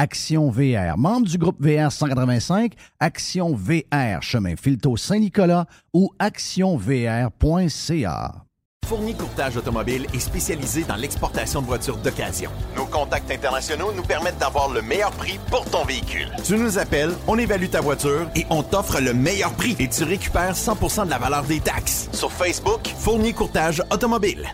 Action 0.00 0.50
VR, 0.50 0.96
membre 0.96 1.28
du 1.28 1.36
groupe 1.36 1.60
VR 1.60 1.92
185, 1.92 2.72
Action 3.00 3.54
VR, 3.54 4.22
chemin 4.22 4.56
Filto 4.56 4.96
Saint-Nicolas 4.96 5.66
ou 5.92 6.10
actionvr.ca. 6.18 7.30
Fournier 8.86 9.12
Courtage 9.12 9.58
Automobile 9.58 10.06
est 10.14 10.20
spécialisé 10.20 10.84
dans 10.84 10.96
l'exportation 10.96 11.60
de 11.60 11.66
voitures 11.66 11.98
d'occasion. 11.98 12.50
Nos 12.74 12.86
contacts 12.86 13.30
internationaux 13.30 13.92
nous 13.92 14.02
permettent 14.02 14.38
d'avoir 14.38 14.70
le 14.70 14.80
meilleur 14.80 15.10
prix 15.10 15.38
pour 15.50 15.66
ton 15.66 15.84
véhicule. 15.84 16.30
Tu 16.44 16.56
nous 16.56 16.78
appelles, 16.78 17.12
on 17.28 17.36
évalue 17.36 17.68
ta 17.68 17.82
voiture 17.82 18.26
et 18.34 18.46
on 18.48 18.62
t'offre 18.62 19.02
le 19.02 19.12
meilleur 19.12 19.52
prix 19.52 19.76
et 19.78 19.88
tu 19.88 20.04
récupères 20.04 20.54
100% 20.54 21.04
de 21.04 21.10
la 21.10 21.18
valeur 21.18 21.42
des 21.42 21.60
taxes. 21.60 22.08
Sur 22.14 22.32
Facebook, 22.32 22.88
Fournier 22.96 23.34
Courtage 23.34 23.82
Automobile. 23.90 24.48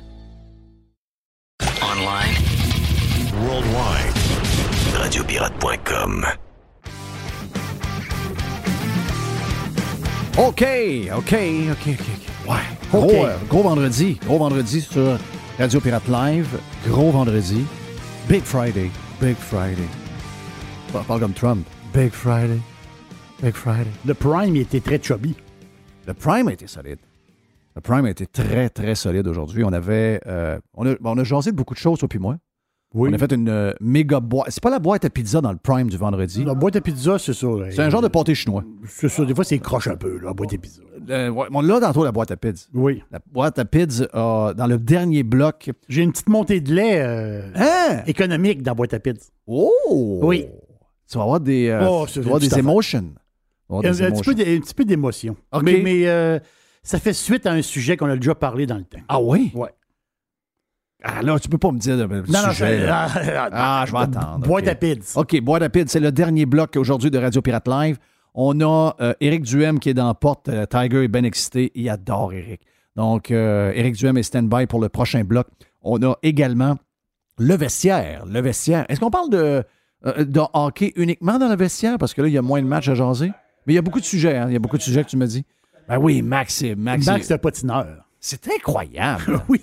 Online. 1.81 2.35
Worldwide. 3.47 4.26
Radiopirate.com. 5.07 6.27
OK, 10.37 10.65
OK, 11.17 11.33
OK, 11.71 11.89
OK. 11.95 12.49
Ouais. 12.49 12.57
Gros, 12.91 13.05
OK. 13.05 13.13
euh, 13.13 13.37
gros 13.49 13.63
vendredi. 13.63 14.19
Gros 14.27 14.39
vendredi 14.39 14.81
sur 14.81 15.17
Radio 15.61 15.81
Pirate 15.81 16.09
Live. 16.09 16.59
Gros 16.89 17.13
vendredi. 17.13 17.65
Big 18.29 18.43
Friday. 18.43 18.91
Big 19.21 19.37
Friday. 19.37 19.87
Pas 20.93 21.05
parle 21.07 21.21
comme 21.21 21.35
Trump. 21.35 21.65
Big 21.95 22.11
Friday. 22.11 22.59
Big 23.41 23.55
Friday. 23.55 23.87
Le 24.05 24.15
Prime, 24.15 24.57
il 24.57 24.63
était 24.63 24.81
très 24.81 25.01
chubby. 25.01 25.37
Le 26.09 26.15
Prime 26.15 26.49
a 26.49 26.53
été 26.53 26.67
solide. 26.67 26.99
Le 27.77 27.81
Prime 27.81 28.07
a 28.07 28.11
été 28.11 28.27
très, 28.27 28.71
très 28.71 28.97
solide 28.97 29.29
aujourd'hui. 29.29 29.63
On 29.63 29.73
avait. 29.73 30.21
euh, 30.27 30.59
on, 30.75 30.85
a, 30.85 30.95
on 31.05 31.17
a 31.17 31.23
jasé 31.23 31.53
de 31.53 31.57
beaucoup 31.57 31.75
de 31.75 31.79
choses, 31.79 32.01
toi 32.01 32.09
puis 32.09 32.19
moi. 32.19 32.39
Oui. 32.97 33.11
On 33.11 33.13
a 33.13 33.19
fait 33.19 33.33
une 33.33 33.49
euh, 33.51 33.73
méga 33.81 34.21
boîte. 34.21 34.47
C'est 34.51 34.63
pas 34.63 34.71
la 34.71 34.79
boîte 34.79 35.05
à 35.05 35.11
pizza 35.11 35.43
dans 35.43 35.53
le 35.53 35.59
Prime 35.59 35.89
du 35.91 35.99
vendredi? 35.99 36.45
La 36.45 36.55
boîte 36.55 36.77
à 36.77 36.81
pizza, 36.81 37.19
c'est 37.19 37.35
ça. 37.35 37.47
C'est 37.71 37.81
un 37.83 37.91
genre 37.91 38.01
de 38.01 38.09
pâté 38.09 38.35
chinois. 38.35 38.65
C'est 38.89 39.11
ça. 39.11 39.25
Des 39.27 39.35
fois, 39.35 39.45
c'est 39.45 39.59
croche 39.59 39.87
un 39.89 39.97
peu, 39.97 40.19
la 40.23 40.33
boîte 40.33 40.55
à 40.55 40.57
pizza. 40.57 40.81
Euh, 41.11 41.29
ouais, 41.29 41.47
on 41.53 41.61
l'a 41.61 41.79
tantôt, 41.79 42.05
la 42.05 42.11
boîte 42.13 42.31
à 42.31 42.37
pizza. 42.37 42.67
Oui. 42.73 43.03
La 43.11 43.19
boîte 43.33 43.59
à 43.59 43.65
pizza, 43.67 44.07
dans 44.15 44.67
le 44.67 44.79
dernier 44.79 45.23
bloc. 45.23 45.71
J'ai 45.91 46.03
une 46.03 46.11
petite 46.13 46.29
montée 46.31 46.61
de 46.61 46.75
lait 46.75 47.01
euh, 47.01 47.51
Hein? 47.55 48.03
économique 48.07 48.63
dans 48.63 48.71
la 48.71 48.75
boîte 48.77 48.95
à 48.95 48.99
pizza. 48.99 49.27
Oh! 49.47 50.21
Oui. 50.23 50.47
Tu 51.11 51.19
vas 51.19 51.25
avoir 51.25 51.41
des, 51.41 51.79
Oh, 51.87 52.07
tu 52.11 52.21
vas 52.21 52.25
avoir 52.27 52.41
des 52.41 52.59
emotions. 52.59 53.13
Avoir 53.69 53.85
Un, 53.85 53.91
des 53.91 54.03
un 54.03 54.11
petit 54.11 54.31
emotions. 54.31 54.33
peu 54.33 54.61
petit 54.75 54.85
d'émotion. 54.87 55.37
Mais, 55.63 55.81
mais, 55.83 56.09
euh, 56.09 56.39
ça 56.83 56.99
fait 56.99 57.13
suite 57.13 57.47
à 57.47 57.53
un 57.53 57.63
sujet 57.63 57.97
qu'on 57.97 58.07
a 58.09 58.17
déjà 58.17 58.35
parlé 58.35 58.65
dans 58.67 58.77
le 58.79 58.85
temps. 58.85 59.01
Ah 59.09 59.21
oui? 59.21 59.51
Ouais. 59.55 59.69
Ah 61.09 61.23
là, 61.23 61.39
tu 61.39 61.49
peux 61.49 61.59
pas 61.59 61.71
me 61.71 61.79
dire 61.79 61.97
le 61.97 62.07
Non, 62.07 62.23
non, 62.29 62.51
sujet. 62.51 62.79
c'est- 62.81 62.87
là. 62.87 63.07
ah, 63.15 63.49
Ah, 63.53 63.85
je 63.87 63.93
vais 63.93 63.99
attendre. 63.99 64.47
Boîte 64.47 64.65
OK. 64.65 64.71
à 64.71 64.75
pizza. 64.75 65.21
OK, 65.21 65.41
boîte 65.41 65.63
à 65.63 65.69
pizza, 65.69 65.93
c'est 65.93 66.01
le 66.01 66.11
dernier 66.13 66.47
bloc 66.47 66.77
aujourd'hui 66.77 67.11
de 67.11 67.19
Radio 67.19 67.41
Pirate 67.43 67.69
Live. 67.69 67.99
On 68.35 68.61
a 68.61 68.95
euh, 69.01 69.15
Éric 69.21 69.43
Duhem 69.43 69.79
qui 69.79 69.91
est 69.91 69.95
dans 69.95 70.09
la 70.09 70.15
porte. 70.15 70.49
Euh, 70.49 70.67
Tiger 70.67 71.05
est 71.05 71.09
bien 71.09 71.25
excité. 71.25 71.71
Il 71.75 71.89
adore 71.89 72.33
Éric. 72.33 72.61
Donc, 72.97 73.31
euh, 73.31 73.73
Éric 73.75 73.95
Duhem 73.97 74.17
est 74.19 74.23
stand-by 74.23 74.67
pour 74.67 74.81
le 74.81 74.89
prochain 74.89 75.23
bloc. 75.25 75.47
On 75.83 76.03
a 76.03 76.17
également 76.23 76.77
le 77.39 77.55
vestiaire. 77.55 78.25
Le 78.27 78.41
vestiaire. 78.41 78.85
Est-ce 78.89 79.01
qu'on 79.01 79.11
parle 79.11 79.31
de, 79.31 79.63
euh, 80.07 80.25
de 80.25 80.41
hockey 80.53 80.93
uniquement 80.97 81.39
dans 81.39 81.49
le 81.49 81.57
vestiaire? 81.57 81.99
Parce 81.99 82.13
que 82.15 82.23
là, 82.23 82.29
il 82.29 82.35
y 82.35 82.39
a 82.39 82.43
moins 82.43 82.61
de 82.61 82.67
matchs 82.67 82.89
à 82.89 82.95
jaser. 82.95 83.33
Mais 83.67 83.73
il 83.73 83.77
y 83.77 83.79
a 83.79 83.83
beaucoup 83.83 84.01
de 84.01 84.05
sujets. 84.05 84.37
hein. 84.37 84.47
Il 84.49 84.53
y 84.53 84.57
a 84.57 84.59
beaucoup 84.61 84.77
de 84.79 84.83
sujets 84.83 85.05
que 85.05 85.09
tu 85.11 85.17
me 85.17 85.27
dis. 85.27 85.45
Ben 85.89 85.99
oui, 85.99 86.21
Max, 86.23 86.55
c'est 86.57 86.75
Max. 86.75 87.07
Max, 87.07 87.27
c'est- 87.27 87.35
le 87.35 87.39
patineur. 87.39 87.87
c'est 88.21 88.49
incroyable. 88.49 89.41
Oui, 89.49 89.61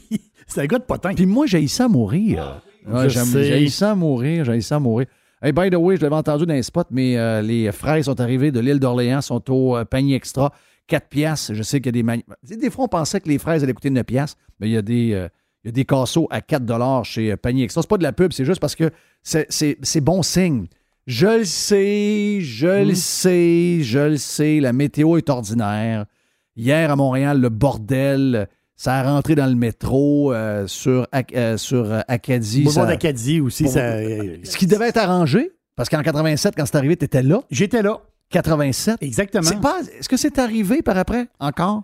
c'est 0.48 0.62
un 0.62 0.66
gars 0.66 0.80
de 0.80 0.84
potin. 0.84 1.14
Puis 1.14 1.26
moi, 1.26 1.46
j'ai 1.46 1.68
ça 1.68 1.86
à 1.86 1.88
mourir. 1.88 2.62
Ouais, 2.88 3.10
sais. 3.10 3.44
J'ai 3.44 3.70
ça 3.70 3.92
à 3.92 3.96
mourir. 3.96 4.46
J'ai 4.46 4.62
ça 4.62 4.76
à 4.76 4.80
mourir. 4.80 5.08
Hey, 5.42 5.52
by 5.52 5.70
the 5.70 5.76
way, 5.76 5.98
je 5.98 6.02
l'avais 6.02 6.16
entendu 6.16 6.46
dans 6.46 6.54
les 6.54 6.64
spots, 6.64 6.84
mais 6.92 7.18
euh, 7.18 7.42
les 7.42 7.72
fraises 7.72 8.06
sont 8.06 8.20
arrivées 8.22 8.52
de 8.52 8.60
l'île 8.60 8.80
d'Orléans, 8.80 9.22
sont 9.22 9.44
au 9.52 9.76
euh, 9.78 9.84
panier 9.86 10.16
extra. 10.16 10.54
4 10.88 11.08
piastres. 11.10 11.54
Je 11.54 11.64
sais 11.64 11.80
qu'il 11.80 11.88
y 11.88 11.90
a 11.90 11.92
des... 11.94 12.04
mani- 12.04 12.24
Des 12.44 12.70
fois, 12.70 12.86
on 12.86 12.88
pensait 12.90 13.20
que 13.22 13.28
les 13.30 13.38
fraises 13.40 13.64
allaient 13.64 13.74
coûter 13.74 13.90
9 13.90 14.04
piastres, 14.06 14.38
mais 14.60 14.68
il 14.70 14.74
y 14.74 14.78
a 14.78 14.82
des... 14.82 15.14
euh, 15.14 15.28
il 15.64 15.68
y 15.68 15.70
a 15.70 15.72
des 15.72 15.86
casseaux 15.86 16.28
à 16.30 16.42
4 16.42 16.66
dollars 16.66 17.06
chez 17.06 17.32
euh, 17.32 17.38
Panier 17.38 17.64
Extra. 17.64 17.82
C'est 17.82 17.90
pas 17.90 17.98
de 17.98 18.04
la 18.04 18.12
pub, 18.12 18.34
c'est 18.34 18.44
juste 18.44 18.60
parce 18.60 18.76
que 18.76 18.90
c'est- 19.22 20.02
bon 20.02 20.22
signe. 20.24 20.66
Je 21.08 21.40
le 21.40 21.44
sais, 21.46 22.40
je 22.42 22.86
le 22.86 22.96
sais, 22.96 23.80
je 23.82 24.00
le 24.00 24.18
sais, 24.18 24.60
la 24.60 24.72
météo 24.74 25.18
est 25.18 25.30
ordinaire. 25.30 26.06
Hier 26.58 26.92
à 26.92 26.96
Montréal, 26.98 27.40
le 27.42 27.50
bordel, 27.50 28.48
ça 28.84 28.96
a 28.96 29.04
rentré 29.04 29.34
dans 29.34 29.46
le 29.46 29.56
métro 29.56 30.34
euh, 30.34 30.68
sur, 30.68 31.08
euh, 31.34 31.56
sur 31.58 31.90
euh, 31.90 32.02
Acadie. 32.10 32.70
Ça- 32.70 32.86
d'Acadie 32.86 33.40
aussi. 33.40 33.64
Pour- 33.64 33.72
ça- 33.72 33.96
ce 33.98 34.58
qui 34.58 34.68
devait 34.68 34.90
être 34.90 34.98
arrangé, 34.98 35.52
parce 35.78 35.88
qu'en 35.88 36.02
87, 36.04 36.54
quand 36.58 36.66
c'est 36.66 36.76
arrivé, 36.76 36.98
tu 36.98 37.06
étais 37.06 37.24
là. 37.24 37.42
J'étais 37.50 37.82
là. 37.82 38.02
87. 38.30 38.98
Exactement. 39.02 39.50
Pas- 39.62 39.80
Est-ce 39.98 40.10
que 40.10 40.18
c'est 40.18 40.38
arrivé 40.38 40.82
par 40.82 40.98
après, 40.98 41.28
encore? 41.40 41.84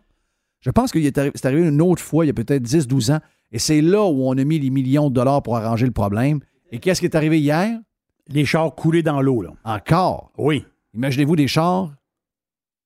Je 0.59 0.71
pense 0.71 0.91
que 0.91 0.99
c'est 1.01 1.45
arrivé 1.45 1.69
une 1.69 1.81
autre 1.81 2.01
fois, 2.01 2.25
il 2.25 2.27
y 2.27 2.31
a 2.31 2.33
peut-être 2.33 2.63
10-12 2.63 3.11
ans, 3.11 3.19
et 3.53 3.59
c'est 3.59 3.79
là 3.79 4.03
où 4.03 4.27
on 4.27 4.37
a 4.37 4.43
mis 4.43 4.59
les 4.59 4.69
millions 4.69 5.09
de 5.09 5.15
dollars 5.15 5.41
pour 5.41 5.55
arranger 5.55 5.85
le 5.85 5.93
problème. 5.93 6.41
Et 6.73 6.79
qu'est-ce 6.79 6.99
qui 6.99 7.05
est 7.05 7.15
arrivé 7.15 7.39
hier? 7.39 7.79
Les 8.27 8.43
chars 8.43 8.75
coulés 8.75 9.03
dans 9.03 9.21
l'eau, 9.21 9.41
là. 9.41 9.51
Encore? 9.63 10.33
Oui. 10.37 10.65
Imaginez-vous 10.93 11.37
des 11.37 11.47
chars? 11.47 11.93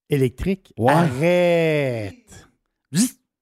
Électrique. 0.08 0.72
Ouais. 0.78 0.92
Arrête. 0.94 2.48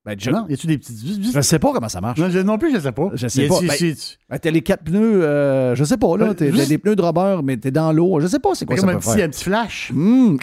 Ben, 0.04 0.16
je, 0.18 0.32
Non, 0.32 0.48
y 0.50 0.54
a-tu 0.54 0.66
des 0.66 0.80
petites. 0.80 0.98
je 1.34 1.42
sais 1.42 1.60
pas 1.60 1.72
comment 1.74 1.88
ça 1.90 2.02
marche. 2.02 2.18
Non, 2.18 2.30
je- 2.30 2.40
non 2.40 2.58
plus, 2.58 2.74
je 2.74 2.80
sais 2.80 2.92
pas. 2.92 3.10
Je 3.14 3.28
sais 3.28 3.48
pas. 3.48 3.56
si- 3.60 3.68
Ben, 3.68 3.76
si- 3.96 4.18
Ben, 4.30 4.40
t'as 4.40 4.50
les 4.50 4.62
quatre 4.64 4.84
pneus, 4.84 5.24
euh, 5.24 5.76
je 5.76 5.84
sais 5.84 5.98
pas, 5.98 6.18
là. 6.18 6.26
Ben, 6.28 6.34
T'as 6.34 6.50
juste- 6.52 6.70
des 6.70 6.80
pneus 6.80 6.96
de 6.96 7.02
rubber, 7.04 7.40
mais 7.44 7.58
t'es 7.58 7.70
dans 7.70 7.92
l'eau. 7.92 8.20
Je 8.20 8.26
sais 8.26 8.40
pas 8.40 8.50
c'est 8.56 8.66
quoi 8.66 8.76
C'est 8.76 8.82
ça 8.82 8.88
comme 8.88 8.96
un 8.96 9.00
peut 9.00 9.06
petit, 9.06 9.16
faire. 9.18 9.26
un 9.26 9.30
petit 9.30 9.44
flash. 9.44 9.92
Hum, 9.92 10.38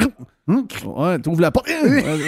Hum. 0.47 0.67
Ouais, 0.97 1.19
t'ouvres 1.19 1.41
la 1.41 1.51
porte. 1.51 1.69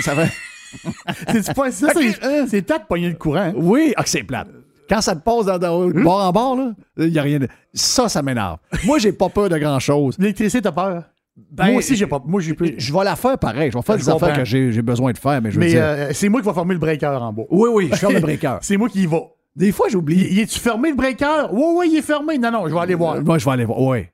Ça 0.03 0.15
fait... 0.17 0.31
C'est 1.43 1.55
pas 1.55 1.71
ça. 1.73 1.89
c'est- 1.95 2.47
C'est 2.49 2.63
peut-être 2.63 2.87
pogner 2.87 3.09
le 3.09 3.15
courant. 3.17 3.39
hein? 3.41 3.53
Oui, 3.57 3.93
ah, 3.97 4.03
que 4.05 4.09
c'est 4.09 4.23
plate. 4.23 4.49
Quand 4.89 5.01
ça 5.01 5.15
te 5.17 5.21
passe 5.23 5.47
dans, 5.47 5.59
dans- 5.59 5.89
bord 5.89 6.21
en 6.21 6.33
bord, 6.33 6.57
là, 6.57 6.73
il 6.99 7.09
y 7.13 7.19
a 7.19 7.23
rien 7.23 7.39
de... 7.39 7.49
Ça, 7.73 8.09
ça 8.09 8.23
m'énerve. 8.23 8.59
Moi, 8.85 8.99
j'ai 8.99 9.13
pas 9.13 9.29
peur 9.29 9.49
de 9.49 9.57
grand-chose. 9.57 10.17
L'électricité, 10.19 10.63
t'as 10.63 10.73
peur? 10.73 11.05
Ben, 11.37 11.69
moi 11.69 11.77
aussi, 11.79 11.97
j'ai 11.97 12.07
pas. 12.07 12.23
Moi, 12.25 12.41
j'ai 12.41 12.55
plus. 12.55 12.75
Je 12.77 12.93
vais 12.93 13.05
la 13.05 13.17
faire 13.17 13.39
pareil. 13.39 13.71
Je 13.71 13.77
vais 13.79 13.83
faire 13.83 13.99
Je 13.99 14.05
des 14.05 14.11
affaires 14.11 14.37
que 14.37 14.45
j'ai 14.45 14.83
besoin 14.83 15.13
de 15.13 15.19
faire, 15.19 15.41
mais 15.41 15.51
je 15.51 15.57
veux 15.57 15.65
Mais 15.65 15.71
dire... 15.71 15.83
euh, 15.83 16.11
c'est 16.13 16.29
moi 16.29 16.41
qui 16.41 16.47
va 16.47 16.55
fermer 16.55 16.75
le 16.75 16.81
breaker 16.81 17.07
en 17.07 17.33
bas. 17.33 17.45
Oui, 17.51 17.69
oui, 17.73 17.89
je 17.91 17.97
ferme 17.97 18.15
le 18.15 18.21
breaker. 18.29 18.59
C'est 18.63 18.77
moi 18.77 18.89
qui 18.89 19.03
y 19.03 19.07
va. 19.07 19.21
Des 19.57 19.73
fois, 19.73 19.89
j'oublie. 19.89 20.29
il 20.31 20.39
est-tu 20.39 20.61
fermé 20.61 20.91
le 20.91 20.97
breaker? 20.97 21.49
Oui, 21.53 21.65
oui, 21.77 21.89
il 21.93 21.99
est 21.99 22.03
fermé. 22.03 22.39
Non, 22.39 22.51
non, 22.53 22.69
je 22.69 22.75
vais 22.75 22.81
aller 22.81 22.95
voir. 22.95 23.21
Moi, 23.23 23.39
je 23.39 23.45
vais 23.45 23.51
aller 23.51 23.65
voir. 23.65 23.81
Oui. 23.81 24.07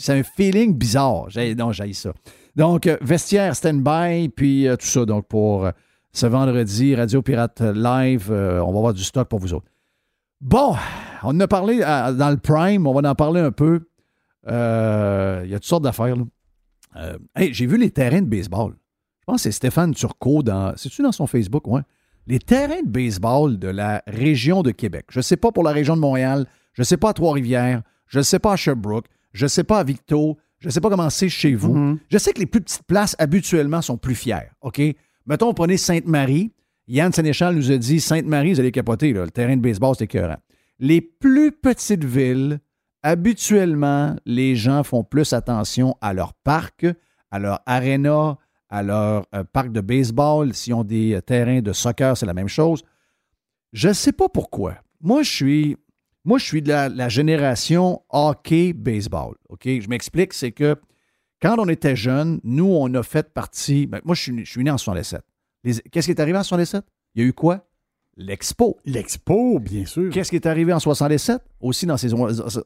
C'est 0.00 0.12
un 0.12 0.22
feeling 0.22 0.74
bizarre. 0.74 1.26
Non, 1.56 1.72
j'ai 1.72 1.92
ça. 1.92 2.12
Donc, 2.54 2.86
euh, 2.86 2.96
vestiaire 3.00 3.56
stand-by, 3.56 4.28
puis 4.28 4.68
euh, 4.68 4.76
tout 4.76 4.86
ça. 4.86 5.04
Donc, 5.04 5.26
pour 5.26 5.64
euh, 5.66 5.70
ce 6.12 6.26
vendredi, 6.26 6.94
Radio 6.94 7.22
Pirate 7.22 7.60
Live, 7.60 8.30
on 8.30 8.72
va 8.72 8.78
avoir 8.78 8.92
du 8.92 9.02
stock 9.02 9.28
pour 9.28 9.38
vous 9.38 9.54
autres. 9.54 9.66
Bon, 10.40 10.74
on 11.22 11.28
en 11.28 11.40
a 11.40 11.48
parlé 11.48 11.78
dans 11.78 12.30
le 12.30 12.36
Prime, 12.36 12.86
on 12.86 12.92
va 12.92 13.08
en 13.08 13.14
parler 13.14 13.40
un 13.40 13.52
peu. 13.52 13.80
Euh, 14.48 15.42
Il 15.44 15.50
y 15.50 15.54
a 15.54 15.58
toutes 15.58 15.68
sortes 15.68 15.84
d'affaires. 15.84 16.16
là. 16.16 16.24
Euh, 16.96 17.18
hey, 17.36 17.54
j'ai 17.54 17.66
vu 17.66 17.78
les 17.78 17.90
terrains 17.90 18.20
de 18.22 18.26
baseball. 18.26 18.74
Je 19.20 19.24
pense 19.26 19.36
que 19.36 19.42
c'est 19.44 19.52
Stéphane 19.52 19.94
Turcot 19.94 20.42
dans. 20.42 20.74
C'est-tu 20.76 21.02
dans 21.02 21.12
son 21.12 21.26
Facebook? 21.26 21.66
Ouais. 21.66 21.80
Les 22.26 22.38
terrains 22.38 22.82
de 22.82 22.88
baseball 22.88 23.58
de 23.58 23.68
la 23.68 24.02
région 24.06 24.62
de 24.62 24.70
Québec. 24.70 25.06
Je 25.10 25.18
ne 25.20 25.22
sais 25.22 25.36
pas 25.36 25.50
pour 25.52 25.62
la 25.64 25.72
région 25.72 25.96
de 25.96 26.00
Montréal, 26.00 26.46
je 26.72 26.82
ne 26.82 26.84
sais 26.84 26.96
pas 26.96 27.10
à 27.10 27.12
Trois-Rivières, 27.14 27.82
je 28.06 28.18
ne 28.18 28.22
sais 28.22 28.38
pas 28.38 28.52
à 28.52 28.56
Sherbrooke, 28.56 29.06
je 29.32 29.44
ne 29.46 29.48
sais 29.48 29.64
pas 29.64 29.78
à 29.80 29.84
Victo, 29.84 30.38
je 30.60 30.68
ne 30.68 30.72
sais 30.72 30.80
pas 30.80 30.88
comment 30.90 31.10
c'est 31.10 31.28
chez 31.28 31.54
vous. 31.54 31.74
Mhm. 31.74 31.98
Je 32.10 32.18
sais 32.18 32.32
que 32.32 32.38
les 32.38 32.46
plus 32.46 32.60
petites 32.60 32.84
places, 32.84 33.16
habituellement, 33.18 33.82
sont 33.82 33.96
plus 33.96 34.14
fières. 34.14 34.52
OK? 34.60 34.80
Mettons, 35.26 35.52
prenez 35.54 35.76
Sainte-Marie. 35.76 36.52
Yann 36.88 37.12
Sénéchal 37.12 37.54
nous 37.56 37.70
a 37.72 37.76
dit 37.78 38.00
Sainte-Marie, 38.00 38.52
vous 38.54 38.60
allez 38.60 38.72
capoter, 38.72 39.12
là, 39.12 39.24
le 39.24 39.30
terrain 39.30 39.56
de 39.56 39.62
baseball, 39.62 39.94
c'est 39.96 40.04
écœurant. 40.04 40.36
Les 40.78 41.00
plus 41.00 41.52
petites 41.52 42.04
villes, 42.04 42.60
habituellement, 43.02 44.16
les 44.26 44.56
gens 44.56 44.82
font 44.84 45.04
plus 45.04 45.32
attention 45.32 45.96
à 46.00 46.12
leur 46.12 46.34
parc, 46.34 46.86
à 47.30 47.38
leur 47.38 47.60
aréna, 47.66 48.38
à 48.68 48.82
leur 48.82 49.26
euh, 49.34 49.44
parc 49.44 49.70
de 49.72 49.80
baseball. 49.80 50.54
S'ils 50.54 50.74
ont 50.74 50.84
des 50.84 51.14
euh, 51.14 51.20
terrains 51.20 51.60
de 51.60 51.72
soccer, 51.72 52.16
c'est 52.16 52.26
la 52.26 52.34
même 52.34 52.48
chose. 52.48 52.82
Je 53.72 53.88
ne 53.88 53.92
sais 53.92 54.12
pas 54.12 54.28
pourquoi. 54.28 54.76
Moi, 55.00 55.22
je 55.22 55.30
suis, 55.30 55.76
moi, 56.24 56.38
je 56.38 56.44
suis 56.44 56.62
de 56.62 56.68
la, 56.68 57.08
génération 57.08 58.02
hockey-baseball. 58.10 59.34
Je 59.64 59.88
m'explique, 59.88 60.32
c'est 60.34 60.52
que 60.52 60.76
quand 61.40 61.56
on 61.58 61.68
était 61.68 61.96
jeune, 61.96 62.40
nous, 62.44 62.66
on 62.66 62.92
a 62.94 63.02
fait 63.02 63.32
partie. 63.32 63.86
ben, 63.86 64.00
moi, 64.04 64.14
je 64.14 64.22
suis, 64.22 64.44
je 64.44 64.50
suis 64.50 64.62
né 64.62 64.70
en 64.70 64.78
67. 64.78 65.22
Les- 65.64 65.80
Qu'est-ce 65.90 66.06
qui 66.06 66.12
est 66.12 66.20
arrivé 66.20 66.38
en 66.38 66.42
67? 66.42 66.84
Il 67.14 67.22
y 67.22 67.24
a 67.24 67.28
eu 67.28 67.32
quoi? 67.32 67.66
L'Expo. 68.16 68.76
L'Expo, 68.84 69.58
bien 69.58 69.86
sûr. 69.86 70.10
Qu'est-ce 70.12 70.30
qui 70.30 70.36
est 70.36 70.46
arrivé 70.46 70.72
en 70.72 70.78
67? 70.80 71.38
Aussi 71.60 71.86
dans 71.86 71.96
ces, 71.96 72.08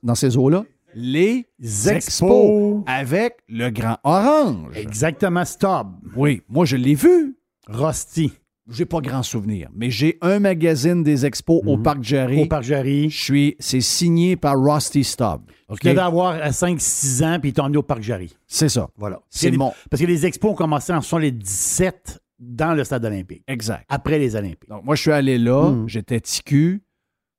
dans 0.03 0.15
ces 0.15 0.37
eaux-là? 0.37 0.65
Les 0.95 1.47
Expos. 1.61 1.93
Expos 1.95 2.83
avec 2.87 3.37
le 3.49 3.71
Grand 3.71 3.99
Orange. 4.03 4.77
Exactement, 4.77 5.45
stop. 5.45 5.89
Oui, 6.17 6.43
moi, 6.49 6.65
je 6.65 6.77
l'ai 6.77 6.95
vu. 6.95 7.37
Rusty. 7.69 8.33
J'ai 8.69 8.85
pas 8.85 9.01
grand 9.01 9.23
souvenir, 9.23 9.69
mais 9.77 9.91
j'ai 9.93 10.19
un 10.23 10.41
magazine 10.41 11.05
des 11.05 11.25
expos 11.25 11.63
au 11.67 11.79
Parc 11.79 12.03
Jarry. 12.03 12.43
Au 12.43 12.47
Parc 12.47 12.65
Jarry. 12.65 13.09
Je 13.11 13.23
suis, 13.23 13.57
c'est 13.61 13.81
signé 13.81 14.35
par 14.35 14.57
Rusty 14.61 15.05
Stubb. 15.05 15.43
OK? 15.69 15.79
Tu 15.79 15.89
devais 15.91 16.01
avoir 16.01 16.31
à 16.43 16.51
5-6 16.51 17.23
ans, 17.25 17.39
puis 17.39 17.51
ils 17.51 17.53
t'ont 17.53 17.63
emmené 17.63 17.77
au 17.79 17.85
Parc 17.85 18.03
Jarry. 18.03 18.35
C'est 18.49 18.69
ça. 18.69 18.89
Voilà. 18.97 19.21
C'est 19.31 19.53
que 19.53 19.57
mon- 19.57 19.73
Parce 19.89 20.01
que 20.03 20.07
les 20.09 20.27
expos 20.27 20.51
ont 20.51 20.55
commencé 20.57 20.93
en 20.93 21.01
77 21.01 22.19
dans 22.39 22.75
le 22.75 22.85
stade 22.85 23.05
olympique, 23.05 23.43
Exact. 23.49 23.85
après 23.89 24.19
les 24.19 24.37
Olympiques. 24.37 24.69
Donc, 24.69 24.85
moi, 24.85 24.95
je 24.95 25.03
suis 25.03 25.11
allé 25.13 25.39
là, 25.39 25.71
Mhm. 25.71 25.89
j'étais 25.89 26.21
ticu. 26.21 26.83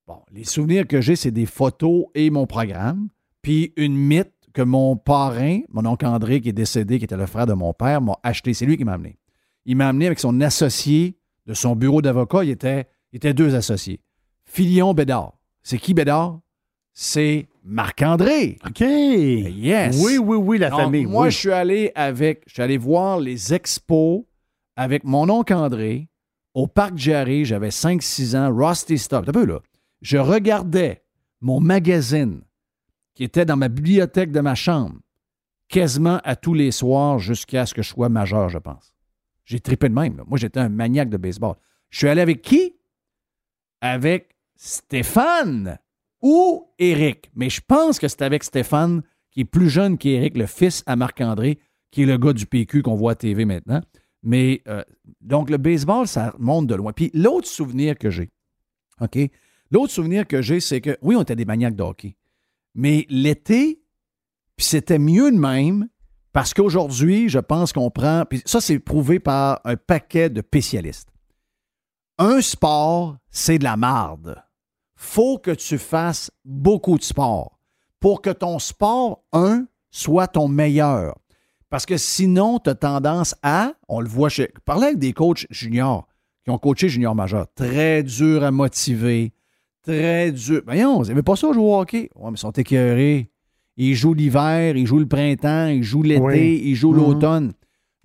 Bon, 0.08 0.22
les 0.32 0.44
souvenirs 0.44 0.88
que 0.88 1.02
j'ai, 1.02 1.16
c'est 1.16 1.32
des 1.32 1.46
photos 1.46 2.06
et 2.16 2.30
mon 2.30 2.48
programme. 2.48 3.10
Puis 3.42 3.74
une 3.78 3.96
mythe 3.96 4.32
que 4.54 4.62
mon 4.62 4.96
parrain, 4.98 5.60
mon 5.70 5.86
oncle 5.86 6.06
André, 6.06 6.42
qui 6.42 6.50
est 6.50 6.54
décédé, 6.54 6.98
qui 6.98 7.06
était 7.06 7.18
le 7.18 7.26
frère 7.28 7.46
de 7.46 7.54
mon 7.54 7.74
père, 7.74 8.02
m'a 8.02 8.18
acheté. 8.24 8.54
C'est 8.54 8.66
lui 8.66 8.78
qui 8.78 8.86
m'a 8.86 8.94
amené. 8.94 9.20
Il 9.66 9.76
m'a 9.76 9.90
amené 9.90 10.08
avec 10.08 10.20
son 10.20 10.40
associé 10.42 11.18
de 11.46 11.54
son 11.54 11.76
bureau 11.76 12.02
d'avocat. 12.02 12.44
Il 12.44 12.50
était, 12.50 12.88
il 13.12 13.18
était 13.18 13.34
deux 13.34 13.54
associés. 13.54 14.00
Filion 14.46 14.94
Bédard. 14.94 15.34
C'est 15.62 15.78
qui 15.78 15.94
Bédard? 15.94 16.40
C'est 16.94 17.48
Marc-André. 17.64 18.58
OK. 18.66 18.80
Yes. 18.80 20.02
Oui, 20.04 20.18
oui, 20.18 20.38
oui, 20.38 20.58
la 20.58 20.70
Donc, 20.70 20.80
famille. 20.80 21.06
Moi, 21.06 21.26
oui. 21.26 21.32
je 21.32 21.38
suis 21.38 21.52
allé 21.52 21.92
avec, 21.96 22.44
je 22.48 22.54
suis 22.54 22.62
allé 22.64 22.78
voir 22.78 23.20
les 23.20 23.54
expos 23.54 24.24
avec 24.78 25.04
mon 25.04 25.30
oncle 25.30 25.54
André 25.54 26.08
au 26.54 26.68
parc 26.68 26.96
Jarry. 26.96 27.44
J'avais 27.44 27.70
5-6 27.70 28.38
ans. 28.38 28.56
Rusty 28.56 28.98
Stop. 28.98 29.26
Là? 29.26 29.60
Je 30.02 30.18
regardais 30.18 31.04
mon 31.42 31.60
magazine 31.60 32.42
qui 33.14 33.26
était 33.26 33.46
dans 33.46 33.58
ma 33.58 33.68
bibliothèque 33.68 34.32
de 34.32 34.40
ma 34.40 34.56
chambre 34.56 35.00
quasiment 35.68 36.20
à 36.24 36.36
tous 36.36 36.54
les 36.54 36.72
soirs 36.72 37.20
jusqu'à 37.20 37.66
ce 37.66 37.74
que 37.74 37.82
je 37.82 37.90
sois 37.90 38.08
majeur, 38.10 38.48
je 38.50 38.58
pense. 38.58 38.94
J'ai 39.44 39.60
trippé 39.60 39.90
de 39.90 39.94
même. 39.94 40.24
Moi, 40.28 40.38
j'étais 40.38 40.60
un 40.60 40.70
maniaque 40.70 41.10
de 41.10 41.18
baseball. 41.18 41.56
Je 41.90 41.98
suis 42.00 42.08
allé 42.08 42.22
avec 42.22 42.42
qui? 42.42 42.76
Avec 43.82 44.36
Stéphane 44.56 45.78
ou 46.22 46.70
Eric. 46.80 47.32
Mais 47.36 47.50
je 47.50 47.62
pense 47.66 48.00
que 48.00 48.08
c'est 48.08 48.22
avec 48.22 48.44
Stéphane, 48.44 49.04
qui 49.32 49.42
est 49.42 49.46
plus 49.46 49.70
jeune 49.70 49.98
qu'Éric, 49.98 50.38
le 50.38 50.46
fils 50.46 50.84
à 50.86 50.96
Marc-André, 50.96 51.60
qui 51.92 52.04
est 52.04 52.06
le 52.06 52.18
gars 52.18 52.34
du 52.34 52.46
PQ 52.46 52.82
qu'on 52.82 52.96
voit 52.96 53.14
à 53.14 53.16
TV 53.16 53.46
maintenant. 53.46 53.82
Mais 54.24 54.62
euh, 54.68 54.84
donc, 55.22 55.50
le 55.50 55.58
baseball, 55.58 56.08
ça 56.08 56.32
remonte 56.32 56.68
de 56.68 56.76
loin. 56.76 56.94
Puis 56.94 57.12
l'autre 57.14 57.48
souvenir 57.48 57.98
que 57.98 58.10
j'ai, 58.10 58.32
OK? 59.02 59.18
L'autre 59.72 59.92
souvenir 59.92 60.28
que 60.28 60.42
j'ai, 60.42 60.60
c'est 60.60 60.82
que, 60.82 60.98
oui, 61.02 61.16
on 61.16 61.22
était 61.22 61.36
des 61.36 61.46
maniaques 61.46 61.76
de 61.76 61.84
hockey. 61.84 62.16
Mais 62.74 63.06
l'été, 63.10 63.82
puis 64.56 64.66
c'était 64.66 65.00
mieux 65.00 65.32
de 65.32 65.38
même, 65.38 65.88
parce 66.32 66.54
qu'aujourd'hui, 66.54 67.30
je 67.30 67.40
pense 67.40 67.74
qu'on 67.74 67.90
prend. 67.90 68.24
Puis 68.30 68.42
ça, 68.46 68.62
c'est 68.62 68.80
prouvé 68.80 69.20
par 69.20 69.60
un 69.66 69.76
paquet 69.76 70.30
de 70.30 70.42
spécialistes. 70.42 71.10
Un 72.18 72.42
sport, 72.42 73.18
c'est 73.30 73.60
de 73.60 73.64
la 73.64 73.78
marde. 73.78 74.42
Faut 74.96 75.38
que 75.38 75.52
tu 75.52 75.78
fasses 75.78 76.32
beaucoup 76.46 76.98
de 76.98 77.04
sport 77.04 77.60
pour 78.00 78.22
que 78.22 78.30
ton 78.30 78.60
sport, 78.60 79.24
un, 79.34 79.66
soit 79.92 80.28
ton 80.28 80.48
meilleur. 80.48 81.18
Parce 81.70 81.86
que 81.86 81.98
sinon, 81.98 82.60
tu 82.60 82.70
as 82.70 82.76
tendance 82.76 83.36
à, 83.44 83.74
on 83.90 84.00
le 84.00 84.08
voit 84.08 84.30
chez. 84.30 84.50
Parler 84.66 84.88
avec 84.88 85.00
des 85.00 85.14
coachs 85.14 85.46
juniors 85.50 86.08
qui 86.46 86.52
ont 86.52 86.58
coaché 86.58 86.88
junior 86.88 87.14
majeur, 87.14 87.46
très 87.56 88.04
dur 88.04 88.44
à 88.44 88.52
motiver, 88.52 89.34
très 89.84 90.32
dur. 90.32 90.62
Voyons, 90.66 91.00
vous 91.00 91.06
n'avez 91.08 91.24
pas 91.24 91.36
ça 91.36 91.52
jouer 91.52 91.64
au 91.64 91.78
hockey? 91.78 92.10
Ouais, 92.16 92.32
mais 92.32 92.38
ils 92.38 92.40
sont 92.40 92.52
écœurés. 92.52 93.30
Ils 93.76 93.96
jouent 93.96 94.14
l'hiver, 94.14 94.76
ils 94.78 94.88
jouent 94.88 95.00
le 95.00 95.08
printemps, 95.08 95.68
ils 95.68 95.84
jouent 95.84 96.04
l'été, 96.04 96.22
Oui. 96.22 96.62
ils 96.64 96.76
jouent 96.76 96.94
Mhm. 96.94 96.98
l'automne. 96.98 97.54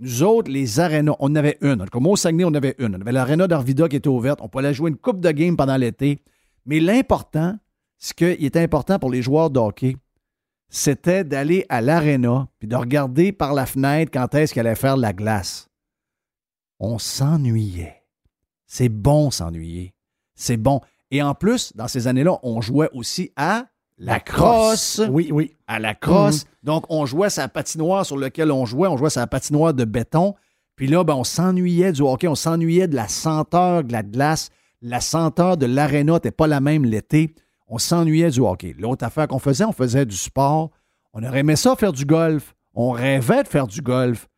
Nous 0.01 0.23
autres, 0.25 0.51
les 0.51 0.81
arénas, 0.81 1.15
on 1.21 1.27
en 1.31 1.35
avait 1.37 1.59
une. 1.61 1.87
Comme 1.89 2.09
au 2.09 2.17
Saguenay, 2.17 2.45
on 2.45 2.49
en 2.49 2.55
avait 2.55 2.75
une. 2.79 2.97
On 2.97 3.01
avait 3.01 3.13
l'aréna 3.13 3.47
d'Arvida 3.47 3.89
qui 3.89 3.95
était 3.97 4.09
ouverte. 4.09 4.41
On 4.43 4.49
pouvait 4.49 4.67
aller 4.67 4.75
jouer 4.75 4.91
une 4.91 4.97
coupe 4.97 5.21
de 5.21 5.31
game 5.31 5.57
pendant 5.57 5.77
l'été. 5.77 6.19
Mais 6.67 6.81
l'important, 6.81 7.57
ce 7.99 8.13
qui 8.13 8.25
était 8.25 8.59
important 8.61 8.99
pour 8.99 9.11
les 9.13 9.23
joueurs 9.23 9.51
de 9.51 9.61
hockey, 9.61 9.97
c'était 10.75 11.23
d'aller 11.23 11.67
à 11.69 11.83
l'aréna 11.83 12.49
puis 12.59 12.67
de 12.67 12.75
regarder 12.75 13.31
par 13.31 13.53
la 13.53 13.67
fenêtre 13.67 14.11
quand 14.13 14.35
est-ce 14.35 14.55
qu'elle 14.55 14.67
allait 14.67 14.75
faire 14.75 14.97
de 14.97 15.03
la 15.03 15.13
glace. 15.13 15.69
On 16.81 16.99
s'ennuyait. 16.99 18.03
C'est 18.67 18.89
bon 18.89 19.31
s'ennuyer. 19.31 19.95
C'est 20.35 20.57
bon. 20.57 20.81
Et 21.11 21.23
en 21.23 21.35
plus, 21.35 21.77
dans 21.77 21.89
ces 21.89 22.09
années-là, 22.09 22.39
on 22.43 22.63
jouait 22.63 22.89
aussi 22.95 23.33
à 23.37 23.67
la 23.99 24.19
crosse. 24.19 25.03
Oui, 25.11 25.29
oui. 25.31 25.55
À 25.67 25.79
la 25.79 25.95
crosse. 25.95 26.47
Donc, 26.63 26.87
on 26.89 27.05
jouait 27.05 27.29
sa 27.29 27.49
patinoire 27.49 28.07
sur 28.07 28.17
laquelle 28.17 28.51
on 28.51 28.65
jouait. 28.65 28.89
On 28.89 28.97
jouait 28.97 29.11
sa 29.11 29.27
patinoire 29.27 29.75
de 29.75 29.85
béton. 29.85 30.35
Puis 30.75 30.87
là, 30.87 31.05
ben, 31.05 31.15
on 31.15 31.25
s'ennuyait 31.25 31.93
du 31.93 32.01
hockey. 32.01 32.29
On 32.29 32.35
s'ennuyait 32.35 32.89
de 32.89 32.97
la 32.97 33.09
senteur 33.09 33.85
de 33.85 33.93
la 33.93 34.03
glace. 34.03 34.49
La 34.81 35.03
senteur 35.03 35.59
de 35.59 35.67
l'aréna 35.67 36.15
n'était 36.15 36.31
pas 36.31 36.47
la 36.47 36.61
même 36.61 36.87
l'été. 36.87 37.35
On 37.69 37.79
s'ennuyait 37.79 38.31
du 38.31 38.41
hockey. 38.41 38.75
L'autre 38.79 39.05
affaire 39.05 39.29
qu'on 39.29 39.39
faisait, 39.39 39.65
on 39.65 39.73
faisait 39.73 40.05
du 40.05 40.17
sport. 40.17 40.71
On 41.13 41.23
aurait 41.23 41.41
aimé 41.41 41.57
ça 41.57 41.77
faire 41.77 41.93
du 41.93 42.05
golf. 42.05 42.55
On 42.75 42.91
rêvait 42.91 43.43
de 43.43 43.49
faire 43.49 43.67
du 43.67 43.83
golf. 43.83 44.29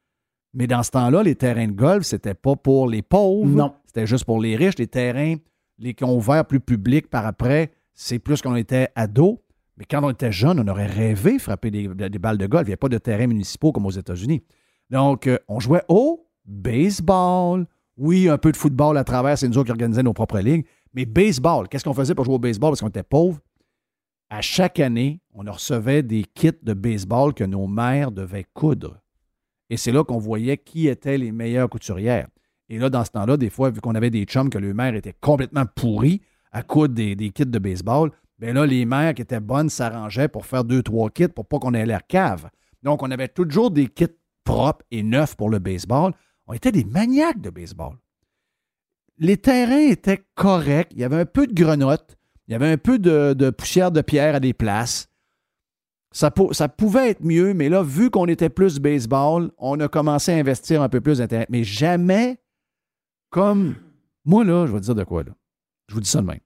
Mais 0.52 0.66
dans 0.66 0.83
ce 0.83 0.90
temps-là, 0.93 1.23
les 1.23 1.35
terrains 1.35 1.66
de 1.66 1.73
golf, 1.73 2.04
c'était 2.04 2.35
pas 2.35 2.57
pour 2.57 2.88
les 2.88 3.02
pauvres. 3.02 3.47
Non. 3.47 3.75
C'était 3.87 4.07
juste 4.07 4.25
pour 4.25 4.40
les 4.40 4.57
riches. 4.57 4.78
Les 4.78 4.87
terrains, 4.87 5.37
les 5.78 5.95
qui 5.95 6.04
ont 6.04 6.16
ouvert 6.16 6.45
plus 6.45 6.61
publics 6.61 7.11
par 7.11 7.26
après, 7.26 7.73
c'est 7.93 8.19
plus 8.19 8.40
qu'on 8.40 8.57
était 8.57 8.88
ados. 8.95 9.38
Mais 9.76 9.85
quand 9.85 10.04
on 10.04 10.11
était 10.11 10.31
jeune, 10.31 10.61
on 10.61 10.69
aurait 10.69 10.87
rêvé 10.87 11.37
de 11.37 11.43
frapper 11.43 11.71
des, 11.71 11.88
des 11.88 12.19
balles 12.19 12.38
de 12.38 12.47
golf. 12.47 12.66
Il 12.66 12.71
n'y 12.71 12.75
a 12.75 12.78
pas 12.78 12.88
de 12.88 12.99
terrains 12.99 13.26
municipaux 13.26 13.73
comme 13.73 13.87
aux 13.87 13.90
États-Unis. 13.90 14.43
Donc, 14.90 15.26
euh, 15.26 15.38
on 15.49 15.59
jouait 15.59 15.83
au 15.88 16.28
baseball. 16.45 17.66
Oui, 17.97 18.28
un 18.28 18.38
peu 18.38 18.52
de 18.52 18.57
football 18.57 18.97
à 18.99 19.04
travers, 19.04 19.38
c'est 19.38 19.49
nous 19.49 19.57
autres 19.59 19.66
qui 19.66 19.73
organisaient 19.73 20.02
nos 20.02 20.12
propres 20.12 20.38
ligues. 20.38 20.66
Mais 20.95 21.05
baseball, 21.05 21.69
qu'est-ce 21.69 21.85
qu'on 21.85 21.95
faisait 21.95 22.15
pour 22.15 22.25
jouer 22.25 22.37
au 22.37 22.39
baseball? 22.39 22.71
Parce 22.71 22.81
qu'on 22.81 22.89
était 22.89 23.03
pauvres? 23.03 23.41
À 24.31 24.41
chaque 24.41 24.81
année, 24.81 25.21
on 25.35 25.43
recevait 25.51 26.03
des 26.03 26.25
kits 26.25 26.51
de 26.63 26.73
baseball 26.73 27.35
que 27.35 27.45
nos 27.45 27.67
mères 27.67 28.13
devaient 28.13 28.47
coudre. 28.55 28.99
Et 29.71 29.77
c'est 29.77 29.93
là 29.93 30.05
qu'on 30.05 30.19
voyait 30.19 30.57
qui 30.57 30.89
étaient 30.89 31.19
les 31.19 31.33
meilleures 31.33 31.69
couturières. 31.69 32.29
Et 32.69 32.79
là, 32.79 32.91
dans 32.91 33.05
ce 33.05 33.11
temps-là, 33.11 33.37
des 33.37 33.51
fois, 33.51 33.71
vu 33.71 33.81
qu'on 33.81 33.95
avait 33.95 34.11
des 34.11 34.25
chums 34.25 34.51
que 34.51 34.59
le 34.59 34.73
mère 34.73 34.95
était 34.95 35.15
complètement 35.21 35.65
pourri 35.67 36.23
à 36.53 36.63
coudre 36.63 36.95
des, 36.95 37.17
kits 37.31 37.45
de 37.45 37.59
baseball, 37.59 38.11
bien 38.39 38.55
là, 38.55 38.65
les 38.65 38.85
mères 38.87 39.15
qui 39.15 39.23
étaient 39.23 39.41
bonnes 39.41 39.69
s'arrangeaient 39.69 40.29
pour 40.29 40.47
faire 40.47 40.65
deux, 40.65 40.83
trois 40.83 41.11
kits 41.11 41.29
pour 41.29 41.47
pas 41.47 41.59
qu'on 41.59 41.75
ait 41.75 41.87
l'air 41.87 42.07
cave. 42.07 42.49
Donc, 42.83 43.03
on 43.03 43.11
avait 43.11 43.29
toujours 43.29 43.71
des 43.71 43.89
kits 43.89 44.07
propres 44.45 44.85
et 44.91 45.03
neufs 45.03 45.37
pour 45.37 45.51
le 45.51 45.59
baseball. 45.59 46.13
On 46.47 46.53
était 46.53 46.73
des 46.73 46.85
maniaques 46.85 47.41
de 47.41 47.51
baseball. 47.51 47.97
Les 49.18 49.37
terrains 49.37 49.88
étaient 49.90 50.25
corrects. 50.35 50.90
Il 50.92 50.99
y 51.00 51.04
avait 51.04 51.21
un 51.21 51.26
peu 51.26 51.47
de 51.47 51.54
grenotte. 51.54 52.16
Il 52.49 52.52
y 52.52 52.54
avait 52.54 52.71
un 52.71 52.76
peu 52.76 52.99
de, 52.99 53.50
poussière 53.50 53.90
de 53.92 54.00
pierre 54.02 54.35
à 54.35 54.40
des 54.40 54.52
places. 54.52 55.09
Ça, 56.12 56.30
pou- 56.30 56.52
ça 56.52 56.68
pouvait 56.68 57.11
être 57.11 57.23
mieux, 57.25 57.54
mais 57.54 57.68
là, 57.68 57.83
vu 57.83 58.11
qu'on 58.11 58.26
était 58.26 58.49
plus 58.50 58.78
baseball, 58.78 59.50
on 59.59 59.80
a 59.80 59.88
commencé 59.88 60.33
à 60.33 60.37
investir 60.37 60.83
un 60.83 60.88
peu 60.88 61.00
plus 61.00 61.18
d'intérêt. 61.18 61.47
Mais 61.49 61.64
jamais 61.64 62.38
comme. 63.30 63.76
Moi, 64.25 64.44
là, 64.44 64.66
je 64.66 64.73
vais 64.73 64.80
dire 64.80 64.94
de 64.94 65.04
quoi, 65.04 65.25
là. 65.25 65.33
Je 65.88 65.94
vous 65.94 66.00
dis 66.00 66.09
ça 66.09 66.21
de 66.21 66.26
même. 66.26 66.40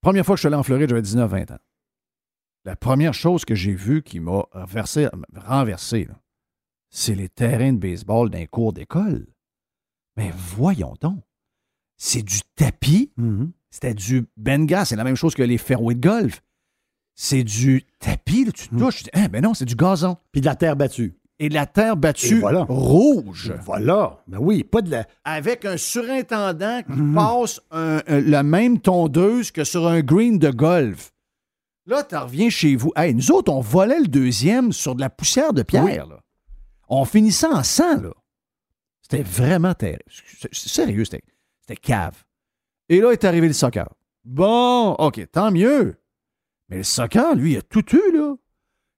Première 0.00 0.24
fois 0.24 0.34
que 0.34 0.38
je 0.38 0.42
suis 0.42 0.46
allé 0.48 0.56
en 0.56 0.62
Floride, 0.62 0.88
j'avais 0.90 1.02
19-20 1.02 1.52
ans. 1.54 1.58
La 2.64 2.76
première 2.76 3.14
chose 3.14 3.44
que 3.44 3.54
j'ai 3.54 3.72
vue 3.74 4.02
qui 4.02 4.20
m'a 4.20 4.44
renversé, 4.52 6.08
c'est 6.90 7.14
les 7.14 7.28
terrains 7.28 7.72
de 7.72 7.78
baseball 7.78 8.28
d'un 8.30 8.46
cours 8.46 8.72
d'école. 8.72 9.26
Mais 10.20 10.32
voyons 10.54 10.94
donc. 11.00 11.18
C'est 11.96 12.20
du 12.22 12.40
tapis. 12.56 13.10
Mhm. 13.16 13.52
C'était 13.70 13.94
du 13.94 14.26
benga. 14.36 14.84
C'est 14.84 14.96
la 14.96 15.04
même 15.04 15.16
chose 15.16 15.34
que 15.34 15.42
les 15.42 15.56
fairways 15.56 15.94
de 15.94 16.00
golf. 16.06 16.42
C'est 17.14 17.42
du 17.42 17.84
tapis. 17.98 18.44
là, 18.44 18.52
tu 18.52 18.68
touches. 18.68 18.98
Tu 18.98 19.04
dis, 19.04 19.10
Ah, 19.14 19.28
ben 19.28 19.42
non, 19.42 19.54
c'est 19.54 19.64
du 19.64 19.76
gazon. 19.76 20.18
Puis 20.30 20.42
de 20.42 20.46
la 20.46 20.56
terre 20.56 20.76
battue. 20.76 21.16
Et 21.38 21.48
de 21.48 21.54
la 21.54 21.64
terre 21.64 21.96
battue 21.96 22.38
voilà. 22.40 22.66
rouge. 22.68 23.54
Voilà. 23.64 24.22
Ben 24.26 24.36
oui, 24.38 24.62
pas 24.62 24.82
de 24.82 24.90
la. 24.90 25.06
Avec 25.24 25.64
un 25.64 25.78
surintendant 25.78 26.82
qui 26.82 27.00
passe 27.14 27.62
un- 27.70 28.02
un- 28.06 28.20
la 28.20 28.42
même 28.42 28.78
tondeuse 28.78 29.50
que 29.50 29.64
sur 29.64 29.86
un 29.88 30.00
green 30.02 30.38
de 30.38 30.50
golf. 30.50 31.12
Là, 31.86 32.04
tu 32.04 32.14
reviens 32.14 32.50
chez 32.50 32.76
vous. 32.76 32.92
Hey, 32.94 33.14
nous 33.14 33.30
autres, 33.32 33.50
on 33.50 33.60
volait 33.62 34.00
le 34.00 34.06
deuxième 34.06 34.70
sur 34.72 34.94
de 34.94 35.00
la 35.00 35.08
poussière 35.08 35.54
de 35.54 35.62
pierre. 35.62 36.06
là. 36.06 36.20
On 36.88 37.06
finissait 37.06 37.46
en 37.46 37.62
sang, 37.62 38.02
là. 38.02 38.10
C'était 39.10 39.22
vraiment 39.24 39.74
terrible. 39.74 40.04
Sérieux, 40.52 41.04
c'était 41.04 41.76
cave. 41.76 42.22
Et 42.88 43.00
là 43.00 43.12
est 43.12 43.24
arrivé 43.24 43.48
le 43.48 43.52
soccer. 43.52 43.88
Bon, 44.24 44.92
OK, 44.92 45.20
tant 45.32 45.50
mieux. 45.50 45.96
Mais 46.68 46.78
le 46.78 46.82
soccer, 46.84 47.34
lui, 47.34 47.52
il 47.52 47.58
a 47.58 47.62
tout 47.62 47.84
eu, 47.94 48.16
là. 48.16 48.34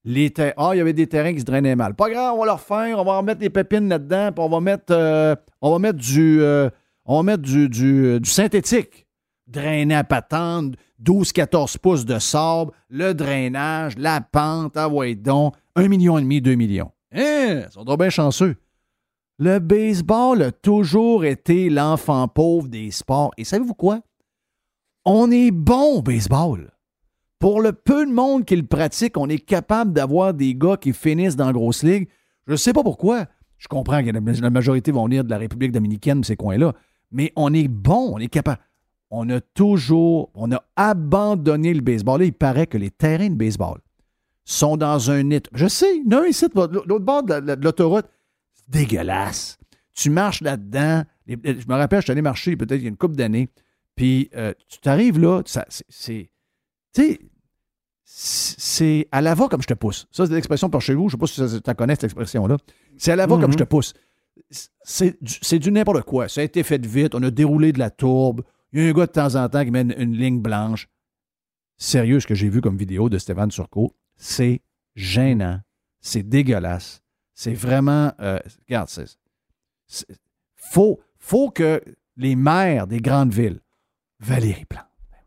Les 0.05 0.33
Ah, 0.57 0.71
il 0.75 0.79
y 0.79 0.81
avait 0.81 0.93
des 0.93 1.07
terrains 1.07 1.33
qui 1.33 1.41
se 1.41 1.45
drainaient 1.45 1.77
mal. 1.77 1.95
Pas 1.95 2.11
grave, 2.11 2.35
on 2.35 2.41
va 2.41 2.47
leur 2.47 2.61
faire, 2.61 2.99
on 2.99 3.05
va 3.05 3.19
remettre 3.19 3.39
des 3.39 3.51
pépines 3.51 3.89
là-dedans, 3.89 4.33
puis 4.33 4.45
on 4.45 4.49
va 4.49 4.61
mettre, 4.61 4.93
euh, 4.93 5.37
on 5.61 5.71
va 5.71 5.79
mettre 5.79 5.99
du, 5.99 6.43
euh, 6.43 6.69
on 7.05 7.19
va 7.19 7.23
mettre 7.23 7.43
du, 7.43 7.69
du, 7.69 8.05
euh, 8.05 8.21
synthétique. 8.25 9.07
Drainer 9.47 9.95
à 9.95 10.05
patente, 10.05 10.75
12-14 11.03 11.79
pouces 11.79 12.05
de 12.05 12.19
sable, 12.19 12.73
le 12.89 13.13
drainage, 13.13 13.97
la 13.97 14.21
pente, 14.21 14.77
ah 14.77 14.89
ouais 14.89 15.15
donc, 15.15 15.55
un 15.77 15.89
million 15.89 16.19
et 16.19 16.23
demi, 16.23 16.41
deux 16.41 16.55
millions. 16.55 16.91
Hein, 17.13 17.63
ils 17.67 17.71
sont 17.71 17.85
trop 17.85 17.97
bien 17.97 18.11
chanceux. 18.11 18.57
Le 19.45 19.59
baseball 19.59 20.41
a 20.41 20.53
toujours 20.53 21.25
été 21.25 21.69
l'enfant 21.69 22.29
pauvre 22.29 22.69
des 22.69 22.93
sports. 22.93 23.33
Et 23.37 23.43
savez-vous 23.43 23.75
quoi? 23.75 23.99
On 25.05 25.33
est 25.33 25.51
bon 25.51 25.97
au 25.97 26.01
baseball. 26.01 26.71
Pour 27.41 27.61
le 27.61 27.73
peu 27.73 28.07
de 28.07 28.13
monde 28.13 28.45
qui 28.45 28.55
le 28.55 28.65
pratique, 28.65 29.19
on 29.19 29.29
est 29.29 29.45
capable 29.45 29.93
d'avoir 29.93 30.33
des 30.33 30.55
gars 30.55 30.77
qui 30.77 30.93
finissent 30.93 31.35
dans 31.35 31.47
la 31.47 31.53
grosse 31.53 31.83
ligue. 31.83 32.09
Je 32.47 32.53
ne 32.53 32.57
sais 32.57 32.73
pas 32.73 32.85
pourquoi. 32.85 33.27
Je 33.59 33.67
comprends 33.67 34.01
que 34.05 34.11
la 34.11 34.51
majorité 34.51 34.93
vont 34.93 35.07
venir 35.07 35.25
de 35.25 35.31
la 35.31 35.39
République 35.39 35.73
dominicaine, 35.73 36.23
ces 36.23 36.37
coins-là. 36.37 36.73
Mais 37.11 37.33
on 37.35 37.53
est 37.53 37.67
bon, 37.67 38.13
on 38.15 38.19
est 38.19 38.29
capable. 38.29 38.61
On 39.11 39.29
a 39.29 39.41
toujours, 39.41 40.31
on 40.37 40.53
a 40.53 40.63
abandonné 40.77 41.75
le 41.75 41.81
baseball. 41.81 42.23
Il 42.23 42.33
paraît 42.33 42.69
que 42.69 42.79
les 42.79 42.93
terrains 42.93 43.31
de 43.31 43.35
baseball 43.35 43.81
sont 44.45 44.77
dans 44.77 45.11
un 45.11 45.31
état. 45.31 45.51
Je 45.53 45.67
sais, 45.67 45.97
il 45.97 46.13
y 46.13 46.15
en 46.15 46.19
a 46.19 46.23
un 46.23 46.27
ici, 46.27 46.47
l'autre 46.55 46.99
bord 47.01 47.25
de 47.25 47.35
la- 47.35 47.57
de 47.57 47.65
l'autoroute. 47.65 48.07
Dégueulasse. 48.69 49.59
Tu 49.95 50.11
marches 50.11 50.41
là-dedans. 50.41 51.05
Je 51.27 51.35
me 51.35 51.75
rappelle, 51.75 52.01
je 52.01 52.05
suis 52.05 52.13
allé 52.13 52.23
marcher 52.23 52.57
peut-être 52.57 52.81
il 52.81 52.85
y 52.85 52.87
a 52.87 52.89
une 52.89 52.97
couple 52.97 53.17
d'années. 53.17 53.49
Puis 53.95 54.31
euh, 54.35 54.55
tu 54.69 54.79
t'arrives 54.79 55.19
là, 55.19 55.43
c'est-. 55.45 55.85
Tu 55.89 56.31
sais, 56.93 57.19
c'est 58.05 59.09
à 59.11 59.21
la 59.21 59.35
va 59.35 59.49
comme 59.49 59.63
je 59.63 59.67
te 59.67 59.75
pousse. 59.75 60.07
Ça, 60.11 60.27
c'est 60.27 60.33
l'expression 60.33 60.69
par 60.69 60.81
chez 60.81 60.95
vous. 60.95 61.09
Je 61.09 61.17
ne 61.17 61.27
sais 61.27 61.39
pas 61.41 61.49
si 61.49 61.61
tu 61.61 61.67
la 61.67 61.75
connais, 61.75 61.95
cette 61.95 62.05
expression-là. 62.05 62.57
C'est 62.99 63.13
à 63.13 63.17
la 63.17 63.27
va 63.27 63.39
comme 63.39 63.53
je 63.53 63.59
te 63.59 63.65
pousse. 63.65 63.95
C'est 64.83 65.23
du, 65.23 65.35
c'est 65.41 65.59
du 65.59 65.71
n'importe 65.71 66.03
quoi. 66.03 66.29
Ça 66.29 66.41
a 66.41 66.45
été 66.45 66.63
fait 66.63 66.85
vite. 66.85 67.15
On 67.15 67.23
a 67.23 67.31
déroulé 67.31 67.73
de 67.73 67.79
la 67.79 67.91
tourbe. 67.91 68.43
Il 68.73 68.83
y 68.83 68.87
a 68.87 68.91
un 68.91 68.93
gars 68.93 69.07
de 69.07 69.13
temps 69.13 69.35
en 69.35 69.49
temps 69.49 69.65
qui 69.65 69.71
met 69.71 69.83
une, 69.83 69.95
une 69.97 70.17
ligne 70.17 70.41
blanche. 70.41 70.89
Sérieux, 71.77 72.21
ce 72.21 72.27
que 72.27 72.35
j'ai 72.35 72.49
vu 72.49 72.61
comme 72.61 72.77
vidéo 72.77 73.09
de 73.09 73.19
Stéphane 73.19 73.51
Turcot, 73.51 73.95
c'est 74.17 74.61
gênant. 74.95 75.61
C'est 76.01 76.23
dégueulasse. 76.23 77.03
C'est 77.35 77.55
vraiment. 77.55 78.13
euh, 78.21 78.39
regarde, 78.69 78.89
c'est. 78.89 79.07
Faut, 80.57 81.01
faut 81.19 81.51
que 81.51 81.81
les 82.17 82.37
maires 82.37 82.87
des 82.87 83.01
grandes 83.01 83.33
villes, 83.33 83.61
Valérie 84.21 84.65
Plante, 84.65 84.87
ben 85.11 85.19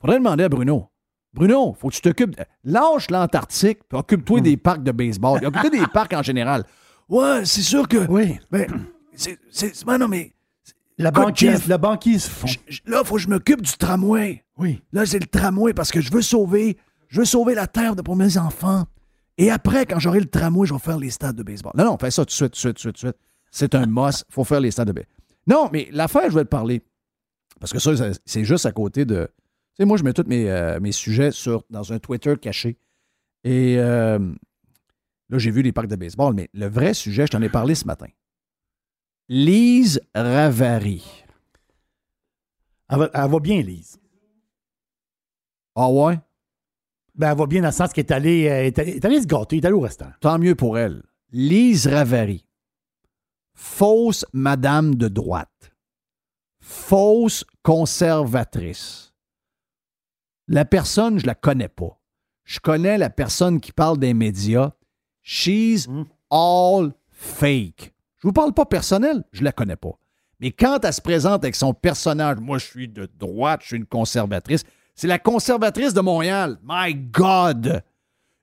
faudrait 0.00 0.18
demander 0.18 0.44
à 0.44 0.48
Bruno. 0.48 0.88
Bruno, 1.32 1.74
faut 1.74 1.88
que 1.88 1.94
tu 1.94 2.00
t'occupes. 2.00 2.40
Lâche 2.62 3.10
l'Antarctique, 3.10 3.80
occupe-toi 3.92 4.40
des 4.40 4.56
parcs 4.56 4.82
de 4.82 4.92
baseball. 4.92 5.44
Occupe-toi 5.44 5.70
des 5.70 5.86
parcs 5.92 6.12
en 6.12 6.22
général. 6.22 6.64
Ouais, 7.08 7.44
c'est 7.44 7.62
sûr 7.62 7.88
que. 7.88 8.06
Oui. 8.08 8.38
Ben, 8.50 8.66
c'est. 9.14 9.38
ben 9.84 9.98
non, 9.98 10.08
mais. 10.08 10.32
La 10.96 11.10
banquise, 11.10 11.50
Jeff, 11.50 11.66
la 11.66 11.76
banquise 11.78 12.24
fond. 12.26 12.46
Là, 12.86 13.00
il 13.02 13.06
faut 13.06 13.16
que 13.16 13.20
je 13.20 13.28
m'occupe 13.28 13.62
du 13.62 13.72
tramway. 13.76 14.44
Oui. 14.58 14.80
Là, 14.92 15.04
c'est 15.04 15.18
le 15.18 15.26
tramway 15.26 15.74
parce 15.74 15.90
que 15.90 16.00
je 16.00 16.12
veux 16.12 16.22
sauver, 16.22 16.78
je 17.08 17.18
veux 17.18 17.24
sauver 17.24 17.54
la 17.56 17.66
terre 17.66 17.96
de- 17.96 18.02
pour 18.02 18.14
mes 18.14 18.38
enfants. 18.38 18.84
Et 19.38 19.50
après, 19.50 19.84
quand 19.86 19.98
j'aurai 19.98 20.20
le 20.20 20.26
tramway, 20.30 20.66
je 20.66 20.72
vais 20.74 20.78
faire 20.80 20.98
les 20.98 21.10
stades 21.10 21.36
de 21.36 21.42
baseball. 21.42 21.72
Non, 21.76 21.84
non, 21.84 21.98
fais 21.98 22.10
ça 22.10 22.22
tout 22.24 22.26
de 22.26 22.30
suite, 22.32 22.52
tout 22.52 22.72
de 22.72 22.78
suite, 22.78 22.78
tout 22.78 22.90
de 22.92 22.96
suite. 22.98 23.16
C'est 23.50 23.74
un 23.74 23.86
must. 23.86 24.24
Il 24.28 24.32
faut 24.34 24.44
faire 24.44 24.60
les 24.60 24.70
stades 24.70 24.88
de 24.88 24.92
baseball. 24.92 25.14
Non, 25.46 25.68
mais 25.72 25.88
l'affaire, 25.90 26.30
je 26.30 26.34
vais 26.36 26.44
te 26.44 26.48
parler. 26.48 26.82
Parce 27.60 27.72
que 27.72 27.78
ça, 27.78 27.96
ça- 27.96 28.10
c'est 28.24 28.44
juste 28.44 28.66
à 28.66 28.72
côté 28.72 29.04
de. 29.04 29.28
Tu 29.74 29.82
sais, 29.82 29.84
moi, 29.84 29.96
je 29.96 30.04
mets 30.04 30.12
tous 30.12 30.24
mes, 30.28 30.48
euh, 30.50 30.78
mes 30.80 30.92
sujets 30.92 31.30
sur, 31.32 31.64
dans 31.70 31.92
un 31.92 31.98
Twitter 31.98 32.34
caché. 32.40 32.78
Et 33.42 33.76
euh, 33.78 34.18
là, 35.28 35.38
j'ai 35.38 35.50
vu 35.50 35.62
les 35.62 35.72
parcs 35.72 35.88
de 35.88 35.96
baseball, 35.96 36.32
mais 36.34 36.48
le 36.54 36.66
vrai 36.66 36.94
sujet, 36.94 37.26
je 37.26 37.32
t'en 37.32 37.42
ai 37.42 37.48
parlé 37.48 37.74
ce 37.74 37.84
matin. 37.86 38.06
Lise 39.28 40.00
Ravary. 40.14 41.02
Elle 42.88 42.98
va, 42.98 43.10
elle 43.12 43.30
va 43.30 43.40
bien, 43.40 43.62
Lise. 43.62 43.98
Ah 45.74 45.90
ouais? 45.90 46.18
Ben, 47.16 47.30
elle 47.30 47.38
va 47.38 47.46
bien 47.46 47.60
dans 47.60 47.68
le 47.68 47.72
sens 47.72 47.92
qu'elle 47.92 48.06
est 48.06 48.12
allée, 48.12 48.48
euh, 48.48 48.64
est 48.64 48.78
allée, 48.78 48.92
est 48.96 49.04
allée 49.04 49.22
se 49.22 49.26
gâter, 49.26 49.56
elle 49.56 49.64
est 49.64 49.66
allée 49.66 49.76
au 49.76 49.80
restaurant. 49.80 50.12
tant 50.20 50.38
mieux 50.38 50.54
pour 50.54 50.78
elle. 50.78 51.02
Lise 51.30 51.86
Ravary, 51.86 52.44
fausse 53.54 54.24
madame 54.32 54.94
de 54.96 55.08
droite, 55.08 55.72
fausse 56.60 57.44
conservatrice. 57.62 59.12
La 60.48 60.64
personne, 60.64 61.18
je 61.18 61.26
la 61.26 61.34
connais 61.34 61.68
pas. 61.68 61.98
Je 62.44 62.60
connais 62.60 62.98
la 62.98 63.10
personne 63.10 63.60
qui 63.60 63.72
parle 63.72 63.98
des 63.98 64.12
médias. 64.12 64.72
She's 65.22 65.88
Mm. 65.88 66.04
all 66.30 66.92
fake. 67.10 67.94
Je 68.18 68.28
vous 68.28 68.32
parle 68.32 68.52
pas 68.52 68.66
personnel, 68.66 69.24
je 69.32 69.42
la 69.42 69.52
connais 69.52 69.76
pas. 69.76 69.98
Mais 70.40 70.50
quand 70.50 70.84
elle 70.84 70.92
se 70.92 71.00
présente 71.00 71.44
avec 71.44 71.54
son 71.54 71.72
personnage, 71.72 72.38
moi 72.40 72.58
je 72.58 72.66
suis 72.66 72.88
de 72.88 73.06
droite, 73.06 73.60
je 73.62 73.68
suis 73.68 73.76
une 73.78 73.86
conservatrice, 73.86 74.64
c'est 74.94 75.06
la 75.08 75.18
conservatrice 75.18 75.94
de 75.94 76.00
Montréal. 76.00 76.58
My 76.66 76.94
God! 76.94 77.82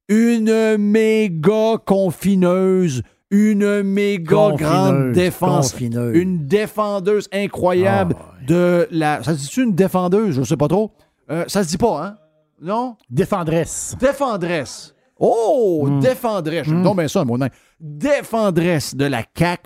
Une 0.09 0.77
méga 0.77 1.77
confineuse, 1.85 3.01
une 3.29 3.81
méga 3.83 4.35
Confineuse, 4.35 4.59
grande 4.59 5.11
défense, 5.13 5.71
confineuse. 5.71 6.17
une 6.17 6.45
défendeuse 6.47 7.29
incroyable 7.31 8.15
Ah, 8.19 8.33
de 8.45 8.87
la. 8.91 9.23
Ça 9.23 9.33
se 9.35 9.39
dit-tu 9.43 9.63
une 9.63 9.73
défendeuse? 9.75 10.35
Je 10.35 10.43
sais 10.43 10.57
pas 10.57 10.67
trop. 10.67 10.91
Euh, 11.29 11.45
ça 11.47 11.63
se 11.63 11.69
dit 11.69 11.77
pas, 11.77 12.03
hein? 12.05 12.17
Non? 12.61 12.97
Défendresse. 13.09 13.95
Défendresse. 13.99 14.93
Oh, 15.17 15.85
Hmm. 15.87 15.99
défendresse. 16.01 16.67
Je 16.67 16.73
me 16.75 16.83
donne 16.83 16.97
bien 16.97 17.07
ça, 17.07 17.23
mon 17.23 17.37
nom. 17.37 17.47
Défendresse 17.79 18.95
de 18.95 19.05
la 19.05 19.23
CAQ. 19.37 19.63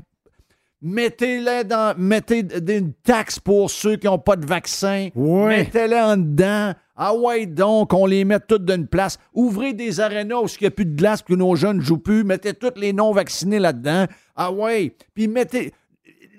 Mettez-les 0.88 1.64
dans. 1.64 1.96
Mettez 1.98 2.42
une 2.42 2.94
taxe 2.94 3.40
pour 3.40 3.72
ceux 3.72 3.96
qui 3.96 4.06
n'ont 4.06 4.20
pas 4.20 4.36
de 4.36 4.46
vaccin. 4.46 5.10
Mettez-les 5.16 6.00
en 6.00 6.16
dedans. 6.16 6.74
Ah 6.96 7.16
ouais, 7.16 7.48
donc, 7.48 7.92
on 7.92 8.06
les 8.06 8.24
met 8.24 8.40
toutes 8.40 8.66
d'une 8.66 8.86
place. 8.86 9.18
Ouvrez 9.34 9.74
des 9.74 10.00
arénas 10.00 10.36
où 10.36 10.46
il 10.46 10.58
n'y 10.62 10.68
a 10.68 10.72
plus 10.72 10.86
de 10.86 10.96
glace 10.96 11.24
que 11.24 11.34
nos 11.34 11.56
jeunes 11.56 11.78
ne 11.78 11.82
jouent 11.82 11.98
plus. 11.98 12.24
Mettez 12.24 12.54
tous 12.54 12.80
les 12.80 12.94
non-vaccinés 12.94 13.58
là-dedans. 13.58 14.06
Ah 14.36 14.52
ouais. 14.52 14.96
Puis 15.16 15.28
mettez 15.28 15.74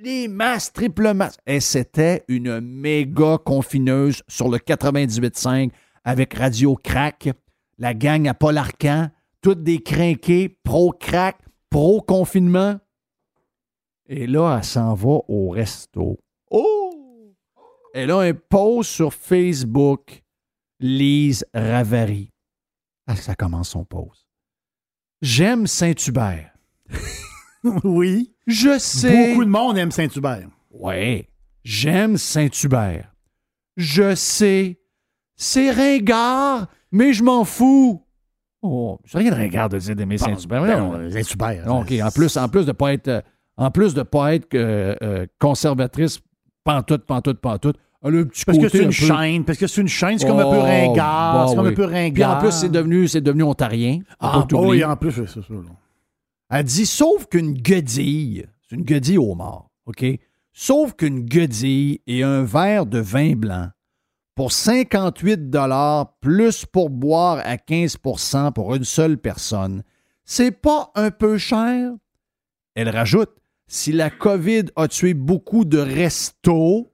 les 0.05 0.29
masses, 0.29 0.73
triple 0.73 1.13
masse. 1.13 1.39
Et 1.45 1.59
c'était 1.59 2.23
une 2.29 2.61
méga 2.61 3.39
confineuse 3.45 4.23
sur 4.29 4.49
le 4.49 4.59
98.5 4.59 5.71
avec 6.05 6.35
Radio 6.35 6.77
Crack, 6.77 7.31
la 7.79 7.95
gang 7.95 8.29
à 8.29 8.35
Paul 8.35 8.59
Arcan, 8.59 9.09
toutes 9.43 9.65
des 9.65 9.81
crinqués, 9.81 10.57
pro-crack, 10.63 11.37
pro-confinement. 11.69 12.77
Et 14.09 14.27
là, 14.27 14.57
elle 14.59 14.65
s'en 14.65 14.95
va 14.95 15.19
au 15.29 15.51
resto. 15.51 16.19
Oh! 16.51 17.35
Elle 17.95 18.11
a 18.11 18.21
un 18.21 18.35
post 18.35 18.91
sur 18.91 19.13
Facebook, 19.13 20.23
Lise 20.79 21.45
Ravary. 21.55 22.31
Ah, 23.07 23.17
ça 23.17 23.35
commence 23.35 23.71
son 23.71 23.85
post. 23.85 24.27
J'aime 25.23 25.67
Saint-Hubert. 25.67 26.53
oui. 27.85 28.35
Je 28.47 28.79
sais. 28.79 29.31
Beaucoup 29.31 29.45
de 29.45 29.51
monde 29.51 29.79
aime 29.79 29.91
Saint-Hubert. 29.91 30.49
Ouais, 30.71 31.29
j'aime 31.65 32.17
Saint-Hubert. 32.17 33.13
Je 33.77 34.15
sais. 34.15 34.79
C'est 35.37 35.71
ringard, 35.71 36.69
mais 36.93 37.13
je 37.13 37.23
m'en 37.23 37.45
fous. 37.45 38.03
Oh, 38.63 38.99
c'est 39.05 39.19
rien 39.19 39.31
de 39.31 39.37
ringard 39.37 39.69
de 39.69 39.79
dire 39.79 39.97
d'aimer 39.97 40.19
Saint-Hubert. 40.19 40.63
Ben 40.63 41.11
Saint-Hubert. 41.11 41.75
OK, 41.75 41.93
en 42.03 42.11
plus, 42.11 42.37
en 42.37 42.49
plus 42.49 42.67
de 42.67 42.73
pas 42.73 42.93
être, 42.93 43.09
euh, 43.09 43.21
en 43.57 43.71
plus 43.71 43.95
de 43.95 44.03
pas 44.03 44.35
être 44.35 44.55
euh, 44.55 45.27
conservatrice, 45.39 46.21
pantoute, 46.65 47.05
pantoute, 47.07 47.41
pantoute, 47.41 47.77
Le 48.05 48.27
petit 48.27 48.45
Parce 48.45 48.59
que 48.59 48.65
côté 48.65 48.79
c'est 48.79 48.85
un 48.85 48.89
une 48.89 48.89
peu- 48.89 49.17
chaîne, 49.17 49.45
parce 49.45 49.59
que 49.59 49.67
c'est 49.67 49.81
une 49.81 49.89
chaîne, 49.89 50.19
c'est 50.19 50.27
comme 50.27 50.39
un 50.39 50.43
peu 50.51 50.59
Oh, 50.59 50.63
ringard, 50.63 51.35
bah 51.35 51.47
c'est 51.49 51.57
comme 51.57 51.67
oui. 51.67 51.73
un 51.73 51.77
peu 51.77 51.87
Puis 51.87 51.95
ringard. 51.97 52.37
en 52.37 52.41
plus, 52.41 52.53
c'est 52.53 52.69
devenu, 52.69 53.09
c'est 53.09 53.21
devenu 53.21 53.43
ontarien. 53.45 54.01
Ah, 54.21 54.47
bah 54.51 54.59
oui, 54.61 54.85
en 54.85 54.97
plus, 54.97 55.13
c'est 55.13 55.27
ça. 55.29 55.41
Elle 56.51 56.65
dit 56.65 56.87
sauf 56.87 57.27
qu'une 57.27 57.55
guedille, 57.55 58.47
c'est 58.69 58.77
une 58.77 58.83
guedille 58.85 59.19
au 59.19 59.35
mort, 59.35 59.71
OK? 59.87 60.05
Sauf 60.53 60.95
qu'une 60.95 61.21
guedille 61.25 62.01
et 62.07 62.23
un 62.23 62.43
verre 62.45 62.87
de 62.87 62.99
vin 62.99 63.35
blanc 63.35 63.69
pour 64.35 64.53
58 64.53 65.41
plus 66.21 66.65
pour 66.67 66.91
boire 66.91 67.39
à 67.45 67.57
15% 67.57 68.53
pour 68.53 68.75
une 68.75 68.85
seule 68.85 69.19
personne, 69.19 69.83
c'est 70.25 70.51
pas 70.53 70.91
un 70.95 71.11
peu 71.11 71.39
cher? 71.39 71.91
Elle 72.75 72.91
rajoute 72.91 73.31
si 73.69 73.93
la 73.93 74.11
COVID 74.11 74.65
a 74.77 74.89
tué 74.89 75.15
beaucoup 75.15 75.65
de 75.65 75.79
restos, 75.79 76.93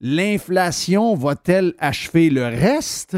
l'inflation 0.00 1.14
va-t-elle 1.14 1.74
achever 1.78 2.30
le 2.30 2.44
reste? 2.44 3.16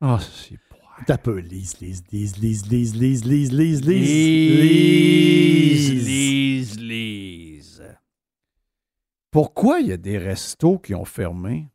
Ah, 0.00 0.18
c'est 0.20 0.58
T'as 1.06 1.16
peu, 1.16 1.38
lise, 1.38 1.80
lise, 1.80 2.04
lise, 2.12 2.36
lise, 2.36 2.66
lise, 2.66 2.94
lise, 2.96 3.24
lise, 3.24 3.54
lise, 3.54 3.86
Lise, 3.86 5.90
lise. 5.90 6.06
lise, 6.06 6.78
lise. 6.78 7.82
Pourquoi 9.30 9.80
il 9.80 9.86
y 9.88 9.92
a 9.92 9.96
des 9.96 10.18
restos 10.18 10.78
qui 10.78 10.94
ont 10.94 11.06
fermé? 11.06 11.68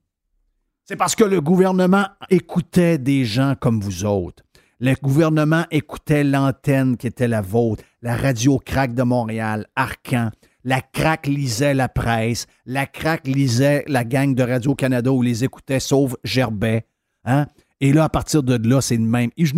C'est 0.83 0.95
parce 0.95 1.15
que 1.15 1.23
le 1.23 1.41
gouvernement 1.41 2.05
écoutait 2.29 2.99
des 2.99 3.25
gens 3.25 3.55
comme 3.59 3.81
vous 3.81 4.05
autres. 4.05 4.43
Le 4.81 4.93
gouvernement 5.01 5.63
écoutait 5.71 6.25
l'antenne 6.25 6.97
qui 6.97 7.07
était 7.07 7.29
la 7.29 7.39
vôtre, 7.39 7.83
la 8.01 8.17
radio 8.17 8.59
crack 8.59 8.93
de 8.93 9.03
Montréal, 9.03 9.67
Arcan. 9.77 10.31
La 10.65 10.81
crack 10.81 11.27
lisait 11.27 11.73
la 11.73 11.87
presse. 11.87 12.45
La 12.65 12.85
crack 12.85 13.25
lisait 13.25 13.85
la 13.87 14.03
gang 14.03 14.35
de 14.35 14.43
Radio-Canada 14.43 15.11
où 15.11 15.21
les 15.21 15.45
écoutait, 15.45 15.79
sauf 15.79 16.15
Gerbet. 16.25 16.85
Hein? 17.23 17.45
Et 17.79 17.93
là, 17.93 18.05
à 18.05 18.09
partir 18.09 18.43
de 18.43 18.67
là, 18.67 18.81
c'est 18.81 18.97
le 18.97 19.03
même. 19.03 19.29
Ils 19.37 19.55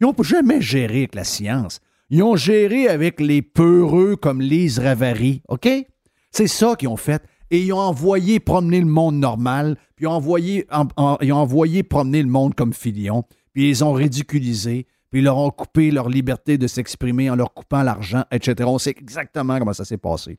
n'ont 0.00 0.14
jamais 0.20 0.60
géré 0.60 0.98
avec 0.98 1.14
la 1.14 1.24
science. 1.24 1.80
Ils 2.10 2.22
ont 2.22 2.36
géré 2.36 2.88
avec 2.88 3.20
les 3.20 3.40
peureux 3.40 4.16
comme 4.16 4.42
Lise 4.42 4.78
Ravary. 4.80 5.42
OK? 5.48 5.68
C'est 6.30 6.46
ça 6.46 6.74
qu'ils 6.76 6.88
ont 6.88 6.96
fait. 6.96 7.22
Et 7.50 7.62
ils 7.62 7.72
ont 7.72 7.78
envoyé 7.78 8.40
promener 8.40 8.80
le 8.80 8.86
monde 8.86 9.16
normal, 9.16 9.76
puis 9.96 10.04
ils 10.04 10.08
ont 10.08 10.12
envoyé, 10.12 10.66
envoyé 10.96 11.82
promener 11.82 12.22
le 12.22 12.28
monde 12.28 12.54
comme 12.54 12.74
Filion, 12.74 13.24
ils 13.58 13.68
les 13.68 13.82
ont 13.82 13.92
ridiculisés, 13.92 14.86
puis 15.10 15.20
ils 15.20 15.24
leur 15.24 15.38
ont 15.38 15.50
coupé 15.50 15.90
leur 15.90 16.08
liberté 16.08 16.58
de 16.58 16.66
s'exprimer 16.66 17.30
en 17.30 17.36
leur 17.36 17.52
coupant 17.54 17.82
l'argent, 17.82 18.24
etc. 18.30 18.54
On 18.66 18.78
sait 18.78 18.94
exactement 18.98 19.58
comment 19.58 19.72
ça 19.72 19.84
s'est 19.84 19.98
passé. 19.98 20.38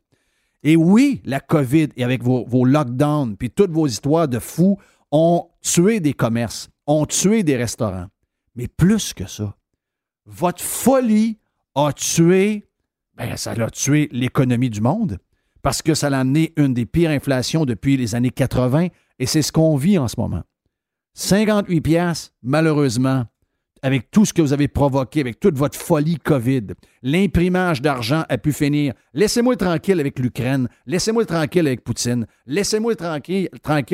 Et 0.63 0.75
oui, 0.75 1.21
la 1.25 1.39
COVID 1.39 1.89
et 1.95 2.03
avec 2.03 2.23
vos, 2.23 2.45
vos 2.45 2.65
lockdowns, 2.65 3.35
puis 3.37 3.49
toutes 3.49 3.71
vos 3.71 3.87
histoires 3.87 4.27
de 4.27 4.39
fous 4.39 4.77
ont 5.11 5.47
tué 5.61 5.99
des 5.99 6.13
commerces, 6.13 6.69
ont 6.85 7.05
tué 7.05 7.43
des 7.43 7.55
restaurants. 7.55 8.07
Mais 8.55 8.67
plus 8.67 9.13
que 9.13 9.27
ça, 9.27 9.55
votre 10.25 10.61
folie 10.61 11.39
a 11.75 11.91
tué, 11.93 12.67
ben 13.15 13.35
ça 13.37 13.51
a 13.51 13.69
tué 13.69 14.09
l'économie 14.11 14.69
du 14.69 14.81
monde 14.81 15.19
parce 15.61 15.81
que 15.81 15.93
ça 15.93 16.07
a 16.07 16.17
amené 16.17 16.53
une 16.55 16.73
des 16.73 16.85
pires 16.85 17.09
inflations 17.09 17.65
depuis 17.65 17.97
les 17.97 18.15
années 18.15 18.29
80 18.29 18.87
et 19.19 19.25
c'est 19.25 19.41
ce 19.41 19.51
qu'on 19.51 19.75
vit 19.75 19.97
en 19.97 20.07
ce 20.07 20.19
moment. 20.19 20.43
58 21.19 21.81
pièces 21.81 22.31
malheureusement, 22.43 23.25
avec 23.81 24.09
tout 24.09 24.23
ce 24.23 24.31
que 24.31 24.41
vous 24.41 24.53
avez 24.53 24.69
provoqué, 24.69 25.19
avec 25.19 25.41
toute 25.41 25.57
votre 25.57 25.77
folie 25.77 26.15
COVID, 26.15 26.67
l'imprimage 27.03 27.81
d'argent 27.81 28.23
a 28.29 28.37
pu 28.37 28.53
finir. 28.53 28.93
Laissez-moi 29.13 29.57
tranquille 29.57 29.99
avec 29.99 30.17
l'Ukraine, 30.17 30.69
laissez-moi 30.85 31.25
tranquille 31.25 31.67
avec 31.67 31.83
Poutine, 31.83 32.25
laissez-moi 32.45 32.95
tranquille, 32.95 33.49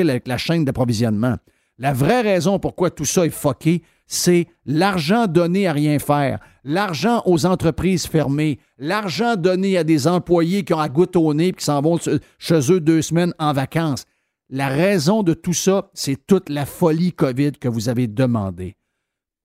avec 0.07 0.27
la 0.27 0.37
chaîne 0.37 0.65
d'approvisionnement. 0.65 1.37
La 1.79 1.93
vraie 1.93 2.21
raison 2.21 2.59
pourquoi 2.59 2.91
tout 2.91 3.05
ça 3.05 3.25
est 3.25 3.31
fucké, 3.31 3.81
c'est 4.05 4.45
l'argent 4.67 5.25
donné 5.25 5.65
à 5.65 5.73
rien 5.73 5.97
faire, 5.97 6.37
l'argent 6.63 7.23
aux 7.25 7.47
entreprises 7.47 8.05
fermées, 8.05 8.59
l'argent 8.77 9.35
donné 9.35 9.79
à 9.79 9.83
des 9.83 10.07
employés 10.07 10.63
qui 10.63 10.75
ont 10.75 10.79
à 10.79 10.89
goutte 10.89 11.15
au 11.15 11.33
nez 11.33 11.47
et 11.47 11.53
qui 11.53 11.65
s'en 11.65 11.81
vont 11.81 11.99
chez 12.37 12.71
eux 12.71 12.79
deux 12.79 13.01
semaines 13.01 13.33
en 13.39 13.51
vacances. 13.51 14.05
La 14.49 14.67
raison 14.67 15.23
de 15.23 15.33
tout 15.33 15.53
ça, 15.53 15.89
c'est 15.93 16.25
toute 16.27 16.49
la 16.49 16.65
folie 16.65 17.13
COVID 17.13 17.53
que 17.53 17.67
vous 17.67 17.89
avez 17.89 18.07
demandé. 18.07 18.75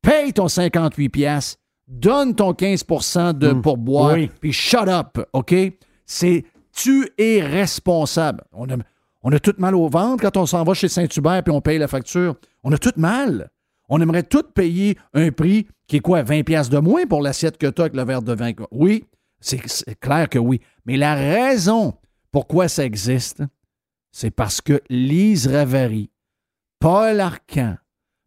Paye 0.02 0.32
ton 0.32 0.48
58 0.48 1.08
pièces, 1.08 1.56
donne 1.88 2.34
ton 2.34 2.52
15% 2.52 3.32
de 3.36 3.52
pourboire, 3.52 4.14
Oui. 4.14 4.30
puis 4.40 4.52
shut 4.52 4.88
up, 4.88 5.18
OK? 5.32 5.54
C'est 6.06 6.44
tu 6.72 7.08
es 7.18 7.40
responsable. 7.42 8.44
On 8.52 8.68
a, 8.70 8.76
on 9.22 9.32
a 9.32 9.38
tout 9.38 9.54
mal 9.58 9.74
au 9.74 9.88
ventre 9.88 10.22
quand 10.22 10.36
on 10.36 10.46
s'en 10.46 10.62
va 10.64 10.74
chez 10.74 10.88
Saint-Hubert 10.88 11.42
puis 11.42 11.52
on 11.52 11.60
paye 11.60 11.78
la 11.78 11.88
facture. 11.88 12.36
On 12.62 12.72
a 12.72 12.78
tout 12.78 12.92
mal. 12.96 13.50
On 13.88 14.00
aimerait 14.00 14.22
tout 14.22 14.44
payer 14.54 14.96
un 15.14 15.30
prix 15.32 15.66
qui 15.88 15.96
est 15.96 16.00
quoi, 16.00 16.22
20 16.22 16.44
pièces 16.44 16.68
de 16.70 16.78
moins 16.78 17.06
pour 17.06 17.20
l'assiette 17.22 17.58
que 17.58 17.66
tu 17.66 17.80
as 17.80 17.84
avec 17.86 17.96
le 17.96 18.04
verre 18.04 18.22
de 18.22 18.32
vin. 18.32 18.52
Oui, 18.70 19.04
c'est 19.40 19.98
clair 19.98 20.28
que 20.28 20.38
oui. 20.38 20.60
Mais 20.86 20.96
la 20.96 21.14
raison 21.14 21.94
pourquoi 22.30 22.68
ça 22.68 22.84
existe, 22.84 23.42
c'est 24.12 24.30
parce 24.30 24.60
que 24.60 24.80
Lise 24.88 25.46
Ravary, 25.46 26.10
Paul 26.78 27.20
Arcan, 27.20 27.76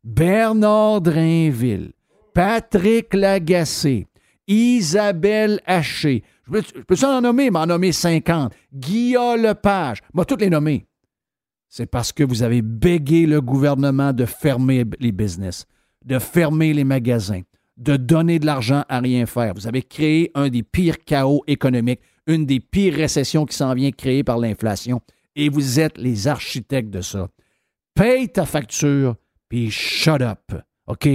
Bernard 0.03 1.01
Drainville, 1.01 1.93
Patrick 2.33 3.13
Lagacé, 3.13 4.07
Isabelle 4.47 5.59
Haché, 5.65 6.23
je 6.45 6.81
peux, 6.81 6.95
en 7.05 7.21
nommer, 7.21 7.49
m'en 7.49 7.65
nommer 7.65 7.91
50, 7.91 8.53
Guillaume 8.73 9.41
Lepage, 9.41 9.99
moi, 10.13 10.25
toutes 10.25 10.41
les 10.41 10.49
nommer. 10.49 10.85
C'est 11.69 11.85
parce 11.85 12.11
que 12.11 12.23
vous 12.23 12.43
avez 12.43 12.61
bégué 12.61 13.25
le 13.25 13.41
gouvernement 13.41 14.13
de 14.13 14.25
fermer 14.25 14.85
les 14.99 15.11
business, 15.11 15.65
de 16.05 16.19
fermer 16.19 16.73
les 16.73 16.83
magasins, 16.83 17.41
de 17.77 17.95
donner 17.95 18.39
de 18.39 18.45
l'argent 18.45 18.83
à 18.89 18.99
rien 18.99 19.25
faire. 19.25 19.53
Vous 19.55 19.67
avez 19.67 19.81
créé 19.81 20.29
un 20.35 20.49
des 20.49 20.63
pires 20.63 20.99
chaos 21.03 21.43
économiques, 21.47 22.01
une 22.27 22.45
des 22.45 22.59
pires 22.59 22.93
récessions 22.93 23.45
qui 23.45 23.55
s'en 23.55 23.73
vient 23.73 23.91
créée 23.91 24.23
par 24.23 24.37
l'inflation. 24.37 25.01
Et 25.35 25.49
vous 25.49 25.79
êtes 25.79 25.97
les 25.97 26.27
architectes 26.27 26.89
de 26.89 27.01
ça. 27.01 27.27
Paye 27.95 28.29
ta 28.29 28.45
facture, 28.45 29.15
puis 29.49 29.69
shut 29.71 30.21
up. 30.21 30.39
OK? 30.87 31.07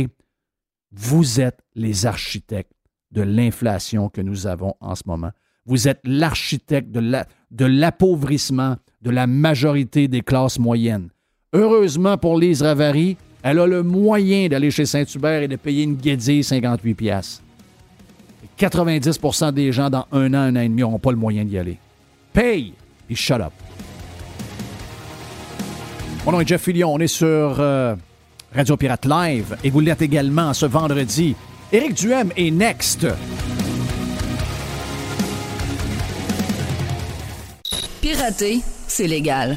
Vous 0.93 1.41
êtes 1.41 1.61
les 1.75 2.07
architectes 2.07 2.73
de 3.11 3.23
l'inflation 3.23 4.09
que 4.09 4.21
nous 4.21 4.47
avons 4.47 4.75
en 4.81 4.95
ce 4.95 5.03
moment. 5.07 5.31
Vous 5.67 5.87
êtes 5.89 6.01
l'architecte 6.05 6.91
de 6.91 7.01
la- 7.01 7.27
de 7.51 7.65
l'appauvrissement 7.65 8.77
de 9.03 9.11
la 9.11 9.27
majorité 9.27 10.09
des 10.09 10.23
classes 10.23 10.59
moyennes. 10.59 11.09
Heureusement 11.53 12.17
pour 12.19 12.39
Lise 12.39 12.63
Ravary, 12.63 13.17
elle 13.43 13.59
a 13.61 13.67
le 13.67 13.83
moyen 13.83 14.49
d'aller 14.49 14.71
chez 14.71 14.87
Saint-Hubert 14.87 15.43
et 15.43 15.49
de 15.49 15.57
payer 15.57 15.85
une 15.85 15.95
guédille 15.97 16.43
58 16.43 16.95
piastres. 16.95 17.43
90% 18.59 19.53
des 19.53 19.71
gens 19.73 19.89
dans 19.91 20.07
un 20.13 20.33
an, 20.35 20.39
un 20.39 20.57
an 20.57 20.61
et 20.61 20.69
demi 20.69 20.81
n'auront 20.83 20.99
pas 20.99 21.11
le 21.13 21.17
moyen 21.17 21.45
d'y 21.45 21.59
aller. 21.59 21.79
Paye 22.33 22.75
et 23.09 23.15
shut 23.15 23.41
up. 23.41 23.53
Mon 26.29 26.33
nom 26.33 26.41
est 26.43 26.47
Jeff 26.49 26.61
Fillion. 26.61 26.93
On 26.93 26.99
est 26.99 27.07
sur 27.07 27.57
euh, 27.59 27.97
Radio 28.55 28.77
Pirate 28.77 29.07
Live 29.07 29.57
et 29.65 29.71
vous 29.71 29.81
l'êtes 29.81 30.03
également 30.03 30.53
ce 30.53 30.67
vendredi. 30.67 31.35
Éric 31.73 31.95
Duhem 31.95 32.31
est 32.37 32.51
next. 32.51 33.07
Pirater, 38.03 38.61
c'est 38.87 39.07
légal. 39.07 39.57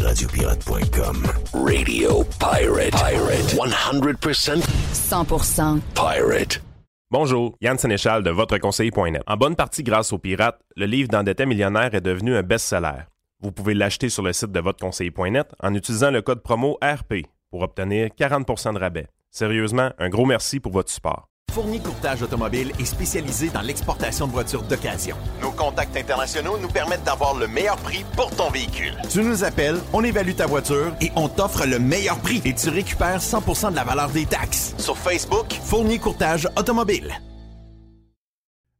Radiopirate.com. 0.00 1.26
Radio 1.52 2.22
Pirate. 2.38 2.92
Pirate. 2.92 3.56
100% 3.56 4.62
100% 4.92 5.80
pirate. 5.96 6.62
Bonjour, 7.10 7.56
Yann 7.60 7.76
Sénéchal 7.76 8.22
de 8.22 8.30
votreconseiller.net. 8.30 9.22
En 9.26 9.36
bonne 9.36 9.56
partie 9.56 9.82
grâce 9.82 10.12
aux 10.12 10.18
pirates, 10.18 10.60
le 10.76 10.86
livre 10.86 11.08
d'endetté 11.08 11.44
millionnaire 11.44 11.92
est 11.92 12.00
devenu 12.00 12.36
un 12.36 12.44
best-seller. 12.44 13.02
Vous 13.44 13.52
pouvez 13.52 13.74
l'acheter 13.74 14.08
sur 14.08 14.22
le 14.22 14.32
site 14.32 14.52
de 14.52 14.60
votreconseiller.net 14.60 15.52
en 15.62 15.74
utilisant 15.74 16.10
le 16.10 16.22
code 16.22 16.42
promo 16.42 16.78
RP 16.82 17.26
pour 17.50 17.60
obtenir 17.60 18.08
40% 18.18 18.72
de 18.72 18.78
rabais. 18.78 19.06
Sérieusement, 19.30 19.90
un 19.98 20.08
gros 20.08 20.24
merci 20.24 20.60
pour 20.60 20.72
votre 20.72 20.90
support. 20.90 21.28
Fournier 21.52 21.78
Courtage 21.78 22.22
Automobile 22.22 22.72
est 22.80 22.86
spécialisé 22.86 23.50
dans 23.50 23.60
l'exportation 23.60 24.26
de 24.26 24.32
voitures 24.32 24.62
d'occasion. 24.62 25.14
Nos 25.42 25.50
contacts 25.50 25.94
internationaux 25.94 26.56
nous 26.56 26.70
permettent 26.70 27.04
d'avoir 27.04 27.36
le 27.36 27.46
meilleur 27.46 27.76
prix 27.76 28.02
pour 28.16 28.34
ton 28.34 28.48
véhicule. 28.48 28.94
Tu 29.10 29.20
nous 29.20 29.44
appelles, 29.44 29.76
on 29.92 30.02
évalue 30.02 30.32
ta 30.34 30.46
voiture 30.46 30.94
et 31.02 31.12
on 31.14 31.28
t'offre 31.28 31.66
le 31.66 31.78
meilleur 31.78 32.18
prix 32.20 32.40
et 32.46 32.54
tu 32.54 32.70
récupères 32.70 33.20
100% 33.20 33.72
de 33.72 33.76
la 33.76 33.84
valeur 33.84 34.08
des 34.08 34.24
taxes. 34.24 34.74
Sur 34.78 34.96
Facebook, 34.96 35.52
Fournier 35.52 35.98
Courtage 35.98 36.48
Automobile. 36.56 37.12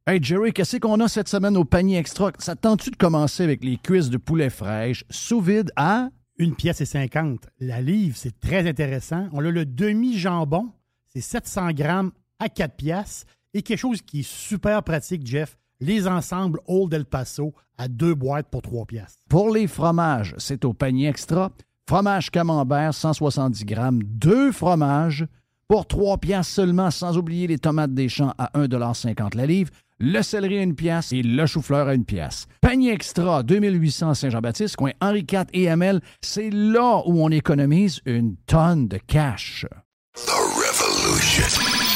Hey 0.07 0.23
Jerry, 0.23 0.53
qu'est-ce 0.53 0.77
qu'on 0.77 1.01
a 1.01 1.09
cette 1.09 1.31
semaine 1.31 1.57
au 1.57 1.65
panier 1.65 1.97
extra? 1.97 2.31
Ça 2.39 2.55
tente-tu 2.55 2.91
de 2.91 2.97
commencer 2.97 3.43
avec 3.43 3.65
les 3.65 3.79
cuisses 3.79 4.11
de 4.11 4.19
poulet 4.19 4.51
fraîche 4.51 5.03
sous 5.09 5.41
vide 5.41 5.73
à? 5.77 6.11
Une 6.37 6.55
pièce 6.55 6.83
et 6.83 6.85
50. 6.85 7.41
La 7.59 7.81
livre, 7.81 8.15
c'est 8.15 8.39
très 8.39 8.69
intéressant. 8.69 9.29
On 9.33 9.43
a 9.43 9.51
le 9.51 9.65
demi-jambon, 9.65 10.71
c'est 11.09 11.23
700 11.23 11.71
grammes 11.71 12.13
à 12.39 12.51
4 12.51 12.77
piastres. 12.77 13.33
Et 13.55 13.63
quelque 13.63 13.79
chose 13.79 14.03
qui 14.03 14.21
est 14.21 14.29
super 14.29 14.83
pratique, 14.83 15.27
Jeff, 15.27 15.57
les 15.81 16.07
ensembles 16.07 16.61
Old 16.67 16.93
El 16.93 17.07
Paso 17.07 17.55
à 17.79 17.89
deux 17.89 18.15
boîtes 18.15 18.51
pour 18.51 18.61
trois 18.61 18.85
piastres. 18.85 19.23
Pour 19.31 19.49
les 19.55 19.67
fromages, 19.67 20.35
c'est 20.37 20.67
au 20.67 20.75
panier 20.75 21.09
extra. 21.09 21.51
Fromage 21.89 22.31
camembert, 22.31 22.93
170 22.93 23.65
grammes, 23.65 24.03
deux 24.03 24.53
fromages 24.53 25.27
pour 25.69 25.87
3 25.87 26.19
piastres 26.19 26.53
seulement, 26.53 26.91
sans 26.91 27.17
oublier 27.17 27.47
les 27.47 27.59
tomates 27.59 27.95
des 27.95 28.09
champs 28.09 28.35
à 28.39 28.51
1,50 28.55 29.37
la 29.37 29.47
livre, 29.47 29.71
le 29.99 30.23
céleri 30.23 30.59
à 30.59 30.63
une 30.63 30.75
pièce 30.75 31.13
et 31.13 31.23
le 31.23 31.47
chou-fleur 31.47 31.89
à 31.89 31.95
une 31.95 32.05
pièce. 32.05 32.47
Panier 32.61 32.93
extra, 32.93 33.43
2800 33.43 34.15
Saint-Jean-Baptiste, 34.15 34.77
coin 34.77 34.91
Henri 35.01 35.21
IV 35.31 35.45
et 35.53 35.69
Hamel, 35.69 36.01
c'est 36.21 36.51
là 36.51 37.03
où 37.07 37.23
on 37.23 37.31
économise 37.31 38.01
une 38.05 38.37
tonne 38.47 38.89
de 38.89 38.99
cash. 38.99 39.67
The 40.15 40.31
Revolution. 40.31 41.49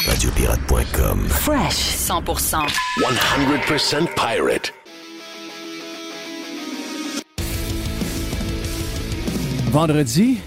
Radiopirate.com. 0.07 1.27
Fresh 1.29 1.97
100%. 1.97 2.67
100% 2.99 4.07
pirate. 4.15 4.73
Vendredi, 9.71 10.39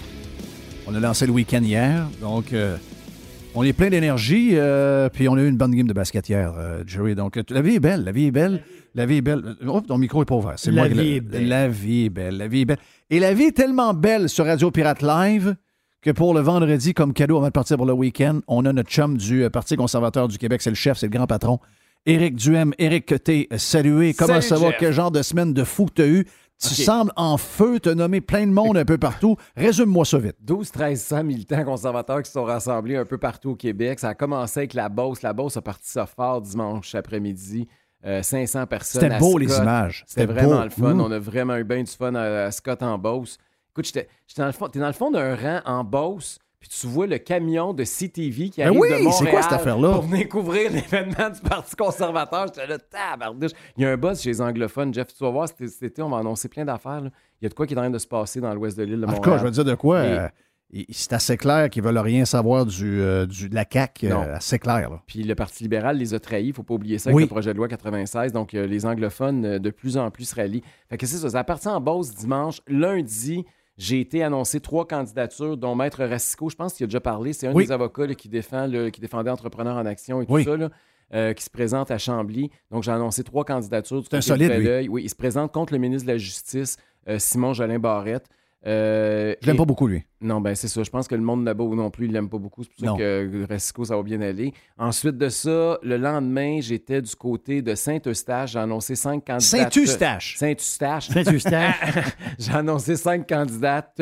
on 0.85 0.93
a 0.93 0.99
lancé 0.99 1.25
le 1.25 1.31
week-end 1.31 1.63
hier, 1.63 2.07
donc 2.19 2.51
euh, 2.51 2.75
on 3.55 3.63
est 3.63 3.73
plein 3.73 3.89
d'énergie, 3.89 4.51
euh, 4.53 5.09
puis 5.09 5.27
on 5.29 5.35
a 5.35 5.41
eu 5.41 5.47
une 5.47 5.57
bonne 5.57 5.75
game 5.75 5.87
de 5.87 5.93
basket 5.93 6.27
hier, 6.29 6.53
euh, 6.57 6.83
Jerry. 6.85 7.15
Donc 7.15 7.39
la 7.49 7.61
vie 7.61 7.75
est 7.75 7.79
belle, 7.79 8.03
la 8.03 8.11
vie 8.11 8.27
est 8.27 8.31
belle, 8.31 8.63
la 8.95 9.05
vie 9.05 9.17
est 9.17 9.21
belle. 9.21 9.55
Oh, 9.67 9.81
ton 9.81 9.97
micro 9.97 10.21
est 10.21 10.25
pas 10.25 10.35
ouvert. 10.35 10.53
C'est 10.57 10.71
La 10.71 10.81
moi 10.81 10.89
qui 10.89 10.95
vie 10.95 11.13
est 11.15 11.21
belle. 11.21 11.47
La 11.47 11.67
vie 11.67 12.05
est 12.05 12.09
belle, 12.09 12.37
la 12.37 12.47
vie 12.47 12.61
est 12.61 12.65
belle. 12.65 12.79
Et 13.09 13.19
la 13.19 13.33
vie 13.33 13.45
est 13.45 13.55
tellement 13.55 13.93
belle 13.93 14.29
sur 14.29 14.45
Radio 14.45 14.71
Pirate 14.71 15.01
Live 15.01 15.55
que 16.01 16.11
pour 16.11 16.33
le 16.33 16.41
vendredi, 16.41 16.93
comme 16.93 17.13
cadeau 17.13 17.37
avant 17.37 17.47
de 17.47 17.51
partir 17.51 17.77
pour 17.77 17.85
le 17.85 17.93
week-end, 17.93 18.41
on 18.47 18.65
a 18.65 18.73
notre 18.73 18.89
chum 18.89 19.17
du 19.17 19.43
euh, 19.43 19.49
Parti 19.49 19.75
conservateur 19.75 20.27
du 20.27 20.37
Québec, 20.37 20.61
c'est 20.61 20.69
le 20.69 20.75
chef, 20.75 20.97
c'est 20.97 21.07
le 21.07 21.11
grand 21.11 21.27
patron. 21.27 21.59
Éric 22.05 22.35
Duhem, 22.35 22.73
Éric, 22.79 23.05
que 23.05 23.15
t'es 23.15 23.47
salué. 23.55 24.13
Comment 24.13 24.41
Salut, 24.41 24.47
ça 24.47 24.55
va? 24.57 24.71
Jeff. 24.71 24.79
Quel 24.79 24.93
genre 24.93 25.11
de 25.11 25.21
semaine 25.21 25.53
de 25.53 25.63
fou 25.63 25.85
que 25.85 25.93
t'as 25.93 26.07
eu? 26.07 26.27
Tu 26.69 26.75
sembles 26.83 27.11
en 27.15 27.37
feu, 27.37 27.79
t'as 27.79 27.95
nommé 27.95 28.21
plein 28.21 28.45
de 28.47 28.51
monde 28.51 28.77
un 28.77 28.85
peu 28.85 28.97
partout. 28.97 29.35
Résume-moi 29.55 30.05
ça 30.05 30.17
vite. 30.17 30.35
12-1300 30.45 31.23
militants 31.23 31.63
conservateurs 31.63 32.21
qui 32.21 32.27
se 32.27 32.33
sont 32.33 32.43
rassemblés 32.43 32.95
un 32.95 33.05
peu 33.05 33.17
partout 33.17 33.51
au 33.51 33.55
Québec. 33.55 33.99
Ça 33.99 34.09
a 34.09 34.13
commencé 34.15 34.61
avec 34.61 34.73
la 34.73 34.89
Beauce. 34.89 35.21
La 35.21 35.33
Beauce 35.33 35.57
a 35.57 35.61
parti 35.61 35.89
ça 35.89 36.05
fort 36.05 36.41
dimanche 36.41 36.95
après-midi. 36.95 37.67
Euh, 38.05 38.21
500 38.21 38.65
personnes. 38.67 39.01
C'était 39.01 39.17
beau, 39.17 39.37
les 39.37 39.55
images. 39.55 40.03
C'était 40.07 40.25
vraiment 40.25 40.57
beau. 40.57 40.63
le 40.63 40.69
fun. 40.69 40.99
On 40.99 41.11
a 41.11 41.19
vraiment 41.19 41.55
eu 41.55 41.63
bien 41.63 41.83
du 41.83 41.91
fun 41.91 42.13
à, 42.15 42.45
à 42.45 42.51
Scott 42.51 42.83
en 42.83 42.97
Beauce. 42.97 43.37
Écoute, 43.71 43.85
j'étais 43.85 44.07
dans 44.37 44.45
le 44.45 44.51
fond, 44.51 44.67
t'es 44.67 44.79
dans 44.79 44.87
le 44.87 44.93
fond 44.93 45.09
d'un 45.09 45.35
rang 45.35 45.61
en 45.65 45.83
Beauce, 45.83 46.37
puis 46.63 46.69
tu 46.79 46.87
vois 46.87 47.07
le 47.07 47.17
camion 47.17 47.73
de 47.73 47.83
CTV 47.83 48.49
qui 48.49 48.61
Ben 48.61 48.67
arrive 48.67 48.79
oui, 48.79 48.87
de 48.89 48.95
c'est 48.95 49.03
Montréal 49.03 49.31
quoi 49.33 49.41
cette 49.41 49.51
affaire-là? 49.51 49.89
pour 49.95 50.01
venir 50.03 50.29
couvrir 50.29 50.71
l'événement 50.71 51.29
du 51.29 51.41
Parti 51.41 51.75
conservateur. 51.75 52.45
J'étais 52.47 52.67
là, 52.67 52.77
tabarnouche. 52.79 53.51
Il 53.75 53.83
y 53.83 53.85
a 53.85 53.91
un 53.91 53.97
buzz 53.97 54.21
chez 54.21 54.29
les 54.29 54.39
anglophones. 54.39 54.93
Jeff, 54.93 55.07
tu 55.13 55.21
vas 55.25 55.29
voir, 55.29 55.49
cet 55.49 55.83
été, 55.83 56.01
on 56.01 56.09
va 56.09 56.19
annoncer 56.19 56.47
plein 56.47 56.63
d'affaires. 56.63 57.01
Il 57.41 57.43
y 57.43 57.45
a 57.47 57.49
de 57.49 57.53
quoi 57.53 57.67
qui 57.67 57.73
est 57.73 57.77
en 57.77 57.81
train 57.81 57.89
de 57.89 57.97
se 57.97 58.07
passer 58.07 58.39
dans 58.39 58.53
l'ouest 58.53 58.77
de 58.77 58.83
l'île 58.83 59.01
de 59.01 59.05
En 59.05 59.09
tout 59.09 59.15
Montréal. 59.15 59.35
cas, 59.35 59.37
je 59.39 59.43
veux 59.43 59.51
dire 59.51 59.65
de 59.65 59.75
quoi? 59.75 60.03
Et- 60.05 60.17
euh, 60.19 60.27
c'est 60.89 61.11
assez 61.13 61.35
clair 61.37 61.69
qu'ils 61.69 61.83
veulent 61.83 61.97
rien 61.99 62.23
savoir 62.25 62.65
du, 62.65 62.99
euh, 63.01 63.25
du- 63.27 63.49
de 63.49 63.53
la 63.53 63.65
CAQ. 63.69 64.07
Non. 64.07 64.21
assez 64.33 64.57
clair. 64.57 64.89
Là. 64.89 65.03
Puis 65.05 65.21
le 65.21 65.35
Parti 65.35 65.63
libéral 65.63 65.97
les 65.97 66.13
a 66.15 66.19
trahis, 66.19 66.47
il 66.47 66.53
faut 66.53 66.63
pas 66.63 66.73
oublier 66.73 66.97
ça 66.97 67.09
avec 67.09 67.17
Oui. 67.17 67.23
le 67.23 67.27
projet 67.29 67.51
de 67.53 67.57
loi 67.57 67.67
96. 67.67 68.31
Donc 68.31 68.53
euh, 68.55 68.65
les 68.65 68.85
anglophones 68.87 69.45
euh, 69.45 69.59
de 69.59 69.69
plus 69.69 69.97
en 69.97 70.09
plus 70.09 70.23
se 70.29 70.33
rallient. 70.35 70.63
Fait 70.89 70.97
que 70.97 71.05
c'est 71.05 71.17
ça, 71.17 71.29
ça 71.29 71.39
a 71.39 71.43
parti 71.43 71.67
en 71.67 71.79
Beauce 71.79 72.15
dimanche. 72.15 72.61
Lundi, 72.67 73.45
j'ai 73.83 73.99
été 73.99 74.23
annoncé 74.23 74.59
trois 74.59 74.87
candidatures, 74.87 75.57
dont 75.57 75.75
Maître 75.75 76.03
Racicot, 76.05 76.49
je 76.49 76.55
pense 76.55 76.73
qu'il 76.73 76.85
a 76.85 76.87
déjà 76.87 77.01
parlé. 77.01 77.33
C'est 77.33 77.47
un 77.47 77.53
Oui. 77.53 77.65
des 77.65 77.71
avocats 77.71 78.07
là, 78.07 78.15
qui, 78.15 78.29
défend, 78.29 78.65
le- 78.67 78.89
qui 78.89 79.01
défendait 79.01 79.29
Entrepreneurs 79.29 79.75
en 79.77 79.85
Action 79.85 80.21
et 80.21 80.25
tout 80.25 80.33
Oui. 80.33 80.43
ça, 80.45 80.55
là, 80.55 80.69
euh, 81.13 81.33
qui 81.33 81.43
se 81.43 81.49
présente 81.49 81.91
à 81.91 81.97
Chambly. 81.97 82.49
Donc 82.71 82.83
j'ai 82.83 82.91
annoncé 82.91 83.23
trois 83.23 83.43
candidatures. 83.45 84.01
C'est 84.09 84.15
un 84.17 84.21
solide, 84.21 84.51
lui. 84.53 84.87
Oui, 84.87 85.03
il 85.03 85.09
se 85.09 85.15
présente 85.15 85.51
contre 85.51 85.73
le 85.73 85.79
ministre 85.79 86.07
de 86.07 86.13
la 86.13 86.17
Justice, 86.17 86.77
euh, 87.09 87.19
Simon 87.19 87.53
Jolin 87.53 87.79
Barrette. 87.79 88.27
Euh, 88.65 89.35
Je 89.41 89.47
l'aime 89.47 89.55
et- 89.55 89.57
pas 89.57 89.65
beaucoup, 89.65 89.87
lui. 89.87 90.03
non, 90.21 90.39
ben 90.39 90.55
c'est 90.55 90.69
ça. 90.69 90.83
Je 90.83 90.89
pense 90.89 91.07
que 91.07 91.15
le 91.15 91.21
monde 91.21 91.43
là-bas 91.43 91.65
non 91.65 91.89
plus, 91.91 92.05
il 92.05 92.13
l'aime 92.13 92.29
pas 92.29 92.37
beaucoup. 92.37 92.63
C'est 92.63 92.69
pour 92.71 92.79
ça 92.79 92.85
Non. 92.91 92.97
que 92.97 93.45
Racicot, 93.49 93.85
ça 93.85 93.97
va 93.97 94.03
bien 94.03 94.21
aller. 94.21 94.53
Ensuite 94.77 95.17
de 95.17 95.27
ça, 95.29 95.77
le 95.83 95.97
lendemain, 95.97 96.59
j'étais 96.61 97.01
du 97.01 97.13
côté 97.15 97.61
de 97.61 97.75
Saint-Eustache. 97.75 98.53
J'ai 98.53 98.59
annoncé 98.59 98.95
cinq 98.95 99.25
candidates. 99.25 99.73
Saint-Eustache. 99.73 100.37
Saint-Eustache. 100.37 101.09
Saint-Eustache. 101.09 101.75
J'ai 102.39 102.51
annoncé 102.53 102.95
cinq 102.95 103.27
candidates 103.27 104.01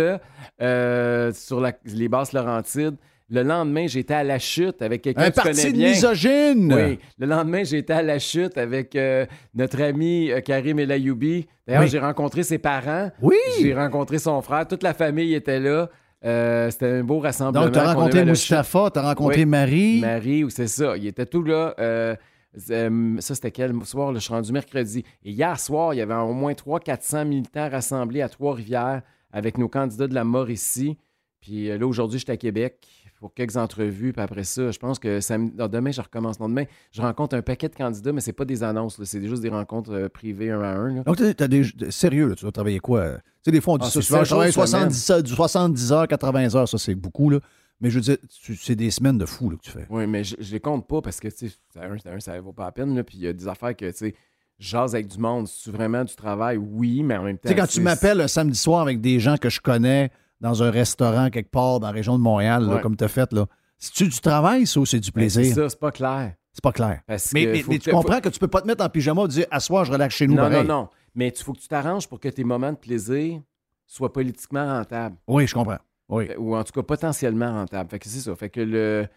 euh, 0.62 1.34
sur 1.34 1.60
la- 1.60 1.74
les 1.86 2.08
basses 2.08 2.34
Laurentides. 2.34 2.98
Le 3.32 3.44
lendemain, 3.44 3.88
j'étais 3.88 4.14
à 4.14 4.24
la 4.26 4.40
chute 4.40 4.82
avec 4.82 5.02
quelqu'un 5.02 5.22
Un 5.22 5.30
que 5.32 5.36
tu 5.36 5.42
connais 5.42 5.54
parti 5.56 5.72
de 5.72 5.78
bien. 5.78 5.90
misogyne. 5.92 6.74
Oui. 6.74 7.00
Le 7.18 7.26
lendemain, 7.26 7.64
été 7.64 7.94
à 7.94 8.02
la 8.02 8.20
chute 8.20 8.58
avec 8.58 8.94
euh, 8.96 9.26
notre 9.56 9.82
ami 9.82 10.30
euh, 10.32 10.42
Karim 10.42 10.80
Elayoubi. 10.80 11.48
D'ailleurs, 11.66 11.84
Oui. 11.84 11.90
j'ai 11.90 12.00
rencontré 12.00 12.44
ses 12.44 12.58
parents. 12.58 13.10
Oui. 13.22 13.38
J'ai 13.62 13.74
rencontré 13.74 14.20
son 14.20 14.42
frère. 14.42 14.68
Toute 14.68 14.84
la 14.84 14.94
famille 14.94 15.34
était 15.34 15.60
là. 15.62 15.90
Euh, 16.26 16.70
C'était 16.70 16.88
un 16.88 17.04
beau 17.04 17.20
rassemblement. 17.20 17.64
Donc, 17.66 17.74
tu 17.74 17.80
as 17.80 17.94
rencontré. 17.94 18.26
Mustapha, 18.26 18.90
tu 18.94 19.00
as 19.00 19.02
rencontré 19.04 19.40
Oui. 19.40 19.46
Marie. 19.46 20.00
Marie, 20.02 20.44
ou 20.44 20.50
c'est 20.50 20.68
ça. 20.68 20.98
Il 20.98 21.08
était 21.08 21.26
tout 21.26 21.42
là. 21.44 21.74
Euh, 21.80 22.16
ça, 22.58 23.34
c'était 23.36 23.52
quel 23.52 23.74
soir? 23.86 24.12
là? 24.12 24.20
je 24.20 24.26
suis 24.26 24.34
rendu 24.34 24.52
mercredi. 24.52 25.06
Et 25.24 25.32
hier 25.32 25.58
soir, 25.58 25.94
il 25.94 25.98
y 25.98 26.02
avait 26.02 26.14
au 26.16 26.34
moins 26.34 26.52
300-400 26.52 27.26
militants 27.26 27.70
rassemblés 27.70 28.22
à 28.22 28.28
Trois-Rivières 28.30 29.02
avec 29.32 29.58
nos 29.58 29.70
candidats 29.70 30.08
de 30.08 30.14
la 30.14 30.26
Mauricie. 30.26 30.98
Puis 31.40 31.72
euh, 31.72 31.78
là, 31.78 31.88
aujourd'hui, 31.88 32.20
j'étais 32.20 32.34
à 32.34 32.38
Québec 32.38 32.88
pour 33.22 33.34
quelques 33.34 33.56
entrevues. 33.56 34.12
Puis 34.12 34.22
après 34.22 34.44
ça, 34.44 34.72
je 34.72 34.78
pense 34.80 35.00
que 35.00 35.22
samedi- 35.22 35.54
non, 35.58 35.68
demain, 35.70 35.92
je 35.92 36.02
recommence. 36.02 36.40
Non, 36.42 36.50
demain, 36.50 36.66
je 36.92 37.02
rencontre 37.02 37.36
un 37.38 37.42
paquet 37.42 37.70
de 37.70 37.76
candidats, 37.76 38.12
mais 38.12 38.20
c'est 38.20 38.34
pas 38.34 38.44
des 38.44 38.64
annonces. 38.64 39.02
C'est 39.06 39.26
juste 39.26 39.42
des 39.42 39.50
rencontres 39.50 39.94
euh, 39.94 40.10
privées 40.10 40.52
un 40.52 40.62
à 40.62 40.74
un. 40.76 40.96
là. 40.96 41.04
Donc, 41.04 41.16
tu 41.16 41.24
as 41.44 41.48
des. 41.48 41.64
Sérieux, 41.90 42.28
là, 42.28 42.36
tu 42.36 42.42
dois 42.44 42.52
travailler 42.52 42.80
quoi? 42.80 43.12
Tu 43.14 43.22
sais, 43.46 43.52
des 43.52 43.62
fois, 43.62 43.76
on 43.76 43.78
dit 43.78 43.86
Ah, 43.88 43.92
ça 43.92 44.02
souvent. 44.02 44.24
Je 44.24 44.30
travaille 44.30 44.52
jours 44.52 44.68
70, 44.68 45.10
heures- 45.12 45.24
du 45.24 45.34
70 45.34 45.92
heures, 45.94 46.08
80 46.08 46.56
heures, 46.56 46.68
ça, 46.68 46.78
c'est 46.78 46.96
beaucoup, 46.96 47.30
là. 47.30 47.40
Mais 47.80 47.90
je 47.90 47.96
veux 47.96 48.02
dire, 48.02 48.18
c'est 48.60 48.76
des 48.76 48.92
semaines 48.92 49.18
de 49.18 49.26
fou 49.26 49.50
là, 49.50 49.58
que 49.58 49.64
tu 49.64 49.72
fais. 49.72 49.88
Oui, 49.90 50.06
mais 50.06 50.24
je, 50.24 50.36
je 50.40 50.52
les 50.52 50.60
compte 50.60 50.88
pas 50.88 51.02
parce 51.02 51.20
que, 51.20 51.28
tu 51.30 51.50
sais, 51.50 51.56
ça, 51.74 51.82
un, 51.86 51.98
ça, 51.98 52.12
un, 52.12 52.20
ça 52.20 52.40
vaut 52.42 52.54
pas 52.54 52.66
la 52.66 52.72
peine. 52.72 52.96
là. 52.96 53.04
Puis 53.04 53.18
il 53.18 53.24
y 53.24 53.28
a 53.28 53.34
des 53.34 53.48
affaires 53.48 53.76
que, 53.76 53.90
tu 53.90 53.98
sais, 53.98 54.16
jase 54.60 54.94
avec 54.94 55.08
du 55.08 55.18
monde. 55.18 55.48
C'est 55.48 55.72
vraiment 55.72 56.04
du 56.04 56.16
travail? 56.16 56.58
Oui, 56.58 57.02
mais 57.02 57.18
en 57.18 57.24
même 57.24 57.38
temps. 57.38 57.50
Tu 57.50 57.50
sais, 57.50 57.56
quand 57.56 57.66
tu 57.68 57.82
m'appelles 57.82 58.22
un 58.22 58.28
samedi 58.28 58.58
soir 58.58 58.82
avec 58.82 59.02
des 59.02 59.20
gens 59.20 59.36
que 59.38 59.50
je 59.50 59.60
connais 59.60 60.12
dans 60.42 60.62
un 60.64 60.70
restaurant 60.72 61.30
quelque 61.30 61.50
part 61.52 61.80
dans 61.80 61.88
la 61.88 61.94
région 61.94 62.18
de 62.18 62.24
Montréal, 62.24 62.66
là, 62.66 62.76
Ouais. 62.76 62.82
comme 62.82 62.98
tu 62.98 63.04
as 63.04 63.08
fait, 63.08 63.32
là, 63.32 63.46
c'est-tu 63.78 64.08
du 64.10 64.20
travail, 64.20 64.68
ça, 64.68 64.80
ou 64.82 64.86
c'est 64.86 65.00
du 65.00 65.12
Ben, 65.12 65.30
c'est 65.30 65.40
plaisir? 65.40 65.56
ça, 65.56 65.70
c'est 65.70 65.80
pas 65.80 65.92
clair. 65.92 66.34
C'est 66.52 66.64
pas 66.64 66.74
clair. 66.74 67.02
Parce 67.08 67.32
Mais, 67.32 67.46
que 67.46 67.52
mais- 67.52 67.62
faut 67.62 67.72
mais 67.72 67.78
que 67.80 67.84
tu 67.86 67.92
faut- 67.92 67.98
comprends 67.98 68.20
que 68.20 68.28
tu 68.30 68.40
peux 68.40 68.48
pas 68.50 68.62
te 68.62 68.68
mettre 68.68 68.84
en 68.84 68.90
pyjama 68.90 69.24
et 69.24 69.28
dire 69.30 69.46
à 69.52 69.60
soir, 69.62 69.86
je 69.86 69.92
relaxe 69.94 70.16
chez 70.16 70.28
nous. 70.28 70.36
Non, 70.36 70.44
non, 70.44 70.50
pareil. 70.50 70.68
non. 70.68 70.90
Mais 71.16 71.30
il 71.30 71.44
faut 71.44 71.54
que 71.54 71.60
tu 71.60 71.68
t'arranges 71.70 72.08
pour 72.10 72.20
que 72.20 72.28
tes 72.28 72.44
moments 72.44 72.72
de 72.74 72.78
plaisir 72.78 73.40
soient 73.88 74.12
politiquement 74.12 74.66
rentables. 74.66 75.16
Oui, 75.28 75.48
je 75.48 75.54
comprends. 75.54 75.78
Oui. 76.10 76.28
Fait- 76.28 76.36
Ou 76.38 76.56
en 76.56 76.64
tout 76.64 76.74
cas 76.74 76.84
potentiellement 76.84 77.54
rentables. 77.54 77.90
Fait 77.90 78.00
que 78.00 78.08
c'est 78.10 78.20
ça. 78.20 78.36
Fait 78.36 78.50
que 78.50 78.60
le, 78.62 79.08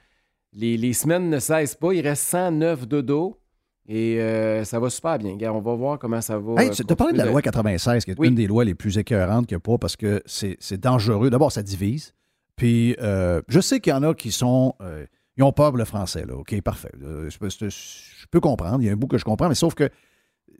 les, 0.52 0.76
les 0.76 0.92
semaines 0.92 1.28
ne 1.30 1.38
cessent 1.40 1.74
pas. 1.74 1.92
Il 1.92 2.02
reste 2.06 2.22
109 2.28 2.87
dodo. 2.87 3.40
Et 3.87 4.18
euh, 4.20 4.64
ça 4.64 4.79
va 4.81 4.88
super 4.88 5.18
bien. 5.18 5.37
On 5.53 5.61
va 5.61 5.75
voir 5.75 5.99
comment 5.99 6.20
ça 6.20 6.38
va. 6.38 6.62
Hey, 6.62 6.70
tu 6.70 6.83
as 6.88 6.97
parlé 6.97 7.12
de 7.12 7.18
la 7.18 7.27
loi 7.27 7.42
96, 7.42 8.05
qui 8.05 8.11
est 8.12 8.18
Oui. 8.18 8.29
une 8.29 8.35
des 8.35 8.47
lois 8.47 8.64
les 8.64 8.75
plus 8.75 8.97
écœurantes 8.97 9.47
qu'il 9.47 9.55
n'y 9.57 9.59
a 9.59 9.61
pas 9.61 9.77
parce 9.79 9.97
que 9.97 10.23
c'est 10.27 10.81
dangereux. 10.81 11.29
D'abord, 11.31 11.53
ça 11.53 11.62
divise. 11.62 12.14
Puis, 12.57 12.97
euh, 13.01 13.42
je 13.49 13.61
sais 13.61 13.81
qu'il 13.81 13.90
y 13.92 13.94
en 13.97 14.03
a 14.03 14.14
qui 14.14 14.33
sont. 14.33 14.75
euh, 14.81 15.05
ils 15.37 15.42
ont 15.42 15.53
peur 15.53 15.70
pour 15.70 15.79
le 15.79 15.85
français, 15.85 16.25
là. 16.25 16.35
OK, 16.37 16.59
parfait. 16.62 16.92
Euh, 17.03 17.29
je, 17.29 17.37
peux- 17.38 17.49
je 17.51 18.27
peux 18.31 18.40
comprendre. 18.40 18.81
Il 18.81 18.87
y 18.87 18.88
a 18.88 18.92
un 18.92 18.97
bout 18.97 19.09
que 19.09 19.18
je 19.18 19.25
comprends, 19.25 19.49
mais 19.49 19.55
sauf 19.57 19.75
que 19.75 19.90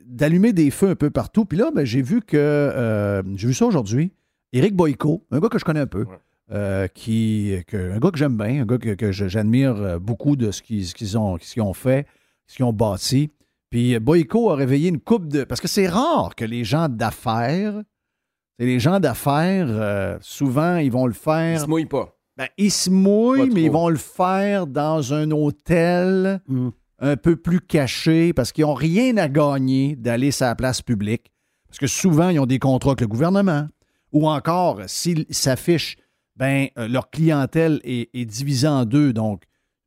d'allumer 0.05 0.53
des 0.53 0.69
feux 0.69 0.89
un 0.89 0.95
peu 0.95 1.09
partout. 1.09 1.45
Puis 1.45 1.57
là, 1.57 1.71
ben, 1.73 1.85
j'ai 1.85 2.01
vu 2.01 2.21
que. 2.21 3.23
j'ai 3.35 3.47
vu 3.47 3.53
ça 3.53 3.65
aujourd'hui. 3.65 4.11
Éric 4.53 4.75
Boyko, 4.75 5.25
un 5.31 5.39
gars 5.39 5.49
que 5.49 5.57
je 5.59 5.65
connais 5.65 5.79
un 5.79 5.87
peu, 5.87 6.03
Ouais. 6.03 6.17
euh, 6.51 6.87
qui, 6.87 7.55
que- 7.67 7.91
un 7.93 7.99
gars 7.99 8.11
que 8.11 8.17
j'aime 8.17 8.37
bien, 8.37 8.61
un 8.61 8.65
gars 8.65 8.77
que, 8.77 8.93
que 8.93 9.11
j'admire 9.11 9.99
beaucoup 9.99 10.35
de 10.35 10.51
ce 10.51 10.61
qu'ils 10.61 11.17
ont, 11.17 11.37
ce 11.41 11.53
qu'ils 11.53 11.61
ont 11.63 11.73
fait, 11.73 12.05
ce 12.47 12.55
qu'ils 12.57 12.65
ont 12.65 12.73
bâti. 12.73 13.29
Puis 13.69 13.99
Boyko 13.99 14.51
a 14.51 14.55
réveillé 14.55 14.89
une 14.89 14.99
coupe 14.99 15.27
de. 15.27 15.43
Parce 15.43 15.61
que 15.61 15.67
c'est 15.67 15.87
rare 15.87 16.35
que 16.35 16.45
les 16.45 16.63
gens 16.63 16.87
d'affaires. 16.89 17.81
c'est 18.59 18.65
Les 18.65 18.79
gens 18.79 18.99
d'affaires, 18.99 19.67
euh, 19.69 20.17
souvent, 20.21 20.77
ils 20.77 20.91
vont 20.91 21.07
le 21.07 21.13
faire. 21.13 21.61
se 21.61 21.65
mouille 21.65 21.85
pas. 21.85 22.11
Ben, 22.37 22.47
ils 22.57 22.71
se 22.71 22.89
mouillent, 22.89 23.49
mais 23.49 23.63
ils 23.63 23.71
vont 23.71 23.87
le 23.89 23.95
faire 23.95 24.67
dans 24.67 25.13
un 25.13 25.31
hôtel 25.31 26.41
Mm. 26.47 26.69
un 26.99 27.17
peu 27.17 27.35
plus 27.37 27.61
caché 27.61 28.33
parce 28.33 28.51
qu'ils 28.51 28.65
n'ont 28.65 28.73
rien 28.73 29.15
à 29.17 29.27
gagner 29.29 29.95
d'aller 29.95 30.31
sur 30.31 30.45
la 30.45 30.55
place 30.55 30.81
publique. 30.81 31.31
Parce 31.67 31.79
que 31.79 31.87
souvent, 31.87 32.29
ils 32.29 32.39
ont 32.39 32.45
des 32.45 32.59
contrats 32.59 32.91
avec 32.91 33.01
le 33.01 33.07
gouvernement. 33.07 33.67
Ou 34.11 34.29
encore, 34.29 34.81
s'ils 34.87 35.25
s'affichent, 35.29 35.97
ben, 36.37 36.67
euh, 36.77 36.87
leur 36.87 37.09
clientèle 37.09 37.81
est, 37.83 38.09
est 38.13 38.25
divisée 38.25 38.67
en 38.67 38.85
deux. 38.85 39.11
Donc, 39.13 39.43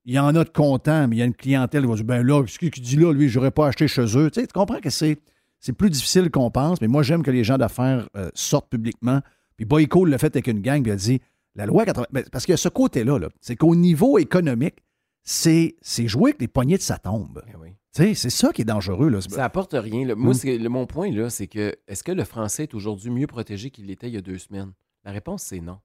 il 0.09 0.15
y 0.15 0.19
en 0.19 0.35
a 0.35 0.43
de 0.45 0.49
contents, 0.49 1.07
mais 1.07 1.17
il 1.17 1.19
y 1.19 1.23
a 1.23 1.27
une 1.27 1.35
clientèle 1.35 1.83
qui 1.83 1.89
va 1.89 1.95
dire 1.97 2.05
ben 2.05 2.23
là, 2.27 2.43
ce 2.47 2.59
qu'il 2.59 2.71
dit 2.71 2.97
là, 2.97 3.13
lui, 3.13 3.29
je 3.29 3.39
n'aurais 3.39 3.51
pas 3.51 3.67
acheté 3.69 3.87
chez 3.89 4.05
eux. 4.17 4.31
Tu, 4.31 4.41
sais, 4.41 4.47
tu 4.47 4.53
comprends 4.53 4.81
que 4.81 4.91
c'est, 4.91 5.19
c'est 5.61 5.73
plus 5.75 5.91
difficile 5.91 6.31
qu'on 6.31 6.51
pense, 6.51 6.81
mais 6.81 6.89
moi, 6.89 7.03
j'aime 7.03 7.23
que 7.23 7.31
les 7.31 7.45
gens 7.45 7.59
d'affaires 7.59 8.09
euh, 8.17 8.31
sortent 8.35 8.71
publiquement. 8.71 9.21
Puis 9.57 9.67
Boyko 9.67 10.05
l'a 10.07 10.17
fait 10.19 10.35
avec 10.35 10.47
une 10.47 10.61
gang, 10.61 10.83
puis 10.83 10.91
il 10.91 10.95
a 10.95 10.97
dit 10.97 11.21
la 11.57 11.67
loi 11.67 11.85
80. 11.85 12.07
ben, 12.11 12.25
parce 12.33 12.45
qu'il 12.47 12.53
y 12.53 12.55
a 12.55 12.59
ce 12.59 12.69
côté-là, 12.69 13.19
là, 13.19 13.29
c'est 13.41 13.57
qu'au 13.57 13.75
niveau 13.75 14.19
économique, 14.19 14.77
c'est, 15.25 15.77
c'est 15.83 16.09
jouer 16.09 16.31
avec 16.31 16.41
les 16.41 16.49
poignées 16.49 16.77
de 16.79 16.83
sa 16.83 16.97
tombe. 16.99 17.43
Eh 17.53 17.57
oui. 17.57 17.69
C'est 17.93 18.15
ça 18.31 18.53
qui 18.53 18.63
est 18.63 18.65
dangereux. 18.65 19.09
Là. 19.09 19.21
Ça 19.21 19.45
apporte 19.45 19.75
rien. 19.75 20.07
là. 20.07 20.15
Moi, 20.15 20.31
Mm. 20.31 20.35
c'est- 20.35 20.59
le- 20.59 20.69
mon 20.69 20.87
point, 20.87 21.11
là, 21.11 21.29
c'est 21.31 21.49
que 21.49 21.75
est-ce 21.89 22.05
que 22.05 22.13
le 22.13 22.23
français 22.25 22.63
est 22.63 22.75
aujourd'hui 22.75 23.11
mieux 23.11 23.27
protégé 23.27 23.71
qu'il 23.71 23.87
l'était 23.87 24.07
il 24.07 24.15
y 24.15 24.17
a 24.17 24.21
deux 24.21 24.39
semaines? 24.39 24.73
La 25.05 25.11
réponse, 25.11 25.43
c'est 25.43 25.61
non. 25.61 25.79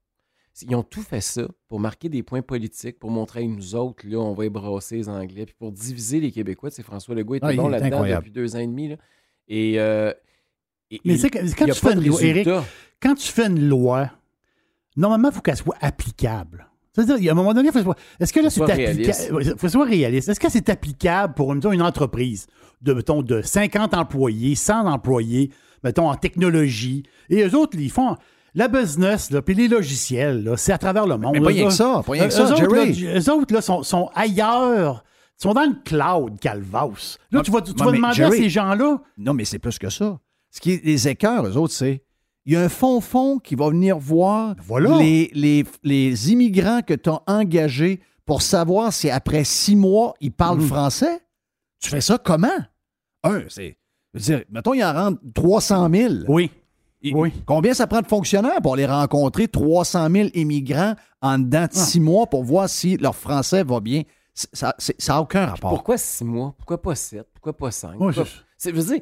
Ils 0.62 0.76
ont 0.76 0.84
tout 0.84 1.02
fait 1.02 1.22
ça 1.22 1.48
pour 1.68 1.80
marquer 1.80 2.10
des 2.10 2.22
points 2.22 2.44
politiques, 2.44 3.00
pour 3.00 3.10
montrer 3.10 3.42
à 3.44 3.48
nous 3.48 3.74
autres, 3.76 4.06
là, 4.08 4.18
on 4.20 4.34
va 4.34 4.46
ébrasser 4.46 4.98
les 4.98 5.10
Anglais, 5.10 5.46
puis 5.46 5.56
pour 5.58 5.72
diviser 5.72 6.20
les 6.20 6.32
Québécois. 6.32 6.70
C'est 6.70 6.84
François 6.84 7.16
Legault 7.16 7.36
était 7.36 7.46
Ah, 7.48 7.54
bon 7.54 7.68
là-dedans 7.70 8.04
depuis 8.18 8.32
deux 8.32 8.56
ans 8.56 8.60
et 8.60 8.68
demi. 8.68 8.90
là. 8.90 8.96
Et, 9.48 9.80
euh, 9.80 10.14
et- 10.92 11.02
Mais 11.06 11.18
c'est 11.18 11.30
quand 11.32 11.40
tu 11.66 11.74
fais 11.74 11.94
une 11.94 12.06
loi, 12.06 12.18
résultat. 12.20 12.64
quand 13.02 13.16
tu 13.16 13.28
fais 13.32 13.48
une 13.48 13.68
loi, 13.68 14.12
normalement, 14.96 15.30
il 15.30 15.34
faut 15.36 15.42
qu'elle 15.42 15.58
soit 15.58 15.78
applicable. 15.82 16.68
C'est-à-dire, 16.96 17.18
il 17.18 17.24
y 17.24 17.30
a 17.30 17.32
un 17.32 17.36
moment 17.36 17.56
donné, 17.56 17.70
il 17.70 17.72
faut 17.74 17.82
soit- 17.82 17.98
est-ce 18.20 18.32
que 18.32 18.40
là, 18.40 18.52
c'est 18.52 18.62
applicable? 18.62 19.58
Faut 19.58 19.70
soit 19.70 19.86
réaliste. 19.86 20.30
Est-ce 20.30 20.40
que 20.40 20.50
c'est 20.52 20.70
applicable 20.70 21.34
pour 21.34 21.54
mettons, 21.56 21.72
une 21.72 21.82
entreprise 21.82 22.46
de, 22.84 22.94
mettons, 22.94 23.24
de 23.24 23.42
50 23.42 23.96
employés, 23.96 24.54
100 24.54 24.86
employés, 24.86 25.50
mettons, 25.84 26.08
en 26.10 26.16
technologie, 26.16 27.02
et 27.30 27.42
eux 27.42 27.56
autres, 27.58 27.76
ils 27.80 27.90
font 27.90 28.16
la 28.56 28.68
business, 28.68 29.32
là, 29.32 29.42
puis 29.42 29.56
les 29.56 29.68
logiciels, 29.68 30.44
là, 30.44 30.58
c'est 30.58 30.72
à 30.74 30.78
travers 30.78 31.08
le 31.08 31.18
monde. 31.18 31.34
Mais 31.34 31.42
pas 31.42 31.48
rien 31.48 31.64
que 31.64 31.68
autres- 31.68 31.76
ça, 31.76 32.04
pas 32.06 32.12
rien 32.14 32.24
que 32.24 32.28
eux 32.28 32.30
ça, 32.32 32.44
autres, 32.44 32.58
Jerry. 32.58 33.02
là, 33.02 33.20
eux 33.20 33.30
autres, 33.32 33.54
là, 33.54 33.62
sont, 33.62 33.84
sont 33.84 34.10
ailleurs. 34.14 35.04
Ils 35.40 35.44
sont 35.44 35.54
dans 35.54 35.64
le 35.64 35.76
cloud, 35.84 36.40
Calvas. 36.40 37.18
Là, 37.32 37.40
Ah, 37.40 37.44
tu 37.44 37.52
vas, 37.52 37.62
tu 37.62 37.72
ah, 37.80 37.84
vas 37.86 37.92
demander 37.92 38.16
Jerry- 38.16 38.38
à 38.40 38.42
ces 38.44 38.50
gens-là. 38.50 39.02
Non, 39.18 39.34
mais 39.34 39.46
c'est 39.46 39.60
plus 39.60 39.78
que 39.80 39.90
ça. 39.90 40.20
Ce 40.52 40.60
qui 40.62 40.74
est 40.74 40.86
les 40.86 41.08
écœurs, 41.08 41.46
eux 41.48 41.58
autres, 41.58 41.74
c'est 41.74 42.04
il 42.46 42.54
y 42.54 42.56
a 42.56 42.62
un 42.62 42.70
fond-fond 42.70 43.40
qui 43.40 43.56
va 43.56 43.70
venir 43.70 43.98
voir 43.98 44.56
Voilà. 44.66 44.98
les, 44.98 45.32
les, 45.34 45.66
les 45.84 46.32
immigrants 46.32 46.82
que 46.86 46.94
tu 46.94 47.10
as 47.10 47.22
engagés 47.26 48.02
pour 48.26 48.42
savoir 48.42 48.94
si 48.94 49.10
après 49.10 49.44
six 49.46 49.76
mois, 49.76 50.14
ils 50.22 50.32
parlent 50.32 50.60
Mhm. 50.60 50.68
français. 50.68 51.20
Tu 51.82 51.90
fais 51.90 52.02
ça 52.02 52.18
comment? 52.18 52.48
Un, 53.24 53.42
c'est. 53.50 53.78
je 54.14 54.20
veux 54.20 54.26
dire, 54.38 54.46
mettons, 54.52 54.74
ils 54.74 54.84
en 54.84 54.94
rentrent 54.94 55.20
300 55.34 55.90
000. 55.92 56.14
Oui. 56.28 56.52
Oui. 57.12 57.34
Combien 57.46 57.74
ça 57.74 57.88
prend 57.88 58.02
de 58.02 58.08
fonctionnaires 58.08 58.62
pour 58.62 58.76
les 58.76 58.86
rencontrer 58.86 59.48
300 59.48 60.10
000 60.10 60.30
immigrants 60.36 60.96
en 61.22 61.38
dedans 61.40 61.64
de 61.64 61.70
Ah. 61.74 61.78
six 61.78 62.00
mois 62.00 62.28
pour 62.28 62.44
voir 62.44 62.70
si 62.70 62.98
leur 62.98 63.16
français 63.16 63.64
va 63.64 63.80
bien? 63.80 64.04
Ça 64.34 64.74
n'a 65.10 65.22
aucun 65.22 65.46
rapport. 65.46 65.70
Pourquoi 65.72 65.98
six 65.98 66.24
mois? 66.24 66.56
Pourquoi 66.58 66.82
pas 66.82 66.96
sept? 66.96 67.28
Pourquoi 67.34 67.54
pas 67.56 67.72
cinq? 67.72 67.98
Pourquoi- 67.98 68.24
je 68.66 68.70
veux 68.72 68.82
dire, 68.98 69.02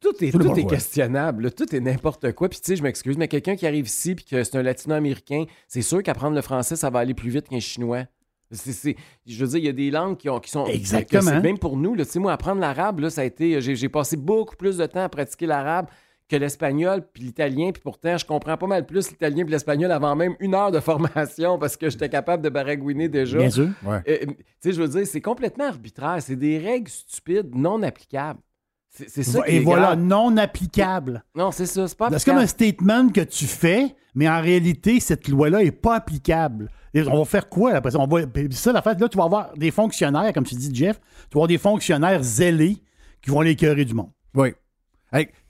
tout 0.00 0.24
est, 0.24 0.30
Tout 0.30 0.58
est 0.58 0.66
questionnable, 0.66 1.44
là. 1.44 1.50
tout 1.50 1.74
est 1.74 1.80
n'importe 1.80 2.32
quoi. 2.32 2.48
Puis 2.48 2.60
tu 2.60 2.66
sais, 2.68 2.76
je 2.76 2.82
m'excuse, 2.82 3.18
mais 3.18 3.28
quelqu'un 3.28 3.54
qui 3.56 3.66
arrive 3.66 3.86
ici 3.86 4.14
puis 4.14 4.24
que 4.24 4.42
c'est 4.42 4.56
un 4.56 4.62
latino-américain, 4.62 5.44
c'est 5.68 5.82
sûr 5.82 6.02
qu'apprendre 6.02 6.34
le 6.34 6.40
français, 6.42 6.76
ça 6.76 6.88
va 6.88 7.00
aller 7.00 7.12
plus 7.14 7.28
vite 7.30 7.48
qu'un 7.48 7.60
chinois. 7.60 8.04
Je 8.50 9.44
veux 9.44 9.46
dire, 9.48 9.58
il 9.58 9.64
y 9.64 9.68
a 9.68 9.72
des 9.72 9.90
langues 9.90 10.16
qui, 10.16 10.28
ont, 10.28 10.38
qui 10.40 10.50
sont... 10.50 10.66
Exactement. 10.66 11.40
même 11.40 11.58
pour 11.58 11.76
nous, 11.76 11.94
là, 11.94 12.04
tu 12.04 12.12
sais, 12.12 12.18
moi, 12.18 12.32
apprendre 12.32 12.60
l'arabe, 12.60 13.06
ça 13.08 13.20
a 13.22 13.24
été... 13.24 13.60
J'ai 13.60 13.88
passé 13.88 14.16
beaucoup 14.16 14.56
plus 14.56 14.76
de 14.78 14.86
temps 14.86 15.02
à 15.04 15.08
pratiquer 15.08 15.46
l'arabe 15.46 15.86
que 16.32 16.36
l'espagnol 16.36 17.06
puis 17.12 17.24
l'italien. 17.24 17.70
Puis 17.72 17.82
pourtant, 17.82 18.16
je 18.16 18.24
comprends 18.24 18.56
pas 18.56 18.66
mal 18.66 18.86
plus 18.86 19.10
l'italien 19.10 19.44
puis 19.44 19.52
l'espagnol 19.52 19.92
avant 19.92 20.16
même 20.16 20.34
une 20.40 20.54
heure 20.54 20.70
de 20.70 20.80
formation 20.80 21.58
parce 21.58 21.76
que 21.76 21.90
j'étais 21.90 22.08
capable 22.08 22.42
de 22.42 22.48
baragouiner 22.48 23.08
déjà. 23.08 23.38
Bien 23.38 23.50
sûr. 23.50 23.68
Ouais. 23.84 24.00
Euh, 24.08 24.18
tu 24.26 24.34
sais, 24.60 24.72
je 24.72 24.80
veux 24.82 24.88
dire, 24.88 25.06
c'est 25.06 25.20
complètement 25.20 25.66
arbitraire. 25.66 26.16
C'est 26.20 26.36
des 26.36 26.58
règles 26.58 26.90
stupides, 26.90 27.54
non 27.54 27.82
applicables. 27.82 28.40
C'est 28.88 29.22
ça 29.22 29.42
qui 29.42 29.52
Et 29.52 29.56
est 29.56 29.60
voilà, 29.60 29.94
grave. 29.94 30.00
non 30.00 30.36
applicable. 30.36 31.24
Non, 31.34 31.50
c'est 31.50 31.64
ça, 31.64 31.88
c'est 31.88 31.96
pas 31.96 32.10
C'est 32.18 32.24
comme 32.30 32.40
un 32.40 32.46
statement 32.46 33.08
que 33.08 33.22
tu 33.22 33.46
fais, 33.46 33.94
mais 34.14 34.28
en 34.28 34.40
réalité, 34.42 35.00
cette 35.00 35.28
loi-là 35.28 35.62
n'est 35.62 35.70
pas 35.70 35.96
applicable. 35.96 36.68
Et 36.92 37.02
on 37.08 37.18
va 37.20 37.24
faire 37.24 37.48
quoi 37.48 37.72
après 37.72 37.90
ça? 37.90 37.98
On 37.98 38.06
va, 38.06 38.26
puis 38.26 38.48
ça, 38.52 38.70
la 38.70 38.82
fait, 38.82 39.00
là, 39.00 39.08
tu 39.08 39.16
vas 39.16 39.24
avoir 39.24 39.54
des 39.56 39.70
fonctionnaires, 39.70 40.30
comme 40.34 40.44
tu 40.44 40.54
dis, 40.54 40.74
Jeff, 40.74 40.98
tu 41.00 41.34
vas 41.34 41.38
avoir 41.38 41.48
des 41.48 41.56
fonctionnaires 41.56 42.22
zélés 42.22 42.82
qui 43.22 43.30
vont 43.30 43.40
aller 43.40 43.52
écœurer 43.52 43.86
du 43.86 43.94
monde. 43.94 44.10
Oui. 44.34 44.52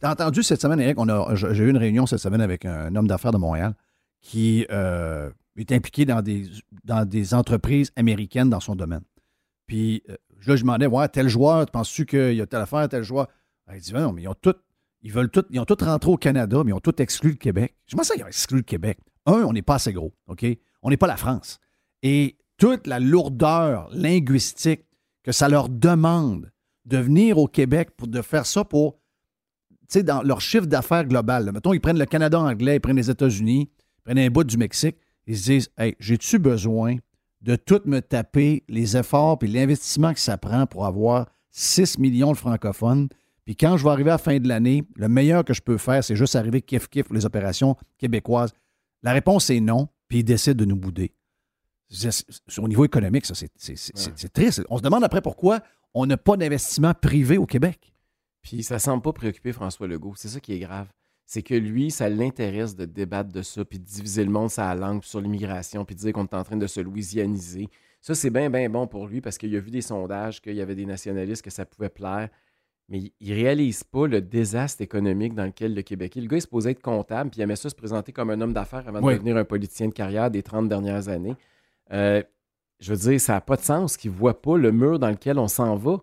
T'as 0.01 0.11
entendu 0.11 0.43
cette 0.43 0.61
semaine, 0.61 0.81
Eric, 0.81 0.99
j'ai 1.37 1.65
eu 1.65 1.71
une 1.71 1.77
réunion 1.77 2.07
cette 2.07 2.19
semaine 2.19 2.41
avec 2.41 2.65
un 2.65 2.95
homme 2.97 3.07
d'affaires 3.07 3.31
de 3.31 3.39
Montréal 3.39 3.75
qui 4.21 4.67
euh, 4.71 5.31
est 5.57 5.71
impliqué 5.73 6.05
dans 6.05 6.23
des, 6.23 7.35
entreprises 7.35 7.93
américaines 7.97 8.51
dans 8.51 8.61
son 8.61 8.75
domaine. 8.75 9.03
Puis 9.67 10.03
euh, 10.09 10.17
là, 10.47 10.57
je 10.57 10.63
demandais, 10.63 10.87
ouais, 10.87 11.09
tel 11.09 11.29
joueur, 11.29 11.67
penses-tu 11.67 12.07
qu'il 12.07 12.35
y 12.35 12.41
a 12.41 12.47
telle 12.47 12.63
affaire, 12.63 12.89
tel 12.89 13.03
joueur? 13.03 13.29
Il 13.73 13.81
dit, 13.81 13.93
non, 13.93 14.13
mais 14.13 14.23
ils 14.23 14.29
ont 14.29 14.35
tout, 14.35 14.55
ils 15.03 15.13
veulent 15.13 15.31
tout, 15.31 15.45
ils 15.51 15.61
ont 15.61 15.65
tout 15.65 15.77
rentré 15.81 16.11
au 16.11 16.17
Canada, 16.17 16.63
mais 16.65 16.71
ils 16.71 16.75
ont 16.75 16.81
tout 16.81 17.01
exclu 17.01 17.31
le 17.31 17.37
Québec. 17.37 17.75
Je 17.87 17.97
pense 17.97 18.11
qu'ils 18.11 18.23
ont 18.23 18.27
exclu 18.27 18.59
le 18.59 18.63
Québec. 18.63 18.99
Un, 19.27 19.45
on 19.45 19.53
n'est 19.53 19.63
pas 19.63 19.77
assez 19.77 19.93
gros, 19.93 20.13
OK? 20.27 20.45
On 20.83 20.91
n'est 20.91 20.97
pas 20.97 21.07
la 21.07 21.17
France. 21.17 21.59
Et 22.03 22.37
toute 22.59 22.87
la 22.87 22.99
lourdeur 22.99 23.89
linguistique 23.93 24.85
que 25.23 25.33
ça 25.33 25.49
leur 25.49 25.69
demande 25.69 26.51
de 26.85 26.99
venir 26.99 27.39
au 27.39 27.47
Québec 27.47 27.91
pour 27.97 28.09
de 28.09 28.23
faire 28.23 28.47
ça 28.47 28.65
pour, 28.65 28.99
sais, 29.93 30.03
dans 30.03 30.23
leur 30.23 30.41
chiffre 30.41 30.67
d'affaires 30.67 31.05
global. 31.05 31.45
là. 31.45 31.53
Mettons, 31.53 31.73
ils 31.73 31.81
prennent 31.81 31.99
le 31.99 32.07
Canada 32.07 32.41
anglais, 32.41 32.77
ils 32.77 32.81
prennent 32.81 32.97
les 32.97 33.11
États-Unis, 33.11 33.71
ils 33.71 34.03
prennent 34.05 34.19
un 34.19 34.31
bout 34.31 34.45
du 34.45 34.57
Mexique, 34.57 34.97
ils 35.27 35.37
se 35.37 35.45
disent, 35.45 35.71
hey, 35.79 35.95
j'ai-tu 35.99 36.39
besoin 36.39 36.97
de 37.41 37.57
tout 37.57 37.81
me 37.87 38.01
taper 38.01 38.65
les 38.69 38.97
efforts 38.97 39.39
puis 39.39 39.49
l'investissement 39.49 40.13
que 40.13 40.21
ça 40.21 40.39
prend 40.39 40.67
pour 40.67 40.87
avoir 40.87 41.27
6 41.51 41.99
millions 41.99 42.33
de 42.33 42.37
francophones? 42.37 43.09
Puis 43.45 43.57
quand 43.57 43.77
je 43.77 43.85
vais 43.85 43.91
arriver 43.91 44.11
à 44.11 44.15
la 44.15 44.19
fin 44.19 44.39
de 44.39 44.47
l'année, 44.47 44.85
le 44.97 45.09
meilleur 45.09 45.45
que 45.45 45.53
je 45.53 45.61
peux 45.61 45.77
faire, 45.77 46.05
c'est 46.05 46.17
juste 46.17 46.37
arriver 46.37 46.61
kiff-kiff 46.61 47.05
pour 47.05 47.15
les 47.15 47.27
opérations 47.27 47.77
québécoises. 47.99 48.53
La 49.03 49.13
réponse 49.13 49.51
est 49.51 49.61
non, 49.61 49.89
puis 50.09 50.19
ils 50.19 50.25
décident 50.25 50.55
de 50.55 50.65
nous 50.65 50.77
bouder. 50.77 51.13
Au 52.59 52.69
niveau 52.69 52.85
économique, 52.85 53.27
ça, 53.27 53.35
c'est 53.35 54.33
triste. 54.33 54.63
On 54.71 54.79
se 54.79 54.83
demande 54.83 55.03
après 55.05 55.21
pourquoi 55.21 55.61
on 55.93 56.07
n'a 56.07 56.17
pas 56.17 56.37
d'investissement 56.37 56.95
privé 56.95 57.37
au 57.37 57.47
Québec. 57.47 57.92
Puis 58.43 58.63
ça 58.63 58.79
semble 58.79 59.03
pas 59.03 59.13
préoccuper 59.13 59.53
François 59.53 59.87
Legault. 59.87 60.15
C'est 60.17 60.29
ça 60.29 60.41
qui 60.41 60.53
est 60.55 60.59
grave. 60.59 60.89
C'est 61.25 61.43
que 61.43 61.55
lui, 61.55 61.91
ça 61.91 62.09
l'intéresse 62.09 62.75
de 62.77 62.85
débattre 62.85 63.33
de 63.33 63.43
ça, 63.43 63.65
puis 63.65 63.79
de 63.79 63.85
diviser 63.85 64.25
le 64.25 64.31
monde 64.31 64.51
sur 64.51 64.63
la 64.63 64.75
langue, 64.75 65.01
puis 65.01 65.09
sur 65.09 65.21
l'immigration, 65.21 65.85
puis 65.85 65.95
de 65.95 66.01
dire 66.01 66.13
qu'on 66.13 66.25
est 66.25 66.35
en 66.35 66.43
train 66.45 66.57
de 66.57 66.67
se 66.67 66.81
louisianiser. 66.81 67.69
Ça, 68.01 68.15
c'est 68.15 68.31
bien, 68.31 68.51
bien 68.51 68.69
bon 68.69 68.87
pour 68.89 69.07
lui 69.07 69.21
parce 69.21 69.39
qu'il 69.39 69.55
a 69.57 69.61
vu 69.61 69.71
des 69.71 69.81
sondages 69.81 70.43
qu'il 70.43 70.55
y 70.55 70.61
avait 70.61 70.75
des 70.75 70.85
nationalistes 70.87 71.43
que 71.43 71.51
ça 71.51 71.65
pouvait 71.65 71.89
plaire. 71.89 72.29
Mais 72.89 73.13
il 73.21 73.33
réalise 73.33 73.85
pas 73.85 74.09
le 74.09 74.21
désastre 74.21 74.83
économique 74.83 75.35
dans 75.35 75.45
lequel 75.47 75.73
le 75.73 75.83
Québec 75.83 76.17
est. 76.17 76.21
Le 76.21 76.27
gars 76.27 76.37
est 76.39 76.41
supposé 76.41 76.71
être 76.71 76.83
comptable, 76.83 77.31
puis 77.31 77.39
il 77.39 77.43
aimait 77.45 77.57
ça 77.57 77.71
se 77.71 77.75
présenter 77.77 78.13
comme 78.13 78.31
un 78.31 78.41
homme 78.41 78.53
d'affaires 78.53 78.87
avant 78.87 79.01
Oui. 79.01 79.15
de 79.15 79.19
devenir 79.19 79.37
un 79.37 79.45
politicien 79.45 79.87
de 79.89 79.95
carrière 79.95 80.31
des 80.31 80.43
30 80.43 80.69
dernières 80.69 81.09
années. 81.09 81.37
Euh, 81.93 82.23
je 82.81 82.93
veux 82.93 83.11
dire, 83.11 83.21
ça 83.21 83.35
n'a 83.35 83.41
pas 83.41 83.57
de 83.57 83.63
sens 83.63 83.97
qu'il 83.97 84.11
ne 84.11 84.17
voit 84.17 84.43
pas 84.43 84.59
le 84.59 84.73
mur 84.73 84.99
dans 84.99 85.09
lequel 85.11 85.39
on 85.39 85.47
s'en 85.49 85.77
va. 85.77 85.99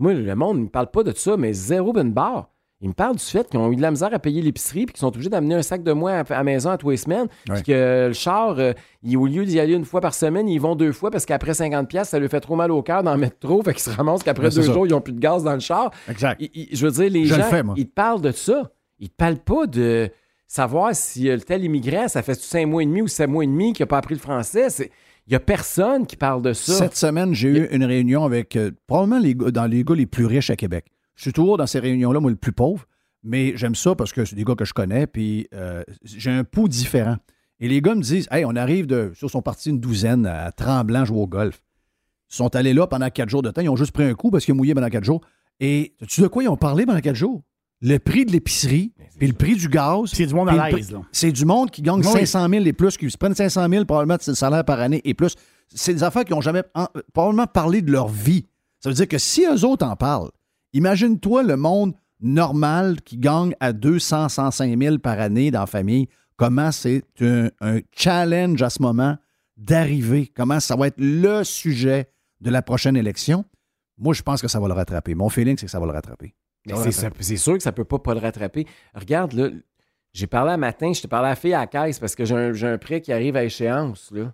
Moi, 0.00 0.14
le 0.14 0.34
monde 0.34 0.56
ne 0.58 0.62
me 0.64 0.68
parle 0.68 0.90
pas 0.90 1.02
de 1.04 1.12
ça, 1.14 1.36
mais 1.36 1.52
zéro 1.52 1.92
ben 1.92 2.10
barre. 2.10 2.48
Il 2.82 2.88
me 2.88 2.94
parle 2.94 3.16
du 3.16 3.22
fait 3.22 3.46
qu'ils 3.46 3.60
ont 3.60 3.70
eu 3.70 3.76
de 3.76 3.82
la 3.82 3.90
misère 3.90 4.08
à 4.14 4.18
payer 4.18 4.40
l'épicerie 4.40 4.86
puis 4.86 4.94
qu'ils 4.94 5.00
sont 5.00 5.08
obligés 5.08 5.28
d'amener 5.28 5.54
un 5.54 5.60
sac 5.62 5.82
de 5.82 5.92
moins 5.92 6.20
à 6.20 6.24
la 6.30 6.42
maison 6.42 6.70
à 6.70 6.78
tous 6.78 6.88
les 6.88 6.96
semaines. 6.96 7.26
Ouais. 7.46 7.56
Puis 7.56 7.64
que 7.64 8.06
le 8.08 8.12
char, 8.14 8.58
euh, 8.58 8.72
il- 9.02 9.18
au 9.18 9.26
lieu 9.26 9.44
d'y 9.44 9.60
aller 9.60 9.74
une 9.74 9.84
fois 9.84 10.00
par 10.00 10.14
semaine, 10.14 10.48
ils 10.48 10.54
y 10.54 10.58
vont 10.58 10.74
deux 10.74 10.92
fois 10.92 11.10
parce 11.10 11.26
qu'après 11.26 11.52
50$, 11.52 11.86
piastres, 11.86 12.12
ça 12.12 12.18
lui 12.18 12.28
fait 12.30 12.40
trop 12.40 12.56
mal 12.56 12.70
au 12.70 12.80
cœur 12.82 13.02
d'en 13.02 13.18
mettre 13.18 13.38
trop. 13.38 13.62
Fait 13.62 13.74
qu'ils 13.74 13.82
se 13.82 13.90
ramassent 13.90 14.22
qu'après 14.22 14.44
Ouais, 14.48 14.54
deux 14.54 14.62
ça. 14.62 14.72
jours, 14.72 14.86
ils 14.86 14.92
n'ont 14.92 15.02
plus 15.02 15.12
de 15.12 15.20
gaz 15.20 15.44
dans 15.44 15.52
le 15.52 15.60
char. 15.60 15.90
Exact. 16.08 16.40
Il- 16.40 16.50
il- 16.54 16.68
je 16.74 16.86
veux 16.86 16.92
dire, 16.92 17.10
les 17.10 17.26
Je 17.26 17.34
le 17.34 17.42
gens, 17.42 17.48
fais, 17.50 17.62
moi. 17.62 17.74
ils 17.76 17.86
te 17.86 17.92
parlent 17.92 18.22
de 18.22 18.32
ça. 18.32 18.70
Ils 18.98 19.10
te 19.10 19.14
parlent 19.14 19.36
pas 19.44 19.66
de 19.66 20.08
savoir 20.46 20.94
si 20.94 21.28
euh, 21.28 21.34
le 21.34 21.42
tel 21.42 21.62
immigrant, 21.62 22.08
ça 22.08 22.22
fait 22.22 22.34
cinq 22.34 22.64
mois 22.66 22.82
et 22.82 22.86
demi 22.86 23.02
ou 23.02 23.08
sept 23.08 23.28
mois 23.28 23.44
et 23.44 23.46
demi 23.46 23.74
qu'il 23.74 23.82
n'a 23.82 23.88
pas 23.88 23.98
appris 23.98 24.14
le 24.14 24.20
français. 24.20 24.70
C'est- 24.70 24.90
Il 25.30 25.34
n'y 25.34 25.36
a 25.36 25.40
personne 25.40 26.08
qui 26.08 26.16
parle 26.16 26.42
de 26.42 26.52
ça. 26.52 26.72
Cette 26.72 26.96
semaine, 26.96 27.34
j'ai 27.34 27.48
eu 27.50 27.68
une 27.70 27.84
réunion 27.84 28.24
avec 28.24 28.56
euh, 28.56 28.72
probablement 28.88 29.20
les, 29.20 29.34
dans 29.34 29.66
les 29.66 29.84
gars 29.84 29.94
les 29.94 30.06
plus 30.06 30.26
riches 30.26 30.50
à 30.50 30.56
Québec. 30.56 30.86
Je 31.14 31.22
suis 31.22 31.32
toujours 31.32 31.56
dans 31.56 31.68
ces 31.68 31.78
réunions-là, 31.78 32.18
moi, 32.18 32.32
le 32.32 32.36
plus 32.36 32.50
pauvre, 32.50 32.84
mais 33.22 33.52
j'aime 33.54 33.76
ça 33.76 33.94
parce 33.94 34.12
que 34.12 34.24
c'est 34.24 34.34
des 34.34 34.42
gars 34.42 34.56
que 34.56 34.64
je 34.64 34.74
connais, 34.74 35.06
puis 35.06 35.46
euh, 35.54 35.84
j'ai 36.02 36.32
un 36.32 36.42
pouls 36.42 36.66
différent. 36.66 37.16
Et 37.60 37.68
les 37.68 37.80
gars 37.80 37.94
me 37.94 38.02
disent 38.02 38.26
Hey, 38.32 38.44
on 38.44 38.56
arrive 38.56 38.88
de. 38.88 39.12
Ils 39.22 39.28
sont 39.28 39.40
partis 39.40 39.70
une 39.70 39.78
douzaine 39.78 40.26
à 40.26 40.50
Tremblant 40.50 41.04
jouer 41.04 41.20
au 41.20 41.28
golf. 41.28 41.62
Ils 42.32 42.34
sont 42.34 42.56
allés 42.56 42.74
là 42.74 42.88
pendant 42.88 43.08
quatre 43.08 43.28
jours 43.28 43.42
de 43.42 43.52
temps. 43.52 43.60
Ils 43.60 43.68
ont 43.68 43.76
juste 43.76 43.92
pris 43.92 44.02
un 44.02 44.14
coup 44.14 44.32
parce 44.32 44.44
qu'ils 44.44 44.54
ont 44.54 44.56
mouillé 44.56 44.74
pendant 44.74 44.88
quatre 44.88 45.04
jours. 45.04 45.20
Et 45.60 45.94
tu 46.08 46.22
de 46.22 46.26
quoi 46.26 46.42
ils 46.42 46.48
ont 46.48 46.56
parlé 46.56 46.86
pendant 46.86 47.00
quatre 47.00 47.14
jours? 47.14 47.40
Le 47.82 47.98
prix 47.98 48.26
de 48.26 48.32
l'épicerie, 48.32 48.92
puis 49.18 49.26
le 49.28 49.32
prix 49.34 49.56
du 49.56 49.68
gaz. 49.68 50.10
C'est 50.12 50.26
du 50.26 50.34
monde 50.34 50.48
à 50.50 50.70
l'aise. 50.70 50.94
C'est 51.12 51.32
du 51.32 51.44
monde 51.44 51.70
qui 51.70 51.80
gagne 51.82 52.00
Oui. 52.00 52.04
500 52.26 52.48
000 52.48 52.64
et 52.66 52.72
plus, 52.72 52.96
qui 52.96 53.10
se 53.10 53.16
prennent 53.16 53.34
500 53.34 53.68
000 53.70 53.84
probablement 53.86 54.16
de 54.16 54.34
salaire 54.34 54.64
par 54.64 54.80
année 54.80 55.00
et 55.04 55.14
plus. 55.14 55.34
C'est 55.74 55.94
des 55.94 56.02
affaires 56.02 56.24
qui 56.24 56.32
n'ont 56.32 56.40
jamais 56.40 56.62
en- 56.74 56.88
probablement 57.14 57.46
parlé 57.46 57.80
de 57.80 57.90
leur 57.90 58.08
vie. 58.08 58.46
Ça 58.80 58.88
veut 58.90 58.94
dire 58.94 59.08
que 59.08 59.18
si 59.18 59.44
eux 59.46 59.64
autres 59.64 59.86
en 59.86 59.96
parlent, 59.96 60.30
imagine-toi 60.72 61.42
le 61.42 61.56
monde 61.56 61.94
normal 62.20 63.00
qui 63.02 63.16
gagne 63.16 63.54
à 63.60 63.72
200, 63.72 64.28
105 64.28 64.78
000 64.78 64.98
par 64.98 65.18
année 65.20 65.50
dans 65.50 65.60
la 65.60 65.66
famille, 65.66 66.08
comment 66.36 66.70
c'est 66.72 67.02
un, 67.20 67.48
un 67.60 67.78
challenge 67.92 68.60
à 68.62 68.68
ce 68.70 68.82
moment 68.82 69.16
d'arriver, 69.56 70.30
comment 70.34 70.60
ça 70.60 70.76
va 70.76 70.86
être 70.88 70.98
le 70.98 71.44
sujet 71.44 72.10
de 72.40 72.50
la 72.50 72.62
prochaine 72.62 72.96
élection? 72.96 73.44
Moi, 73.98 74.14
je 74.14 74.22
pense 74.22 74.40
que 74.40 74.48
ça 74.48 74.58
va 74.60 74.68
le 74.68 74.74
rattraper. 74.74 75.14
Mon 75.14 75.28
feeling, 75.28 75.56
c'est 75.58 75.66
que 75.66 75.72
ça 75.72 75.78
va 75.80 75.86
le 75.86 75.92
rattraper. 75.92 76.34
C'est, 77.20 77.36
sûr 77.36 77.56
que 77.56 77.62
ça 77.62 77.72
peut 77.72 77.84
pas, 77.84 77.98
pas 77.98 78.14
le 78.14 78.20
rattraper. 78.20 78.66
Regarde, 78.94 79.32
là, 79.32 79.48
j'ai 80.12 80.26
parlé 80.26 80.52
un 80.52 80.56
matin, 80.56 80.92
je 80.92 81.00
t'ai 81.02 81.08
parlé 81.08 81.26
à 81.26 81.30
la 81.30 81.36
fille 81.36 81.54
à 81.54 81.60
la 81.60 81.66
caisse 81.66 81.98
parce 81.98 82.14
que 82.14 82.24
j'ai 82.24 82.66
un, 82.66 82.78
prêt 82.78 83.00
qui 83.00 83.12
arrive 83.12 83.36
à 83.36 83.44
échéance. 83.44 84.10
Là. 84.12 84.32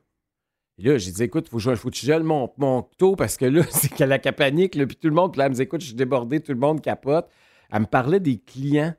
Et 0.78 0.82
là, 0.88 0.98
j'ai 0.98 1.10
dit, 1.12 1.22
écoute, 1.22 1.48
faut, 1.48 1.58
je- 1.58 1.74
faut 1.74 1.90
que 1.90 1.96
je 1.96 2.04
gèle 2.04 2.22
mon, 2.22 2.50
mon 2.58 2.82
taux 2.98 3.16
parce 3.16 3.36
que 3.36 3.44
là, 3.44 3.62
c'est 3.70 3.92
qu'elle 3.92 4.12
a 4.12 4.18
la 4.22 4.32
panique, 4.32 4.74
là, 4.74 4.86
puis 4.86 4.96
tout 4.96 5.08
le 5.08 5.14
monde, 5.14 5.32
puis 5.32 5.38
là, 5.38 5.46
elle 5.46 5.52
me 5.52 5.56
dit, 5.56 5.62
écoute, 5.62 5.80
je 5.80 5.86
suis 5.86 5.94
débordé, 5.94 6.40
tout 6.40 6.52
le 6.52 6.58
monde 6.58 6.80
capote. 6.80 7.28
Elle 7.70 7.80
me 7.80 7.86
parlait 7.86 8.20
des 8.20 8.38
clients, 8.38 8.94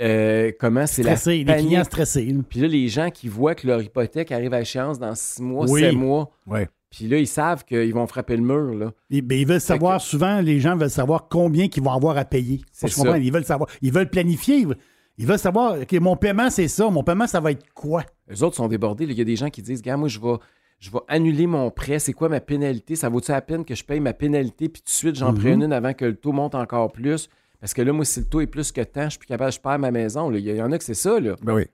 euh, 0.00 0.52
comment 0.60 0.86
c'est 0.86 1.02
la 1.02 1.16
panique. 1.16 1.46
clients 1.46 1.84
stressés. 1.84 2.34
Puis 2.48 2.60
là, 2.60 2.68
les 2.68 2.88
gens 2.88 3.10
qui 3.10 3.28
voient 3.28 3.54
que 3.54 3.66
leur 3.66 3.82
hypothèque 3.82 4.30
arrive 4.32 4.54
à 4.54 4.60
échéance 4.60 4.98
dans 4.98 5.14
six 5.14 5.42
mois, 5.42 5.66
Oui. 5.68 5.80
sept 5.80 5.94
mois, 5.94 6.30
Ouais. 6.46 6.68
Puis 6.90 7.06
là, 7.08 7.18
ils 7.18 7.26
savent 7.26 7.64
qu'ils 7.64 7.92
vont 7.92 8.06
frapper 8.06 8.36
le 8.36 8.42
mur, 8.42 8.74
là. 8.74 8.92
Ils, 9.10 9.22
ben, 9.22 9.38
ils 9.38 9.46
veulent 9.46 9.60
savoir, 9.60 10.00
souvent, 10.00 10.40
les 10.40 10.58
gens 10.60 10.76
veulent 10.76 10.90
savoir 10.90 11.28
combien 11.28 11.68
qu'ils 11.68 11.82
vont 11.82 11.92
avoir 11.92 12.16
à 12.16 12.24
payer. 12.24 12.62
C'est 12.72 12.88
Je 12.88 12.94
comprends, 12.94 13.12
ça. 13.12 13.18
Ils 13.18 13.32
veulent 13.32 13.44
savoir. 13.44 13.68
Ils 13.82 13.92
veulent 13.92 14.08
planifier. 14.10 14.56
Ils 14.56 14.66
veulent, 14.68 14.78
ils 15.18 15.26
veulent 15.26 15.38
savoir, 15.38 15.78
OK, 15.80 15.92
mon 15.94 16.16
paiement, 16.16 16.48
c'est 16.48 16.68
ça. 16.68 16.88
Mon 16.88 17.02
paiement, 17.02 17.26
ça 17.26 17.40
va 17.40 17.50
être 17.50 17.64
quoi? 17.74 18.04
Eux 18.30 18.42
autres 18.42 18.56
sont 18.56 18.68
débordés. 18.68 19.04
Il 19.04 19.12
y 19.12 19.20
a 19.20 19.24
des 19.24 19.36
gens 19.36 19.50
qui 19.50 19.62
disent, 19.62 19.82
gars, 19.82 19.96
moi, 19.96 20.08
je 20.08 20.18
vais, 20.18 20.36
je 20.78 20.90
vais 20.90 21.00
annuler 21.08 21.46
mon 21.46 21.70
prêt. 21.70 21.98
C'est 21.98 22.12
quoi 22.12 22.28
ma 22.28 22.40
pénalité? 22.40 22.96
Ça 22.96 23.08
vaut-tu 23.08 23.32
la 23.32 23.42
peine 23.42 23.64
que 23.64 23.74
je 23.74 23.84
paye 23.84 24.00
ma 24.00 24.12
pénalité, 24.12 24.68
puis 24.68 24.80
tout 24.80 24.86
de 24.90 24.94
suite, 24.94 25.16
j'en 25.16 25.34
prenne 25.34 25.62
une 25.62 25.72
avant 25.72 25.92
que 25.92 26.04
le 26.04 26.16
taux 26.16 26.32
monte 26.32 26.54
encore 26.54 26.92
plus? 26.92 27.28
Parce 27.60 27.74
que 27.74 27.82
là, 27.82 27.92
moi, 27.92 28.04
si 28.04 28.20
le 28.20 28.26
taux 28.26 28.40
est 28.40 28.46
plus 28.46 28.70
que 28.72 28.80
tant, 28.82 29.04
je 29.04 29.10
suis 29.10 29.18
plus 29.18 29.26
capable, 29.26 29.52
je 29.52 29.58
perds 29.60 29.78
ma 29.80 29.90
maison. 29.90 30.30
là. 30.30 30.38
Il 30.38 30.46
y, 30.46 30.62
en 30.62 30.70
a 30.70 30.78
que 30.78 30.84
c'est 30.84 30.94
ça, 30.94 31.18
là. 31.18 31.34
Ben 31.42 31.54
oui. 31.54 31.64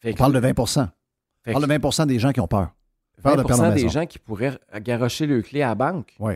Fait 0.00 0.10
On 0.10 0.12
que- 0.12 0.18
parle 0.18 0.32
de 0.34 0.38
20 0.38 0.50
On 0.58 0.66
fait 0.66 1.52
parle 1.52 1.62
de 1.66 1.74
que 1.74 1.82
20 1.96 2.06
des 2.06 2.18
gens 2.18 2.32
qui 2.32 2.40
ont 2.40 2.46
peur. 2.46 2.74
Peur 3.22 3.36
de 3.36 3.42
20 3.42 3.46
perdre 3.46 3.62
la 3.62 3.70
des 3.72 3.88
gens 3.88 4.06
qui 4.06 4.18
pourraient 4.18 4.58
garrocher 4.82 5.26
le 5.26 5.40
clé 5.42 5.62
à 5.62 5.68
la 5.68 5.74
banque. 5.74 6.14
Oui. 6.18 6.34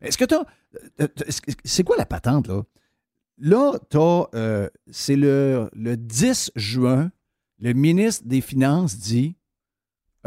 Est-ce 0.00 0.16
que 0.16 0.24
tu 0.24 0.34
as. 0.34 0.46
C'est 1.64 1.84
quoi 1.84 1.96
la 1.96 2.06
patente, 2.06 2.48
là? 2.48 2.62
Là, 3.38 3.72
tu 3.90 3.98
as. 3.98 4.68
c'est 4.90 5.16
le, 5.16 5.68
le 5.74 5.96
10 5.96 6.52
juin, 6.56 7.10
le 7.58 7.72
ministre 7.72 8.24
des 8.26 8.40
Finances 8.40 8.96
dit 8.98 9.36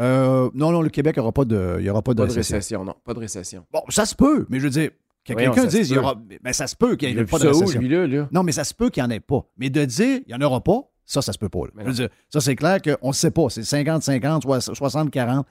euh, 0.00 0.50
non, 0.54 0.72
non, 0.72 0.82
le 0.82 0.88
Québec, 0.88 1.14
il 1.16 1.20
n'y 1.20 1.22
aura 1.22 1.32
pas 1.32 1.44
de, 1.44 1.76
il 1.78 1.84
y 1.84 1.90
aura 1.90 2.02
pas 2.02 2.14
de 2.14 2.18
Pas 2.18 2.26
de 2.26 2.32
récession. 2.32 2.56
récession, 2.56 2.84
non. 2.84 2.94
Pas 3.04 3.14
de 3.14 3.20
récession. 3.20 3.64
Bon, 3.72 3.82
ça 3.90 4.06
se 4.06 4.14
peut, 4.14 4.44
mais 4.48 4.58
je 4.58 4.64
veux 4.64 4.70
dire, 4.70 4.90
que 5.24 5.32
quelqu'un 5.34 5.66
dise 5.66 5.90
il 5.90 5.94
y 5.94 5.98
aura. 5.98 6.20
Mais 6.42 6.52
ça 6.52 6.66
se 6.66 6.74
peut 6.76 6.96
qu'il 6.96 7.14
n'y 7.14 7.20
ait 7.20 7.24
pas 7.24 7.38
de 7.38 7.48
où, 7.48 7.60
récession. 7.60 7.80
lui, 7.80 7.88
là, 7.88 8.06
là? 8.06 8.28
Non, 8.32 8.42
mais 8.42 8.52
ça 8.52 8.64
se 8.64 8.74
peut 8.74 8.90
qu'il 8.90 9.02
n'y 9.02 9.08
en 9.08 9.10
ait 9.10 9.20
pas. 9.20 9.46
Mais 9.56 9.70
de 9.70 9.84
dire 9.84 10.20
il 10.26 10.28
n'y 10.28 10.34
en 10.34 10.40
aura 10.44 10.62
pas, 10.62 10.80
ça, 11.06 11.22
ça 11.22 11.32
se 11.32 11.38
peut 11.38 11.48
pas. 11.48 11.60
là. 11.66 11.70
Je 11.78 11.84
veux 11.84 11.92
dire, 11.92 12.08
ça, 12.28 12.40
c'est 12.40 12.56
clair 12.56 12.78
qu'on 12.82 13.08
ne 13.08 13.12
sait 13.12 13.30
pas. 13.30 13.48
C'est 13.50 13.60
50-50, 13.62 14.42
soit 14.42 14.58
60-40. 14.58 15.44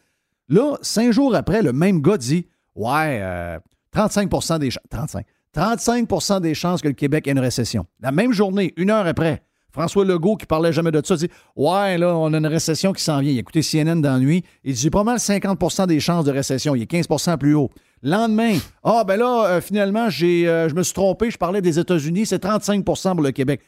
Là, 0.50 0.78
cinq 0.82 1.12
jours 1.12 1.36
après, 1.36 1.62
le 1.62 1.74
même 1.74 2.02
gars 2.02 2.18
dit 2.18 2.48
Ouais, 2.76 3.20
euh, 3.22 3.60
35% 3.96 4.60
des 4.60 4.72
chances. 4.72 4.84
35. 4.90 5.26
35 5.54 6.42
des 6.42 6.56
chances 6.56 6.82
que 6.82 6.88
le 6.88 6.96
Québec 6.96 7.28
ait 7.28 7.32
une 7.32 7.40
récession. 7.40 7.86
La 8.02 8.12
même 8.12 8.34
journée, 8.34 8.74
une 8.76 8.90
heure 8.90 9.06
après, 9.06 9.44
François 9.72 10.06
Legault, 10.06 10.36
qui 10.36 10.46
parlait 10.46 10.74
jamais 10.74 10.92
de 10.92 11.02
ça, 11.04 11.16
dit 11.16 11.30
Ouais, 11.56 11.98
là, 11.98 12.16
on 12.16 12.34
a 12.34 12.38
une 12.38 12.48
récession 12.48 12.94
qui 12.94 13.04
s'en 13.04 13.20
vient. 13.20 13.32
Il 13.32 13.38
a 13.38 13.40
écouté 13.40 13.62
CNN 13.62 14.02
dans 14.02 14.18
la. 14.18 14.44
Il 14.64 14.74
dit 14.74 14.90
pas 14.90 15.04
mal 15.04 15.18
50% 15.18 15.88
des 15.88 16.00
chances 16.00 16.26
de 16.26 16.32
récession. 16.32 16.76
Il 16.76 16.82
est 16.84 16.92
15% 16.92 17.38
plus 17.38 17.56
haut. 17.56 17.70
Lendemain, 18.04 18.58
ah, 18.84 19.04
ben 19.08 19.18
là, 19.18 19.46
euh, 19.46 19.62
finalement, 19.62 20.08
euh, 20.08 20.70
je 20.70 20.76
me 20.76 20.84
suis 20.84 20.94
trompé. 20.94 21.32
Je 21.32 21.38
parlais 21.38 21.62
des 21.62 21.80
États-Unis. 21.80 22.26
C'est 22.26 22.44
35% 22.44 23.14
pour 23.14 23.22
le 23.22 23.32
Québec. 23.32 23.62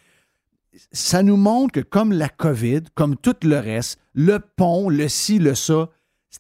Ça 0.92 1.24
nous 1.24 1.38
montre 1.38 1.72
que, 1.72 1.80
comme 1.80 2.12
la 2.12 2.30
COVID, 2.30 2.82
comme 2.96 3.16
tout 3.16 3.36
le 3.44 3.58
reste, 3.58 3.98
le 4.14 4.40
pont, 4.40 4.90
le 4.90 5.08
ci, 5.08 5.40
le 5.40 5.56
ça, 5.56 5.90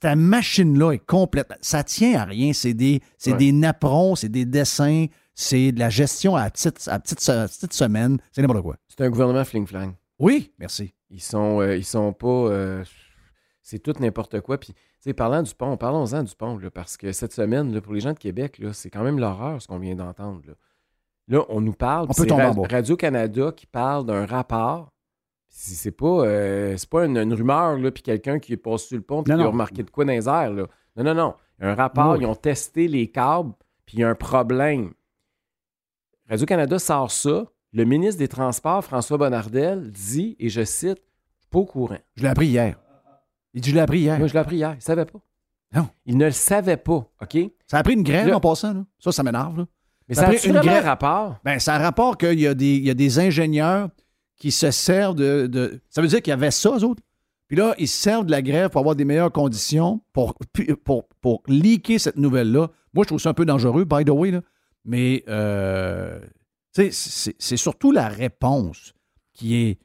cette 0.01 0.17
machine-là 0.17 0.91
est 0.91 1.05
complète. 1.05 1.53
Ça 1.61 1.83
tient 1.83 2.19
à 2.19 2.25
rien. 2.25 2.53
C'est 2.53 2.73
des, 2.73 3.01
c'est 3.17 3.31
Ouais. 3.31 3.37
des 3.37 3.51
napperons, 3.51 4.15
c'est 4.15 4.29
des 4.29 4.45
dessins, 4.45 5.05
c'est 5.33 5.71
de 5.71 5.79
la 5.79 5.89
gestion 5.89 6.35
à 6.35 6.49
petite, 6.49 6.87
à 6.87 6.99
petite, 6.99 7.27
à 7.29 7.47
petite 7.47 7.73
semaine. 7.73 8.17
C'est 8.31 8.41
n'importe 8.41 8.61
quoi. 8.63 8.75
C'est 8.87 9.01
un 9.01 9.09
gouvernement 9.09 9.43
fling-flang. 9.43 9.93
Oui, 10.19 10.51
merci. 10.59 10.93
Ils 11.09 11.21
sont, 11.21 11.61
euh, 11.61 11.75
ils 11.77 11.85
sont 11.85 12.13
pas. 12.13 12.27
euh, 12.27 12.83
c'est 13.61 13.79
tout 13.79 13.93
n'importe 13.99 14.41
quoi. 14.41 14.57
Puis, 14.59 14.73
tu 14.73 14.79
sais, 14.99 15.13
parlant 15.13 15.41
du 15.43 15.53
pont, 15.53 15.75
parlons-en 15.77 16.23
du 16.23 16.35
pont, 16.35 16.57
là, 16.57 16.69
parce 16.71 16.97
que 16.97 17.11
cette 17.11 17.33
semaine, 17.33 17.73
là, 17.73 17.81
pour 17.81 17.93
les 17.93 17.99
gens 17.99 18.13
de 18.13 18.17
Québec, 18.19 18.61
c'est 18.73 18.89
quand 18.89 19.03
même 19.03 19.19
l'horreur 19.19 19.61
ce 19.61 19.67
qu'on 19.67 19.79
vient 19.79 19.95
d'entendre. 19.95 20.41
Là. 20.47 20.53
Là, 21.27 21.43
on 21.49 21.61
nous 21.61 21.73
parle. 21.73 22.05
On 22.09 22.13
peut 22.13 22.27
tomber 22.27 22.43
Ra-. 22.43 22.53
Radio-Canada 22.69 23.51
qui 23.55 23.65
parle 23.65 24.05
d'un 24.05 24.25
rapport. 24.25 24.91
C'est 25.57 25.91
pas, 25.91 26.05
euh, 26.25 26.75
c'est 26.75 26.89
pas 26.89 27.05
une, 27.05 27.17
une 27.17 27.33
rumeur, 27.33 27.77
là, 27.77 27.89
puis 27.89 28.03
quelqu'un 28.03 28.39
qui 28.39 28.51
est 28.53 28.57
passé 28.57 28.87
sur 28.87 28.97
le 28.97 29.03
pont, 29.03 29.23
puis 29.23 29.31
Non, 29.31 29.39
qui 29.39 29.45
a 29.45 29.47
remarqué 29.47 29.83
de 29.83 29.89
quoi 29.89 30.03
dans 30.03 30.11
les 30.11 30.27
airs. 30.27 30.51
Là. 30.51 30.67
Non, 30.97 31.03
non, 31.05 31.13
non. 31.13 31.33
Il 31.59 31.63
y 31.63 31.67
a 31.67 31.71
un 31.71 31.75
rapport, 31.75 32.11
Oui. 32.11 32.19
ils 32.21 32.25
ont 32.25 32.35
testé 32.35 32.89
les 32.89 33.07
câbles, 33.09 33.53
puis 33.85 33.97
il 33.97 33.99
y 34.01 34.03
a 34.03 34.09
un 34.09 34.15
problème. 34.15 34.91
Radio-Canada 36.29 36.79
sort 36.79 37.09
ça. 37.11 37.45
Le 37.71 37.83
ministre 37.85 38.19
des 38.19 38.27
Transports, 38.27 38.83
François 38.83 39.17
Bonnardel, 39.17 39.91
dit, 39.91 40.35
et 40.39 40.49
je 40.49 40.63
cite, 40.63 40.97
Je 41.37 41.41
suis 41.43 41.49
pas 41.49 41.59
au 41.59 41.65
courant. 41.65 41.97
Je 42.15 42.23
l'ai 42.23 42.29
appris 42.29 42.47
hier. 42.47 42.77
Il 43.53 43.61
dit 43.61 43.69
Je 43.69 43.75
l'ai 43.75 43.81
appris 43.81 43.99
hier. 43.99 44.17
Moi, 44.17 44.27
je 44.27 44.33
l'ai 44.33 44.39
appris 44.39 44.57
hier. 44.57 44.71
Il 44.73 44.77
ne 44.77 44.81
savait 44.81 45.05
pas. 45.05 45.19
Non. 45.73 45.87
Il 46.05 46.17
ne 46.17 46.25
le 46.25 46.31
savait 46.31 46.77
pas, 46.77 47.09
OK? 47.21 47.37
Ça 47.67 47.77
a 47.77 47.83
pris 47.83 47.93
une 47.93 48.03
grève 48.03 48.27
Là- 48.27 48.37
en 48.37 48.39
passant. 48.39 48.73
Là. 48.73 48.85
Ça, 48.99 49.11
ça 49.11 49.23
m'énerve. 49.23 49.57
là. 49.59 49.65
Mais 50.07 50.15
Ça 50.15 50.21
ça 50.21 50.27
a 50.27 50.31
a 50.31 50.35
pris 50.35 50.47
une 50.49 50.59
grève. 50.59 50.83
un 50.85 50.89
rapport? 50.89 51.37
Ben, 51.43 51.59
ça 51.59 51.77
rapporte 51.77 52.19
qu'il 52.19 52.39
y, 52.39 52.47
a 52.47 52.53
des- 52.53 52.75
il 52.75 52.85
y 52.85 52.89
a 52.89 52.93
des 52.93 53.19
ingénieurs 53.19 53.89
qui 54.37 54.51
se 54.51 54.71
servent 54.71 55.15
de. 55.15 55.47
de- 55.47 55.79
ça 55.89 56.01
veut 56.01 56.07
dire 56.07 56.21
qu'il 56.21 56.31
y 56.31 56.33
avait 56.33 56.51
ça, 56.51 56.71
eux 56.77 56.83
autres. 56.83 57.01
Puis 57.47 57.57
là, 57.57 57.75
ils 57.77 57.87
se 57.87 58.01
servent 58.01 58.25
de 58.25 58.31
la 58.31 58.41
grève 58.41 58.69
pour 58.69 58.79
avoir 58.79 58.95
des 58.95 59.05
meilleures 59.05 59.31
conditions, 59.31 60.01
pour, 60.13 60.33
pour, 60.83 61.07
pour 61.21 61.43
leaker 61.47 61.99
cette 61.99 62.17
nouvelle-là. 62.17 62.69
Moi, 62.93 63.03
je 63.03 63.07
trouve 63.07 63.19
ça 63.19 63.29
un 63.29 63.33
peu 63.35 63.45
dangereux, 63.45 63.85
by 63.85 64.03
the 64.03 64.09
way. 64.09 64.31
Là. 64.31 64.41
Mais, 64.83 65.23
euh, 65.29 66.19
c'est 66.73 67.57
surtout 67.57 67.91
la 67.91 68.07
réponse 68.09 68.93
qui 69.33 69.55
est 69.55 69.79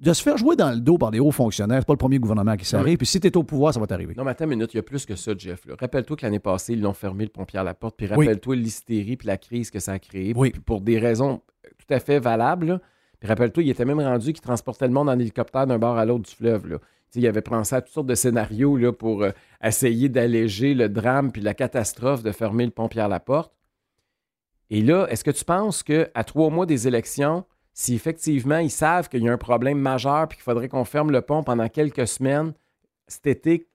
de 0.00 0.12
se 0.12 0.22
faire 0.22 0.36
jouer 0.36 0.56
dans 0.56 0.70
le 0.70 0.80
dos 0.80 0.98
par 0.98 1.10
des 1.10 1.20
hauts 1.20 1.30
fonctionnaires. 1.30 1.78
C'est 1.80 1.86
pas 1.86 1.92
le 1.94 1.98
premier 1.98 2.18
gouvernement 2.18 2.56
qui 2.56 2.64
s'arrive. 2.64 2.98
Puis 2.98 3.06
si 3.06 3.18
tu 3.20 3.26
es 3.28 3.36
au 3.36 3.42
pouvoir, 3.44 3.72
ça 3.72 3.80
va 3.80 3.86
t'arriver. 3.86 4.14
Non, 4.16 4.24
mais 4.24 4.32
attends 4.32 4.44
une 4.44 4.50
minute, 4.50 4.74
il 4.74 4.76
y 4.76 4.80
a 4.80 4.82
plus 4.82 5.06
que 5.06 5.16
ça, 5.16 5.32
Jeff. 5.36 5.66
Rappelle-toi 5.80 6.16
que 6.16 6.26
l'année 6.26 6.40
passée, 6.40 6.74
ils 6.74 6.80
l'ont 6.82 6.92
fermé 6.92 7.24
le 7.24 7.30
pompier 7.30 7.58
à 7.60 7.62
la 7.64 7.74
porte, 7.74 7.96
puis 7.96 8.06
Oui. 8.06 8.26
rappelle-toi 8.26 8.56
l'hystérie 8.56 9.16
puis 9.16 9.26
la 9.28 9.38
crise 9.38 9.70
que 9.70 9.78
ça 9.78 9.92
a 9.92 9.98
créé, 9.98 10.32
Oui. 10.36 10.50
puis 10.50 10.60
pour 10.60 10.80
des 10.82 10.98
raisons 10.98 11.40
tout 11.78 11.94
à 11.94 12.00
fait 12.00 12.18
valables. 12.18 12.66
là. 12.66 12.80
Rappelle-toi, 13.24 13.62
il 13.62 13.70
était 13.70 13.84
même 13.84 14.00
rendu 14.00 14.32
qu'il 14.32 14.42
transportait 14.42 14.86
le 14.86 14.92
monde 14.92 15.08
en 15.08 15.18
hélicoptère 15.18 15.66
d'un 15.66 15.78
bord 15.78 15.96
à 15.96 16.04
l'autre 16.04 16.28
du 16.28 16.34
fleuve. 16.34 16.68
Là. 16.68 16.78
Il 17.14 17.26
avait 17.26 17.42
pensé 17.42 17.76
à 17.76 17.80
toutes 17.80 17.92
sortes 17.92 18.06
de 18.06 18.14
scénarios 18.14 18.76
là, 18.76 18.92
pour 18.92 19.22
euh, 19.22 19.30
essayer 19.62 20.08
d'alléger 20.08 20.74
le 20.74 20.88
drame 20.88 21.32
puis 21.32 21.40
la 21.40 21.54
catastrophe 21.54 22.22
de 22.22 22.32
fermer 22.32 22.64
le 22.64 22.70
pompier 22.70 23.00
à 23.00 23.08
la 23.08 23.20
porte. 23.20 23.52
Et 24.70 24.82
là, 24.82 25.06
est-ce 25.08 25.24
que 25.24 25.30
tu 25.30 25.44
penses 25.44 25.82
qu'à 25.82 26.24
trois 26.24 26.50
mois 26.50 26.66
des 26.66 26.88
élections, 26.88 27.44
si 27.72 27.94
effectivement 27.94 28.58
ils 28.58 28.70
savent 28.70 29.08
qu'il 29.08 29.22
y 29.22 29.28
a 29.28 29.32
un 29.32 29.38
problème 29.38 29.78
majeur 29.78 30.28
puis 30.28 30.36
qu'il 30.36 30.42
faudrait 30.42 30.68
qu'on 30.68 30.84
ferme 30.84 31.10
le 31.12 31.22
pont 31.22 31.42
pendant 31.42 31.68
quelques 31.68 32.08
semaines 32.08 32.52
cet 33.06 33.26
été, 33.26 33.68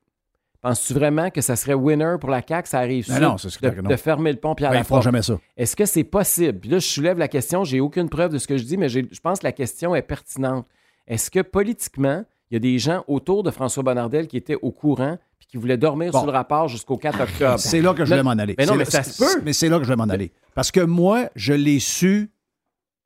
penses-tu 0.61 0.93
vraiment 0.93 1.29
que 1.29 1.41
ça 1.41 1.55
serait 1.55 1.73
winner 1.73 2.15
pour 2.19 2.29
la 2.29 2.41
CAQ, 2.47 2.67
ça 2.69 2.79
arrive 2.79 3.07
Ben 3.07 3.19
non, 3.19 3.37
c'est 3.37 3.47
de, 3.61 3.95
fermer 3.95 4.31
le 4.33 4.39
pont 4.39 4.55
puis 4.55 4.65
à 4.65 4.69
Ben, 4.69 4.73
la 4.75 4.79
ils 4.81 4.83
feront 4.83 4.95
porte? 4.97 5.03
jamais 5.05 5.21
ça. 5.21 5.39
Est-ce 5.57 5.75
que 5.75 5.85
c'est 5.85 6.03
possible? 6.03 6.59
Puis 6.59 6.69
là, 6.69 6.79
je 6.79 6.87
soulève 6.87 7.17
la 7.17 7.27
question, 7.27 7.63
j'ai 7.63 7.79
aucune 7.79 8.09
preuve 8.09 8.31
de 8.33 8.37
ce 8.37 8.47
que 8.47 8.57
je 8.57 8.63
dis, 8.63 8.77
mais 8.77 8.89
je 8.89 9.01
pense 9.21 9.39
que 9.39 9.45
la 9.45 9.51
question 9.51 9.95
est 9.95 10.01
pertinente. 10.01 10.65
Est-ce 11.07 11.31
que 11.31 11.39
politiquement, 11.41 12.23
il 12.51 12.55
y 12.55 12.57
a 12.57 12.59
des 12.59 12.77
gens 12.79 13.03
autour 13.07 13.43
de 13.43 13.51
François 13.51 13.83
Bonnardel 13.83 14.27
qui 14.27 14.37
étaient 14.37 14.57
au 14.61 14.71
courant 14.71 15.17
puis 15.37 15.47
qui 15.47 15.57
voulaient 15.57 15.77
dormir 15.77 16.11
Bon. 16.11 16.19
sur 16.19 16.25
le 16.27 16.33
rapport 16.33 16.67
jusqu'au 16.67 16.97
4 16.97 17.21
octobre? 17.21 17.59
C'est 17.59 17.81
là 17.81 17.93
que 17.93 18.05
je 18.05 18.13
vais 18.13 18.23
m'en 18.23 18.31
aller. 18.31 18.55
mais 18.57 18.65
non, 18.65 18.73
mais 18.75 18.83
là- 18.85 18.89
ça 18.91 19.03
se 19.03 19.17
peut. 19.23 19.41
Mais 19.43 19.53
c'est 19.53 19.69
là 19.69 19.77
que 19.77 19.83
je 19.85 19.89
vais 19.89 19.95
m'en 19.95 20.09
aller. 20.09 20.31
Parce 20.55 20.71
que 20.71 20.81
moi, 20.81 21.29
je 21.35 21.53
l'ai 21.53 21.79
su 21.79 22.31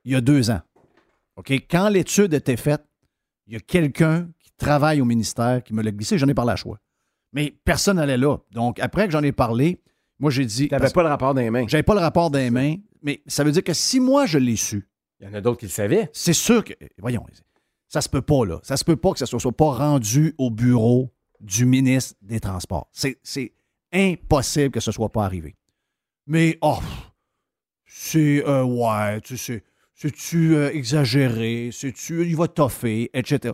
il 0.06 0.14
y 0.14 0.16
a 0.16 0.22
deux 0.22 0.50
ans. 0.50 0.62
OK? 1.36 1.52
Quand 1.70 1.90
l'étude 1.90 2.34
était 2.34 2.58
faite, 2.58 2.84
il 3.48 3.54
y 3.54 3.56
a 3.56 3.60
quelqu'un 3.60 4.28
qui 4.40 4.52
travaille 4.58 5.02
au 5.02 5.06
ministère 5.06 5.62
qui 5.64 5.74
me 5.74 5.82
l'a 5.82 5.92
glissé, 5.92 6.18
j'en 6.18 6.28
ai 6.28 6.34
parlé 6.34 6.52
à 6.52 6.56
choix. 6.56 6.78
Mais 7.34 7.54
personne 7.66 7.98
n'allait 7.98 8.18
là. 8.18 8.38
Donc, 8.52 8.80
après 8.80 9.08
que 9.08 9.12
j'en 9.12 9.24
ai 9.24 9.32
parlé, 9.32 9.82
moi, 10.20 10.32
j'ai 10.32 10.46
dit. 10.46 10.68
Tu 10.70 10.74
n'avais 10.74 10.90
pas 10.92 11.04
le 11.04 11.10
rapport 11.10 11.34
dans 11.34 11.42
les 11.42 11.50
mains. 11.50 11.66
J'avais 11.68 11.84
pas 11.84 11.96
le 11.96 12.00
rapport 12.00 12.30
dans 12.32 12.40
les 12.40 12.52
mains, 12.52 12.76
mais 13.02 13.22
ça 13.28 13.44
veut 13.44 13.52
dire 13.52 13.64
que 13.64 13.74
si 13.74 14.00
moi, 14.00 14.26
je 14.26 14.38
l'ai 14.38 14.56
su, 14.56 14.88
Il 15.20 15.28
y 15.28 15.30
en 15.30 15.34
a 15.34 15.42
d'autres 15.42 15.60
qui 15.60 15.66
le 15.66 15.72
savaient. 15.72 16.10
c'est 16.14 16.34
sûr 16.34 16.64
que. 16.64 16.74
Voyons, 17.00 17.26
ça 17.88 18.02
se 18.02 18.08
peut 18.10 18.22
pas, 18.22 18.46
là. 18.46 18.60
Ça 18.64 18.78
se 18.78 18.84
peut 18.86 18.96
pas 18.96 19.12
que 19.12 19.20
ça 19.20 19.26
soit, 19.26 19.40
soit 19.40 19.52
pas 19.52 19.72
rendu 19.72 20.34
au 20.38 20.50
bureau 20.50 21.12
du 21.40 21.66
ministre 21.66 22.16
des 22.22 22.40
Transports. 22.40 22.88
C'est, 22.92 23.20
c'est 23.24 23.54
impossible 23.92 24.72
que 24.72 24.80
ce 24.80 24.92
soit 24.92 25.12
pas 25.12 25.26
arrivé. 25.26 25.56
Mais, 26.28 26.58
oh, 26.62 26.80
c'est. 27.86 28.48
euh, 28.48 28.64
ouais, 28.64 29.20
tu 29.22 29.38
sais. 29.38 29.64
C'est-tu 29.96 30.56
euh, 30.56 30.72
exagéré? 30.74 31.70
C'est-tu. 31.72 32.26
Il 32.28 32.36
va 32.36 32.48
toffer, 32.48 33.10
etc. 33.14 33.54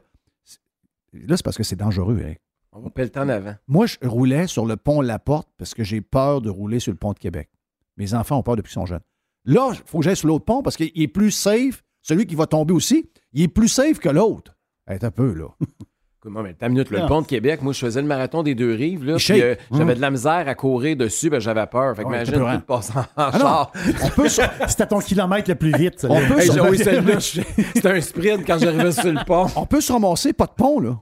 Là, 1.14 1.36
c'est 1.38 1.44
parce 1.44 1.58
que 1.58 1.64
c'est 1.64 1.76
dangereux, 1.76 2.22
hein. 2.26 2.34
On 2.72 2.82
va 2.82 2.90
le 2.96 3.10
temps 3.10 3.22
en 3.24 3.30
avant. 3.30 3.56
Moi, 3.68 3.86
je 3.88 4.08
roulais 4.08 4.48
sur 4.48 4.66
le 4.66 4.78
pont 4.78 5.02
La 5.02 5.18
Porte 5.20 5.50
parce 5.58 5.74
que 5.74 5.84
j'ai 5.84 6.02
peur 6.02 6.42
de 6.42 6.50
rouler 6.50 6.80
sur 6.80 6.92
le 6.92 6.98
pont 6.98 7.14
de 7.14 7.20
Québec. 7.20 7.50
Mes 7.98 8.14
enfants 8.14 8.38
ont 8.38 8.44
peur 8.44 8.56
depuis 8.56 8.70
qu'ils 8.70 8.82
sont 8.82 8.86
jeunes. 8.86 9.02
Là, 9.46 9.72
il 9.74 9.82
faut 9.86 10.00
que 10.00 10.04
j'aille 10.06 10.16
sur 10.16 10.28
l'autre 10.28 10.46
pont 10.46 10.62
parce 10.62 10.78
qu'il 10.78 10.92
est 10.96 11.08
plus 11.08 11.32
safe. 11.32 11.84
Celui 12.02 12.26
qui 12.28 12.36
va 12.36 12.46
tomber 12.46 12.74
aussi, 12.74 13.10
il 13.34 13.44
est 13.44 13.48
plus 13.48 13.68
safe 13.70 14.00
que 14.00 14.10
l'autre. 14.10 14.56
Hey, 14.88 15.00
un 15.02 15.12
peu, 15.12 15.34
là. 15.34 15.48
Moi, 16.26 16.44
mais 16.44 16.54
t'as 16.54 16.68
une 16.68 16.74
minute, 16.74 16.92
là, 16.92 17.04
le 17.04 17.08
pont 17.08 17.22
de 17.22 17.26
Québec, 17.28 17.62
moi, 17.62 17.72
je 17.72 17.80
faisais 17.80 18.02
le 18.02 18.08
marathon 18.08 18.44
des 18.44 18.54
deux 18.54 18.74
rives, 18.74 19.06
là, 19.06 19.16
puis, 19.16 19.42
euh, 19.42 19.56
j'avais 19.72 19.92
Hum. 19.94 19.96
de 19.96 20.02
la 20.02 20.12
misère 20.12 20.44
à 20.50 20.54
courir 20.54 20.98
dessus, 20.98 21.30
ben, 21.30 21.40
j'avais 21.40 21.66
peur. 21.66 21.96
Fait 21.96 22.04
que 22.04 22.10
Ouais, 22.10 22.18
imagine 22.18 22.34
peurant. 22.36 22.58
tout 22.60 22.66
passer 22.66 22.92
en 22.98 23.04
Ah 23.16 23.30
non, 23.34 23.40
char. 23.40 23.72
on 24.04 24.10
peut 24.10 24.28
sur- 24.30 24.44
C'était 24.68 24.86
ton 24.88 25.00
kilomètre 25.00 25.50
le 25.50 25.56
plus 25.56 25.72
vite. 25.72 26.06
On 26.08 26.20
là. 26.20 26.28
peut 26.28 26.40
Hey, 26.40 26.52
sur- 26.52 26.70
oui, 26.70 26.78
c'était 27.74 27.90
un 27.90 28.02
sprint 28.02 28.46
quand 28.46 28.58
j'arrivais 28.60 28.92
sur 28.92 29.12
le 29.14 29.24
pont. 29.26 29.48
on 29.56 29.66
peut 29.66 29.80
se 29.82 29.92
ramasser, 29.94 30.34
pas 30.34 30.46
de 30.46 30.52
pont, 30.52 30.80
là. 30.82 31.00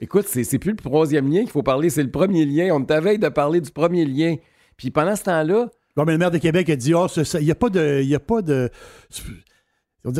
Écoute, 0.00 0.26
c'est 0.28 0.44
c'est 0.44 0.58
plus 0.58 0.70
le 0.72 0.76
troisième 0.76 1.30
lien 1.32 1.40
qu'il 1.40 1.50
faut 1.50 1.62
parler, 1.62 1.90
c'est 1.90 2.02
le 2.02 2.10
premier 2.10 2.44
lien. 2.44 2.74
On 2.74 2.84
t'avait 2.84 3.18
de 3.18 3.28
parler 3.28 3.60
du 3.60 3.70
premier 3.70 4.04
lien. 4.04 4.36
Puis 4.76 4.90
pendant 4.90 5.16
ce 5.16 5.24
temps-là, 5.24 5.68
Bon, 5.96 6.04
mais 6.04 6.12
le 6.12 6.18
maire 6.18 6.30
de 6.30 6.38
Québec 6.38 6.70
a 6.70 6.76
dit 6.76 6.94
oh, 6.94 7.06
il 7.40 7.44
n'y 7.44 7.50
a 7.50 7.56
pas 7.56 7.70
de. 7.70 8.00
Il 8.02 8.08
y 8.08 8.14
a 8.14 8.20
pas 8.20 8.40
de. 8.40 8.70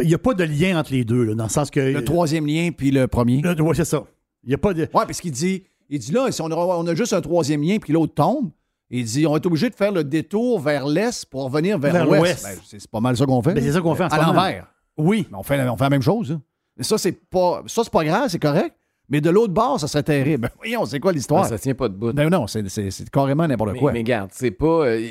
Il 0.02 0.08
n'y 0.08 0.14
a 0.14 0.18
pas 0.18 0.34
de 0.34 0.42
lien 0.42 0.76
entre 0.78 0.92
les 0.92 1.04
deux, 1.04 1.22
là, 1.22 1.34
dans 1.36 1.44
le 1.44 1.50
sens 1.50 1.70
que. 1.70 1.78
Le 1.78 2.04
troisième 2.04 2.46
lien, 2.46 2.70
puis 2.76 2.90
le 2.90 3.06
premier. 3.06 3.40
Ouais, 3.46 3.74
c'est 3.74 3.84
ça. 3.84 4.02
Il 4.42 4.48
n'y 4.48 4.54
a 4.54 4.58
pas 4.58 4.74
de. 4.74 4.82
Ouais, 4.82 4.88
parce 5.06 5.20
qu'il 5.20 5.30
dit, 5.30 5.62
il 5.88 6.00
dit 6.00 6.10
là, 6.10 6.32
si 6.32 6.42
on 6.42 6.46
a, 6.50 6.56
on 6.56 6.84
a 6.86 6.94
juste 6.96 7.12
un 7.12 7.20
troisième 7.20 7.62
lien, 7.62 7.78
puis 7.78 7.92
l'autre 7.92 8.14
tombe, 8.14 8.50
il 8.90 9.04
dit, 9.04 9.24
on 9.26 9.36
est 9.36 9.46
obligé 9.46 9.70
de 9.70 9.74
faire 9.76 9.92
le 9.92 10.02
détour 10.02 10.58
vers 10.58 10.84
l'est 10.86 11.24
pour 11.26 11.44
revenir 11.44 11.78
vers, 11.78 11.92
Vers 11.92 12.06
l'ouest. 12.06 12.42
Ben, 12.42 12.58
c'est 12.66 12.90
pas 12.90 13.00
mal 13.00 13.16
ça 13.16 13.24
qu'on 13.24 13.40
fait. 13.40 13.54
Ben, 13.54 13.62
c'est 13.62 13.72
ça 13.72 13.80
qu'on 13.80 13.94
fait 13.94 14.04
en 14.04 14.08
à 14.08 14.18
l'envers. 14.20 14.66
Oui. 14.96 15.28
Mais 15.30 15.36
On 15.38 15.42
fait, 15.44 15.60
on 15.68 15.76
fait 15.76 15.84
la 15.84 15.90
même 15.90 16.02
chose. 16.02 16.32
hein. 16.32 16.42
Mais 16.76 16.82
ça, 16.82 16.98
c'est 16.98 17.12
pas, 17.12 17.62
ça, 17.66 17.84
c'est 17.84 17.92
pas 17.92 18.04
grave, 18.04 18.28
c'est 18.28 18.38
correct. 18.40 18.74
Mais 19.08 19.20
de 19.20 19.30
l'autre 19.30 19.54
bord, 19.54 19.80
ça 19.80 19.88
serait 19.88 20.02
terrible. 20.02 20.42
Ben, 20.42 20.50
voyons, 20.58 20.84
c'est 20.86 21.00
quoi 21.00 21.12
l'histoire? 21.12 21.46
ça 21.46 21.58
tient 21.58 21.74
pas 21.74 21.88
de 21.88 21.94
bout. 21.94 22.12
Ben 22.12 22.28
non, 22.28 22.46
c'est, 22.46 22.62
carrément 23.10 23.46
n'importe 23.46 23.76
quoi. 23.78 23.92
mais 23.92 24.00
regarde, 24.00 24.30
c'est 24.32 24.50
pas. 24.50 24.86
euh, 24.86 25.08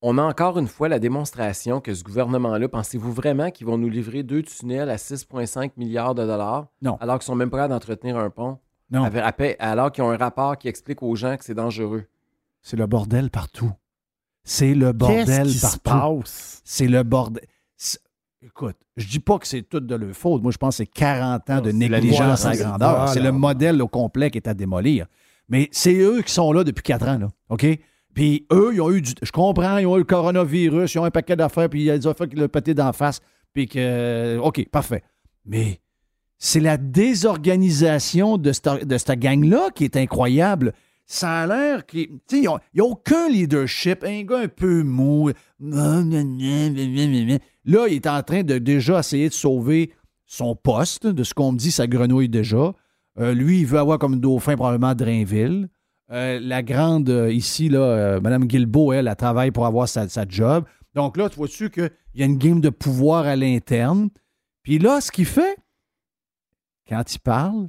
on 0.00 0.16
a 0.16 0.22
encore 0.22 0.58
une 0.58 0.68
fois 0.68 0.88
la 0.88 1.00
démonstration 1.00 1.80
que 1.80 1.92
ce 1.92 2.04
gouvernement-là, 2.04 2.68
pensez-vous 2.68 3.12
vraiment 3.12 3.50
qu'ils 3.50 3.66
vont 3.66 3.78
nous 3.78 3.88
livrer 3.88 4.22
deux 4.22 4.42
tunnels 4.42 4.90
à 4.90 4.96
6,5 4.96 5.72
milliards 5.76 6.14
de 6.14 6.24
dollars? 6.24 6.68
Non. 6.82 6.96
Alors 7.00 7.18
qu'ils 7.18 7.26
sont 7.26 7.34
même 7.34 7.50
pas 7.50 7.56
capables 7.56 7.74
d'entretenir 7.74 8.16
un 8.16 8.30
pont? 8.30 8.58
Non. 8.90 9.10
Alors 9.58 9.92
qu'ils 9.92 10.04
ont 10.04 10.10
un 10.10 10.16
rapport 10.16 10.56
qui 10.56 10.68
explique 10.68 11.02
aux 11.02 11.14
gens 11.16 11.36
que 11.36 11.44
c'est 11.44 11.54
dangereux. 11.54 12.04
C'est 12.62 12.76
le 12.76 12.86
bordel 12.86 13.30
partout. 13.30 13.72
C'est 14.44 14.74
le 14.74 14.92
bordel 14.92 15.26
Qu'est-ce 15.26 15.42
qui 15.52 15.58
se 15.58 15.78
partout. 15.78 16.18
passe? 16.20 16.62
C'est 16.64 16.86
le 16.86 17.02
bordel. 17.02 17.44
Écoute, 18.40 18.76
je 18.96 19.06
dis 19.08 19.18
pas 19.18 19.38
que 19.38 19.46
c'est 19.48 19.62
tout 19.62 19.80
de 19.80 19.94
leur 19.94 20.14
faute. 20.14 20.42
Moi, 20.42 20.52
je 20.52 20.58
pense 20.58 20.74
que 20.78 20.84
c'est 20.84 20.86
40 20.86 21.50
ans 21.50 21.54
Non, 21.56 21.60
de 21.60 21.70
négligence 21.72 22.44
à 22.44 22.54
grandeur. 22.54 22.90
voilà. 22.90 23.06
C'est 23.08 23.20
le 23.20 23.32
modèle 23.32 23.82
au 23.82 23.88
complet 23.88 24.30
qui 24.30 24.38
est 24.38 24.46
à 24.46 24.54
démolir. 24.54 25.06
Mais 25.48 25.68
c'est 25.72 25.96
eux 25.96 26.22
qui 26.22 26.32
sont 26.32 26.52
là 26.52 26.62
depuis 26.62 26.82
4 26.82 27.08
ans, 27.08 27.18
là. 27.18 27.28
OK? 27.48 27.66
Puis 28.14 28.46
eux, 28.52 28.70
ils 28.74 28.80
ont 28.80 28.90
eu 28.92 29.00
du. 29.02 29.12
Je 29.22 29.32
comprends, 29.32 29.78
ils 29.78 29.86
ont 29.86 29.96
eu 29.96 30.00
le 30.00 30.04
coronavirus, 30.04 30.94
ils 30.94 30.98
ont 30.98 31.04
un 31.04 31.10
paquet 31.10 31.36
d'affaires, 31.36 31.68
puis 31.68 31.80
il 31.80 31.84
y 31.84 31.90
a 31.90 31.98
des 31.98 32.06
affaires 32.06 32.28
qui 32.28 32.36
l'ont 32.36 32.48
pété 32.48 32.74
d'en 32.74 32.92
face. 32.92 33.20
Puis 33.52 33.66
que. 33.66 34.38
OK, 34.38 34.68
parfait. 34.70 35.02
Mais 35.44 35.80
c'est 36.36 36.60
la 36.60 36.76
désorganisation 36.76 38.38
de 38.38 38.52
cette, 38.52 38.86
de 38.86 38.98
cette 38.98 39.18
gang-là 39.18 39.70
qui 39.74 39.84
est 39.84 39.96
incroyable. 39.96 40.74
Ça 41.10 41.40
a 41.40 41.46
l'air 41.46 41.86
qu'il. 41.86 42.20
Tu 42.28 42.46
a, 42.46 42.60
aucun 42.80 43.30
leadership. 43.30 44.04
Un 44.04 44.24
gars 44.24 44.40
un 44.40 44.48
peu 44.48 44.82
mou. 44.82 45.30
Là, 45.58 46.02
il 47.88 47.94
est 47.94 48.06
en 48.06 48.22
train 48.22 48.42
de 48.42 48.58
déjà 48.58 48.98
essayer 48.98 49.30
de 49.30 49.34
sauver 49.34 49.94
son 50.26 50.54
poste, 50.54 51.06
de 51.06 51.24
ce 51.24 51.32
qu'on 51.32 51.52
me 51.52 51.56
dit, 51.56 51.70
sa 51.70 51.86
grenouille 51.86 52.28
déjà. 52.28 52.74
Euh, 53.18 53.32
lui, 53.32 53.60
il 53.60 53.66
veut 53.66 53.78
avoir 53.78 53.98
comme 53.98 54.20
dauphin 54.20 54.54
probablement 54.54 54.94
Drainville. 54.94 55.70
Euh, 56.10 56.38
la 56.42 56.62
grande 56.62 57.08
euh, 57.08 57.32
ici, 57.32 57.70
là, 57.70 58.20
Mme 58.20 58.44
Guilbeault, 58.44 58.92
elle, 58.92 59.08
elle 59.08 59.16
travaille 59.16 59.50
pour 59.50 59.64
avoir 59.64 59.88
sa, 59.88 60.10
sa 60.10 60.26
job. 60.28 60.66
Donc 60.94 61.16
là, 61.16 61.30
tu 61.30 61.36
vois-tu 61.36 61.70
qu'il 61.70 61.90
y 62.14 62.22
a 62.22 62.26
une 62.26 62.36
game 62.36 62.60
de 62.60 62.68
pouvoir 62.68 63.26
à 63.26 63.34
l'interne? 63.34 64.10
Puis 64.62 64.78
là, 64.78 65.00
ce 65.00 65.10
qu'il 65.10 65.24
fait, 65.24 65.56
quand 66.86 67.14
il 67.14 67.18
parle, 67.18 67.68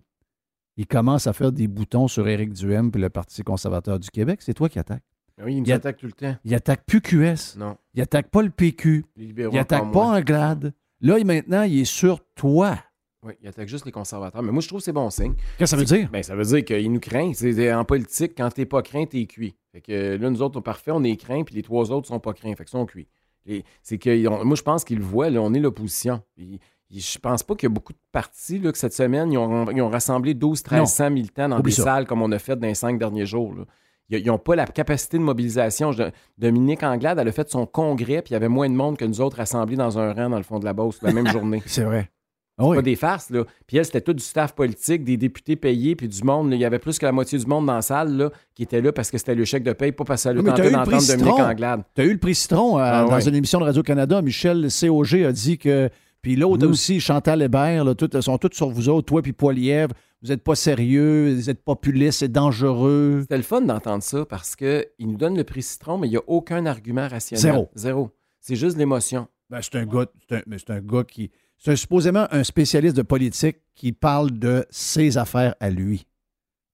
il 0.79 0.87
commence 0.87 1.27
à 1.27 1.33
faire 1.33 1.51
des 1.51 1.67
boutons 1.67 2.07
sur 2.07 2.27
Éric 2.27 2.53
Duhem 2.53 2.89
puis 2.91 3.01
le 3.01 3.09
Parti 3.09 3.43
conservateur 3.43 3.99
du 3.99 4.09
Québec. 4.09 4.39
C'est 4.41 4.53
toi 4.53 4.69
qui 4.69 4.79
attaques. 4.79 5.03
Oui, 5.43 5.53
ils 5.55 5.59
nous 5.59 5.65
Il 5.65 5.69
y 5.69 5.71
a- 5.73 5.75
attaquent 5.75 5.97
tout 5.97 6.05
le 6.05 6.11
temps. 6.13 6.35
Il 6.45 6.55
attaque 6.55 6.85
plus 6.85 7.01
QS. 7.01 7.57
Non. 7.57 7.77
Il 7.93 8.01
attaque 8.01 8.29
pas 8.29 8.41
le 8.41 8.49
PQ. 8.49 9.05
Les 9.17 9.25
libéraux, 9.25 9.53
Il 9.53 9.59
attaque 9.59 9.91
pas. 9.91 10.17
Anglade. 10.17 10.73
Là, 11.01 11.19
il- 11.19 11.25
maintenant, 11.25 11.63
il 11.63 11.79
est 11.81 11.85
sur 11.85 12.19
toi. 12.35 12.77
Oui, 13.23 13.33
ils 13.41 13.47
attaquent 13.49 13.67
juste 13.67 13.85
les 13.85 13.91
conservateurs. 13.91 14.41
Mais 14.41 14.51
moi, 14.53 14.61
je 14.61 14.67
trouve 14.69 14.79
que 14.79 14.85
c'est 14.85 14.93
bon 14.93 15.09
signe. 15.09 15.33
Qu'est-ce 15.57 15.59
que 15.59 15.65
ça 15.65 15.75
veut 15.77 15.83
dire? 15.85 16.09
Ben, 16.11 16.23
ça 16.23 16.35
veut 16.35 16.45
dire 16.45 16.63
qu'ils 16.63 16.91
nous 16.91 16.99
craignent. 17.01 17.33
C'est- 17.33 17.73
En 17.73 17.83
politique, 17.83 18.31
quand 18.37 18.49
t'es 18.49 18.65
pas 18.65 18.81
craint, 18.81 19.05
t'es 19.05 19.25
cuit. 19.25 19.55
Fait 19.73 19.81
que 19.81 19.91
euh, 19.91 20.17
là, 20.17 20.29
nous 20.29 20.41
autres, 20.41 20.57
on 20.57 20.61
est 20.61 20.63
parfait, 20.63 20.91
on 20.91 21.03
est 21.03 21.17
craint, 21.17 21.43
puis 21.43 21.55
les 21.55 21.61
trois 21.63 21.91
autres 21.91 22.07
sont 22.07 22.19
pas 22.21 22.33
craints. 22.33 22.55
Fait 22.55 22.63
que 22.63 22.69
sont 22.69 22.85
cuits. 22.85 23.07
Et 23.45 23.63
C'est 23.83 23.97
que 23.97 24.43
moi, 24.43 24.55
je 24.55 24.61
pense 24.61 24.83
qu'ils 24.85 24.99
le 24.99 25.03
voient, 25.03 25.29
là, 25.29 25.41
on 25.41 25.53
est 25.53 25.59
l'opposition. 25.59 26.21
Ils- 26.37 26.59
Je 26.91 27.19
pense 27.19 27.43
pas 27.43 27.55
qu'il 27.55 27.69
y 27.69 27.71
a 27.71 27.73
beaucoup 27.73 27.93
de 27.93 27.99
partis 28.11 28.57
là, 28.59 28.71
que 28.71 28.77
cette 28.77 28.93
semaine, 28.93 29.31
ils 29.31 29.37
ont, 29.37 29.69
ils 29.71 29.81
ont 29.81 29.89
rassemblé 29.89 30.33
12 30.33 30.63
1300 30.63 31.09
militants 31.11 31.49
dans 31.49 31.59
Oublie 31.59 31.71
des 31.71 31.77
ça. 31.77 31.83
salles 31.83 32.07
comme 32.07 32.21
on 32.21 32.31
a 32.31 32.39
fait 32.39 32.55
dans 32.55 32.67
les 32.67 32.73
cinq 32.75 32.97
derniers 32.97 33.25
jours. 33.27 33.53
là. 33.53 33.63
Ils 34.11 34.25
n'ont 34.25 34.39
pas 34.39 34.55
la 34.55 34.65
capacité 34.65 35.19
de 35.19 35.23
mobilisation. 35.23 35.91
Je- 35.91 36.01
Dominique 36.39 36.81
Anglade, 36.81 37.19
elle 37.19 37.27
a 37.27 37.31
fait 37.31 37.47
son 37.47 37.67
congrès, 37.67 38.23
puis 38.23 38.31
il 38.31 38.33
y 38.33 38.35
avait 38.37 38.47
moins 38.47 38.67
de 38.67 38.73
monde 38.73 38.97
que 38.97 39.05
nous 39.05 39.21
autres 39.21 39.37
rassemblés 39.37 39.75
dans 39.75 39.99
un 39.99 40.13
rang 40.13 40.31
dans 40.31 40.37
le 40.37 40.43
fond 40.43 40.57
de 40.57 40.65
la 40.65 40.73
Beauce 40.73 40.99
la 41.03 41.13
même 41.13 41.27
journée. 41.27 41.61
C'est 41.67 41.83
vrai. 41.83 42.09
C'est 42.57 42.65
oui. 42.65 42.75
pas 42.77 42.81
des 42.81 42.95
farces, 42.95 43.29
là. 43.29 43.43
Puis 43.67 43.77
elle, 43.77 43.85
c'était 43.85 44.01
tout 44.01 44.13
du 44.13 44.23
staff 44.23 44.53
politique, 44.53 45.03
des 45.05 45.15
députés 45.15 45.55
payés, 45.55 45.95
puis 45.95 46.07
du 46.07 46.23
monde. 46.23 46.49
là. 46.49 46.55
Il 46.55 46.59
y 46.59 46.65
avait 46.65 46.79
plus 46.79 46.97
que 46.97 47.05
la 47.05 47.11
moitié 47.11 47.37
du 47.37 47.45
monde 47.45 47.67
dans 47.67 47.75
la 47.75 47.81
salle, 47.83 48.17
là, 48.17 48.31
qui 48.55 48.63
était 48.63 48.81
là 48.81 48.91
parce 48.91 49.11
que 49.11 49.17
c'était 49.19 49.35
le 49.35 49.45
chèque 49.45 49.63
de 49.63 49.73
paye, 49.73 49.91
pas 49.91 50.03
parce 50.05 50.21
que 50.21 50.23
ça 50.23 50.29
Oui, 50.31 50.37
le 50.37 50.41
mais 50.41 50.49
t'as 50.49 50.63
tentait 50.63 50.71
d'entendre 50.71 51.07
Dominique. 51.07 51.39
Anglade. 51.39 51.83
Tu 51.95 52.01
as 52.01 52.05
eu 52.05 52.11
le 52.13 52.17
prix 52.19 52.33
Citron 52.35 52.79
euh, 52.79 52.81
Ah 52.83 53.05
dans 53.07 53.19
une 53.19 53.35
émission 53.35 53.59
de 53.59 53.65
Radio-Canada. 53.65 54.21
Michel 54.23 54.67
COG 54.71 55.23
a 55.23 55.31
dit 55.31 55.59
que. 55.59 55.89
Puis 56.21 56.35
l'autre 56.35 56.67
aussi, 56.67 56.99
Chantal 56.99 57.41
Hébert, 57.41 57.85
là, 57.85 57.95
toutes, 57.95 58.19
sont 58.21 58.37
toutes 58.37 58.53
sur 58.53 58.69
vous 58.69 58.89
autres, 58.89 59.05
toi 59.05 59.21
puis 59.21 59.33
Poilièvre. 59.33 59.93
Vous 60.21 60.27
n'êtes 60.29 60.43
pas 60.43 60.55
sérieux, 60.55 61.33
vous 61.33 61.49
êtes 61.49 61.63
populiste, 61.63 62.19
c'est 62.19 62.31
dangereux. 62.31 63.19
C'était 63.21 63.37
le 63.37 63.43
fun 63.43 63.61
d'entendre 63.61 64.03
ça 64.03 64.25
parce 64.25 64.53
qu'il 64.55 64.85
nous 64.99 65.15
donne 65.15 65.37
le 65.37 65.45
prix 65.45 65.61
Citron, 65.63 65.97
mais 65.97 66.07
il 66.07 66.11
n'y 66.11 66.17
a 66.17 66.23
aucun 66.27 66.65
argument 66.65 67.07
rationnel. 67.07 67.41
Zéro. 67.41 67.69
Zéro. 67.73 68.11
C'est 68.41 68.57
juste 68.57 68.77
l'émotion. 68.77 69.27
Ben, 69.49 69.61
c'est 69.61 69.75
un 69.75 69.85
gars, 69.85 70.07
c'est 70.27 70.35
un, 70.37 70.41
mais 70.45 70.57
c'est 70.59 70.71
un 70.71 70.81
gars 70.81 71.03
qui. 71.05 71.31
C'est 71.57 71.75
supposément 71.77 72.27
un 72.31 72.43
spécialiste 72.43 72.95
de 72.97 73.01
politique 73.01 73.57
qui 73.75 73.91
parle 73.93 74.31
de 74.37 74.65
ses 74.69 75.17
affaires 75.17 75.55
à 75.61 75.69
lui. 75.69 76.05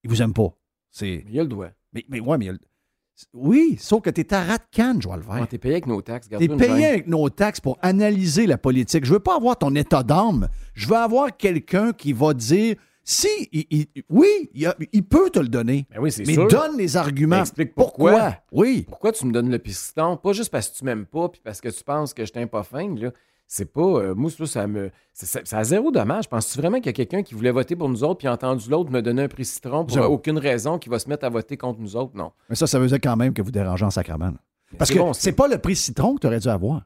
Il 0.03 0.09
vous 0.09 0.21
aime 0.23 0.33
pas. 0.33 0.55
C'est. 0.91 1.23
Mais 1.25 1.31
il 1.31 1.35
y 1.35 1.39
a 1.39 1.43
le 1.43 1.49
doigt. 1.49 1.69
Mais, 1.93 2.03
mais 2.09 2.19
ouais, 2.19 2.37
mais 2.39 2.45
il 2.45 2.47
y 2.47 2.49
a 2.49 2.53
le- 2.53 2.59
Oui, 3.33 3.77
sauf 3.79 4.01
que 4.01 4.09
t'es 4.09 4.33
à 4.33 4.43
rat 4.43 4.57
de 4.57 4.63
canne, 4.71 5.01
Joël 5.01 5.21
Vert. 5.21 5.39
Ah, 5.43 5.47
T'es 5.47 5.57
payé 5.57 5.75
avec 5.75 5.87
nos 5.87 6.01
taxes. 6.01 6.27
T'es 6.27 6.33
garde-toi 6.47 6.53
une 6.55 6.59
payé 6.73 6.85
avec 6.85 7.07
nos 7.07 7.29
taxes 7.29 7.59
pour 7.61 7.77
analyser 7.81 8.45
la 8.45 8.57
politique. 8.57 9.05
Je 9.05 9.13
veux 9.13 9.19
pas 9.19 9.35
avoir 9.37 9.57
ton 9.57 9.73
état 9.75 10.03
d'âme. 10.03 10.49
Je 10.73 10.87
veux 10.87 10.95
avoir 10.97 11.35
quelqu'un 11.35 11.93
qui 11.93 12.11
va 12.13 12.33
dire 12.33 12.75
si, 13.03 13.27
il- 13.51 13.65
il- 13.69 13.87
oui, 14.09 14.49
il, 14.53 14.65
a- 14.65 14.75
il 14.91 15.03
peut 15.03 15.29
te 15.29 15.39
le 15.39 15.47
donner. 15.47 15.85
Ben 15.93 15.99
oui, 16.01 16.11
c'est 16.11 16.25
mais 16.25 16.33
sûr. 16.33 16.47
donne 16.47 16.75
les 16.77 16.97
arguments. 16.97 17.35
Ben, 17.37 17.41
explique 17.43 17.75
pourquoi. 17.75 18.37
Oui. 18.51 18.83
Pourquoi 18.87 19.11
tu 19.11 19.25
me 19.27 19.31
donnes 19.31 19.49
le 19.51 19.59
piston? 19.59 20.17
Pas 20.17 20.33
juste 20.33 20.49
parce 20.51 20.69
que 20.69 20.77
tu 20.77 20.83
m'aimes 20.85 21.05
pas 21.05 21.29
puis 21.29 21.39
parce 21.43 21.61
que 21.61 21.69
tu 21.69 21.83
penses 21.83 22.13
que 22.13 22.25
je 22.25 22.33
t'aime 22.33 22.49
pas 22.49 22.63
fin, 22.63 22.95
là. 22.95 23.11
C'est 23.47 23.71
pas. 23.71 23.81
euh, 23.81 24.15
moi, 24.15 24.29
ça, 24.31 24.45
ça 24.45 24.67
me. 24.67 24.89
Ça, 25.13 25.39
ça 25.43 25.57
a 25.59 25.63
zéro 25.63 25.91
dommage. 25.91 26.27
Penses-tu 26.27 26.57
vraiment 26.59 26.77
qu'il 26.77 26.87
y 26.87 26.89
a 26.89 26.93
quelqu'un 26.93 27.21
qui 27.23 27.35
voulait 27.35 27.51
voter 27.51 27.75
pour 27.75 27.87
nous 27.89 28.03
autres 28.03 28.17
puis 28.17 28.27
a 28.27 28.33
entendu 28.33 28.69
l'autre 28.69 28.91
me 28.91 29.01
donner 29.01 29.23
un 29.23 29.27
prix 29.27 29.45
citron 29.45 29.85
pour 29.85 29.97
aucune 30.11 30.37
raison 30.39 30.77
qui 30.79 30.89
va 30.89 30.99
se 30.99 31.07
mettre 31.07 31.25
à 31.25 31.29
voter 31.29 31.55
contre 31.57 31.79
nous 31.79 31.95
autres? 31.95 32.11
Non. 32.15 32.31
Mais 32.49 32.55
ça, 32.55 32.67
ça 32.67 32.79
veut 32.79 32.87
dire 32.87 32.99
quand 33.01 33.15
même 33.15 33.33
que 33.33 33.41
vous 33.41 33.51
dérangez 33.51 33.85
en 33.85 33.91
sacrament. 33.91 34.31
là. 34.31 34.77
Parce 34.77 34.91
que 34.91 34.97
bon, 34.97 35.13
c'est 35.13 35.31
pas 35.31 35.47
le 35.47 35.57
prix 35.59 35.75
citron 35.75 36.15
que 36.15 36.21
tu 36.21 36.27
aurais 36.27 36.39
dû 36.39 36.47
avoir. 36.49 36.81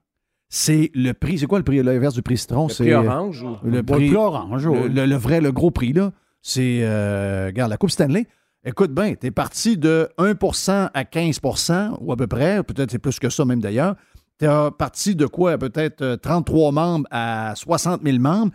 C'est 0.50 0.92
le 0.94 1.14
prix. 1.14 1.40
C'est 1.40 1.46
quoi 1.46 1.60
le 1.60 1.64
prix, 1.64 1.82
l'inverse 1.82 2.14
du 2.16 2.22
prix 2.22 2.38
citron? 2.38 2.68
Le 2.68 2.74
C'est 2.74 2.84
prix 2.84 2.94
orange 2.94 3.42
ou. 3.44 3.56
le 3.64 3.84
prix. 3.84 4.02
le 4.04 4.08
plus 4.10 4.18
orange, 4.18 4.66
Le, 4.66 4.72
oui. 4.72 4.90
le- 4.90 5.06
le 5.06 5.16
vrai, 5.16 5.42
le 5.42 5.52
gros 5.52 5.72
prix, 5.72 5.94
là, 5.94 6.12
c'est, 6.42 6.80
euh, 6.84 7.48
regarde, 7.48 7.70
la 7.70 7.78
Coupe 7.78 7.92
Stanley. 7.92 8.26
Écoute 8.66 8.92
bien, 8.94 9.14
tu 9.16 9.28
es 9.28 9.32
parti 9.32 9.78
de 9.78 10.10
1% 10.18 10.90
à 10.94 11.04
15% 11.04 11.98
ou 12.02 12.12
à 12.12 12.18
peu 12.18 12.28
près, 12.28 12.62
peut-être 12.64 12.92
c'est 12.92 13.00
plus 13.00 13.18
que 13.20 13.30
ça 13.30 13.46
même 13.46 13.62
d'ailleurs. 13.62 13.96
Tu 14.40 14.46
es 14.46 14.72
parti 14.78 15.16
de 15.16 15.26
quoi? 15.26 15.58
Peut-être 15.58 16.02
euh, 16.02 16.18
33 16.18 16.72
membres 16.72 17.08
à 17.12 17.54
60 17.56 18.02
000 18.04 18.18
membres. 18.20 18.52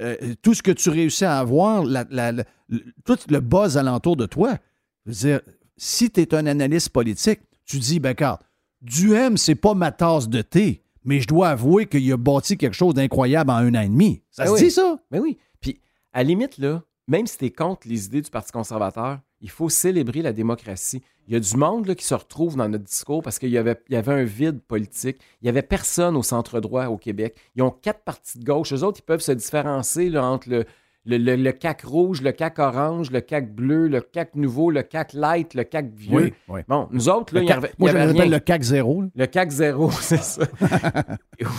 Euh, 0.00 0.16
tout 0.42 0.54
ce 0.54 0.62
que 0.62 0.70
tu 0.72 0.90
réussis 0.90 1.24
à 1.24 1.38
avoir, 1.38 1.84
la- 1.84 2.04
la- 2.10 2.32
la- 2.32 2.44
le- 2.68 2.82
tout 3.04 3.18
le 3.30 3.40
buzz 3.40 3.76
alentour 3.78 4.16
de 4.16 4.26
toi. 4.26 4.56
Je 5.06 5.10
veux 5.10 5.16
dire, 5.16 5.40
si 5.76 6.10
tu 6.10 6.20
es 6.20 6.34
un 6.34 6.46
analyste 6.46 6.90
politique, 6.90 7.40
tu 7.64 7.78
dis, 7.78 7.98
ben, 8.00 8.10
regarde, 8.10 8.40
Duhem, 8.82 9.36
c'est 9.36 9.54
pas 9.54 9.74
ma 9.74 9.90
tasse 9.92 10.28
de 10.28 10.42
thé, 10.42 10.82
mais 11.04 11.20
je 11.20 11.26
dois 11.26 11.48
avouer 11.48 11.86
qu'il 11.86 12.10
a 12.12 12.16
bâti 12.16 12.56
quelque 12.58 12.74
chose 12.74 12.94
d'incroyable 12.94 13.50
en 13.50 13.56
un 13.56 13.74
an 13.74 13.80
et 13.80 13.88
demi. 13.88 14.22
Ça 14.30 14.44
Ben 14.44 14.48
se 14.50 14.54
oui. 14.54 14.60
dit, 14.64 14.70
ça? 14.70 14.98
Mais 15.10 15.18
oui. 15.18 15.38
Puis, 15.60 15.80
à 16.12 16.18
la 16.18 16.24
limite, 16.24 16.58
là, 16.58 16.82
même 17.08 17.26
si 17.26 17.38
tu 17.38 17.46
es 17.46 17.50
contre 17.50 17.88
les 17.88 18.04
idées 18.06 18.20
du 18.20 18.30
Parti 18.30 18.52
conservateur, 18.52 19.20
il 19.40 19.50
faut 19.50 19.68
célébrer 19.68 20.22
la 20.22 20.32
démocratie. 20.32 21.02
Il 21.28 21.34
y 21.34 21.36
a 21.36 21.40
du 21.40 21.56
monde 21.56 21.86
là, 21.86 21.94
qui 21.94 22.04
se 22.04 22.14
retrouve 22.14 22.56
dans 22.56 22.68
notre 22.68 22.84
discours 22.84 23.22
parce 23.22 23.38
qu'il 23.38 23.50
y 23.50 23.58
avait, 23.58 23.76
il 23.88 23.94
y 23.94 23.96
avait 23.96 24.12
un 24.12 24.24
vide 24.24 24.60
politique. 24.60 25.18
Il 25.42 25.46
n'y 25.46 25.48
avait 25.48 25.62
personne 25.62 26.16
au 26.16 26.22
centre 26.22 26.60
droit 26.60 26.86
au 26.86 26.96
Québec. 26.96 27.36
Ils 27.56 27.62
ont 27.62 27.70
quatre 27.70 28.00
partis 28.04 28.38
de 28.38 28.44
gauche. 28.44 28.72
Eux 28.72 28.82
autres, 28.84 29.00
ils 29.00 29.06
peuvent 29.06 29.20
se 29.20 29.32
différencier 29.32 30.08
là, 30.08 30.24
entre 30.24 30.48
le, 30.48 30.64
le, 31.04 31.18
le- 31.18 31.36
le 31.36 31.52
CAC 31.52 31.82
rouge, 31.82 32.22
le 32.22 32.32
CAC 32.32 32.58
orange, 32.58 33.10
le 33.10 33.20
CAC 33.20 33.54
bleu, 33.54 33.88
le 33.88 34.00
CAC 34.00 34.34
nouveau, 34.36 34.70
le 34.70 34.82
CAC 34.82 35.12
light, 35.14 35.54
le 35.54 35.64
CAC 35.64 35.90
vieux. 35.94 36.16
Oui, 36.16 36.32
oui. 36.48 36.60
Bon, 36.68 36.88
nous 36.92 37.08
autres, 37.08 37.34
là, 37.34 37.42
il 37.42 37.48
y 37.48 37.52
avait, 37.52 37.72
moi, 37.78 37.90
je 37.90 37.96
rien. 37.96 38.26
le 38.26 38.38
CAC 38.38 38.62
0. 38.62 39.02
là. 39.02 39.08
Le 39.16 39.26
CAC 39.26 39.50
0, 39.50 39.90
c'est 40.00 40.22
ça. 40.22 40.42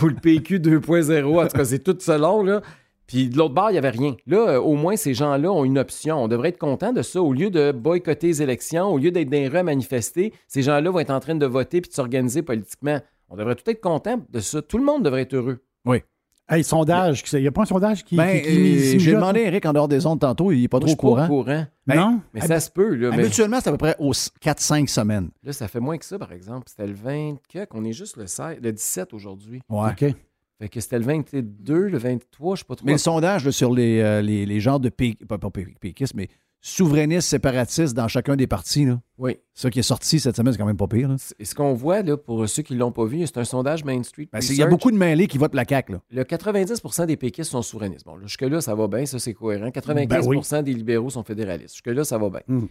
Ou 0.03 0.07
le 0.07 0.15
PQ 0.15 0.59
2.0, 0.59 1.39
en 1.43 1.47
tout 1.47 1.57
cas, 1.57 1.65
c'est 1.65 1.79
tout 1.79 1.97
selon, 1.99 2.43
là. 2.43 2.61
Puis 3.07 3.29
de 3.29 3.37
l'autre 3.37 3.53
bord, 3.53 3.69
il 3.69 3.73
n'y 3.73 3.77
avait 3.79 3.89
rien. 3.89 4.15
Là, 4.27 4.37
euh, 4.49 4.59
au 4.59 4.75
moins, 4.75 4.95
ces 4.97 5.13
gens-là 5.13 5.49
ont 5.51 5.63
une 5.63 5.77
option. 5.79 6.21
On 6.23 6.27
devrait 6.27 6.49
être 6.49 6.57
content 6.59 6.91
de 6.93 7.01
ça. 7.01 7.21
Au 7.21 7.31
lieu 7.33 7.49
de 7.49 7.71
boycotter 7.71 8.27
les 8.27 8.41
élections, 8.41 8.87
au 8.87 8.97
lieu 8.97 9.11
d'être 9.11 9.55
à 9.55 9.63
manifester, 9.63 10.33
ces 10.47 10.61
gens-là 10.61 10.89
vont 10.91 10.99
être 10.99 11.11
en 11.11 11.19
train 11.21 11.35
de 11.35 11.45
voter 11.45 11.79
puis 11.81 11.89
de 11.89 11.95
s'organiser 11.95 12.41
politiquement. 12.41 12.99
On 13.29 13.35
devrait 13.37 13.55
tout 13.55 13.69
être 13.69 13.81
content 13.81 14.21
de 14.29 14.39
ça. 14.39 14.61
Tout 14.61 14.77
le 14.77 14.83
monde 14.83 15.03
devrait 15.03 15.21
être 15.21 15.33
heureux. 15.35 15.59
Oui. 15.85 16.01
Hey, 16.49 16.63
sondage, 16.63 17.23
il 17.33 17.41
n'y 17.41 17.47
a 17.47 17.51
pas 17.51 17.63
un 17.63 17.65
sondage 17.65 18.05
qui. 18.05 18.15
Ben, 18.15 18.39
qui- 18.39 18.43
qui 18.49 18.57
mise- 18.57 18.87
euh, 18.87 18.91
qui 18.93 18.99
J'ai 19.01 19.11
demandé 19.13 19.41
à 19.41 19.47
Eric 19.47 19.65
en 19.65 19.73
dehors 19.73 19.89
des 19.89 20.05
ondes 20.05 20.21
tantôt, 20.21 20.53
il 20.53 20.61
n'est 20.61 20.67
pas 20.69 20.79
Moi, 20.79 20.87
je 20.87 20.95
trop 20.95 21.07
suis 21.09 21.15
pas 21.15 21.23
au 21.23 21.27
courant. 21.27 21.43
courant. 21.43 21.65
Ben, 21.85 21.95
Non? 21.95 22.21
Mais 22.33 22.39
ça 22.39 22.61
se 22.61 22.69
peut, 22.71 22.95
là. 22.95 23.09
Mais 23.11 23.23
Habituellement, 23.25 23.59
c'est 23.61 23.67
à 23.67 23.71
peu 23.73 23.77
près 23.77 23.95
aux 23.99 24.13
4-5 24.41 24.87
semaines. 24.89 25.29
là, 25.43 25.51
ça 25.51 25.67
fait 25.67 25.81
moins 25.81 25.97
que 25.97 26.05
ça, 26.05 26.17
par 26.17 26.31
exemple. 26.31 26.63
C'était 26.69 26.87
le 26.87 26.93
20 26.93 27.35
que, 27.51 27.65
qu'on 27.65 27.83
est 27.83 27.91
juste 27.91 28.15
le, 28.15 28.27
16 28.27 28.59
le 28.61 28.71
17 28.71 29.13
aujourd'hui. 29.13 29.61
Ouais. 29.69 29.89
OK. 29.91 30.15
Fait 30.59 30.69
que 30.69 30.79
c'était 30.79 30.97
le 30.99 31.05
22, 31.05 31.87
le 31.87 31.97
23, 31.97 32.55
je 32.55 32.59
sais 32.61 32.65
pas 32.65 32.75
trop. 32.75 32.85
Mais 32.85 32.93
le 32.93 32.97
sondage 32.97 33.45
là, 33.45 33.51
sur 33.51 33.71
les, 33.73 33.99
euh, 33.99 34.21
les, 34.21 34.45
les 34.45 34.59
genres 34.59 34.79
de 34.79 34.89
pé- 34.89 35.17
pas, 35.27 35.37
pas 35.37 35.51
pé- 35.51 35.75
péquistes, 35.79 36.15
mais 36.15 36.29
souverainistes, 36.61 37.29
séparatistes 37.29 37.95
dans 37.95 38.07
chacun 38.07 38.35
des 38.35 38.47
partis, 38.47 38.85
là. 38.85 38.99
Oui. 39.19 39.37
ça 39.53 39.69
qui 39.69 39.79
est 39.79 39.83
sorti 39.83 40.19
cette 40.19 40.35
semaine, 40.35 40.51
c'est 40.53 40.57
quand 40.59 40.65
même 40.65 40.75
pas 40.77 40.87
pire. 40.87 41.09
là. 41.09 41.15
Et 41.39 41.45
ce 41.45 41.53
qu'on 41.55 41.73
voit, 41.73 42.01
là, 42.01 42.17
pour 42.17 42.47
ceux 42.49 42.63
qui 42.63 42.75
l'ont 42.75 42.91
pas 42.91 43.05
vu, 43.05 43.25
c'est 43.25 43.37
un 43.37 43.43
sondage 43.43 43.83
Main 43.85 44.01
Street. 44.03 44.27
Ben, 44.33 44.39
Il 44.41 44.55
y 44.55 44.63
a 44.63 44.67
beaucoup 44.67 44.91
de 44.91 44.97
mêlés 44.97 45.27
qui 45.27 45.37
votent 45.37 45.53
la 45.55 45.63
CAQ. 45.67 45.93
Là. 45.93 46.01
Le 46.09 46.23
90% 46.23 47.05
des 47.05 47.17
péquistes 47.17 47.51
sont 47.51 47.61
souverainistes. 47.61 48.05
Bon, 48.05 48.15
là, 48.15 48.25
jusque-là, 48.25 48.59
ça 48.61 48.73
va 48.75 48.87
bien, 48.87 49.05
ça 49.05 49.19
c'est 49.19 49.33
cohérent. 49.33 49.69
95% 49.69 50.51
Ben 50.51 50.63
des 50.63 50.73
libéraux 50.73 51.09
sont 51.11 51.23
fédéralistes. 51.23 51.75
Jusque-là, 51.75 52.03
ça 52.03 52.17
va 52.17 52.29
bien. 52.29 52.41
Mhm. 52.47 52.67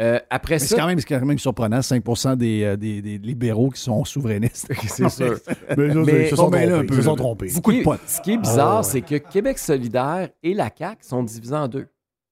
Euh, 0.00 0.20
après 0.30 0.54
Mais 0.54 0.58
c'est 0.60 0.76
quand, 0.76 0.86
même- 0.86 1.00
c'est 1.00 1.06
quand 1.06 1.24
même 1.24 1.38
surprenant, 1.38 1.82
5 1.82 2.04
des, 2.36 2.62
euh, 2.62 2.76
des, 2.76 3.02
des 3.02 3.18
libéraux 3.18 3.70
qui 3.70 3.80
sont 3.80 4.04
souverainistes. 4.04 4.68
c'est 4.86 5.08
sûr. 5.08 5.38
Mais, 5.76 6.24
ils 6.26 6.30
se 6.30 6.36
sont 6.36 6.50
là, 6.50 6.58
trompés. 6.66 6.72
un 6.72 6.84
peu, 6.84 6.94
Ils 6.94 6.96
se 6.96 7.02
sont 7.02 7.16
trompés. 7.16 7.50
Beaucoup 7.52 7.72
de 7.72 7.76
Ce 7.76 7.80
qui- 7.80 7.84
points. 7.84 7.98
Ce 8.06 8.20
qui 8.20 8.32
est 8.32 8.36
bizarre, 8.38 8.80
Oh, 8.82 8.86
ouais. 8.86 8.90
c'est 8.92 9.00
que 9.00 9.16
Québec 9.16 9.58
solidaire 9.58 10.28
et 10.42 10.54
la 10.54 10.70
CAQ 10.76 10.98
sont 11.04 11.22
divisés 11.24 11.54
en 11.56 11.66
deux. 11.68 11.86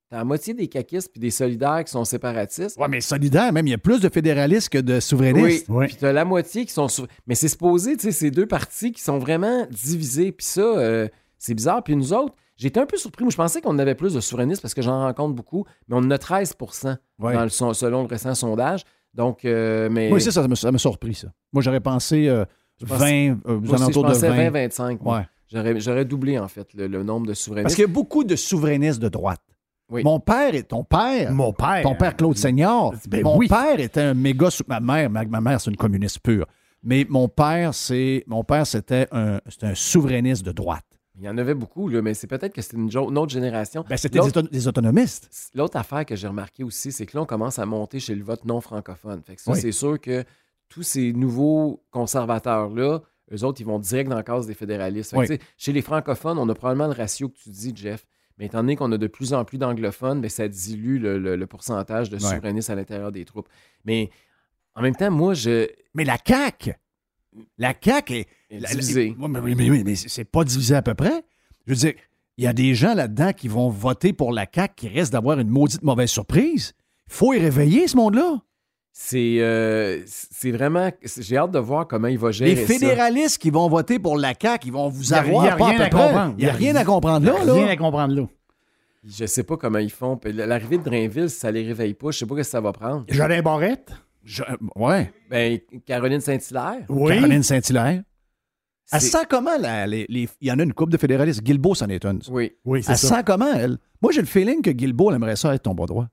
T'as 0.09 0.19
la 0.19 0.25
moitié 0.25 0.55
des 0.55 0.69
caquistes 0.69 1.11
puis 1.11 1.19
des 1.21 1.33
solidaires 1.33 1.83
qui 1.85 1.91
sont 1.91 2.05
séparatistes. 2.05 2.79
Ouais, 2.79 2.87
mais 2.87 3.01
solidaire, 3.01 3.53
même, 3.53 3.67
il 3.67 3.71
y 3.71 3.75
a 3.75 3.79
plus 3.79 4.01
de 4.01 4.09
fédéralistes 4.09 4.69
que 4.69 4.79
de 4.79 5.01
souverainistes. 5.01 5.67
Oui. 5.69 5.87
Puis 5.89 5.97
t'as 5.97 6.13
la 6.13 6.25
moitié 6.25 6.65
qui 6.65 6.73
sont. 6.73 6.87
sou- 6.87 7.07
Mais 7.27 7.35
c'est 7.35 7.49
supposé, 7.49 7.97
tu 7.97 8.03
sais, 8.05 8.13
ces 8.13 8.31
deux 8.31 8.47
partis 8.47 8.93
qui 8.93 9.03
sont 9.03 9.19
vraiment 9.19 9.67
divisés. 9.69 10.31
Puis 10.31 10.47
ça, 10.47 10.61
euh, 10.61 11.09
c'est 11.39 11.55
bizarre. 11.55 11.83
Puis 11.83 11.97
nous 11.97 12.13
autres, 12.13 12.35
j'étais 12.57 12.81
un 12.81 12.87
peu 12.87 12.97
surpris. 12.97 13.25
Moi, 13.25 13.31
je 13.31 13.37
pensais 13.37 13.61
qu'on 13.61 13.79
avait 13.79 13.95
plus 13.95 14.15
de 14.15 14.21
souverainistes 14.21 14.63
parce 14.63 14.75
que 14.75 14.83
j'en 14.83 15.01
rencontre 15.01 15.35
beaucoup, 15.35 15.65
mais 15.89 15.97
on 15.97 16.01
en 16.01 16.11
a 16.11 16.19
13 16.19 16.55
Ouais. 17.19 17.35
dans 17.35 17.43
le 17.45 17.49
selon 17.49 18.03
le 18.03 18.09
récent 18.09 18.35
sondage. 18.35 18.83
Donc, 19.15 19.45
euh, 19.45 19.89
mais. 19.91 20.09
Moi 20.09 20.17
aussi, 20.17 20.31
ça, 20.33 20.47
ça 20.55 20.71
m'a 20.73 20.79
surpris, 20.79 21.15
ça. 21.15 21.29
Moi, 21.53 21.63
j'aurais 21.63 21.81
pensé 21.81 22.29
euh, 22.29 22.45
Je 22.81 22.87
pense- 22.87 22.99
20, 22.99 23.09
euh, 23.31 23.35
aux 23.47 23.53
aussi, 23.63 23.69
je 23.69 23.75
alentours 23.75 24.03
de 24.05 24.09
pensais 24.09 24.29
20. 24.29 24.51
20-25. 24.51 24.99
moi. 25.03 25.19
Ouais. 25.19 25.25
J'aurais, 25.51 25.81
j'aurais 25.81 26.05
doublé, 26.05 26.39
en 26.39 26.49
fait, 26.49 26.75
le, 26.75 26.87
le 26.89 27.03
nombre 27.03 27.27
de 27.27 27.31
Parce 27.33 27.41
souverainistes. 27.41 27.77
qu'il 27.77 27.83
y 27.83 27.89
a 27.89 27.93
beaucoup 27.93 28.25
de 28.25 28.35
souverainistes 28.37 29.01
de 29.01 29.09
droite. 29.09 29.41
Oui. 29.89 30.03
Mon 30.03 30.19
père 30.19 30.53
et 30.55 30.65
ton 30.65 30.83
père. 30.83 31.31
Mon 31.33 31.53
père. 31.53 31.83
Ton 31.83 31.95
père 31.95 32.17
Claude 32.17 32.37
Seigneur. 32.37 32.91
Ben 33.09 33.23
mon 33.23 33.37
oui. 33.39 33.47
père 33.47 33.79
était 33.79 34.01
un 34.01 34.15
méga. 34.15 34.49
Ma 34.67 34.81
mère, 34.81 35.09
ma, 35.09 35.25
ma 35.25 35.41
mère, 35.41 35.61
c'est 35.61 35.71
une 35.71 35.77
communiste 35.77 36.19
pure. 36.19 36.45
Mais 36.83 37.07
mon 37.09 37.29
père, 37.29 37.73
c'est 37.73 38.25
mon 38.27 38.43
père, 38.43 38.67
c'était 38.67 39.07
un, 39.13 39.41
c'était 39.49 39.67
un 39.67 39.75
souverainiste 39.77 40.45
de 40.45 40.51
droite. 40.51 40.85
Il 41.19 41.25
y 41.25 41.29
en 41.29 41.39
avait 41.39 41.55
beaucoup, 41.55 41.89
là, 41.89 42.03
mais 42.03 42.13
c'est 42.15 42.27
peut-être 42.27 42.53
que 42.53 42.61
c'est 42.61 42.75
une, 42.77 42.95
autre 42.97 43.31
génération. 43.33 43.85
Ben, 43.89 43.97
c'était 43.97 44.19
des, 44.19 44.25
L'autre- 44.27 44.41
auto- 44.41 44.49
des 44.49 44.69
autonomistes. 44.69 45.51
L'autre 45.55 45.77
affaire 45.79 46.05
que 46.05 46.15
j'ai 46.15 46.29
remarqué 46.29 46.63
aussi, 46.63 46.93
c'est 46.93 47.07
que 47.07 47.17
là, 47.17 47.23
on 47.23 47.27
commence 47.27 47.59
à 47.59 47.65
monter 47.67 48.01
chez 48.01 48.15
le 48.15 48.23
vote 48.23 48.45
non 48.45 48.61
francophone. 48.61 49.23
Fait 49.23 49.37
que 49.37 49.41
ça, 49.41 49.53
Oui. 49.53 49.59
c'est 49.61 49.73
sûr 49.73 49.99
que 50.01 50.25
tous 50.69 50.83
ces 50.83 51.13
nouveaux 51.15 51.83
conservateurs-là, 51.91 53.01
eux 53.33 53.45
autres, 53.45 53.61
ils 53.61 53.65
vont 53.67 53.79
direct 53.79 54.11
dans 54.11 54.17
la 54.17 54.23
case 54.23 54.47
des 54.47 54.55
fédéralistes. 54.55 55.11
Fait 55.11 55.17
que, 55.17 55.21
Oui. 55.23 55.27
tu 55.29 55.35
sais, 55.37 55.51
Chez 55.57 55.73
les 55.73 55.83
francophones, 55.83 56.39
on 56.39 56.49
a 56.49 56.55
probablement 56.55 56.87
le 56.89 56.93
ratio 56.95 57.29
que 57.29 57.37
tu 57.39 57.51
dis, 57.51 57.73
Jeff. 57.75 58.07
Mais 58.39 58.47
étant 58.47 58.59
donné 58.59 58.77
qu'on 58.77 58.93
a 58.93 58.99
de 58.99 59.07
plus 59.07 59.33
en 59.33 59.45
plus 59.47 59.57
d'anglophones, 59.57 60.21
ben, 60.21 60.29
ça 60.29 60.47
dilue 60.47 60.99
le, 60.99 61.19
le- 61.19 61.37
le 61.37 61.47
pourcentage 61.47 62.11
de 62.11 62.17
Ouais. 62.17 62.21
souverainistes 62.35 62.69
à 62.69 62.75
l'intérieur 62.75 63.11
des 63.11 63.25
troupes. 63.25 63.49
Mais 63.87 64.11
en 64.75 64.83
même 64.83 64.95
temps, 64.95 65.11
moi, 65.11 65.33
je. 65.33 65.67
Mais 65.95 66.05
la 66.05 66.19
CAQ, 66.23 66.75
la 67.57 67.73
CAQ 67.83 68.13
est. 68.15 68.29
la- 68.51 68.61
la- 68.61 68.69
divisé. 68.71 69.15
Oui, 69.19 69.29
mais, 69.29 69.39
oui, 69.41 69.55
mais, 69.57 69.71
oui, 69.71 69.83
mais 69.85 69.95
c'est 69.97 70.25
pas 70.25 70.45
divisé 70.45 70.75
à 70.75 70.83
peu 70.83 70.95
près. 70.95 71.25
Je 71.67 71.73
veux 71.73 71.77
dire, 71.79 71.95
il 72.39 72.45
y 72.45 72.47
a 72.47 72.53
des 72.53 72.75
gens 72.75 72.95
là-dedans 72.95 73.33
qui 73.33 73.49
vont 73.49 73.69
voter 73.71 74.13
pour 74.13 74.33
la 74.33 74.47
CAQ 74.53 74.75
qui 74.77 74.89
risquent 74.89 75.13
d'avoir 75.13 75.39
une 75.41 75.49
maudite 75.49 75.83
mauvaise 75.83 76.11
surprise. 76.11 76.75
Il 77.09 77.13
faut 77.13 77.33
y 77.35 77.39
réveiller, 77.39 77.89
ce 77.89 77.97
monde-là. 77.97 78.41
C'est 78.93 79.37
euh, 79.41 80.01
c'est 80.07 80.51
vraiment. 80.53 80.91
J'ai 81.19 81.37
hâte 81.37 81.51
de 81.51 81.59
voir 81.59 81.87
comment 81.87 82.09
il 82.09 82.19
va 82.19 82.31
gérer 82.31 82.55
Les 82.55 82.67
ça. 82.67 82.73
fédéralistes 82.73 83.39
qui 83.39 83.51
vont 83.51 83.69
voter 83.69 83.99
pour 83.99 84.17
la 84.17 84.33
CAQ, 84.41 84.69
ils 84.69 84.73
vont 84.73 84.89
vous 84.89 85.03
Il 85.05 85.15
a- 85.15 85.19
avoir 85.19 85.45
il 85.45 85.49
y 85.49 85.51
a 85.51 85.57
pas 85.57 85.67
rien 85.67 85.77
peu 85.77 85.83
à 85.85 85.89
près. 85.89 86.07
comprendre. 86.07 86.35
Il 86.39 86.45
n'y 86.45 86.51
a 86.51 86.53
rien 86.55 86.77
à 86.77 86.85
comprendre 86.85 87.27
là. 87.27 87.45
là. 87.45 87.53
Rien 87.53 87.67
à 87.69 87.77
comprendre 87.77 88.15
là. 88.15 88.27
Je 89.09 89.27
sais 89.27 89.43
pas 89.45 89.57
comment 89.57 89.79
ils 89.79 89.91
font. 89.91 90.19
L'arrivée 90.25 90.79
de 90.79 90.83
Drainville, 90.83 91.29
ça 91.31 91.51
les 91.51 91.63
réveille 91.63 91.95
pas, 91.95 92.11
je 92.11 92.19
sais 92.19 92.27
pas 92.27 92.35
ce 92.37 92.39
que 92.41 92.43
ça 92.47 92.61
va 92.61 92.73
prendre. 92.73 93.05
Jolin 93.09 93.43
Barrette? 93.43 93.93
Je- 94.25 94.43
ouais. 94.75 95.13
Ben, 95.31 95.59
Caroline 95.85 96.21
Saint-Hilaire? 96.21 96.85
Oui. 96.89 97.15
Caroline 97.15 97.43
Saint-Hilaire. 97.43 98.03
Elle 98.93 99.01
sent 99.01 99.25
comment, 99.29 99.57
la- 99.59 99.87
les- 99.87 100.07
les- 100.09 100.29
il 100.41 100.49
y 100.49 100.53
en 100.53 100.59
a 100.59 100.63
une 100.63 100.73
couple 100.73 100.93
de 100.93 100.97
fédéralistes. 100.97 101.43
Guilbeault, 101.43 101.75
c'en 101.75 101.89
est 101.89 102.05
une. 102.05 102.21
Oui. 102.31 102.53
Oui, 102.65 102.83
c'est 102.83 102.93
Elle 102.93 102.99
ça. 102.99 103.17
sent 103.17 103.23
comment, 103.27 103.53
elle? 103.53 103.79
Moi, 104.01 104.13
j'ai 104.13 104.21
le 104.21 104.27
feeling 104.27 104.63
que 104.63 104.71
Guilbeault 104.71 105.11
elle 105.11 105.17
aimerait 105.17 105.37
ça 105.37 105.55
être 105.55 105.63
ton 105.65 105.75
bras 105.75 105.87
droit. 105.87 106.09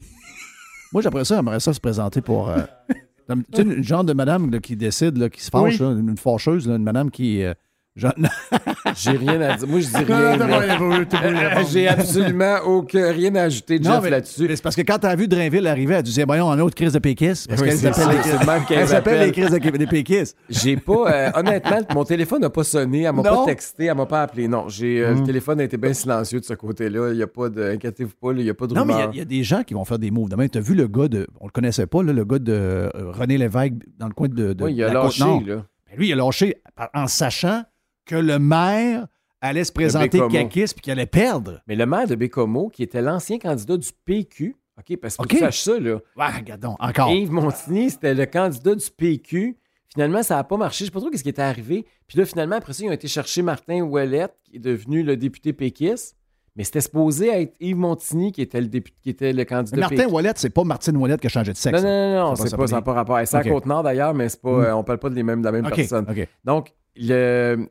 Moi, 0.92 1.02
j'aimerais 1.02 1.24
ça, 1.24 1.34
elle 1.36 1.40
aimerait 1.40 1.60
ça 1.60 1.72
se 1.72 1.80
présenter 1.80 2.20
pour... 2.20 2.48
euh, 2.50 2.62
comme, 3.26 3.44
tu 3.44 3.56
sais, 3.56 3.62
une 3.62 3.82
genre 3.82 4.04
de 4.04 4.12
madame 4.12 4.50
là, 4.50 4.58
qui 4.60 4.76
décide, 4.76 5.16
là, 5.16 5.28
qui 5.28 5.40
se 5.42 5.50
fâche, 5.50 5.80
Oui. 5.80 5.86
là, 5.86 5.90
une 5.92 6.16
fâcheuse, 6.16 6.66
là, 6.68 6.76
une 6.76 6.82
madame 6.84 7.10
qui... 7.10 7.42
euh, 7.42 7.54
J'ai 8.96 9.10
rien 9.12 9.40
à 9.40 9.56
dire. 9.56 9.68
Moi, 9.68 9.80
je 9.80 9.86
dis 9.88 9.96
rien. 9.96 10.36
t'as 10.38 11.04
t'as 11.06 11.24
Euh. 11.24 11.64
J'ai 11.70 11.88
absolument 11.88 12.56
aucun, 12.66 13.12
rien 13.12 13.34
à 13.34 13.42
ajouter, 13.42 13.78
Non, 13.78 14.00
Jeff, 14.00 14.10
là-dessus. 14.10 14.46
c'est 14.48 14.62
parce 14.62 14.76
que 14.76 14.82
quand 14.82 14.98
t'as 14.98 15.14
vu 15.16 15.28
Drainville 15.28 15.66
arriver, 15.66 15.94
elle 15.94 16.02
disait, 16.02 16.24
voyons, 16.24 16.50
un 16.50 16.58
autre 16.60 16.74
crise 16.74 16.92
de 16.92 16.98
péquistes. 16.98 17.48
Parce 17.48 17.60
Oui, 17.60 17.68
qu'elle 17.68 17.78
s'appelle 17.78 19.26
les 19.26 19.32
crises- 19.32 19.50
de- 19.50 19.76
des 19.76 19.86
péquistes. 19.86 20.36
J'ai 20.48 20.76
pas, 20.76 21.10
euh, 21.12 21.30
honnêtement, 21.34 21.78
mon 21.94 22.04
téléphone 22.04 22.40
n'a 22.42 22.50
pas 22.50 22.64
sonné, 22.64 23.02
elle 23.02 23.12
m'a 23.12 23.22
pas 23.22 23.44
texté, 23.44 23.86
elle 23.86 23.96
m'a 23.96 24.06
pas 24.06 24.22
appelé. 24.22 24.48
Non, 24.48 24.68
j'ai, 24.68 25.00
euh, 25.04 25.14
le 25.14 25.22
téléphone 25.24 25.60
a 25.60 25.64
été 25.64 25.76
bien 25.76 25.92
silencieux 25.92 26.40
de 26.40 26.44
ce 26.44 26.54
côté-là. 26.54 27.10
Il 27.12 27.18
y 27.18 27.22
a 27.22 27.26
pas 27.26 27.48
de, 27.48 27.62
inquiétez-vous 27.74 28.14
pas, 28.20 28.32
il 28.32 28.44
n'y 28.44 28.50
a 28.50 28.54
pas 28.54 28.66
de 28.66 28.74
Non, 28.74 28.84
mais 28.84 28.94
il 28.94 28.98
y 28.98 29.02
a- 29.02 29.10
y, 29.16 29.20
a 29.20 29.24
des 29.24 29.42
gens 29.42 29.62
qui 29.62 29.74
vont 29.74 29.84
faire 29.84 29.98
des 29.98 30.10
moves. 30.10 30.28
Demain, 30.28 30.48
tu 30.48 30.58
as 30.58 30.60
vu 30.60 30.74
le 30.74 30.86
gars 30.88 31.08
de. 31.08 31.26
On 31.40 31.46
le 31.46 31.52
connaissait 31.52 31.86
pas, 31.86 32.02
là, 32.02 32.12
le 32.12 32.24
gars 32.24 32.38
de 32.38 32.52
euh, 32.52 32.88
René 33.12 33.38
Lévesque 33.38 33.74
dans 33.98 34.06
le 34.08 34.14
coin 34.14 34.28
de. 34.28 34.52
de 34.52 34.64
Oui, 34.64 34.74
il 34.74 34.82
a 34.84 34.88
la 34.88 34.94
lâché, 34.94 35.22
là. 35.24 35.64
Ben, 35.90 35.96
lui, 35.96 36.08
il 36.08 36.12
a 36.12 36.16
lâché 36.16 36.56
en 36.94 37.06
sachant 37.06 37.62
que 38.08 38.16
le 38.16 38.38
maire 38.38 39.06
allait 39.40 39.62
se 39.64 39.70
présenter 39.72 40.20
caquiste 40.28 40.74
puis 40.74 40.82
qu'il 40.82 40.92
allait 40.92 41.06
perdre. 41.06 41.60
Mais 41.68 41.76
le 41.76 41.86
maire 41.86 42.08
de 42.08 42.16
Bécomo, 42.16 42.68
qui 42.68 42.82
était 42.82 43.02
l'ancien 43.02 43.38
candidat 43.38 43.76
du 43.76 43.88
PQ, 44.04 44.56
OK, 44.78 44.96
parce 44.96 45.16
que 45.16 45.22
OK. 45.22 45.28
tu 45.28 45.38
saches 45.38 45.60
ça, 45.60 45.78
là. 45.78 45.98
Ouais, 46.16 46.26
regardons, 46.36 46.76
encore. 46.80 47.10
Yves 47.10 47.30
Montigny, 47.32 47.90
c'était 47.90 48.14
le 48.14 48.26
candidat 48.26 48.74
du 48.74 48.86
PQ. 48.96 49.56
Finalement, 49.92 50.22
ça 50.22 50.36
n'a 50.36 50.44
pas 50.44 50.56
marché. 50.56 50.84
Je 50.84 50.90
sais 50.90 50.92
pas 50.92 51.00
trop 51.00 51.10
ce 51.12 51.22
qui 51.22 51.28
était 51.28 51.42
arrivé. 51.42 51.86
Puis 52.06 52.18
là, 52.18 52.24
finalement, 52.24 52.56
après 52.56 52.72
ça, 52.72 52.84
ils 52.84 52.88
ont 52.88 52.92
été 52.92 53.08
chercher 53.08 53.42
Martin 53.42 53.80
Ouellette, 53.82 54.34
qui 54.44 54.56
est 54.56 54.60
devenu 54.60 55.02
le 55.02 55.16
député 55.16 55.52
péquiste. 55.52 56.16
Mais 56.56 56.64
c'était 56.64 56.80
supposé 56.80 57.28
être 57.28 57.54
Yves 57.60 57.76
Montigny 57.76 58.32
qui 58.32 58.42
était 58.42 58.60
le, 58.60 58.66
député, 58.66 58.96
qui 59.02 59.10
était 59.10 59.32
le 59.32 59.44
candidat 59.44 59.76
Martin 59.78 59.96
péquiste. 59.96 60.12
Ouellette, 60.14 60.38
c'est 60.38 60.50
pas 60.50 60.64
Martine 60.64 60.96
Ouellette 60.96 61.20
qui 61.20 61.28
a 61.28 61.30
changé 61.30 61.52
de 61.52 61.56
sexe. 61.56 61.82
Non, 61.82 61.88
non, 61.88 62.14
non, 62.14 62.28
non, 62.30 62.36
Ça 62.36 62.46
c'est 62.46 62.56
pas, 62.56 62.66
ça 62.66 62.82
pas 62.82 62.92
rapport. 62.94 63.18
C'est 63.24 63.36
à. 63.36 63.44
Côte-Nord 63.44 63.82
d'ailleurs, 63.84 64.12
mais 64.14 64.28
c'est 64.28 64.40
pas, 64.40 64.50
Mm. 64.50 64.64
euh, 64.64 64.76
on 64.76 64.84
parle 64.84 64.98
pas 64.98 65.10
de, 65.10 65.14
les 65.14 65.22
mêmes, 65.22 65.40
de 65.40 65.46
la 65.46 65.52
même 65.52 65.68
personne. 65.70 66.06
Donc, 66.44 66.72
le, 66.96 67.68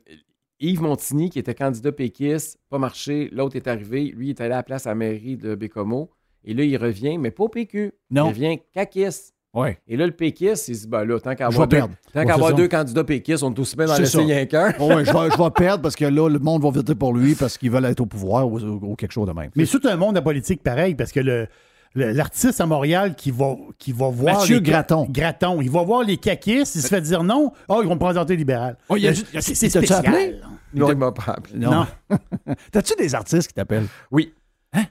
Yves 0.60 0.82
Montigny, 0.82 1.30
qui 1.30 1.38
était 1.38 1.54
candidat 1.54 1.92
péquiste, 1.92 2.58
pas 2.68 2.78
marché. 2.78 3.28
L'autre 3.32 3.56
est 3.56 3.68
arrivé. 3.68 4.12
Lui, 4.16 4.28
il 4.28 4.30
est 4.30 4.40
allé 4.40 4.52
à 4.52 4.56
la 4.56 4.62
place 4.62 4.86
à 4.86 4.90
la 4.90 4.94
mairie 4.96 5.36
de 5.36 5.54
Bécomo. 5.54 6.10
Et 6.44 6.54
là, 6.54 6.64
il 6.64 6.76
revient, 6.76 7.18
mais 7.18 7.30
pas 7.30 7.44
au 7.44 7.48
PQ. 7.48 7.92
Non. 8.10 8.26
Il 8.26 8.28
revient 8.28 8.58
caquiste. 8.72 9.34
Ouais. 9.54 9.78
Et 9.88 9.96
là, 9.96 10.06
le 10.06 10.12
péquiste, 10.12 10.68
il 10.68 10.76
se 10.76 10.82
dit, 10.82 10.88
ben 10.88 11.04
là, 11.04 11.18
tant 11.20 11.34
qu'à 11.34 11.46
avoir, 11.46 11.66
deux, 11.66 11.78
tant 11.78 11.88
Ouais, 12.14 12.30
avoir 12.30 12.54
deux 12.54 12.68
candidats 12.68 13.04
péquistes, 13.04 13.42
on 13.42 13.52
est 13.52 13.58
aussi 13.58 13.76
bien 13.76 13.86
dans 13.86 13.94
rien 13.94 14.46
qu'un. 14.46 14.68
Ouais, 14.78 15.04
je, 15.04 15.12
vais, 15.12 15.30
je 15.30 15.42
vais 15.42 15.50
perdre 15.56 15.82
parce 15.82 15.96
que 15.96 16.04
là, 16.04 16.28
le 16.28 16.38
monde 16.38 16.62
va 16.62 16.70
voter 16.70 16.94
pour 16.94 17.14
lui 17.14 17.34
parce 17.34 17.56
qu'ils 17.56 17.70
veulent 17.70 17.86
être 17.86 18.00
au 18.00 18.06
pouvoir 18.06 18.46
ou, 18.46 18.58
ou 18.58 18.94
quelque 18.94 19.12
chose 19.12 19.26
de 19.26 19.32
même. 19.32 19.50
Mais 19.56 19.64
c'est 19.64 19.78
tout 19.78 19.88
un 19.88 19.96
monde 19.96 20.16
de 20.16 20.20
politique 20.20 20.62
pareil, 20.62 20.94
parce 20.94 21.12
que 21.12 21.20
le. 21.20 21.46
L'artiste 21.94 22.60
à 22.60 22.66
Montréal 22.66 23.14
qui 23.16 23.30
va, 23.30 23.56
qui 23.78 23.92
va 23.92 24.08
voir. 24.08 24.38
Mathieu 24.40 24.60
Gratton. 24.60 25.06
Gratton. 25.10 25.60
Il 25.60 25.70
va 25.70 25.82
voir 25.82 26.02
les 26.04 26.16
caquistes, 26.16 26.74
il 26.76 26.82
se 26.82 26.88
fait 26.88 27.00
dire 27.00 27.24
non. 27.24 27.52
Oh, 27.68 27.80
ils 27.82 27.88
vont 27.88 27.94
me 27.94 27.98
présenter 28.00 28.36
libéral. 28.36 28.76
Oh, 28.88 28.96
il 28.96 29.02
y 29.04 29.08
a- 29.08 29.14
C'est- 29.14 29.22
il 29.30 29.34
y 29.34 29.38
a- 29.38 29.40
spécial. 29.70 30.06
appelé? 30.06 30.40
Non, 30.74 30.90
il 30.90 30.96
m'a 30.98 31.12
pas 31.12 31.32
appelé. 31.36 31.58
Non. 31.58 31.86
T'as-tu 32.72 32.94
des 32.96 33.14
artistes 33.14 33.48
qui 33.48 33.54
t'appellent? 33.54 33.86
Oui. 34.10 34.34
Hein? 34.74 34.84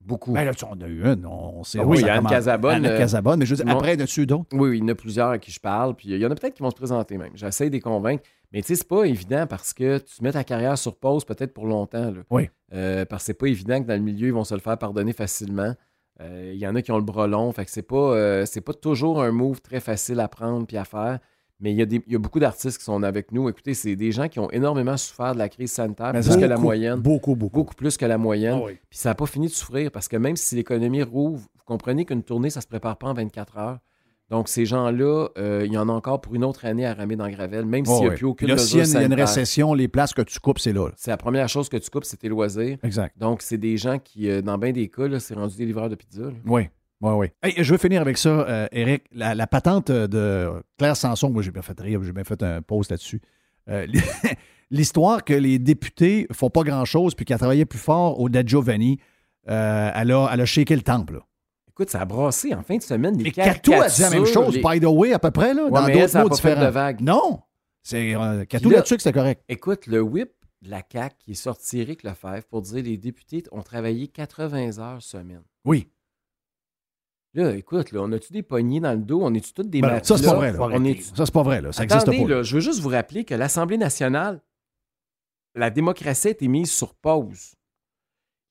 Beaucoup. 0.00 0.32
Ben 0.32 0.44
là, 0.44 0.52
tu 0.52 0.64
en 0.64 0.78
as 0.80 0.88
eu 0.88 1.04
une. 1.04 1.24
On 1.26 1.62
sait 1.62 1.78
Ah 1.80 1.84
oui, 1.86 2.00
ça 2.00 2.08
Anne 2.12 2.16
commence. 2.18 2.32
Casabonne, 2.32 2.74
Anne 2.74 2.86
euh, 2.86 2.98
Casabonne, 2.98 3.38
mais 3.38 3.46
je 3.46 3.54
veux 3.54 3.64
dire, 3.64 3.72
après, 3.74 3.96
d'autres? 3.96 4.46
Oui, 4.52 4.70
oui, 4.70 4.78
il 4.78 4.80
y 4.80 4.84
en 4.84 4.88
a 4.88 4.94
plusieurs 4.96 5.28
à 5.30 5.38
qui 5.38 5.52
je 5.52 5.60
parle, 5.60 5.94
puis 5.94 6.08
il 6.10 6.18
y 6.18 6.26
en 6.26 6.30
a 6.30 6.34
peut-être 6.34 6.54
qui 6.54 6.62
vont 6.62 6.70
se 6.70 6.74
présenter 6.76 7.16
même. 7.18 7.30
J'essaie 7.34 7.68
de 7.68 7.72
les 7.74 7.80
convaincre. 7.80 8.24
Mais 8.52 8.60
tu 8.60 8.66
sais, 8.68 8.74
c'est 8.74 8.88
pas 8.88 9.04
évident 9.04 9.46
parce 9.46 9.72
que 9.72 9.98
tu 9.98 10.22
mets 10.22 10.32
ta 10.32 10.44
carrière 10.44 10.76
sur 10.76 10.96
pause 10.96 11.24
peut-être 11.24 11.54
pour 11.54 11.66
longtemps. 11.66 12.10
là. 12.10 12.20
Oui. 12.30 12.50
Euh, 12.74 13.04
parce 13.06 13.22
que 13.22 13.26
c'est 13.26 13.34
pas 13.34 13.46
évident 13.46 13.80
que 13.80 13.86
dans 13.86 13.94
le 13.94 14.00
milieu, 14.00 14.26
ils 14.26 14.32
vont 14.34 14.44
se 14.44 14.54
le 14.54 14.60
faire 14.60 14.76
pardonner 14.76 15.12
facilement. 15.12 15.74
Euh, 16.22 16.52
Il 16.54 16.58
y 16.60 16.66
en 16.66 16.74
a 16.74 16.82
qui 16.82 16.92
ont 16.92 16.96
le 16.98 17.02
bras 17.04 17.26
long, 17.26 17.50
fait 17.52 17.64
que 17.64 17.70
c'est 17.70 17.82
pas, 17.82 17.96
euh, 18.14 18.46
c'est 18.46 18.60
pas 18.60 18.72
toujours 18.74 19.22
un 19.22 19.32
move 19.32 19.60
très 19.60 19.80
facile 19.80 20.20
à 20.20 20.28
prendre 20.28 20.66
puis 20.66 20.76
à 20.76 20.84
faire. 20.84 21.18
Mais 21.60 21.70
il 21.72 21.76
y, 21.78 21.82
a 21.82 21.86
des- 21.86 22.02
il 22.08 22.12
y 22.12 22.16
a 22.16 22.18
beaucoup 22.18 22.40
d'artistes 22.40 22.78
qui 22.78 22.84
sont 22.84 23.00
avec 23.04 23.30
nous. 23.30 23.48
Écoutez, 23.48 23.72
c'est 23.74 23.94
des 23.94 24.10
gens 24.10 24.26
qui 24.28 24.40
ont 24.40 24.50
énormément 24.50 24.96
souffert 24.96 25.32
de 25.32 25.38
la 25.38 25.48
crise 25.48 25.70
sanitaire, 25.70 26.12
Mais 26.12 26.20
plus 26.20 26.36
que 26.36 26.44
la 26.44 26.56
moyenne. 26.58 26.98
Beaucoup, 27.00 27.36
beaucoup. 27.36 27.60
Beaucoup 27.60 27.74
plus 27.76 27.96
que 27.96 28.04
la 28.04 28.18
moyenne. 28.18 28.58
Ah 28.60 28.64
oui. 28.66 28.78
Puis 28.90 28.98
ça 28.98 29.10
n'a 29.10 29.14
pas 29.14 29.26
fini 29.26 29.46
de 29.46 29.52
souffrir 29.52 29.92
parce 29.92 30.08
que 30.08 30.16
même 30.16 30.34
si 30.34 30.56
l'économie 30.56 31.04
rouvre, 31.04 31.38
vous 31.54 31.64
comprenez 31.64 32.04
qu'une 32.04 32.24
tournée, 32.24 32.50
ça 32.50 32.60
se 32.60 32.66
prépare 32.66 32.96
pas 32.98 33.06
en 33.08 33.14
24 33.14 33.58
heures. 33.58 33.78
Donc, 34.32 34.48
ces 34.48 34.64
gens-là, 34.66 35.28
euh, 35.38 35.62
il 35.66 35.72
y 35.72 35.76
en 35.78 35.88
a 35.88 35.92
encore 35.92 36.20
pour 36.20 36.34
une 36.34 36.42
autre 36.42 36.64
année 36.64 36.86
à 36.86 36.94
ramer 36.94 37.16
dans 37.16 37.28
Gravel, 37.28 37.66
même 37.66 37.84
s'il 37.84 37.94
Oh, 37.96 38.00
n'y 38.00 38.08
a 38.08 38.10
plus 38.12 38.24
aucune 38.26 38.48
là, 38.48 38.56
s'il 38.58 38.78
y 38.78 38.80
a 38.80 38.82
mesure 38.84 38.84
une, 38.84 38.90
il 38.90 38.94
y 38.94 38.96
a 38.96 39.06
une 39.06 39.10
sanitaire. 39.10 39.26
récession, 39.28 39.74
les 39.74 39.88
places 39.88 40.14
que 40.14 40.22
tu 40.22 40.40
coupes, 40.40 40.58
c'est 40.58 40.72
là. 40.72 40.88
C'est 40.96 41.10
la 41.10 41.16
première 41.18 41.48
chose 41.48 41.68
que 41.68 41.76
tu 41.76 41.90
coupes, 41.90 42.04
c'est 42.04 42.16
tes 42.16 42.28
loisirs. 42.28 42.78
Exact. 42.82 43.14
Donc, 43.18 43.42
c'est 43.42 43.58
des 43.58 43.76
gens 43.76 43.98
qui, 43.98 44.28
euh, 44.30 44.40
dans 44.42 44.56
bien 44.58 44.72
des 44.72 44.88
cas, 44.88 45.18
c'est 45.20 45.34
rendu 45.34 45.54
des 45.56 45.66
livreurs 45.66 45.88
de 45.90 45.94
pizza. 45.94 46.22
là. 46.22 46.30
Oui. 46.46 46.62
Oui, 47.02 47.12
oui. 47.14 47.26
Hey, 47.42 47.54
je 47.62 47.72
veux 47.72 47.78
finir 47.78 48.00
avec 48.00 48.16
ça, 48.16 48.28
euh, 48.30 48.66
Eric. 48.72 49.04
La, 49.12 49.34
la 49.34 49.46
patente 49.46 49.90
de 49.90 50.50
Claire 50.78 50.96
Sanson, 50.96 51.30
moi 51.30 51.42
j'ai 51.42 51.50
bien 51.50 51.60
fait 51.62 51.78
rire, 51.80 52.00
j'ai 52.02 52.12
bien 52.12 52.24
fait 52.24 52.42
un 52.42 52.62
post 52.62 52.90
là-dessus. 52.90 53.20
Euh, 53.68 53.86
L'histoire 54.70 55.24
que 55.24 55.34
les 55.34 55.58
députés 55.58 56.26
font 56.32 56.48
pas 56.48 56.62
grand-chose 56.62 57.14
puis 57.14 57.24
qu'elle 57.24 57.38
travaillait 57.38 57.64
plus 57.66 57.78
fort 57.78 58.18
au 58.20 58.28
Da 58.28 58.42
Giovanni, 58.44 58.98
euh, 59.48 59.90
elle, 59.94 60.12
a, 60.12 60.30
elle 60.32 60.40
a 60.40 60.46
shaké 60.46 60.74
le 60.74 60.82
temple. 60.82 61.14
là. 61.14 61.20
Écoute, 61.72 61.90
ça 61.90 62.02
a 62.02 62.04
brassé 62.04 62.54
en 62.54 62.62
fin 62.62 62.76
de 62.76 62.82
semaine. 62.82 63.16
Les 63.16 63.24
Mais 63.24 63.30
Catou 63.30 63.72
a 63.72 63.88
dit 63.88 64.00
la 64.02 64.10
même 64.10 64.26
chose, 64.26 64.54
les- 64.54 64.62
by 64.62 64.78
the 64.80 64.84
way, 64.84 65.12
à 65.12 65.18
peu 65.18 65.30
près, 65.30 65.54
là, 65.54 65.64
Ouais, 65.64 65.70
dans 65.70 65.86
d'autres 65.88 66.06
ça 66.08 66.20
a 66.20 66.22
mots 66.24 66.28
pas 66.28 66.36
fait 66.36 66.48
différents. 66.50 66.66
de 66.66 66.70
vague. 66.70 67.00
Non! 67.00 67.40
C'est 67.82 68.14
euh, 68.14 68.44
Catou 68.44 68.68
là- 68.70 68.76
là-dessus 68.76 68.96
que 68.96 69.02
c'était 69.02 69.18
correct. 69.18 69.42
Écoute, 69.48 69.86
le 69.86 70.00
whip 70.02 70.30
de 70.60 70.70
la 70.70 70.82
CAQ 70.90 71.16
qui 71.18 71.30
est 71.32 71.34
sorti 71.34 71.80
Éric 71.80 72.02
Lefebvre 72.04 72.44
pour 72.44 72.62
dire 72.62 72.84
les 72.84 72.96
députés 72.98 73.42
ont 73.52 73.62
travaillé 73.62 74.06
80 74.08 74.78
heures 74.78 75.02
semaine. 75.02 75.42
Oui. 75.64 75.88
Là, 77.34 77.54
écoute, 77.56 77.92
là, 77.92 78.00
on 78.02 78.12
a-tu 78.12 78.32
des 78.34 78.42
poignées 78.42 78.78
dans 78.80 78.92
le 78.92 78.98
dos? 78.98 79.20
On 79.22 79.32
est-tu 79.32 79.54
toutes 79.54 79.70
des 79.70 79.80
Ben, 79.80 79.88
matelas? 79.88 80.04
ça, 80.04 80.18
c'est 80.18 80.28
pas 80.28 80.34
vrai. 80.36 80.52
là. 80.52 80.58
On 80.60 80.84
est 80.84 81.00
Ça, 81.00 81.24
c'est 81.24 81.32
pas 81.32 81.42
vrai. 81.42 81.62
Là. 81.62 81.72
Ça 81.72 81.82
n'existe 81.82 82.02
Attendez, 82.02 82.22
pas. 82.24 82.28
là, 82.28 82.42
je 82.42 82.54
veux 82.54 82.60
juste 82.60 82.80
vous 82.80 82.90
rappeler 82.90 83.24
que 83.24 83.34
l'Assemblée 83.34 83.78
nationale, 83.78 84.42
la 85.54 85.70
démocratie 85.70 86.28
a 86.28 86.30
été 86.32 86.46
mise 86.48 86.70
sur 86.70 86.94
pause. 86.94 87.54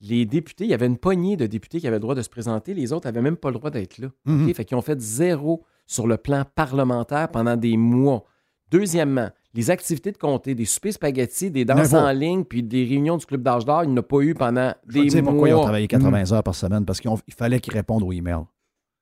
Les 0.02 0.26
députés, 0.26 0.64
il 0.64 0.70
y 0.70 0.74
avait 0.74 0.86
une 0.86 0.98
poignée 0.98 1.36
de 1.36 1.46
députés 1.46 1.78
qui 1.80 1.86
avaient 1.86 1.96
le 1.96 2.00
droit 2.00 2.14
de 2.16 2.22
se 2.22 2.28
présenter, 2.28 2.74
les 2.74 2.92
autres 2.92 3.06
n'avaient 3.06 3.22
même 3.22 3.36
pas 3.36 3.50
le 3.50 3.54
droit 3.58 3.70
d'être 3.70 3.98
là. 3.98 4.08
Mhm. 4.24 4.52
Fait 4.52 4.64
qu'ils 4.64 4.76
ont 4.76 4.82
fait 4.82 5.00
zéro 5.00 5.62
sur 5.86 6.06
le 6.08 6.16
plan 6.16 6.42
parlementaire 6.54 7.28
pendant 7.28 7.56
des 7.56 7.76
mois. 7.76 8.24
Deuxièmement, 8.70 9.28
les 9.54 9.70
activités 9.70 10.12
de 10.12 10.16
comté, 10.16 10.54
des 10.54 10.64
soupers 10.64 10.94
spaghettis, 10.94 11.50
des 11.50 11.64
danses 11.64 11.92
en 11.92 12.10
ligne, 12.10 12.42
puis 12.44 12.62
des 12.62 12.84
réunions 12.84 13.16
du 13.18 13.26
club 13.26 13.42
d'âge 13.42 13.64
d'or, 13.64 13.84
il 13.84 13.88
n'y 13.90 13.94
en 13.94 13.98
a 13.98 14.02
pas 14.02 14.20
eu 14.20 14.34
pendant 14.34 14.72
Je 14.88 15.00
des 15.02 15.20
mois. 15.22 15.30
pourquoi 15.32 15.48
ils 15.50 15.54
ont 15.54 15.62
travaillé 15.62 15.86
80 15.88 16.24
Mm. 16.30 16.34
heures 16.34 16.42
par 16.42 16.54
semaine. 16.54 16.84
Parce 16.86 17.00
qu'il 17.00 17.10
fallait 17.36 17.60
qu'ils 17.60 17.74
répondent 17.74 18.02
aux 18.02 18.12
emails. 18.12 18.34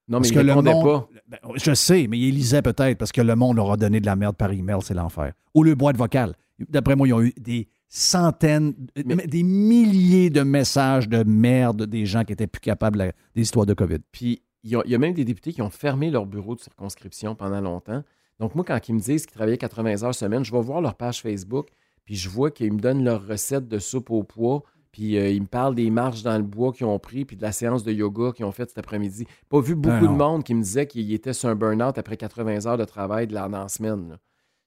Non, 0.08 0.18
mais 0.18 0.22
Parce 0.22 0.28
ils 0.30 0.34
que 0.34 0.40
le 0.40 0.46
répondaient 0.52 0.72
monde- 0.74 0.84
pas. 0.84 1.08
Ben, 1.28 1.38
je 1.54 1.72
sais, 1.72 2.08
mais 2.10 2.18
ils 2.18 2.34
lisaient 2.34 2.62
peut-être 2.62 2.98
parce 2.98 3.12
que 3.12 3.20
le 3.20 3.36
monde 3.36 3.56
leur 3.56 3.70
a 3.70 3.76
donné 3.76 4.00
de 4.00 4.06
la 4.06 4.16
merde 4.16 4.34
par 4.36 4.50
email, 4.50 4.78
c'est 4.82 4.94
l'enfer. 4.94 5.32
Ou 5.54 5.62
le 5.62 5.76
boîte 5.76 5.96
vocale. 5.96 6.34
D'après 6.68 6.96
moi, 6.96 7.06
ils 7.06 7.14
ont 7.14 7.22
eu 7.22 7.32
des 7.38 7.68
centaines, 7.90 8.72
Mais- 9.04 9.26
des 9.26 9.42
milliers 9.42 10.30
de 10.30 10.42
messages 10.42 11.08
de 11.08 11.22
merde 11.24 11.84
des 11.86 12.06
gens 12.06 12.24
qui 12.24 12.32
étaient 12.32 12.46
plus 12.46 12.60
capables 12.60 12.98
la- 12.98 13.12
des 13.34 13.42
histoires 13.42 13.66
de 13.66 13.74
COVID. 13.74 13.98
Puis 14.12 14.42
il 14.62 14.70
y, 14.70 14.76
a, 14.76 14.82
il 14.84 14.90
y 14.90 14.94
a 14.94 14.98
même 14.98 15.12
des 15.14 15.24
députés 15.24 15.52
qui 15.52 15.60
ont 15.60 15.70
fermé 15.70 16.10
leur 16.10 16.24
bureau 16.26 16.54
de 16.54 16.60
circonscription 16.60 17.34
pendant 17.34 17.60
longtemps. 17.60 18.02
Donc, 18.38 18.54
moi, 18.54 18.64
quand 18.64 18.78
ils 18.88 18.94
me 18.94 19.00
disent 19.00 19.26
qu'ils 19.26 19.34
travaillaient 19.36 19.58
80 19.58 20.02
heures 20.04 20.14
semaine, 20.14 20.44
je 20.44 20.52
vais 20.52 20.60
voir 20.60 20.80
leur 20.80 20.94
page 20.94 21.20
Facebook, 21.20 21.68
puis 22.04 22.14
je 22.14 22.28
vois 22.28 22.50
qu'ils 22.50 22.72
me 22.72 22.78
donnent 22.78 23.04
leur 23.04 23.26
recette 23.26 23.68
de 23.68 23.78
soupe 23.78 24.10
au 24.10 24.22
pois, 24.22 24.62
puis 24.92 25.18
euh, 25.18 25.28
ils 25.30 25.42
me 25.42 25.46
parlent 25.46 25.74
des 25.74 25.90
marches 25.90 26.22
dans 26.22 26.36
le 26.36 26.42
bois 26.44 26.72
qu'ils 26.72 26.86
ont 26.86 26.98
pris, 26.98 27.24
puis 27.24 27.36
de 27.36 27.42
la 27.42 27.52
séance 27.52 27.82
de 27.84 27.92
yoga 27.92 28.32
qu'ils 28.32 28.44
ont 28.44 28.52
faite 28.52 28.68
cet 28.70 28.78
après-midi. 28.78 29.26
Pas 29.48 29.60
vu 29.60 29.74
beaucoup 29.74 30.06
Ben 30.06 30.12
de 30.12 30.16
monde 30.18 30.44
qui 30.44 30.54
me 30.54 30.62
disait 30.62 30.86
qu'ils 30.86 31.12
étaient 31.12 31.32
sur 31.32 31.48
un 31.48 31.54
burn-out 31.56 31.98
après 31.98 32.16
80 32.16 32.66
heures 32.66 32.78
de 32.78 32.84
travail 32.84 33.26
de 33.26 33.34
la, 33.34 33.48
dans 33.48 33.62
la 33.62 33.68
semaine. 33.68 34.10
là. 34.10 34.18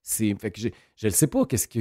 C'est, 0.01 0.35
fait 0.39 0.51
que 0.51 0.59
j'ai- 0.59 0.73
je 0.97 1.07
ne 1.07 1.11
sais 1.11 1.27
pas 1.27 1.45
qu'est-ce 1.45 1.67
que. 1.67 1.79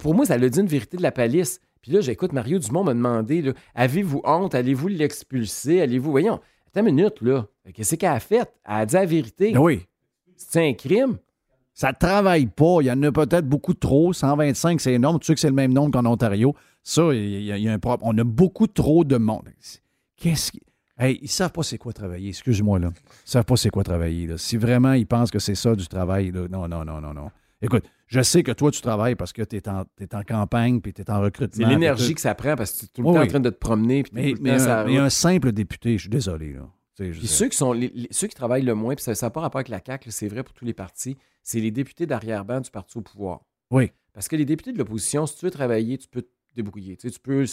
Pour 0.00 0.14
moi, 0.14 0.26
ça 0.26 0.38
l'a 0.38 0.48
dit 0.48 0.60
une 0.60 0.66
vérité 0.66 0.96
de 0.96 1.02
la 1.02 1.12
palisse. 1.12 1.60
Puis 1.82 1.92
là, 1.92 2.00
j'écoute 2.00 2.32
Mario 2.32 2.58
Dumont 2.58 2.84
me 2.84 2.94
demander 2.94 3.52
avez-vous 3.74 4.22
honte? 4.24 4.54
Allez-vous 4.54 4.88
l'expulser? 4.88 5.80
Allez-vous. 5.82 6.10
Voyons, 6.10 6.40
attends 6.66 6.86
une 6.86 6.94
minute, 6.94 7.20
là. 7.20 7.46
Qu'est-ce 7.74 7.94
qu'elle 7.96 8.10
a 8.10 8.20
fait 8.20 8.52
Elle 8.64 8.74
a 8.74 8.86
dit 8.86 8.94
la 8.94 9.06
vérité. 9.06 9.52
Ben 9.52 9.60
oui. 9.60 9.82
C'est 10.36 10.68
un 10.68 10.72
crime 10.72 11.18
Ça 11.72 11.88
ne 11.90 11.94
travaille 11.98 12.46
pas. 12.46 12.78
Il 12.80 12.86
y 12.86 12.90
en 12.90 13.02
a 13.02 13.12
peut-être 13.12 13.46
beaucoup 13.46 13.74
trop. 13.74 14.12
125, 14.12 14.80
c'est 14.80 14.94
énorme. 14.94 15.18
Tu 15.20 15.26
sais 15.26 15.34
que 15.34 15.40
c'est 15.40 15.48
le 15.48 15.54
même 15.54 15.72
nombre 15.72 15.92
qu'en 15.92 16.06
Ontario. 16.10 16.54
Ça, 16.82 17.12
il 17.12 17.42
y 17.44 17.52
a, 17.52 17.56
il 17.56 17.62
y 17.62 17.68
a 17.68 17.72
un 17.72 17.78
problème. 17.78 18.08
On 18.08 18.18
a 18.18 18.24
beaucoup 18.24 18.66
trop 18.66 19.04
de 19.04 19.16
monde. 19.16 19.48
Qu'est-ce 20.16 20.52
qui. 20.52 20.60
Hey, 20.98 21.18
ils 21.22 21.28
savent 21.28 21.50
pas 21.52 21.62
c'est 21.64 21.78
quoi 21.78 21.92
travailler. 21.92 22.28
Excuse-moi, 22.28 22.78
là. 22.78 22.90
Ils 23.26 23.30
savent 23.30 23.44
pas 23.44 23.56
c'est 23.56 23.70
quoi 23.70 23.82
travailler. 23.84 24.26
là. 24.28 24.38
Si 24.38 24.56
vraiment 24.56 24.92
ils 24.92 25.06
pensent 25.06 25.30
que 25.30 25.38
c'est 25.40 25.54
ça 25.56 25.74
du 25.74 25.86
travail, 25.88 26.30
là, 26.30 26.46
non, 26.48 26.68
non, 26.68 26.84
non, 26.84 27.00
non, 27.00 27.12
non. 27.12 27.30
Écoute, 27.64 27.84
je 28.06 28.20
sais 28.22 28.42
que 28.42 28.52
toi, 28.52 28.70
tu 28.70 28.80
travailles 28.80 29.14
parce 29.14 29.32
que 29.32 29.42
tu 29.42 29.56
es 29.56 29.68
en, 29.68 30.22
campagne 30.26 30.80
puis 30.80 30.92
tu 30.92 31.02
es 31.02 31.10
en 31.10 31.20
recrutement. 31.20 31.64
C'est 31.66 31.70
l'énergie 31.72 32.14
que 32.14 32.20
ça 32.20 32.34
prend 32.34 32.54
parce 32.56 32.72
que 32.72 32.78
tu 32.80 32.84
es 32.84 32.88
tout 32.88 33.02
le 33.02 33.08
Oui, 33.08 33.14
temps 33.14 33.22
en 33.22 33.26
train 33.26 33.40
de 33.40 33.50
te 33.50 33.58
promener. 33.58 34.02
Puis 34.02 34.12
Mais, 34.14 34.30
tout 34.32 34.36
le 34.36 34.42
mais 34.42 34.56
temps 34.58 34.70
un, 34.70 34.84
mais 34.84 34.98
un 34.98 35.10
simple 35.10 35.52
député, 35.52 35.96
je 35.96 36.02
suis 36.02 36.10
désolé, 36.10 36.52
là. 36.52 36.68
Je 36.98 37.10
Puis 37.10 37.26
ceux 37.26 37.48
qui 37.48 37.56
sont 37.56 37.72
les- 37.72 37.90
les- 37.92 38.08
ceux 38.12 38.28
qui 38.28 38.36
travaillent 38.36 38.62
le 38.62 38.74
moins, 38.76 38.94
puis 38.94 39.02
ça 39.02 39.12
n'a 39.20 39.30
pas 39.30 39.40
rapport 39.40 39.58
avec 39.58 39.68
la 39.68 39.80
CAQ, 39.84 40.12
c'est 40.12 40.28
vrai 40.28 40.44
pour 40.44 40.54
tous 40.54 40.64
les 40.64 40.74
partis, 40.74 41.16
c'est 41.42 41.58
les 41.58 41.72
députés 41.72 42.06
d'arrière-ban 42.06 42.60
du 42.60 42.70
parti 42.70 42.96
au 42.98 43.00
pouvoir. 43.00 43.40
Oui. 43.72 43.90
Parce 44.12 44.28
que 44.28 44.36
les 44.36 44.44
députés 44.44 44.72
de 44.72 44.78
l'opposition, 44.78 45.26
si 45.26 45.36
tu 45.36 45.44
veux 45.44 45.50
travailler, 45.50 45.98
tu 45.98 46.06
peux 46.06 46.22
te 46.22 46.28
débrouiller. 46.54 46.96
Tu, 46.96 47.08
sais, 47.08 47.14
tu 47.14 47.18
peux, 47.18 47.44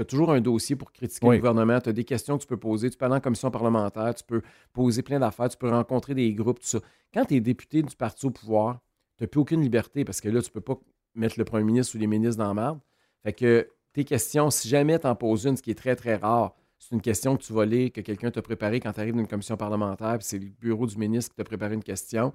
as 0.00 0.04
toujours 0.04 0.32
un 0.32 0.40
dossier 0.40 0.74
pour 0.74 0.90
critiquer 0.90 1.24
Oui. 1.28 1.36
le 1.36 1.40
gouvernement, 1.40 1.80
tu 1.80 1.90
as 1.90 1.92
des 1.92 2.02
questions 2.02 2.36
que 2.38 2.42
tu 2.42 2.48
peux 2.48 2.56
poser, 2.56 2.90
tu 2.90 2.96
peux 2.98 3.04
aller 3.04 3.14
en 3.14 3.20
commission 3.20 3.52
parlementaire, 3.52 4.12
tu 4.16 4.24
peux 4.24 4.42
poser 4.72 5.02
plein 5.02 5.20
d'affaires, 5.20 5.48
tu 5.48 5.56
peux 5.56 5.70
rencontrer 5.70 6.14
des 6.16 6.34
groupes, 6.34 6.58
tout 6.58 6.66
ça. 6.66 6.80
Quand 7.14 7.24
tu 7.26 7.36
es 7.36 7.40
député 7.40 7.82
du 7.82 7.94
parti 7.94 8.26
au 8.26 8.30
pouvoir, 8.30 8.80
n'as 9.22 9.28
plus 9.28 9.40
aucune 9.40 9.62
liberté 9.62 10.04
parce 10.04 10.20
que 10.20 10.28
là, 10.28 10.42
tu 10.42 10.50
peux 10.50 10.60
pas 10.60 10.78
mettre 11.14 11.38
le 11.38 11.44
premier 11.44 11.64
ministre 11.64 11.96
ou 11.96 11.98
les 11.98 12.06
ministres 12.06 12.38
dans 12.38 12.48
la 12.48 12.54
merde. 12.54 12.80
Fait 13.22 13.32
que 13.32 13.68
tes 13.92 14.04
questions, 14.04 14.50
si 14.50 14.68
jamais 14.68 14.98
tu 14.98 15.06
en 15.06 15.14
poses 15.14 15.44
une, 15.44 15.56
ce 15.56 15.62
qui 15.62 15.70
est 15.70 15.78
très, 15.78 15.96
très 15.96 16.16
rare, 16.16 16.54
c'est 16.78 16.94
une 16.94 17.00
question 17.00 17.36
que 17.36 17.42
tu 17.42 17.52
vas 17.52 17.64
lire, 17.64 17.92
que 17.92 18.00
quelqu'un 18.00 18.30
t'a 18.30 18.42
préparée 18.42 18.80
quand 18.80 18.92
tu 18.92 19.00
arrives 19.00 19.14
dans 19.14 19.20
une 19.20 19.28
commission 19.28 19.56
parlementaire, 19.56 20.18
puis 20.18 20.26
c'est 20.26 20.38
le 20.38 20.46
bureau 20.46 20.86
du 20.86 20.96
ministre 20.96 21.30
qui 21.30 21.36
t'a 21.36 21.44
préparé 21.44 21.74
une 21.74 21.84
question. 21.84 22.32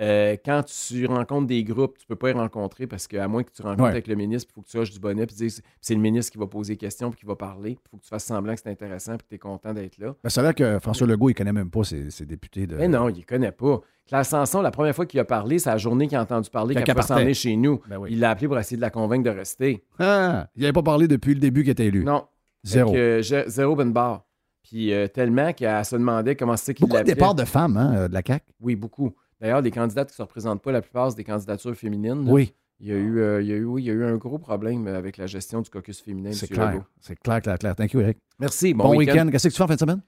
Euh, 0.00 0.36
quand 0.44 0.62
tu 0.64 1.04
rencontres 1.06 1.46
des 1.46 1.62
groupes, 1.62 1.98
tu 1.98 2.06
peux 2.06 2.16
pas 2.16 2.28
les 2.28 2.38
rencontrer 2.38 2.86
parce 2.86 3.06
qu'à 3.06 3.28
moins 3.28 3.42
que 3.42 3.50
tu 3.52 3.60
rencontres 3.60 3.82
Ouais. 3.82 3.90
avec 3.90 4.06
le 4.06 4.14
ministre, 4.14 4.48
il 4.50 4.54
faut 4.54 4.62
que 4.62 4.68
tu 4.68 4.78
hoches 4.78 4.90
du 4.92 4.98
bonnet 4.98 5.26
puis 5.26 5.36
dises 5.36 5.62
c'est 5.80 5.94
le 5.94 6.00
ministre 6.00 6.32
qui 6.32 6.38
va 6.38 6.46
poser 6.46 6.72
des 6.72 6.78
questions 6.78 7.10
puis 7.10 7.20
qui 7.20 7.26
va 7.26 7.36
parler. 7.36 7.72
Il 7.72 7.88
faut 7.90 7.98
que 7.98 8.02
tu 8.02 8.08
fasses 8.08 8.24
semblant 8.24 8.54
que 8.54 8.60
c'est 8.62 8.70
intéressant 8.70 9.12
puis 9.16 9.24
que 9.24 9.28
tu 9.28 9.34
es 9.34 9.38
content 9.38 9.74
d'être 9.74 9.98
là. 9.98 10.14
Ben, 10.24 10.30
ça 10.30 10.40
a 10.40 10.44
l'air 10.44 10.54
que 10.54 10.78
François 10.78 11.06
Legault, 11.06 11.28
il 11.30 11.34
connaît 11.34 11.52
même 11.52 11.70
pas 11.70 11.84
ses, 11.84 12.10
ses 12.10 12.24
députés 12.24 12.66
de. 12.66 12.76
Mais 12.76 12.88
non, 12.88 13.08
il 13.10 13.18
ne 13.18 13.22
connaît 13.24 13.52
pas. 13.52 13.80
Claire 14.06 14.24
Sanson, 14.26 14.62
la 14.62 14.70
première 14.70 14.94
fois 14.94 15.06
qu'il 15.06 15.20
a 15.20 15.24
parlé, 15.24 15.58
c'est 15.58 15.70
la 15.70 15.76
journée 15.76 16.08
qu'il 16.08 16.16
a 16.16 16.22
entendu 16.22 16.48
parler 16.50 16.74
qu'elle 16.74 16.84
elle 16.88 16.94
peut 16.94 17.02
s'en 17.02 17.16
venir 17.18 17.34
chez 17.34 17.54
nous. 17.56 17.80
Ben 17.88 17.98
oui. 17.98 18.08
Il 18.12 18.20
l'a 18.20 18.30
appelé 18.30 18.48
pour 18.48 18.58
essayer 18.58 18.76
de 18.76 18.80
la 18.82 18.90
convaincre 18.90 19.24
de 19.24 19.30
rester. 19.36 19.84
Ah, 19.98 20.48
il 20.56 20.62
n'avait 20.62 20.72
pas 20.72 20.82
parlé 20.82 21.06
depuis 21.08 21.34
le 21.34 21.40
début 21.40 21.60
qu'il 21.62 21.70
était 21.70 21.86
élu. 21.86 22.04
Non. 22.04 22.24
Zéro. 22.64 22.92
Que, 22.92 23.20
euh, 23.22 23.44
zéro 23.48 23.76
ben 23.76 23.90
barre. 23.92 24.24
Puis 24.62 24.92
euh, 24.92 25.06
tellement 25.08 25.52
qu'elle 25.52 25.84
se 25.84 25.96
demandait 25.96 26.36
comment 26.36 26.56
c'est 26.56 26.74
qu'il 26.74 26.86
Beaucoup 26.86 26.98
de 27.00 27.04
départs 27.04 27.34
de 27.34 27.44
femmes 27.44 27.76
hein, 27.76 27.94
euh, 27.96 28.08
de 28.08 28.14
la 28.14 28.22
CAQ. 28.26 28.44
Oui, 28.60 28.76
beaucoup. 28.76 29.14
D'ailleurs, 29.40 29.60
les 29.62 29.70
candidates 29.70 30.08
qui 30.08 30.12
ne 30.14 30.16
se 30.16 30.22
représentent 30.22 30.62
pas, 30.62 30.72
la 30.72 30.82
plupart, 30.82 31.10
c'est 31.10 31.16
des 31.16 31.24
candidatures 31.24 31.74
féminines. 31.74 32.24
là. 32.26 32.32
Oui, 32.32 32.52
Il 32.80 32.88
y, 32.88 32.92
a 32.92 32.96
eu, 32.96 33.18
euh, 33.20 33.40
il, 33.42 33.48
y 33.48 33.52
a 33.52 33.56
eu, 33.56 33.64
oui, 33.64 33.82
il 33.82 33.86
y 33.86 33.90
a 33.90 33.94
eu 33.94 34.04
un 34.04 34.16
gros 34.16 34.38
problème 34.38 34.86
avec 34.86 35.16
la 35.16 35.26
gestion 35.26 35.60
du 35.62 35.70
caucus 35.70 36.00
féminin. 36.00 36.32
c'est 36.32 36.48
clair. 36.48 36.82
C'est 37.00 37.18
clair, 37.18 37.40
clair, 37.40 37.58
clair. 37.58 37.74
Thank 37.76 37.92
you, 37.92 38.00
Eric. 38.00 38.18
Merci. 38.38 38.74
Bon, 38.74 38.84
Bon, 38.84 38.96
week-end. 38.96 39.28
Qu'est-ce 39.30 39.48
que 39.48 39.52
tu 39.52 39.56
fais 39.56 39.62
en 39.64 39.68
fin 39.68 39.74
de 39.74 39.80
semaine? 39.80 40.00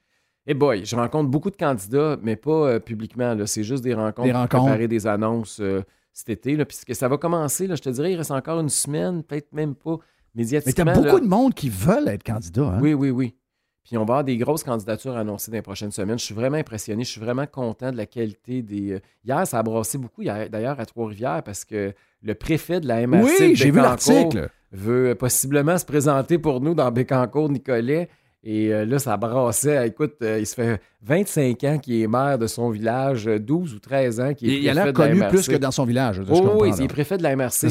Eh 0.45 0.53
boy, 0.53 0.83
je 0.85 0.95
rencontre 0.95 1.29
beaucoup 1.29 1.49
de 1.49 1.55
candidats, 1.55 2.17
mais 2.21 2.35
pas 2.35 2.51
euh, 2.67 2.79
publiquement. 2.79 3.35
C'est 3.45 3.63
juste 3.63 3.83
des 3.83 3.93
rencontres 3.93 4.23
Des 4.27 4.33
rencontres. 4.33 4.63
préparer 4.65 4.87
des 4.89 5.07
annonces 5.07 5.59
euh, 5.61 5.81
cet 6.11 6.29
été. 6.29 6.55
Là. 6.57 6.65
Puis 6.65 6.77
que 6.85 6.93
ça 6.93 7.07
va 7.07 7.17
commencer, 7.17 7.65
là, 7.65 7.75
je 7.75 7.81
te 7.81 7.89
dirais, 7.89 8.11
il 8.11 8.17
reste 8.17 8.31
encore 8.31 8.59
une 8.59 8.69
semaine, 8.69 9.23
peut-être 9.23 9.53
même 9.53 9.73
pas. 9.73 9.97
Mais 10.35 10.41
Médiatiquement. 10.41 10.83
tu 10.85 10.89
as 10.89 10.93
beaucoup 10.95 11.15
là- 11.15 11.21
de 11.21 11.27
monde 11.27 11.53
qui 11.53 11.69
veulent 11.69 12.07
être 12.09 12.23
candidat. 12.23 12.63
Hein? 12.75 12.79
Oui, 12.81 12.93
oui, 12.93 13.09
oui. 13.11 13.35
Puis 13.83 13.97
on 13.97 14.05
va 14.05 14.13
avoir 14.13 14.23
des 14.23 14.37
grosses 14.37 14.63
candidatures 14.63 15.17
annoncées 15.17 15.51
dans 15.51 15.57
les 15.57 15.61
prochaines 15.61 15.91
semaines. 15.91 16.17
Je 16.17 16.23
suis 16.23 16.33
vraiment 16.35 16.57
impressionné. 16.57 17.03
Je 17.03 17.09
suis 17.09 17.19
vraiment 17.21 17.45
content 17.45 17.91
de 17.91 17.97
la 17.97 18.05
qualité 18.05 18.61
des. 18.61 18.93
euh, 18.93 18.99
Hier, 19.25 19.45
ça 19.45 19.59
a 19.59 19.63
brassé 19.63 19.97
beaucoup, 19.97 20.21
hier- 20.21 20.49
d'ailleurs, 20.49 20.79
à 20.79 20.85
Trois-Rivières, 20.85 21.43
parce 21.43 21.65
que 21.65 21.93
le 22.23 22.33
préfet 22.35 22.79
de 22.79 22.87
la 22.87 23.05
MRC. 23.05 23.23
Oui, 23.39 23.55
j'ai 23.55 23.65
vu 23.71 23.79
l'article. 23.81 24.49
Veut 24.71 25.15
possiblement 25.15 25.77
se 25.77 25.85
présenter 25.85 26.37
pour 26.37 26.61
nous 26.61 26.73
dans 26.73 26.89
Bécancourt, 26.91 27.49
Nicolet. 27.49 28.09
Et 28.45 28.73
euh, 28.73 28.85
là, 28.85 28.99
ça 28.99 29.15
brassait. 29.15 29.87
Écoute, 29.87 30.15
euh, 30.21 30.39
il 30.39 30.45
se 30.45 30.55
fait 30.55 30.81
25 31.01 31.63
ans 31.63 31.77
qu'il 31.77 32.01
est 32.01 32.07
maire 32.07 32.37
de 32.37 32.47
son 32.47 32.69
village, 32.71 33.27
euh, 33.27 33.39
12 33.39 33.73
ou 33.73 33.79
13 33.79 34.19
ans 34.19 34.33
qu'il 34.33 34.49
est 34.49 34.57
Il, 34.57 34.63
il 34.63 34.69
a 34.69 34.73
l'air 34.73 34.85
la 34.87 34.91
connu 34.93 35.19
plus 35.29 35.47
que 35.47 35.55
dans 35.57 35.71
son 35.71 35.85
village. 35.85 36.17
je 36.17 36.21
Oh, 36.29 36.57
oui, 36.61 36.71
il 36.79 36.83
est 36.83 36.87
préfet 36.89 37.17
de 37.17 37.23
la 37.23 37.35
MRC. 37.37 37.69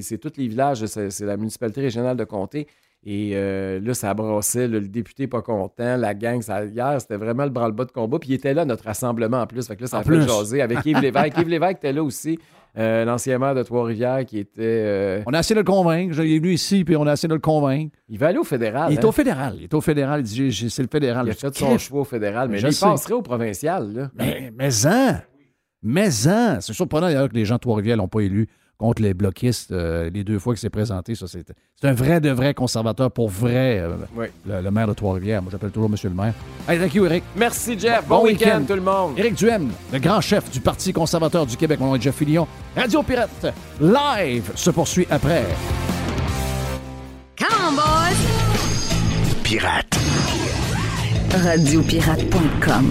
C'est 0.00 0.18
tous 0.18 0.32
les 0.38 0.48
villages, 0.48 0.84
c'est 0.86 1.20
la 1.26 1.36
municipalité 1.36 1.80
régionale 1.82 2.16
de 2.16 2.24
comté. 2.24 2.66
Et 3.06 3.32
euh, 3.34 3.80
là, 3.80 3.92
ça 3.92 4.14
brassait, 4.14 4.66
là, 4.66 4.78
le 4.80 4.88
député 4.88 5.26
pas 5.26 5.42
content, 5.42 5.96
la 5.98 6.14
gang. 6.14 6.40
Ça, 6.40 6.64
hier, 6.64 6.96
c'était 7.00 7.16
vraiment 7.18 7.44
le 7.44 7.50
branle-bas 7.50 7.84
de 7.84 7.92
combat. 7.92 8.18
Puis 8.18 8.30
il 8.30 8.34
était 8.34 8.54
là, 8.54 8.64
notre 8.64 8.84
rassemblement 8.84 9.42
en 9.42 9.46
plus. 9.46 9.66
Fait 9.66 9.76
que 9.76 9.82
là, 9.82 9.86
ça 9.88 9.98
En 9.98 10.00
a 10.00 10.04
fait 10.04 10.10
plus. 10.10 10.26
jaser 10.26 10.62
avec 10.62 10.84
Yves 10.86 11.00
Lévesque. 11.00 11.36
Yves 11.36 11.48
Lévesque 11.48 11.76
était 11.76 11.92
là 11.92 12.02
aussi, 12.02 12.38
euh, 12.78 13.04
l'ancien 13.04 13.38
maire 13.38 13.54
de 13.54 13.62
Trois-Rivières 13.62 14.24
qui 14.24 14.38
était. 14.38 14.52
euh, 14.62 15.22
On 15.26 15.34
a 15.34 15.40
essayé 15.40 15.54
de 15.54 15.60
le 15.60 15.64
convaincre. 15.66 16.14
Je 16.14 16.22
l'ai 16.22 16.38
venu 16.38 16.52
ici, 16.54 16.82
puis 16.82 16.96
on 16.96 17.06
a 17.06 17.12
essayé 17.12 17.28
de 17.28 17.34
le 17.34 17.40
convaincre. 17.40 17.94
il 18.08 18.18
va 18.18 18.28
aller 18.28 18.38
au 18.38 18.44
fédéral. 18.44 18.90
il 18.90 18.94
est 18.98 19.04
hein? 19.04 19.08
au 19.08 19.12
fédéral. 19.12 19.54
Il 19.58 19.64
est 19.64 19.74
au 19.74 19.80
fédéral. 19.82 20.20
Il 20.20 20.24
dit 20.50 20.70
c'est 20.70 20.82
le 20.82 20.88
fédéral. 20.90 21.26
Il 21.26 21.30
a 21.30 21.32
Je 21.34 21.38
fait 21.38 21.54
son 21.54 21.76
choix 21.76 22.00
au 22.00 22.04
fédéral, 22.04 22.48
mais 22.48 22.56
Je 22.56 22.66
là, 22.68 22.72
il 22.72 22.78
passerait 22.80 23.12
au 23.12 23.22
provincial. 23.22 23.92
Là. 23.92 24.10
Mais, 24.16 24.50
mais, 24.56 24.86
hein? 24.86 25.20
Mais 25.82 26.08
hein, 26.26 26.58
c'est 26.60 26.72
surprenant 26.72 27.06
d'ailleurs 27.08 27.28
que 27.28 27.34
les 27.34 27.44
gens 27.44 27.56
de 27.56 27.60
Trois-Rivières 27.60 27.98
l'ont 27.98 28.08
pas 28.08 28.20
élu 28.20 28.48
contre 28.78 29.02
les 29.02 29.14
bloquistes 29.14 29.70
euh, 29.72 30.10
les 30.10 30.24
deux 30.24 30.38
fois 30.38 30.54
qu'il 30.54 30.60
s'est 30.60 30.70
présenté. 30.70 31.14
Ça, 31.14 31.26
c'est, 31.28 31.44
c'est 31.80 31.88
un 31.88 31.92
vrai 31.94 32.20
de 32.20 32.30
vrai 32.30 32.54
conservateur 32.54 33.10
pour 33.10 33.28
vrai, 33.28 33.78
euh, 33.80 33.94
Oui. 34.16 34.26
le, 34.46 34.60
le 34.60 34.70
maire 34.70 34.88
de 34.88 34.92
Trois-Rivières. 34.94 35.42
Moi, 35.42 35.50
j'appelle 35.52 35.70
toujours 35.70 35.88
Monsieur 35.90 36.08
le 36.08 36.14
maire. 36.14 36.34
Hey, 36.68 36.78
thank 36.78 36.94
you, 36.94 37.04
Eric. 37.06 37.22
Merci, 37.36 37.78
Jeff. 37.78 38.06
Bon 38.06 38.18
Bon, 38.18 38.24
week-end, 38.24 38.62
tout 38.66 38.74
le 38.74 38.80
monde. 38.80 39.18
Éric 39.18 39.34
Duhem, 39.34 39.70
le 39.92 39.98
grand 39.98 40.20
chef 40.20 40.50
du 40.50 40.60
Parti 40.60 40.92
conservateur 40.92 41.46
du 41.46 41.56
Québec. 41.56 41.78
Mon 41.80 41.86
nom 41.86 41.96
est 41.96 42.00
Jeff 42.02 42.16
Fillion. 42.16 42.46
Radio 42.76 43.02
Pirate, 43.02 43.54
live, 43.80 44.50
se 44.54 44.70
poursuit 44.70 45.06
après. 45.10 45.44
Come 47.36 47.48
on, 47.68 47.72
boys! 47.74 48.16
Pirate. 49.42 49.98
Radiopirate.com. 51.32 52.90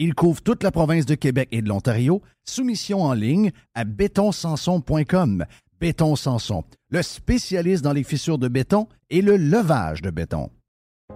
Il 0.00 0.14
couvre 0.14 0.40
toute 0.40 0.62
la 0.62 0.70
province 0.70 1.06
de 1.06 1.16
Québec 1.16 1.48
et 1.50 1.60
de 1.60 1.68
l'Ontario. 1.68 2.22
Soumission 2.44 3.02
en 3.02 3.14
ligne 3.14 3.50
à 3.74 3.82
bétonsanson.com. 3.82 5.44
Béton 5.80 6.14
Sanson, 6.14 6.64
le 6.90 7.02
spécialiste 7.02 7.82
dans 7.82 7.92
les 7.92 8.04
fissures 8.04 8.38
de 8.38 8.46
béton 8.46 8.86
et 9.10 9.22
le 9.22 9.36
levage 9.36 10.00
de 10.00 10.10
béton. 10.10 10.50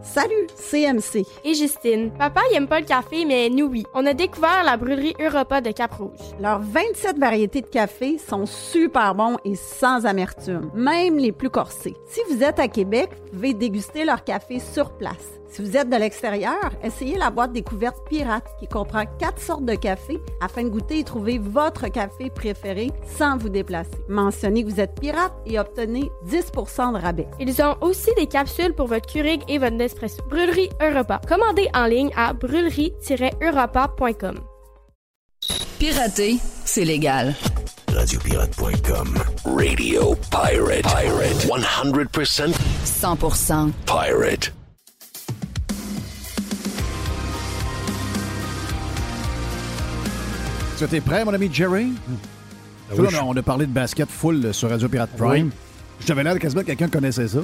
Salut, 0.01 0.49
CMC. 0.57 1.25
Et 1.45 1.55
Justine. 1.55 2.11
Papa, 2.19 2.41
il 2.51 2.57
aime 2.57 2.67
pas 2.67 2.81
le 2.81 2.87
café, 2.87 3.25
mais 3.25 3.51
nous, 3.51 3.67
oui. 3.67 3.85
On 3.95 4.05
a 4.05 4.15
découvert 4.15 4.65
la 4.65 4.77
brûlerie 4.77 5.15
Europa 5.21 5.61
de 5.61 5.71
Cap-Rouge. 5.71 6.19
Leurs 6.41 6.61
27 6.61 7.19
variétés 7.19 7.61
de 7.61 7.67
café 7.67 8.19
sont 8.19 8.47
super 8.47 9.15
bons 9.15 9.37
et 9.45 9.55
sans 9.55 10.07
amertume, 10.07 10.71
même 10.75 11.19
les 11.19 11.31
plus 11.31 11.51
corsés. 11.51 11.95
Si 12.09 12.21
vous 12.31 12.43
êtes 12.43 12.59
à 12.59 12.67
Québec, 12.67 13.11
vous 13.13 13.31
pouvez 13.31 13.55
déguster 13.55 14.05
leur 14.05 14.25
café 14.25 14.59
sur 14.59 14.97
place. 14.97 15.42
Si 15.53 15.61
vous 15.61 15.77
êtes 15.77 15.91
de 15.91 15.97
l'extérieur, 15.97 16.71
essayez 16.83 17.19
la 17.19 17.29
boîte 17.29 17.53
découverte 17.53 17.99
pirate 18.09 18.47
qui 18.59 18.67
comprend 18.67 19.05
quatre 19.19 19.39
sortes 19.39 19.67
de 19.67 19.75
café 19.75 20.19
afin 20.41 20.63
de 20.63 20.71
goûter 20.71 21.01
et 21.01 21.05
trouver 21.05 21.37
votre 21.37 21.89
café 21.89 22.31
préféré 22.31 22.91
sans 23.19 23.37
vous 23.37 23.51
déplacer. 23.51 23.91
Mentionnez 24.09 24.65
que 24.65 24.71
vous 24.71 24.81
êtes 24.81 24.99
pirate 24.99 25.35
et 25.45 25.59
obtenez 25.59 26.11
10 26.25 26.53
de 26.55 26.99
rabais. 26.99 27.29
Ils 27.39 27.61
ont 27.61 27.77
aussi 27.83 28.09
des 28.17 28.27
capsules 28.27 28.73
pour 28.73 28.87
votre 28.87 29.13
Keurig 29.13 29.43
et 29.47 29.59
votre 29.59 29.77
Nespresso. 29.77 30.23
Brûlerie 30.31 30.71
Europa. 30.81 31.21
Commandez 31.29 31.69
en 31.75 31.85
ligne 31.85 32.13
à 32.17 32.33
brûlerie-europa.com. 32.33 34.41
Pirater, 35.79 36.39
c'est 36.65 36.87
légal. 36.87 37.35
Radiopirate.com. 37.93 39.19
Radio 39.45 40.15
Pirate. 40.31 40.83
Pirate. 40.83 41.45
100% 41.45 42.55
100% 42.87 43.71
pirate. 43.85 44.55
Est-ce 50.75 50.85
que 50.85 50.91
t'es 50.91 51.01
prêt, 51.01 51.25
mon 51.25 51.35
ami 51.35 51.49
Jerry? 51.53 51.93
Tu 52.95 53.01
vois, 53.01 53.09
on, 53.13 53.15
a, 53.17 53.23
on 53.25 53.37
a 53.37 53.43
parlé 53.43 53.67
de 53.67 53.73
basket 53.73 54.09
full 54.11 54.45
euh, 54.47 54.53
sur 54.53 54.69
Radio 54.71 54.89
Pirate 54.89 55.11
Prime. 55.17 55.51
Je 56.01 56.07
t'avais 56.07 56.25
l'air 56.25 56.35
de 56.35 56.39
quasiment 56.39 56.63
que 56.63 56.67
quelqu'un 56.67 56.89
connaissait 56.89 57.29
ça. 57.29 57.39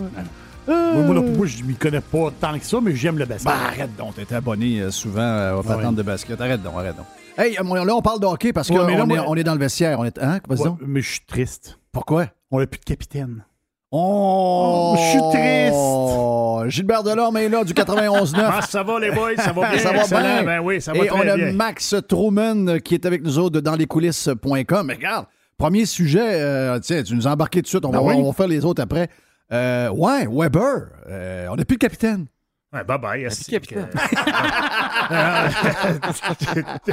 Moi, 0.66 1.02
moi, 1.02 1.22
moi, 1.22 1.46
je 1.46 1.62
m'y 1.62 1.74
connais 1.74 2.00
pas 2.00 2.30
tant 2.40 2.58
que 2.58 2.64
ça, 2.64 2.78
mais 2.82 2.94
j'aime 2.94 3.18
le 3.18 3.24
basket. 3.24 3.46
Bah, 3.46 3.56
arrête 3.68 3.96
donc, 3.96 4.14
t'étais 4.16 4.34
abonné 4.34 4.80
euh, 4.80 4.90
souvent 4.90 5.20
euh, 5.22 5.56
aux 5.56 5.62
patentes 5.62 5.84
Ouais. 5.90 5.96
de 5.96 6.02
basket. 6.02 6.40
Arrête 6.40 6.62
donc, 6.62 6.74
arrête 6.76 6.96
donc. 6.96 7.06
Hey, 7.38 7.56
euh, 7.58 7.84
là, 7.84 7.94
on 7.94 8.02
parle 8.02 8.20
de 8.20 8.26
hockey 8.26 8.52
parce 8.52 8.68
qu'on 8.68 8.78
là, 8.86 8.90
est, 8.92 9.06
moi- 9.06 9.24
on 9.28 9.34
est 9.36 9.44
dans 9.44 9.54
le 9.54 9.60
vestiaire. 9.60 9.98
On 10.00 10.04
est, 10.04 10.18
hein? 10.18 10.40
Vas-y 10.48 10.62
Ouais, 10.68 10.74
mais 10.86 11.00
je 11.00 11.10
suis 11.12 11.20
triste. 11.26 11.78
Pourquoi? 11.92 12.26
On 12.50 12.58
n'a 12.58 12.66
plus 12.66 12.80
de 12.80 12.84
capitaine. 12.84 13.44
Oh! 13.90 14.94
je 14.98 15.02
suis 15.10 15.20
triste. 15.30 15.72
Oh, 15.74 16.62
Gilbert 16.68 17.02
Delorme 17.02 17.36
est 17.38 17.48
là 17.48 17.64
du 17.64 17.72
91-9. 17.72 18.34
Ah, 18.44 18.60
ça 18.62 18.82
va, 18.82 18.98
les 19.00 19.10
boys? 19.10 19.36
Ça 19.36 19.52
va 19.52 19.70
bien? 19.70 19.78
Ça 19.78 19.92
va 19.92 20.04
bien. 20.22 20.42
Ben 20.42 20.60
oui, 20.60 20.80
ça 20.82 20.92
va 20.92 20.98
Et 20.98 21.06
très 21.06 21.16
on 21.18 21.28
a 21.32 21.36
bien. 21.36 21.52
Max 21.52 21.94
Truman 22.06 22.68
euh, 22.68 22.78
qui 22.78 22.94
est 22.94 23.06
avec 23.06 23.22
nous 23.22 23.38
autres 23.38 23.60
dans 23.60 23.76
lescoulisses.com. 23.76 24.86
Mais 24.86 24.94
regarde, 24.94 25.26
premier 25.56 25.86
sujet, 25.86 26.20
euh, 26.42 26.78
tiens, 26.80 27.02
tu 27.02 27.14
nous 27.14 27.26
as 27.26 27.30
embarqué 27.32 27.60
tout 27.60 27.64
de 27.64 27.68
suite. 27.68 27.84
On, 27.86 27.90
va, 27.90 27.98
Ben 27.98 28.02
voir- 28.04 28.16
oui. 28.16 28.22
on 28.22 28.26
va 28.26 28.32
faire 28.34 28.48
les 28.48 28.64
autres 28.64 28.82
après. 28.82 29.08
Euh, 29.52 29.88
ouais, 29.90 30.26
Weber, 30.30 30.88
euh, 31.08 31.46
on 31.50 31.56
n'a 31.56 31.64
plus 31.64 31.76
de 31.76 31.80
capitaine. 31.80 32.26
Ouais, 32.70 32.84
bye 32.84 32.98
bye. 32.98 33.24
esti. 33.24 33.50
capitaine. 33.50 33.88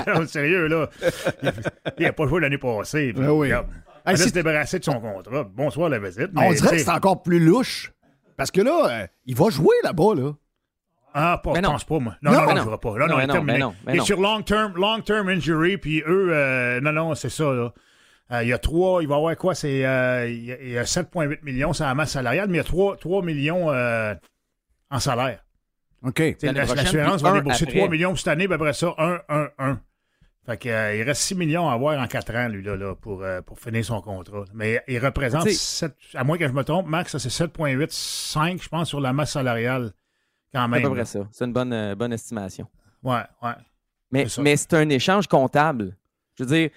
Non, 0.08 0.26
Sérieux, 0.28 0.68
là. 0.68 0.88
Il 1.98 2.04
n'a 2.06 2.14
pas 2.14 2.28
joué 2.28 2.40
l'année 2.42 2.58
passée. 2.58 3.12
Ben 3.14 3.30
oui. 3.30 3.48
regarde, 3.48 3.68
Hey, 4.06 4.18
se 4.18 4.30
débarrasser 4.30 4.80
de 4.80 4.84
son 4.84 5.00
contrat. 5.00 5.44
Bonsoir, 5.44 5.90
la 5.90 6.00
visite. 6.00 6.30
on 6.36 6.42
mais, 6.42 6.56
dirait 6.56 6.78
que 6.78 6.78
c'est 6.78 6.90
encore 6.90 7.24
plus 7.24 7.40
louche. 7.40 7.92
Parce 8.38 8.52
que 8.52 8.62
là, 8.62 8.88
euh, 9.04 9.08
il 9.26 9.36
va 9.36 9.50
jouer 9.50 9.76
là-bas, 9.84 10.14
là. 10.16 10.34
Ah, 11.14 11.40
pas, 11.42 11.54
je 11.56 11.62
non. 11.62 11.72
pense 11.72 11.86
pas, 11.86 12.00
moi. 12.00 12.18
Non, 12.22 12.32
Non, 12.32 12.42
non, 12.42 12.50
je 12.50 12.56
non. 12.66 12.72
ne 12.72 12.76
pas. 12.76 12.98
Là, 12.98 13.08
Non, 13.08 13.14
non, 13.14 13.18
mais 13.18 13.22
il 13.22 13.24
est 13.24 13.28
non, 13.28 13.34
terminé. 13.34 13.54
mais 13.54 13.60
non, 13.60 13.76
mais 13.86 13.94
il 13.94 13.96
est 13.96 14.00
non. 14.00 14.06
sur 14.06 14.20
long-term 14.20 14.74
long 14.76 15.00
term 15.02 15.30
injury, 15.30 15.78
puis 15.78 16.04
eux, 16.06 16.28
euh, 16.32 16.82
non, 16.82 16.92
non, 16.92 17.16
c'est 17.16 17.30
ça, 17.30 17.46
là. 17.54 17.74
Euh, 18.32 18.44
il 18.44 18.50
y 18.50 18.54
a 18.54 18.58
trois, 18.58 19.02
il 19.04 19.08
va 19.08 19.16
y 19.16 19.18
avoir 19.18 19.38
quoi? 19.38 19.54
C'est, 19.56 19.86
euh, 19.86 20.28
il 20.28 20.44
y 20.46 20.52
a, 20.52 20.60
il 20.62 20.70
y 20.72 20.78
a 20.78 20.84
7,8 20.84 21.40
millions, 21.44 21.74
c'est 21.74 21.84
la 21.84 21.94
masse 21.94 22.12
salariale, 22.12 22.48
mais 22.50 22.56
il 22.56 22.58
y 22.58 22.62
a 22.62 22.64
3, 22.66 22.98
3 22.98 23.22
millions 23.22 23.72
euh, 23.72 24.14
en 24.90 25.00
salaire. 25.00 25.46
OK. 26.04 26.20
L'assurance 26.42 27.22
va 27.22 27.34
débourser 27.34 27.64
après. 27.66 27.78
3 27.78 27.90
millions 27.90 28.16
cette 28.16 28.28
année, 28.28 28.46
puis 28.46 28.56
après 28.56 28.74
ça, 28.74 28.94
1, 28.98 29.20
1, 29.30 29.50
1. 29.60 29.80
Fait 30.46 30.58
que, 30.58 30.70
euh, 30.70 30.96
il 30.96 31.02
reste 31.04 31.22
6 31.24 31.34
millions 31.36 31.68
à 31.70 31.74
avoir 31.74 32.00
en 32.00 32.06
4 32.08 32.36
ans, 32.36 32.48
lui, 32.48 32.62
là, 32.62 32.76
là, 32.76 32.94
pour, 32.96 33.24
euh, 33.24 33.42
pour 33.42 33.60
finir 33.60 33.84
son 33.84 34.00
contrat. 34.02 34.46
Mais 34.54 34.84
il 34.88 35.00
représente, 35.04 35.44
Tu 35.46 35.54
sais- 35.54 35.88
7, 35.88 35.96
à 36.14 36.24
moins 36.24 36.38
que 36.38 36.48
je 36.48 36.54
me 36.54 36.64
trompe, 36.64 36.86
Max, 36.88 37.12
ça 37.14 37.20
c'est 37.20 37.30
7,85, 37.32 38.62
je 38.62 38.70
pense, 38.70 38.90
sur 38.90 39.00
la 39.02 39.12
masse 39.14 39.32
salariale, 39.32 39.92
quand 40.54 40.60
C'est 40.60 40.64
à 40.64 40.68
même. 40.68 40.82
peu 40.84 40.92
près 40.92 41.06
ça. 41.06 41.28
C'est 41.32 41.46
une 41.46 41.54
bonne, 41.54 41.74
euh, 41.74 41.96
bonne 41.96 42.14
estimation. 42.14 42.68
Ouais, 43.04 43.22
ouais. 43.42 43.52
Mais 44.12 44.24
C'est 44.26 44.30
ça. 44.36 44.42
mais 44.44 44.56
c'est 44.58 44.74
un 44.76 44.90
échange 44.90 45.28
comptable. 45.28 45.96
Je 46.38 46.44
veux 46.44 46.50
dire, 46.50 46.70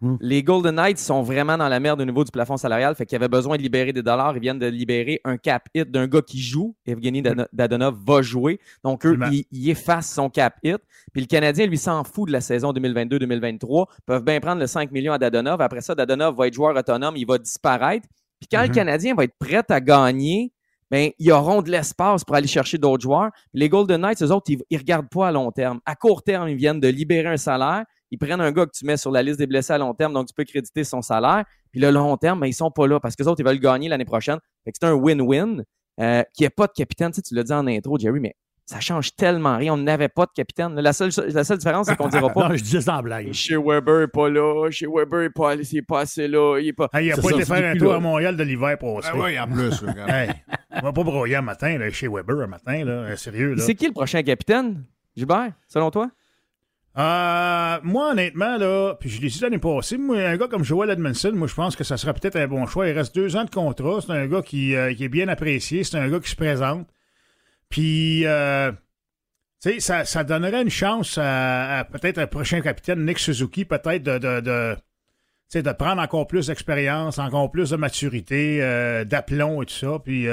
Hmm. 0.00 0.14
les 0.20 0.44
Golden 0.44 0.76
Knights 0.76 0.98
sont 0.98 1.22
vraiment 1.22 1.58
dans 1.58 1.68
la 1.68 1.80
merde 1.80 2.00
au 2.00 2.04
niveau 2.04 2.22
du 2.22 2.30
plafond 2.30 2.56
salarial, 2.56 2.94
fait 2.94 3.04
qu'ils 3.04 3.16
avaient 3.16 3.26
besoin 3.26 3.56
de 3.56 3.62
libérer 3.62 3.92
des 3.92 4.02
dollars. 4.02 4.36
Ils 4.36 4.40
viennent 4.40 4.60
de 4.60 4.68
libérer 4.68 5.20
un 5.24 5.36
cap 5.38 5.68
hit 5.74 5.90
d'un 5.90 6.06
gars 6.06 6.22
qui 6.22 6.40
joue. 6.40 6.76
Evgeny 6.86 7.20
Dadonov 7.52 7.96
va 8.06 8.22
jouer. 8.22 8.60
Donc, 8.84 9.04
eux, 9.04 9.18
ils, 9.32 9.44
ils 9.50 9.70
effacent 9.70 10.12
son 10.12 10.30
cap 10.30 10.54
hit. 10.62 10.78
Puis 11.12 11.22
le 11.22 11.26
Canadien, 11.26 11.66
lui, 11.66 11.78
s'en 11.78 12.04
fout 12.04 12.28
de 12.28 12.32
la 12.32 12.40
saison 12.40 12.72
2022-2023. 12.72 13.86
Ils 13.98 14.02
peuvent 14.06 14.24
bien 14.24 14.38
prendre 14.40 14.60
le 14.60 14.66
5 14.68 14.92
millions 14.92 15.12
à 15.12 15.18
Dadonov. 15.18 15.60
Après 15.60 15.80
ça, 15.80 15.94
Dadonov 15.96 16.36
va 16.36 16.46
être 16.46 16.54
joueur 16.54 16.76
autonome. 16.76 17.16
Il 17.16 17.26
va 17.26 17.38
disparaître. 17.38 18.06
Puis 18.38 18.48
quand 18.50 18.62
le 18.62 18.68
Mhm. 18.68 18.74
Canadien 18.74 19.14
va 19.16 19.24
être 19.24 19.36
prêt 19.38 19.64
à 19.68 19.80
gagner, 19.80 20.52
ben, 20.90 21.10
ils 21.18 21.32
auront 21.32 21.60
de 21.60 21.70
l'espace 21.70 22.24
pour 22.24 22.36
aller 22.36 22.46
chercher 22.46 22.78
d'autres 22.78 23.02
joueurs. 23.02 23.30
Les 23.52 23.68
Golden 23.68 24.00
Knights, 24.00 24.22
eux 24.22 24.30
autres, 24.30 24.46
ils, 24.50 24.62
ils 24.70 24.78
regardent 24.78 25.08
pas 25.10 25.28
à 25.28 25.32
long 25.32 25.50
terme. 25.50 25.80
À 25.84 25.96
court 25.96 26.22
terme, 26.22 26.48
ils 26.48 26.56
viennent 26.56 26.80
de 26.80 26.88
libérer 26.88 27.28
un 27.28 27.36
salaire. 27.36 27.84
Ils 28.10 28.18
prennent 28.18 28.40
un 28.40 28.52
gars 28.52 28.66
que 28.66 28.72
tu 28.72 28.84
mets 28.84 28.96
sur 28.96 29.10
la 29.10 29.22
liste 29.22 29.38
des 29.38 29.46
blessés 29.46 29.72
à 29.72 29.78
long 29.78 29.94
terme, 29.94 30.12
donc 30.12 30.28
tu 30.28 30.34
peux 30.34 30.44
créditer 30.44 30.84
son 30.84 31.02
salaire. 31.02 31.44
Puis 31.70 31.80
le 31.80 31.90
long 31.90 32.16
terme, 32.16 32.40
ben, 32.40 32.46
ils 32.46 32.54
sont 32.54 32.70
pas 32.70 32.86
là 32.86 33.00
parce 33.00 33.14
que 33.14 33.22
les 33.22 33.28
autres, 33.28 33.40
ils 33.40 33.46
veulent 33.46 33.60
gagner 33.60 33.88
l'année 33.88 34.04
prochaine. 34.04 34.38
Fait 34.64 34.72
que 34.72 34.78
c'est 34.80 34.86
un 34.86 34.94
win-win. 34.94 35.62
Euh, 36.00 36.22
qu'il 36.32 36.44
n'y 36.44 36.46
ait 36.46 36.50
pas 36.50 36.68
de 36.68 36.72
capitaine, 36.72 37.10
tu, 37.10 37.16
sais, 37.16 37.22
tu 37.22 37.34
l'as 37.34 37.42
dit 37.42 37.52
en 37.52 37.66
intro, 37.66 37.98
Jerry, 37.98 38.20
mais 38.20 38.36
ça 38.68 38.80
change 38.80 39.16
tellement 39.16 39.56
rien. 39.56 39.72
On 39.72 39.78
n'avait 39.78 40.08
pas 40.08 40.26
de 40.26 40.30
capitaine. 40.32 40.74
La 40.74 40.92
seule, 40.92 41.10
la 41.32 41.42
seule 41.42 41.58
différence, 41.58 41.86
c'est 41.86 41.96
qu'on 41.96 42.08
dira 42.08 42.28
pas 42.32 42.50
Non, 42.50 42.54
je 42.54 42.62
disais 42.62 42.82
ça 42.82 42.98
en 42.98 43.02
blague. 43.02 43.32
chez 43.32 43.56
Weber, 43.56 44.00
il 44.00 44.04
est 44.04 44.06
pas 44.08 44.28
là. 44.28 44.70
Chez 44.70 44.86
Weber, 44.86 45.22
il 45.22 45.24
est 45.24 45.30
pas, 45.30 45.54
est 45.54 45.82
pas 45.82 46.00
assez 46.00 46.28
là. 46.28 46.58
Il 46.60 46.68
est 46.68 46.72
pas. 46.74 46.88
Hey, 46.92 47.06
il 47.06 47.08
n'a 47.08 47.16
C'est 47.16 47.22
pas 47.22 47.30
été 47.30 47.44
faire 47.44 47.64
un 47.64 47.76
tour 47.76 47.94
à 47.94 47.98
Montréal 48.00 48.36
de 48.36 48.42
l'hiver 48.44 48.78
passé. 48.78 49.08
Ah 49.10 49.16
oui, 49.16 49.38
en 49.40 49.48
plus. 49.48 49.82
Hey, 50.06 50.30
on 50.70 50.82
va 50.82 50.92
pas 50.92 51.02
broyer 51.02 51.36
un 51.36 51.42
matin 51.42 51.78
là, 51.78 51.90
chez 51.90 52.08
Weber 52.08 52.42
un 52.42 52.46
matin, 52.46 52.84
là. 52.84 52.92
Euh, 52.92 53.16
Sérieux, 53.16 53.54
là. 53.54 53.62
C'est 53.64 53.74
qui 53.74 53.86
le 53.86 53.92
prochain 53.92 54.22
capitaine, 54.22 54.84
Gilbert, 55.16 55.52
selon 55.66 55.90
toi? 55.90 56.10
Euh, 56.98 57.78
moi, 57.84 58.10
honnêtement, 58.10 58.56
là, 58.56 58.94
puis 58.98 59.08
je 59.08 59.20
l'ai 59.20 59.28
dit 59.28 59.38
l'année 59.40 59.58
passée, 59.58 59.96
un 59.96 60.36
gars 60.36 60.48
comme 60.48 60.64
Joel 60.64 60.90
Edmondson, 60.90 61.30
moi, 61.32 61.46
je 61.46 61.54
pense 61.54 61.76
que 61.76 61.84
ça 61.84 61.96
serait 61.96 62.12
peut-être 62.12 62.34
un 62.36 62.48
bon 62.48 62.66
choix. 62.66 62.88
Il 62.88 62.92
reste 62.92 63.14
deux 63.14 63.36
ans 63.36 63.44
de 63.44 63.50
contrat. 63.50 64.00
C'est 64.00 64.12
un 64.12 64.26
gars 64.26 64.42
qui, 64.42 64.74
euh, 64.74 64.90
est 64.90 65.08
bien 65.08 65.28
apprécié. 65.28 65.84
C'est 65.84 65.96
un 65.96 66.08
gars 66.08 66.18
qui 66.18 66.30
se 66.30 66.36
présente. 66.36 66.88
Puis, 67.68 68.26
euh, 68.26 68.72
Tu 69.62 69.80
ça, 69.80 70.24
donnerait 70.24 70.62
une 70.62 70.70
chance 70.70 71.18
à, 71.20 71.86
peut-être 71.90 72.18
un 72.18 72.26
prochain 72.26 72.60
capitaine, 72.60 73.04
Nick 73.04 73.18
Suzuki, 73.18 73.64
peut-être 73.64 74.02
de, 74.02 74.18
de, 74.18 74.40
de, 74.40 75.72
prendre 75.72 76.00
encore 76.02 76.26
plus 76.26 76.46
d'expérience, 76.48 77.18
encore 77.18 77.50
plus 77.50 77.70
de 77.70 77.76
maturité, 77.76 78.58
d'aplomb 79.06 79.62
et 79.62 79.66
tout 79.66 79.74
ça. 79.74 79.98
Puis 80.04 80.26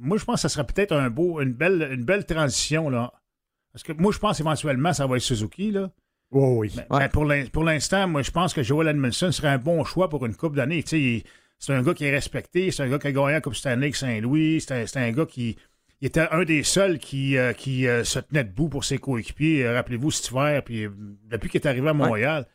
moi, 0.00 0.18
je 0.18 0.24
pense 0.24 0.36
que 0.36 0.40
ça 0.42 0.48
serait 0.48 0.66
peut-être 0.66 0.92
un 0.92 1.10
beau, 1.10 1.40
une 1.40 1.52
belle, 1.52 1.90
une 1.92 2.04
belle 2.04 2.26
transition. 2.26 2.90
Là. 2.90 3.12
Parce 3.72 3.84
que 3.84 3.92
moi, 3.92 4.12
je 4.12 4.18
pense 4.18 4.40
éventuellement 4.40 4.92
ça 4.92 5.06
va 5.06 5.16
être 5.16 5.22
Suzuki. 5.22 5.70
Là. 5.70 5.90
Oh 6.32 6.54
oui. 6.58 6.72
Mais- 6.76 6.86
mais 6.98 7.08
pour 7.08 7.24
l'in- 7.24 7.46
pour 7.46 7.62
l'instant, 7.64 8.08
moi, 8.08 8.22
je 8.22 8.30
pense 8.30 8.52
que 8.54 8.62
Joel 8.62 8.88
Edmondson 8.88 9.30
serait 9.30 9.48
un 9.48 9.58
bon 9.58 9.84
choix 9.84 10.08
pour 10.08 10.24
une 10.26 10.34
coupe 10.34 10.56
il- 10.98 11.22
c'est 11.58 11.72
un 11.74 11.82
gars 11.82 11.94
qui 11.94 12.04
est 12.06 12.10
respecté, 12.10 12.70
c'est 12.70 12.82
un 12.82 12.88
gars 12.88 12.98
qui 12.98 13.06
a 13.06 13.12
gagné 13.12 13.32
la 13.32 13.40
Coupe 13.40 13.54
Stanley 13.54 13.84
avec 13.84 13.96
Saint-Louis, 13.96 14.60
c'est 14.60 14.72
un, 14.82 14.86
c'est 14.86 14.98
un 14.98 15.12
gars 15.12 15.26
qui 15.26 15.56
il 16.00 16.06
était 16.06 16.26
un 16.32 16.42
des 16.42 16.64
seuls 16.64 16.98
qui, 16.98 17.36
euh, 17.36 17.52
qui 17.52 17.86
euh, 17.86 18.02
se 18.02 18.18
tenait 18.18 18.42
debout 18.42 18.68
pour 18.68 18.82
ses 18.84 18.98
coéquipiers. 18.98 19.64
Euh, 19.64 19.74
Rappelez-vous 19.74 20.10
cet 20.10 20.30
hiver, 20.32 20.64
puis 20.64 20.88
depuis 21.30 21.48
qu'il 21.48 21.60
est 21.60 21.66
arrivé 21.68 21.88
à 21.88 21.92
Montréal, 21.92 22.46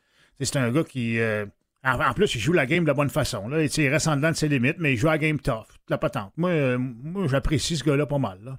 c'est 0.42 0.58
un 0.58 0.70
gars 0.72 0.84
qui. 0.84 1.18
euh, 1.20 1.46
en, 1.86 1.98
en 1.98 2.14
plus, 2.14 2.36
il 2.36 2.42
joue 2.42 2.52
la 2.52 2.66
game 2.66 2.84
de 2.84 2.88
la 2.90 2.94
bonne 2.94 3.10
façon. 3.10 3.48
Là. 3.48 3.62
Et, 3.64 3.68
il 3.68 3.88
reste 3.88 4.10
en 4.10 4.18
dedans 4.18 4.32
de 4.32 4.36
ses 4.36 4.50
limites, 4.50 4.76
mais 4.80 4.92
il 4.94 4.98
joue 4.98 5.08
la 5.08 5.18
game 5.18 5.40
tough, 5.40 5.68
toute 5.70 5.90
la 5.90 5.98
patente. 5.98 6.34
Moi, 6.36 6.50
euh, 6.50 6.78
moi 6.78 7.28
j'apprécie 7.30 7.78
ce 7.78 7.86
gars-là 7.86 8.06
pas 8.06 8.18
mal. 8.18 8.40
Là. 8.44 8.58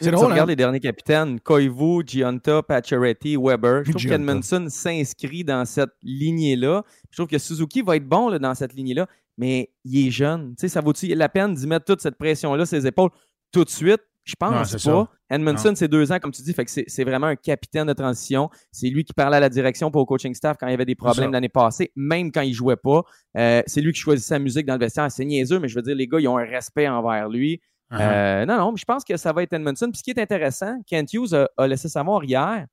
Si 0.00 0.10
tu 0.10 0.14
regardes 0.14 0.48
les 0.50 0.56
derniers 0.56 0.80
capitaines, 0.80 1.40
Koivu, 1.40 2.02
Giunta, 2.06 2.62
Pacioretty, 2.62 3.36
Weber, 3.36 3.82
je 3.84 3.92
trouve 3.92 4.04
qu'Edmondson 4.04 4.66
s'inscrit 4.68 5.42
dans 5.42 5.64
cette 5.64 5.92
lignée-là. 6.02 6.84
Je 7.10 7.16
trouve 7.16 7.28
que 7.28 7.38
Suzuki 7.38 7.80
va 7.80 7.96
être 7.96 8.06
bon 8.06 8.28
là, 8.28 8.38
dans 8.38 8.54
cette 8.54 8.74
lignée-là, 8.74 9.06
mais 9.38 9.70
il 9.84 10.06
est 10.06 10.10
jeune. 10.10 10.54
Ça 10.58 10.80
vaut-il 10.82 11.16
la 11.16 11.28
peine 11.30 11.54
d'y 11.54 11.66
mettre 11.66 11.86
toute 11.86 12.02
cette 12.02 12.16
pression-là 12.16 12.66
sur 12.66 12.78
ses 12.78 12.86
épaules 12.86 13.10
tout 13.52 13.64
de 13.64 13.70
suite? 13.70 14.02
Je 14.24 14.34
pense 14.34 14.76
c'est 14.76 14.90
pas. 14.90 15.08
Edmondson, 15.30 15.72
c'est 15.76 15.88
deux 15.88 16.10
ans, 16.10 16.18
comme 16.18 16.32
tu 16.32 16.42
dis, 16.42 16.52
fait 16.52 16.64
que 16.64 16.70
c'est 16.70 16.84
c'est 16.88 17.04
vraiment 17.04 17.28
un 17.28 17.36
capitaine 17.36 17.86
de 17.86 17.92
transition. 17.92 18.50
C'est 18.72 18.88
lui 18.88 19.04
qui 19.04 19.12
parlait 19.12 19.36
à 19.36 19.40
la 19.40 19.48
direction 19.48 19.90
pour 19.90 20.02
au 20.02 20.06
coaching 20.06 20.34
staff 20.34 20.56
quand 20.58 20.66
il 20.66 20.72
y 20.72 20.74
avait 20.74 20.84
des 20.84 20.96
problèmes 20.96 21.32
l'année 21.32 21.48
passée, 21.48 21.92
même 21.94 22.32
quand 22.32 22.40
il 22.42 22.52
jouait 22.52 22.76
pas. 22.76 23.02
Euh, 23.38 23.62
c'est 23.66 23.80
lui 23.80 23.92
qui 23.92 24.00
choisissait 24.00 24.34
sa 24.34 24.38
musique 24.40 24.66
dans 24.66 24.74
le 24.74 24.80
vestiaire. 24.80 25.10
C'est 25.10 25.24
niaiseux, 25.24 25.60
mais 25.60 25.68
je 25.68 25.76
veux 25.76 25.82
dire, 25.82 25.94
les 25.94 26.08
gars, 26.08 26.18
ils 26.18 26.28
ont 26.28 26.38
un 26.38 26.44
respect 26.44 26.88
envers 26.88 27.28
lui. 27.28 27.60
Uh-huh. 27.92 28.00
Euh, 28.00 28.46
non, 28.46 28.56
non, 28.58 28.72
mais 28.72 28.78
je 28.78 28.84
pense 28.84 29.04
que 29.04 29.16
ça 29.16 29.32
va 29.32 29.42
être 29.44 29.52
Edmondson. 29.52 29.88
Puis 29.90 29.98
ce 29.98 30.02
qui 30.02 30.10
est 30.10 30.18
intéressant, 30.20 30.76
Kent 30.86 31.12
Hughes 31.12 31.34
a, 31.34 31.48
a 31.56 31.66
laissé 31.68 31.88
savoir 31.88 32.24
hier 32.24 32.66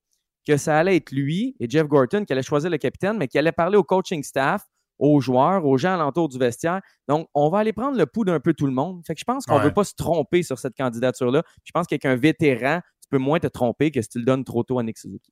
que 0.47 0.57
ça 0.57 0.78
allait 0.78 0.95
être 0.97 1.11
lui 1.11 1.55
et 1.59 1.70
Jeff 1.70 1.88
Gorton 1.88 2.26
qui 2.26 2.34
allait 2.34 2.41
choisir 2.43 2.70
le 2.70 2.78
capitaine, 2.78 3.18
mais 3.18 3.28
qui 3.28 3.38
allait 3.38 3.51
parler 3.51 3.78
au 3.78 3.84
coaching 3.84 4.24
staff, 4.24 4.64
aux 4.99 5.20
joueurs, 5.22 5.66
aux 5.66 5.78
gens 5.78 5.93
alentour 5.93 6.30
du 6.30 6.38
vestiaire. 6.38 6.82
Donc, 7.07 7.28
on 7.34 7.49
va 7.49 7.59
aller 7.59 7.74
prendre 7.74 7.97
le 7.97 8.05
pouls 8.05 8.26
d'un 8.26 8.39
peu 8.39 8.53
tout 8.53 8.66
le 8.66 8.74
monde. 8.74 9.01
Fait 9.05 9.14
que 9.14 9.20
je 9.20 9.24
pense 9.26 9.45
qu'on 9.45 9.53
ne 9.55 9.59
Ouais. 9.59 9.66
veut 9.66 9.74
pas 9.74 9.84
se 9.84 9.93
tromper 9.95 10.43
sur 10.43 10.57
cette 10.59 10.76
candidature-là. 10.76 11.43
Je 11.64 11.72
pense 11.72 11.88
qu'avec 11.88 12.05
un 12.05 12.16
vétéran, 12.16 12.80
tu 13.01 13.07
peux 13.09 13.18
moins 13.20 13.39
te 13.39 13.47
tromper 13.47 13.91
que 13.91 14.01
si 14.01 14.09
tu 14.09 14.20
le 14.20 14.26
donnes 14.26 14.43
trop 14.43 14.64
tôt 14.64 14.80
à 14.80 14.84
Nick 14.84 14.97
Suzuki. 14.97 15.32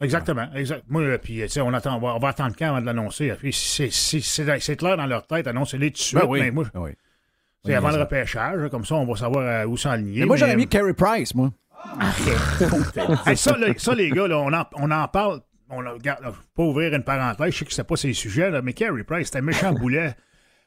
Exactement. 0.00 0.50
Exact. 0.54 0.82
Moi, 0.88 1.02
euh, 1.02 1.18
puis, 1.18 1.46
sais, 1.48 1.60
on, 1.60 1.72
attend, 1.74 1.96
on, 1.96 2.00
va, 2.00 2.14
on 2.14 2.18
va 2.18 2.28
attendre 2.28 2.54
quand 2.58 2.68
avant 2.68 2.80
de 2.80 2.86
l'annoncer. 2.86 3.34
Puis, 3.38 3.52
c'est- 3.52 3.90
c'est 3.90 4.20
c'est- 4.20 4.60
c'est 4.60 4.76
clair 4.76 4.96
dans 4.96 5.06
leur 5.06 5.26
tête, 5.26 5.46
annoncez-les 5.46 5.90
tout 5.90 5.98
de 5.98 5.98
suite. 5.98 6.20
Ben 6.20 6.26
oui. 6.28 6.40
Mais 6.40 6.50
moi, 6.50 6.64
Ben 6.72 6.80
oui. 6.80 6.90
C'est 7.64 7.74
avant 7.74 7.90
le 7.90 8.00
repêchage, 8.00 8.68
comme 8.70 8.84
ça, 8.84 8.94
on 8.94 9.04
va 9.06 9.16
savoir 9.16 9.44
euh, 9.46 9.66
où 9.66 9.76
s'enligner. 9.76 10.20
Mais 10.20 10.26
moi, 10.26 10.36
j'aurais 10.36 10.56
mis 10.56 10.66
Carey 10.66 10.94
Price, 10.94 11.34
moi. 11.34 11.50
Hey, 13.26 13.36
ça, 13.36 13.56
ça, 13.78 13.94
les 13.94 14.10
gars, 14.10 14.28
là, 14.28 14.38
on, 14.38 14.52
en, 14.52 14.64
on 14.74 14.90
en 14.90 15.08
parle. 15.08 15.40
On, 15.70 15.78
regarde, 15.78 16.22
pas 16.54 16.62
ouvrir 16.62 16.92
une 16.94 17.04
parenthèse, 17.04 17.52
je 17.52 17.58
sais 17.58 17.64
que 17.64 17.72
c'est 17.72 17.84
pas 17.84 17.96
ces 17.96 18.12
sujets, 18.12 18.50
là, 18.50 18.60
mais 18.60 18.72
Carey 18.72 19.04
Price, 19.04 19.26
c'était 19.28 19.38
un 19.38 19.42
méchant 19.42 19.72
boulet. 19.72 20.14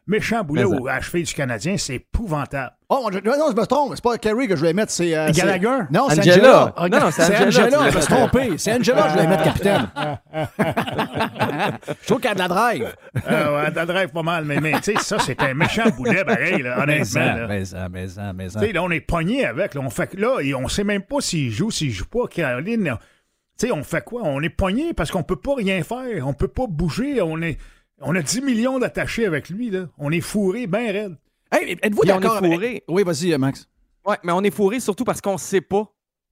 Méchant 0.05 0.43
boulet 0.43 0.65
Mais 0.65 0.69
ça. 0.69 0.81
au 0.81 0.87
à 0.89 0.99
cheville 0.99 1.23
du 1.23 1.33
Canadien, 1.33 1.77
c'est 1.77 1.95
épouvantable. 1.95 2.71
Oh, 2.89 3.09
je- 3.11 3.19
non, 3.19 3.33
je 3.49 3.55
me 3.55 3.65
trompe. 3.65 3.93
C'est 3.95 4.03
pas 4.03 4.17
Carey 4.17 4.47
que 4.47 4.55
je 4.57 4.61
vais 4.61 4.73
mettre, 4.73 4.91
c'est. 4.91 5.15
euh, 5.15 5.31
Gallagher? 5.31 5.83
Non, 5.91 6.09
c'est 6.09 6.19
Angela. 6.19 6.33
Angela. 6.35 6.73
Ah, 6.75 6.89
non, 6.89 7.11
c'est 7.11 7.23
Angela, 7.23 7.89
Je 7.89 7.95
me 7.95 8.01
suis 8.01 8.13
trompé. 8.13 8.51
C'est 8.57 8.73
Angela 8.73 9.03
que 9.03 9.09
je 9.09 9.15
vais 9.17 9.27
mettre 9.27 9.43
capitaine. 9.43 9.89
je 12.01 12.05
trouve 12.07 12.19
qu'elle 12.19 12.31
a 12.31 12.35
de 12.35 12.39
la 12.39 12.47
drive. 12.47 12.95
Euh, 13.29 13.55
ouais, 13.63 13.71
elle 13.75 13.85
drive 13.85 14.09
pas 14.09 14.23
mal, 14.23 14.45
mais, 14.45 14.59
mais 14.59 14.73
tu 14.81 14.93
sais, 14.93 14.95
ça, 14.99 15.17
c'est 15.19 15.41
un 15.41 15.53
méchant 15.53 15.89
boulet, 15.95 16.23
pareil, 16.25 16.61
là, 16.61 16.81
honnêtement. 16.83 17.21
là. 17.21 17.47
Mais 17.47 17.65
ça, 17.65 17.89
mais 17.89 18.07
ça, 18.07 18.33
mais 18.33 18.49
ça. 18.49 18.59
Tu 18.59 18.67
sais, 18.67 18.73
là, 18.73 18.83
on 18.83 18.91
est 18.91 18.99
pogné 19.01 19.45
avec. 19.45 19.73
Là, 19.73 19.81
on 19.81 19.89
fait 19.89 20.13
là, 20.15 20.39
et 20.41 20.53
on 20.53 20.67
sait 20.67 20.83
même 20.83 21.03
pas 21.03 21.21
s'il 21.21 21.51
joue, 21.51 21.71
s'il 21.71 21.91
joue 21.91 22.05
pas. 22.05 22.27
Caroline, 22.29 22.95
tu 23.57 23.67
sais, 23.67 23.71
on 23.71 23.83
fait 23.83 24.03
quoi? 24.03 24.21
On 24.25 24.41
est 24.41 24.49
pogné 24.49 24.93
parce 24.93 25.11
qu'on 25.11 25.23
peut 25.23 25.35
pas 25.37 25.55
rien 25.55 25.81
faire. 25.83 26.27
On 26.27 26.33
peut 26.33 26.47
pas 26.47 26.65
bouger. 26.67 27.21
On 27.21 27.41
est. 27.41 27.57
On 28.05 28.15
a 28.15 28.21
10 28.21 28.41
millions 28.41 28.79
d'attachés 28.79 29.25
avec 29.25 29.49
lui, 29.49 29.69
là. 29.69 29.87
On 29.97 30.11
est 30.11 30.21
fourré 30.21 30.67
bien 30.67 30.91
raide. 30.91 31.17
Hey, 31.51 31.77
êtes-vous 31.81 32.03
d'accord 32.03 32.37
avec- 32.37 32.51
fourré? 32.51 32.83
Oui, 32.87 33.03
vas-y, 33.03 33.37
Max. 33.37 33.67
Ouais, 34.05 34.17
mais 34.23 34.31
on 34.33 34.41
est 34.41 34.51
fourré 34.51 34.79
surtout 34.79 35.03
parce 35.05 35.21
qu'on 35.21 35.33
ne 35.33 35.37
sait 35.37 35.61
pas 35.61 35.85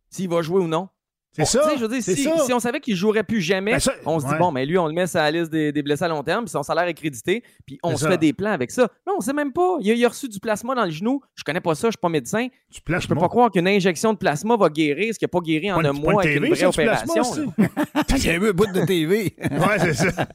s'il 0.10 0.30
va 0.30 0.42
jouer 0.42 0.60
ou 0.60 0.68
non. 0.68 0.90
C'est 1.34 1.46
ça, 1.46 1.62
tu 1.64 1.70
sais, 1.70 1.76
Je 1.78 1.82
veux 1.84 1.88
dire, 1.88 2.04
c'est 2.04 2.14
si, 2.16 2.24
ça. 2.24 2.38
si 2.40 2.52
on 2.54 2.60
savait 2.60 2.82
qu'il 2.82 2.94
jouerait 2.96 3.24
plus 3.24 3.40
jamais, 3.40 3.72
Ben 3.72 3.80
ça, 3.80 3.94
on 4.06 4.20
se 4.20 4.26
dit, 4.26 4.32
ouais. 4.34 4.38
bon, 4.38 4.52
mais 4.52 4.66
lui, 4.66 4.78
on 4.78 4.86
le 4.86 4.94
met 4.94 5.08
sur 5.08 5.20
la 5.20 5.32
liste 5.32 5.50
des, 5.50 5.72
des 5.72 5.82
blessés 5.82 6.04
à 6.04 6.10
long 6.10 6.24
terme, 6.24 6.44
puis 6.44 6.52
son 6.52 6.62
salaire 6.62 6.84
est 6.88 6.94
crédité, 6.94 7.42
puis 7.66 7.80
on 7.84 7.92
C'est 7.92 7.96
se 7.96 8.02
ça. 8.04 8.10
fait 8.12 8.18
des 8.18 8.34
plans 8.34 8.52
avec 8.52 8.70
ça. 8.70 8.90
Non, 9.08 9.14
on 9.18 9.22
sait 9.22 9.32
même 9.32 9.54
pas. 9.54 9.78
Il 9.80 9.90
a, 9.92 9.94
il 9.94 10.04
a 10.06 10.10
reçu 10.10 10.28
du 10.28 10.42
plasma 10.42 10.76
dans 10.76 10.84
le 10.84 10.92
genou. 10.92 11.22
Je 11.36 11.44
connais 11.46 11.62
pas 11.62 11.74
ça, 11.74 11.88
je 11.88 11.92
suis 11.92 12.02
pas 12.02 12.10
médecin. 12.10 12.48
Tu 12.70 12.82
places 12.82 13.04
Je 13.04 13.08
peux 13.08 13.16
pas 13.16 13.30
croire 13.30 13.50
qu'une 13.50 13.68
injection 13.70 14.12
de 14.12 14.18
plasma 14.18 14.58
va 14.58 14.68
guérir 14.70 15.14
ce 15.14 15.20
qui 15.20 15.24
n'a 15.24 15.30
pas 15.30 15.40
guéri 15.40 15.72
en 15.72 15.82
Pas 15.82 15.88
un 15.88 15.94
une- 15.94 16.02
mois 16.02 16.14
une 16.14 16.20
avec 16.20 16.36
une 16.36 16.44
TV, 16.44 16.54
vraie 16.56 16.70
du 16.70 16.76
plasma, 16.76 17.14
opération. 17.14 17.54
Il 18.18 18.26
y 18.26 18.30
a 18.30 18.34
eu 18.36 18.50
un 18.50 18.52
bout 18.52 18.68
de 18.68 18.86
TV. 18.86 19.34
Ouais, 19.52 19.80
c'est 19.80 19.94
ça. 19.94 20.28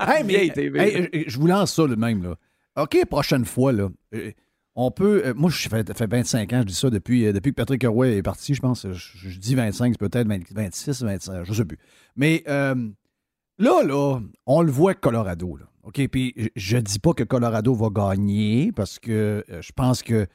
hey, 0.00 0.22
mais, 0.24 0.32
Vieille 0.34 0.52
TV. 0.52 1.08
hey, 1.12 1.24
je 1.26 1.38
vous 1.38 1.46
lance 1.48 1.74
ça 1.74 1.84
le 1.84 1.96
même. 1.96 2.22
Là. 2.22 2.36
OK, 2.82 3.04
prochaine 3.06 3.44
fois, 3.44 3.72
là, 3.72 3.88
euh, 4.14 4.30
on 4.76 4.90
peut. 4.90 5.22
euh, 5.26 5.34
moi, 5.34 5.50
je 5.50 5.68
fais, 5.68 5.82
ça 5.86 5.94
fait 5.94 6.06
25 6.06 6.52
ans, 6.52 6.60
je 6.60 6.66
dis 6.66 6.74
ça 6.74 6.88
depuis, 6.90 7.26
euh, 7.26 7.32
depuis 7.32 7.50
que 7.50 7.56
Patrick 7.56 7.84
Roy 7.86 8.08
est 8.08 8.22
parti, 8.22 8.54
je 8.54 8.60
pense. 8.60 8.86
Je, 8.92 9.28
je 9.28 9.38
dis 9.38 9.54
25, 9.54 9.94
c'est 9.94 9.98
peut-être 10.08 10.28
20 10.28 10.38
26, 10.54 11.02
25, 11.02 11.44
je 11.44 11.52
sais 11.52 11.64
plus. 11.64 11.78
Mais 12.14 12.44
euh, 12.48 12.74
là, 13.58 13.82
là, 13.82 14.20
on 14.46 14.62
le 14.62 14.70
voit 14.70 14.94
Colorado. 14.94 15.56
Là. 15.56 15.64
OK, 15.82 16.06
puis 16.08 16.32
je- 16.36 16.48
je 16.54 16.76
dis 16.78 16.98
pas 16.98 17.12
que 17.12 17.24
Colorado 17.24 17.74
va 17.74 17.88
gagner 17.90 18.70
parce 18.72 18.98
que 18.98 19.44
je 19.60 19.72
pense 19.74 20.02
que. 20.02 20.26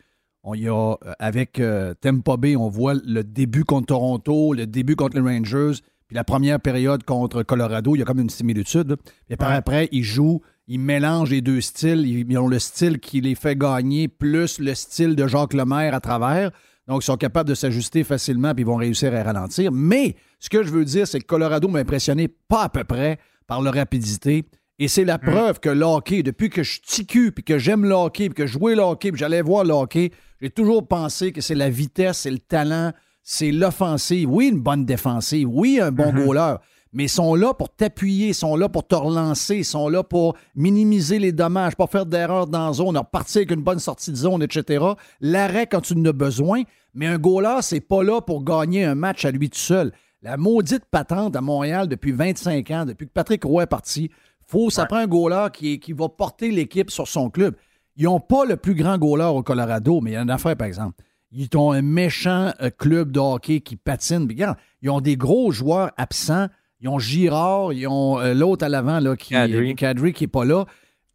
On 0.44 0.56
y 0.56 0.68
a, 0.70 0.96
avec 1.20 1.62
Tampa 2.02 2.36
Bay, 2.36 2.56
on 2.56 2.68
voit 2.68 2.96
le 2.96 3.24
début 3.24 3.64
contre 3.64 3.86
Toronto, 3.90 4.54
le 4.56 4.66
début 4.66 4.96
contre 4.96 5.20
les 5.20 5.22
Rangers, 5.38 5.74
puis 6.08 6.16
la 6.16 6.24
première 6.24 6.60
période 6.60 7.04
contre 7.04 7.44
Colorado, 7.44 7.96
il 7.96 8.00
y 8.00 8.02
a 8.02 8.06
comme 8.06 8.22
une 8.22 8.30
similitude. 8.32 8.96
Puis 9.28 9.38
par 9.38 9.50
Ouais. 9.52 9.56
après, 9.58 9.88
ils 9.92 10.02
jouent, 10.02 10.42
ils 10.72 10.80
mélangent 10.80 11.32
les 11.32 11.42
deux 11.42 11.60
styles. 11.60 12.08
Ils, 12.08 12.38
ont 12.38 12.48
le 12.48 12.58
style 12.58 13.00
qui 13.00 13.20
les 13.20 13.36
fait 13.36 13.58
gagner, 13.58 14.08
plus 14.08 14.58
le 14.58 14.74
style 14.74 15.18
de 15.18 15.28
Jacques 15.28 15.54
Lemaire 15.54 15.94
à 15.94 16.00
travers. 16.00 16.52
Donc, 16.88 17.04
ils 17.04 17.08
sont 17.08 17.18
capables 17.18 17.50
de 17.50 17.56
s'ajuster 17.56 18.06
facilement, 18.06 18.54
puis 18.54 18.62
ils 18.64 18.66
vont 18.66 18.78
réussir 18.78 19.14
à 19.14 19.22
ralentir. 19.22 19.74
Mais 19.74 20.16
ce 20.40 20.50
que 20.50 20.64
je 20.64 20.70
veux 20.70 20.86
dire, 20.86 21.06
c'est 21.06 21.20
que 21.20 21.26
Colorado 21.26 21.68
m'a 21.68 21.80
impressionné 21.80 22.30
pas 22.30 22.64
à 22.64 22.70
peu 22.70 22.86
près 22.86 23.20
par 23.48 23.62
leur 23.62 23.74
rapidité. 23.74 24.46
Et 24.80 24.88
c'est 24.88 25.04
la 25.04 25.18
preuve 25.18 25.60
que 25.60 25.68
le 25.68 25.84
hockey, 25.84 26.24
depuis 26.24 26.50
que 26.50 26.64
je 26.64 26.72
suis 26.72 26.82
ticu, 26.82 27.34
puis 27.34 27.44
que 27.44 27.58
j'aime 27.58 27.84
le 27.84 27.94
hockey, 27.94 28.30
puis 28.30 28.36
que 28.36 28.48
je 28.48 28.54
jouais 28.58 28.74
le 28.74 28.82
hockey, 28.82 29.12
puis 29.12 29.20
j'allais 29.20 29.42
voir 29.42 29.66
le 29.66 29.74
hockey, 29.74 30.12
j'ai 30.40 30.52
toujours 30.52 30.88
pensé 30.88 31.34
que 31.34 31.42
c'est 31.42 31.54
la 31.54 31.70
vitesse, 31.70 32.20
c'est 32.20 32.32
le 32.32 32.40
talent, 32.40 32.94
c'est 33.24 33.52
l'offensive. 33.52 34.30
Oui, 34.32 34.48
une 34.48 34.62
bonne 34.62 34.86
défensive. 34.86 35.50
Oui, 35.52 35.82
un 35.82 35.92
bon 35.92 36.14
goaler. 36.14 36.56
Mais 36.94 37.06
ils 37.06 37.10
sont 37.10 37.36
là 37.36 37.54
pour 37.54 37.70
t'appuyer, 37.70 38.30
ils 38.30 38.36
sont 38.36 38.56
là 38.56 38.68
pour 38.68 38.86
te 38.86 38.96
relancer, 38.96 39.58
ils 39.58 39.66
sont 39.66 39.88
là 39.88 40.04
pour 40.04 40.36
minimiser 40.56 41.20
les 41.20 41.32
dommages, 41.32 41.76
pas 41.76 41.88
faire 41.88 42.06
d'erreurs 42.06 42.48
dans 42.48 42.68
la 42.68 42.74
zone, 42.74 42.98
repartir 42.98 43.40
avec 43.40 43.52
une 43.52 43.64
bonne 43.64 43.80
sortie 43.80 44.12
de 44.12 44.18
zone, 44.18 44.44
etc. 44.44 44.86
L'arrêt 45.22 45.68
quand 45.68 45.82
tu 45.82 45.94
en 45.94 46.06
as 46.06 46.12
besoin. 46.12 46.64
Mais 46.94 47.08
un 47.08 47.18
goaler, 47.18 47.60
c'est 47.62 47.80
pas 47.80 48.04
là 48.04 48.20
pour 48.20 48.44
gagner 48.44 48.84
un 48.84 48.96
match 48.96 49.24
à 49.24 49.32
lui 49.32 49.50
tout 49.50 49.58
seul. 49.58 49.94
La 50.22 50.36
maudite 50.36 50.84
patente 50.86 51.36
à 51.36 51.42
Montréal 51.42 51.88
depuis 51.88 52.12
25 52.12 52.72
ans, 52.72 52.86
depuis 52.86 53.08
que 53.08 53.14
Patrick 53.14 53.44
Roy 53.44 53.64
est 53.64 53.68
parti, 53.68 54.12
faut, 54.46 54.70
ça 54.70 54.86
prend 54.86 54.98
un 54.98 55.08
goaler 55.08 55.48
qui, 55.54 55.80
qui 55.80 55.94
va 55.94 56.10
porter 56.10 56.52
l'équipe 56.52 56.92
sur 56.92 57.08
son 57.08 57.30
club. 57.30 57.56
Ils 57.96 58.04
n'ont 58.04 58.20
pas 58.20 58.46
le 58.46 58.58
plus 58.58 58.76
grand 58.76 58.98
goaler 58.98 59.26
au 59.26 59.44
Colorado, 59.44 60.02
mais 60.02 60.12
il 60.12 60.14
y 60.14 60.18
a 60.18 60.22
une 60.22 60.30
affaire, 60.30 60.58
par 60.58 60.68
exemple. 60.68 61.02
Ils 61.32 61.48
ont 61.56 61.72
un 61.72 61.82
méchant 61.82 62.52
euh, 62.62 62.70
club 62.70 63.12
de 63.12 63.20
hockey 63.20 63.62
qui 63.62 63.78
patine. 63.78 64.28
Regarde, 64.28 64.58
ils 64.82 64.90
ont 64.90 65.00
des 65.00 65.16
gros 65.16 65.52
joueurs 65.52 65.92
absents. 65.96 66.48
Ils 66.82 66.90
ont 66.90 67.00
Girard, 67.00 67.74
ils 67.74 67.88
ont 67.88 68.20
euh, 68.20 68.34
l'autre 68.34 68.66
à 68.66 68.70
l'avant, 68.70 69.00
là, 69.00 69.16
qui, 69.16 69.30
Kadri. 69.34 69.76
Kadri, 69.76 70.14
qui 70.14 70.24
n'est 70.24 70.28
pas 70.28 70.46
là. 70.46 70.66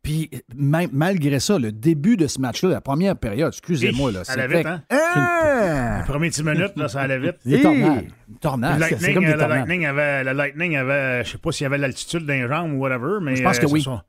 Puis 0.02 0.30
ma- 0.54 0.86
malgré 0.92 1.40
ça, 1.40 1.58
le 1.58 1.72
début 1.72 2.16
de 2.16 2.28
ce 2.28 2.40
match-là, 2.40 2.68
la 2.70 2.80
première 2.80 3.16
période, 3.16 3.48
excusez-moi, 3.48 4.12
là, 4.12 4.22
Ça 4.22 4.34
allait 4.34 4.42
c'était... 4.44 4.58
vite, 4.58 4.66
hein? 4.68 4.82
Ah! 4.90 5.98
Les 5.98 6.04
premières 6.06 6.30
10 6.30 6.42
minutes, 6.44 6.72
là, 6.76 6.86
ça 6.88 7.00
allait 7.00 7.18
vite. 7.18 7.36
Des 7.44 7.60
tornades. 7.60 8.02
Une 8.04 8.34
Le 8.34 8.38
tornade. 8.40 8.78
C'est- 8.82 8.84
C'est 8.84 8.90
Lightning, 8.94 9.14
comme 9.14 9.24
des 9.24 9.30
euh, 9.30 9.32
le 9.34 9.38
tornades. 9.40 9.58
Lightning 9.58 9.86
avait, 9.86 10.24
le 10.24 10.32
Lightning 10.32 10.76
avait, 10.76 11.24
je 11.24 11.30
sais 11.32 11.38
pas 11.38 11.50
s'il 11.50 11.64
y 11.64 11.66
avait 11.66 11.78
l'altitude 11.78 12.24
d'un 12.24 12.46
jambes 12.46 12.72
ou 12.74 12.76
whatever, 12.78 13.18
mais. 13.20 13.34
Je 13.34 13.42
pense 13.42 13.58
que 13.58 13.66
euh, 13.66 13.70
oui. 13.72 13.82
ça. 13.82 14.04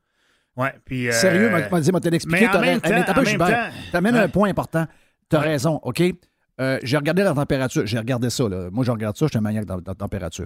Ouais, 0.55 0.74
puis. 0.86 1.08
euh, 1.08 1.12
Sérieux, 1.12 1.49
m'a- 1.49 1.80
dit, 1.82 1.91
m'a 1.91 1.99
t'expliqué. 1.99 2.41
mais 2.41 2.47
en 2.47 2.51
t'as 2.51 2.62
même 2.62 2.80
temps- 3.38 3.45
T'amènes 3.91 4.14
Ouais. 4.16 4.22
un 4.22 4.28
point 4.30 4.49
important. 4.49 4.86
T'as 5.30 5.39
raison, 5.39 5.80
OK? 5.84 6.03
Euh, 6.60 6.80
j'ai 6.84 6.97
regardé 6.97 7.24
la 7.24 7.34
température. 7.34 7.86
J'ai 7.88 7.97
regardé 7.97 8.30
ça. 8.30 8.47
Là. 8.47 8.70
Moi, 8.72 8.84
je 8.86 8.91
regarde 8.91 9.16
ça. 9.18 9.26
Je 9.26 9.30
suis 9.30 9.38
un 9.38 9.41
maniaque 9.41 9.66
de, 9.66 9.76
de 9.82 9.93
température. 9.93 10.45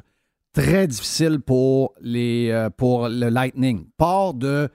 Très 0.53 0.85
difficile 0.87 1.39
pour, 1.39 1.93
les, 2.01 2.49
euh, 2.51 2.69
pour 2.69 3.07
le 3.07 3.29
Lightning. 3.29 3.85
Part 3.97 4.33
de 4.33 4.67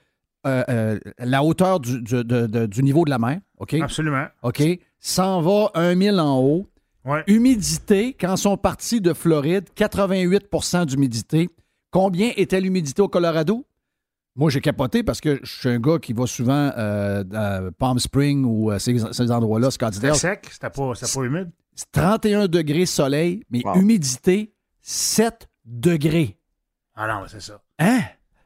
euh, 0.47 0.63
euh, 0.69 0.99
la 1.19 1.43
hauteur 1.43 1.81
du, 1.81 2.01
du- 2.03 2.25
de- 2.25 2.47
de- 2.47 2.67
du 2.67 2.83
niveau 2.83 3.05
de 3.05 3.11
la 3.11 3.19
mer. 3.19 3.41
OK? 3.59 3.75
Absolument. 3.75 4.27
OK? 4.43 4.63
S'en 5.01 5.41
va 5.43 5.71
un 5.75 5.95
mille 5.95 6.19
en 6.21 6.39
haut. 6.41 6.67
Humidité, 7.27 8.17
quand 8.19 8.35
ils 8.35 8.39
sont 8.39 8.57
partis 8.57 9.01
de 9.01 9.13
Floride, 9.13 9.65
88% 9.77 10.87
d'humidité. 10.87 11.49
Combien 11.91 12.33
était 12.37 12.61
l'humidité 12.61 13.01
au 13.03 13.09
Colorado? 13.09 13.65
Moi, 14.35 14.51
j'ai 14.51 14.61
capoté 14.61 15.03
parce 15.03 15.21
que 15.21 15.39
je 15.43 15.51
suis 15.61 15.69
un 15.69 15.79
gars 15.79 15.99
qui 15.99 16.13
va 16.13 16.27
souvent 16.27 16.71
euh, 16.77 17.25
à 17.33 17.61
Palm 17.79 17.99
Spring 17.99 18.45
ou 18.45 18.71
à 18.71 18.79
ces, 18.79 18.99
ces 19.13 19.31
endroits-là, 19.31 19.71
C'était 19.71 19.87
Scottsdale. 19.87 20.15
sec, 20.17 20.49
c'était 20.51 20.69
pas, 20.71 20.95
c'était 20.95 21.13
pas 21.13 21.25
humide. 21.27 21.51
31 21.93 22.47
degrés 22.49 22.87
soleil, 22.87 23.43
mais 23.51 23.63
humidité 23.77 24.53
7 24.83 25.49
degrés. 25.67 26.37
Ah 26.95 27.07
non, 27.07 27.25
c'est 27.29 27.43
ça. 27.43 27.61
Hein? 27.79 28.01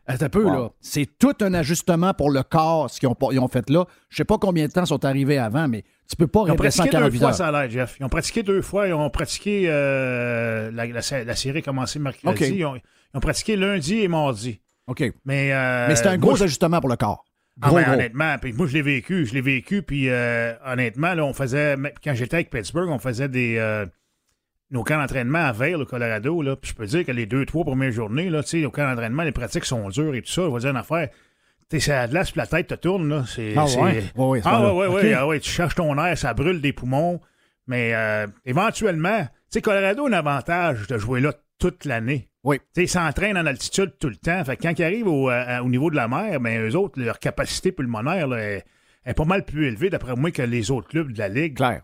Attends 0.06 0.26
un 0.26 0.28
peu, 0.30 0.44
Wow. 0.44 0.52
là. 0.52 0.70
C'est 0.80 1.06
tout 1.18 1.34
un 1.40 1.54
ajustement 1.54 2.14
pour 2.14 2.30
le 2.30 2.42
corps, 2.42 2.90
ce 2.90 2.98
qu'ils 2.98 3.08
ont, 3.08 3.16
ils 3.30 3.38
ont 3.38 3.46
fait 3.46 3.70
là. 3.70 3.84
Je 4.08 4.16
sais 4.16 4.24
pas 4.24 4.38
combien 4.38 4.66
de 4.66 4.72
temps 4.72 4.84
sont 4.86 5.04
arrivés 5.04 5.38
avant, 5.38 5.68
mais 5.68 5.84
tu 6.08 6.16
peux 6.16 6.26
pas 6.26 6.42
Ils 6.46 6.50
ont 6.52 6.56
pratiqué 6.56 6.84
deux 6.88 6.90
148 6.90 7.18
fois, 7.20 7.32
ça 7.32 7.52
l'air, 7.52 7.70
Jeff. 7.70 7.96
Ils 8.00 8.04
ont 8.04 8.08
pratiqué 8.08 8.42
deux 8.42 8.62
fois. 8.62 8.88
Ils 8.88 8.92
ont 8.94 9.08
pratiqué. 9.10 9.66
euh, 9.68 10.70
la, 10.72 10.86
la- 10.86 11.24
la 11.24 11.36
série 11.36 11.58
a 11.58 11.62
commencé 11.62 11.98
mercredi. 12.00 12.44
Ils, 12.56 12.64
ont, 12.64 12.74
ils 12.76 12.82
ont 13.16 13.20
pratiqué 13.20 13.54
lundi 13.54 14.00
et 14.00 14.08
mardi. 14.08 14.60
OK. 14.88 15.12
Mais, 15.24 15.52
euh, 15.52 15.86
mais 15.88 15.94
c'est 15.94 16.08
un 16.08 16.18
gros 16.18 16.42
ajustement 16.42 16.80
pour 16.80 16.90
le 16.90 16.96
corps. 16.96 17.24
Ah, 17.62 17.70
ben, 17.72 17.82
gros. 17.82 17.92
honnêtement, 17.92 18.36
puis 18.40 18.52
moi 18.54 18.66
je 18.66 18.72
l'ai 18.72 18.82
vécu, 18.82 19.26
je 19.26 19.34
l'ai 19.34 19.42
vécu, 19.42 19.82
puis 19.82 20.08
euh, 20.08 20.54
honnêtement, 20.64 21.12
là, 21.14 21.24
on 21.24 21.34
faisait, 21.34 21.76
quand 22.02 22.14
j'étais 22.14 22.36
avec 22.36 22.50
Pittsburgh, 22.50 22.88
on 22.88 22.98
faisait 22.98 23.28
des 23.28 23.58
euh, 23.58 23.84
nos 24.70 24.84
camps 24.84 24.98
d'entraînement 24.98 25.38
à 25.38 25.52
Vail, 25.52 25.74
au 25.74 25.84
Colorado, 25.84 26.42
là, 26.42 26.56
puis 26.56 26.70
je 26.70 26.74
peux 26.76 26.86
dire 26.86 27.04
que 27.04 27.12
les 27.12 27.26
deux, 27.26 27.44
trois 27.44 27.64
premières 27.64 27.90
journées, 27.92 28.30
là, 28.30 28.40
au 28.40 28.70
camp 28.70 28.88
d'entraînement, 28.88 29.22
les 29.24 29.32
pratiques 29.32 29.64
sont 29.64 29.88
dures 29.88 30.14
et 30.14 30.22
tout 30.22 30.30
ça, 30.30 30.42
je 30.42 30.52
vais 30.52 30.60
dire 30.60 30.70
une 30.70 30.76
affaire. 30.76 31.08
C'est 31.72 31.92
à 31.92 32.02
la 32.02 32.08
glace, 32.08 32.30
puis 32.32 32.38
la 32.40 32.46
tête 32.46 32.66
te 32.68 32.74
tourne, 32.74 33.08
là. 33.08 33.24
C'est, 33.28 33.54
Ah 33.56 33.66
c'est- 33.66 33.80
ouais? 33.80 34.02
Ouais, 34.16 34.40
c'est 34.42 34.48
ah 34.48 34.74
ouais, 34.74 34.86
ouais, 34.88 35.12
ah 35.14 35.26
ouais, 35.26 35.38
tu 35.40 35.50
cherches 35.50 35.74
ton 35.76 35.96
air, 36.04 36.16
ça 36.18 36.34
brûle 36.34 36.60
des 36.60 36.72
poumons, 36.72 37.20
mais 37.66 37.94
euh, 37.94 38.26
éventuellement, 38.44 39.22
tu 39.22 39.28
sais, 39.50 39.62
Colorado 39.62 40.04
a 40.06 40.08
un 40.08 40.12
avantage 40.12 40.86
de 40.88 40.98
jouer 40.98 41.20
là 41.20 41.32
toute 41.58 41.84
l'année. 41.84 42.28
Oui. 42.42 42.58
Ils 42.76 42.88
s'entraînent 42.88 43.36
en 43.36 43.46
altitude 43.46 43.92
tout 44.00 44.08
le 44.08 44.16
temps. 44.16 44.42
Fait 44.44 44.56
que 44.56 44.62
quand 44.62 44.78
ils 44.78 44.82
arrivent 44.84 45.08
au, 45.08 45.30
au 45.30 45.68
niveau 45.68 45.90
de 45.90 45.96
la 45.96 46.08
mer, 46.08 46.40
ben, 46.40 46.66
eux 46.66 46.74
autres, 46.74 46.98
leur 47.00 47.18
capacité 47.18 47.70
pulmonaire 47.70 48.26
là, 48.28 48.38
est, 48.38 48.64
est 49.04 49.14
pas 49.14 49.24
mal 49.26 49.44
plus 49.44 49.66
élevée, 49.66 49.90
d'après 49.90 50.16
moi, 50.16 50.30
que 50.30 50.42
les 50.42 50.70
autres 50.70 50.88
clubs 50.88 51.12
de 51.12 51.18
la 51.18 51.28
Ligue. 51.28 51.56
Claire. 51.56 51.82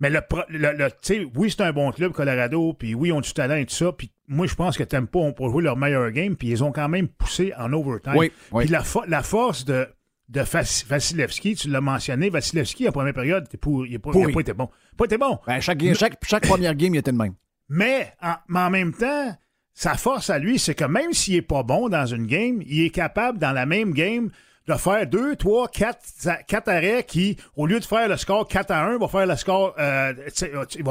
Mais 0.00 0.08
le, 0.10 0.20
le- 0.48 0.72
le- 0.72 0.90
tu 0.90 0.96
sais, 1.02 1.26
oui, 1.36 1.50
c'est 1.50 1.62
un 1.62 1.72
bon 1.72 1.90
club, 1.92 2.12
Colorado, 2.12 2.72
puis 2.72 2.94
oui, 2.94 3.10
ils 3.10 3.12
ont 3.12 3.20
du 3.20 3.32
talent 3.32 3.56
et 3.56 3.66
tout 3.66 3.74
ça. 3.74 3.92
Puis 3.92 4.10
moi, 4.28 4.46
je 4.46 4.54
pense 4.54 4.76
que 4.78 4.82
Tempo 4.84 5.20
ont 5.20 5.32
pas 5.32 5.44
joué 5.48 5.62
leur 5.62 5.76
meilleur 5.76 6.10
game, 6.10 6.36
puis 6.36 6.48
ils 6.48 6.64
ont 6.64 6.72
quand 6.72 6.88
même 6.88 7.06
poussé 7.08 7.52
en 7.58 7.72
overtime. 7.72 8.14
Oui, 8.16 8.32
oui. 8.52 8.64
Puis 8.64 8.72
la, 8.72 8.80
fo- 8.82 9.04
la 9.06 9.22
force 9.22 9.64
de, 9.66 9.86
de 10.30 10.40
Vas- 10.40 10.84
Vasilevski, 10.88 11.54
tu 11.54 11.68
l'as 11.68 11.80
mentionné, 11.82 12.30
Vasilevski, 12.30 12.88
en 12.88 12.92
première 12.92 13.12
période, 13.12 13.46
il 13.52 13.92
n'a 13.92 13.98
pas, 13.98 14.10
pas- 14.12 14.40
été 14.40 14.52
bon. 14.54 14.68
Pas 14.96 15.04
été 15.04 15.18
bon. 15.18 15.38
Ben, 15.46 15.60
chaque, 15.60 15.78
game- 15.78 15.94
chaque, 15.94 16.16
chaque 16.24 16.46
première 16.46 16.74
game, 16.74 16.94
il 16.94 16.98
était 16.98 17.10
le 17.12 17.18
même. 17.18 17.34
Mais 17.68 18.12
en, 18.22 18.34
mais 18.48 18.60
en 18.60 18.70
même 18.70 18.92
temps, 18.94 19.36
sa 19.74 19.94
force 19.94 20.30
à 20.30 20.38
lui, 20.38 20.58
c'est 20.58 20.74
que 20.74 20.84
même 20.84 21.12
s'il 21.12 21.34
est 21.36 21.42
pas 21.42 21.62
bon 21.62 21.88
dans 21.90 22.06
une 22.06 22.26
game, 22.26 22.60
il 22.66 22.84
est 22.86 22.90
capable, 22.90 23.38
dans 23.38 23.52
la 23.52 23.66
même 23.66 23.92
game, 23.92 24.30
de 24.68 24.74
faire 24.74 25.06
deux, 25.06 25.34
trois, 25.36 25.68
quatre, 25.68 25.98
quatre 26.46 26.68
arrêts 26.68 27.02
qui, 27.04 27.36
au 27.56 27.66
lieu 27.66 27.80
de 27.80 27.84
faire 27.84 28.08
le 28.08 28.16
score 28.16 28.46
4 28.46 28.70
à 28.70 28.84
1, 28.84 28.98
va 28.98 29.08
faire 29.08 29.26
le 29.26 29.34
score, 29.36 29.74
euh, 29.78 30.12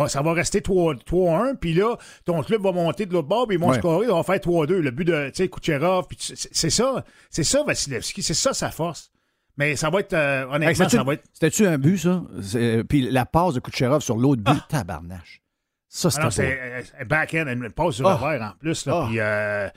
ça 0.07 0.21
va 0.21 0.33
rester 0.33 0.61
3, 0.61 0.95
3 1.05 1.37
à 1.37 1.41
1, 1.51 1.55
puis 1.55 1.73
là, 1.73 1.95
ton 2.25 2.41
club 2.41 2.61
va 2.63 2.71
monter 2.71 3.05
de 3.05 3.13
l'autre 3.13 3.27
bord, 3.27 3.47
puis 3.47 3.55
ils 3.57 3.59
vont 3.59 3.69
Ouais. 3.69 3.77
scorer, 3.77 4.07
ils 4.07 4.11
vont 4.11 4.23
faire 4.23 4.41
3 4.41 4.63
à 4.63 4.67
2. 4.67 4.81
Le 4.81 4.91
but 4.91 5.05
de, 5.05 5.27
tu 5.29 5.35
sais, 5.43 5.47
Kucherov, 5.49 6.05
c'est 6.19 6.69
ça, 6.69 7.03
c'est 7.29 7.43
ça, 7.43 7.63
Vasilevski, 7.63 8.21
c'est 8.23 8.33
ça 8.33 8.53
sa 8.53 8.71
force. 8.71 9.11
Mais 9.57 9.75
ça 9.75 9.89
va 9.89 9.99
être, 9.99 10.13
euh, 10.13 10.45
Hey, 10.47 10.55
honnêtement, 10.55 10.85
c'était- 10.85 10.97
ça 10.97 11.03
va 11.03 11.13
être. 11.13 11.23
C'était-tu 11.33 11.67
un 11.67 11.77
but, 11.77 11.97
ça? 11.97 12.23
Puis 12.87 13.09
la 13.11 13.25
passe 13.25 13.53
de 13.55 13.59
Kucherov 13.59 14.01
sur 14.01 14.17
l'autre 14.17 14.41
but, 14.41 14.61
tabarnache. 14.69 15.41
Ça, 15.87 16.07
Ah 16.07 16.11
c'était 16.11 16.31
c'est 16.31 16.43
beau. 16.43 16.49
euh, 16.61 16.81
un 17.01 17.05
back-end, 17.05 17.45
une 17.47 17.69
passe 17.71 17.95
sur 17.95 18.07
Ah. 18.07 18.17
le 18.19 18.25
revers 18.25 18.41
en 18.47 18.51
plus. 18.59 18.85
Là, 18.85 18.93
Ah. 18.95 19.05
puis, 19.09 19.19
euh, 19.19 19.69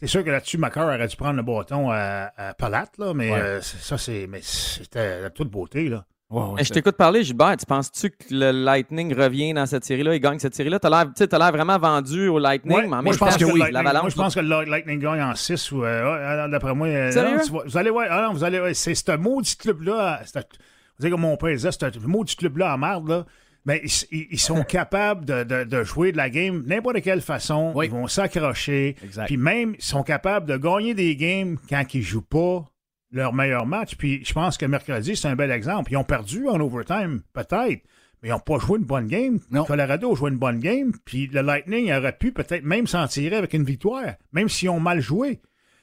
c'est 0.00 0.06
sûr 0.06 0.24
que 0.24 0.30
là-dessus, 0.30 0.58
Macar 0.58 0.86
aurait 0.86 1.06
dû 1.06 1.16
prendre 1.16 1.36
le 1.36 1.42
bâton 1.42 1.90
à, 1.90 2.30
à 2.36 2.54
Palat, 2.54 2.86
là, 2.98 3.12
mais 3.14 3.30
Ouais. 3.30 3.38
euh, 3.40 3.60
ça, 3.60 3.98
c'est 3.98 4.26
mais 4.28 4.40
c'était 4.42 5.22
de 5.24 5.28
toute 5.28 5.50
beauté. 5.50 5.88
Là. 5.88 6.04
Je 6.32 6.68
t'écoute 6.72 6.96
parler, 6.96 7.24
Gilbert. 7.24 7.56
Tu 7.56 7.66
penses-tu 7.66 8.10
que 8.10 8.16
le 8.30 8.52
Lightning 8.52 9.12
revient 9.14 9.52
dans 9.52 9.66
cette 9.66 9.84
série-là? 9.84 10.14
Il 10.14 10.20
gagne 10.20 10.38
cette 10.38 10.54
série-là? 10.54 10.78
Tu 10.78 10.86
as 10.86 10.90
l'air 10.90 11.04
tu 11.06 11.12
sais, 11.16 11.26
t'as 11.26 11.38
l'air 11.38 11.50
vraiment 11.50 11.76
vendu 11.76 12.28
au 12.28 12.38
Lightning, 12.38 12.72
Ouais, 12.76 12.82
mais 12.82 12.86
en 12.86 12.90
moi, 12.90 13.02
même 13.02 13.12
je 13.14 13.18
pense 13.18 13.36
que 13.36 13.44
oui. 13.46 13.58
Moi, 13.58 14.08
je 14.08 14.14
pense 14.14 14.34
que 14.36 14.40
le 14.40 14.64
Lightning 14.64 15.00
gagne 15.00 15.20
en 15.22 15.34
6 15.34 15.72
ou. 15.72 15.84
euh, 15.84 16.04
ouais, 16.04 16.24
alors, 16.24 16.48
D'après 16.48 16.72
moi. 16.72 16.86
euh, 16.86 17.12
non, 17.12 17.36
vas- 17.58 17.62
vous 17.66 17.76
allez 17.76 17.90
voir. 17.90 18.06
Ah 18.10 18.22
non, 18.28 18.32
vous 18.32 18.44
allez. 18.44 18.60
ouais, 18.60 18.74
c'est 18.74 18.94
ce 18.94 19.16
maudit 19.16 19.56
club-là. 19.56 20.20
c'est 20.24 20.36
un- 20.38 20.42
Vous 20.42 21.02
savez, 21.02 21.10
comme 21.10 21.20
mon 21.22 21.36
père 21.36 21.50
disait, 21.52 21.72
c'est 21.72 21.82
un 21.84 21.90
maudit 22.06 22.36
club-là 22.36 22.74
en 22.74 22.78
marde, 22.78 23.08
là. 23.08 23.24
Mais 23.66 23.82
ils, 24.10 24.26
ils- 24.32 24.38
sont 24.38 24.62
capables 24.68 25.24
de, 25.24 25.44
de- 25.44 25.64
de 25.64 25.84
jouer 25.84 26.12
de 26.12 26.16
la 26.16 26.30
game 26.30 26.62
n'importe 26.66 27.02
quelle 27.02 27.20
façon. 27.20 27.72
Ils 27.82 27.90
vont 27.90 28.06
s'accrocher. 28.08 28.96
Puis 29.26 29.36
même, 29.36 29.74
ils 29.78 29.84
sont 29.84 30.02
capables 30.02 30.46
de 30.46 30.56
gagner 30.56 30.94
des 30.94 31.14
games 31.16 31.56
quand 31.68 31.84
ils 31.94 32.02
jouent 32.02 32.22
pas 32.22 32.64
leur 33.12 33.32
meilleur 33.32 33.66
match. 33.66 33.96
Puis 33.96 34.24
je 34.24 34.32
pense 34.32 34.56
que 34.56 34.64
mercredi, 34.66 35.14
c'est 35.16 35.28
un 35.28 35.36
bel 35.36 35.50
exemple. 35.50 35.92
Ils 35.92 35.96
ont 35.96 36.04
perdu 36.04 36.48
en 36.48 36.58
overtime, 36.60 37.22
peut-être. 37.32 37.82
Mais 38.22 38.28
ils 38.28 38.32
n'ont 38.32 38.38
pas 38.38 38.58
joué 38.58 38.78
une 38.78 38.84
bonne 38.84 39.06
game. 39.08 39.40
Colorado 39.64 40.12
a 40.12 40.14
joué 40.14 40.30
une 40.30 40.36
bonne 40.38 40.60
game. 40.60 40.92
Puis 41.04 41.26
le 41.28 41.40
Lightning 41.40 41.90
aurait 41.92 42.16
pu 42.16 42.32
peut-être 42.32 42.64
même 42.64 42.86
s'en 42.86 43.06
tirer 43.08 43.36
avec 43.36 43.54
une 43.54 43.64
victoire, 43.64 44.12
même 44.32 44.48
s'ils 44.48 44.68
ont 44.68 44.78
mal 44.80 45.00
joué. 45.00 45.40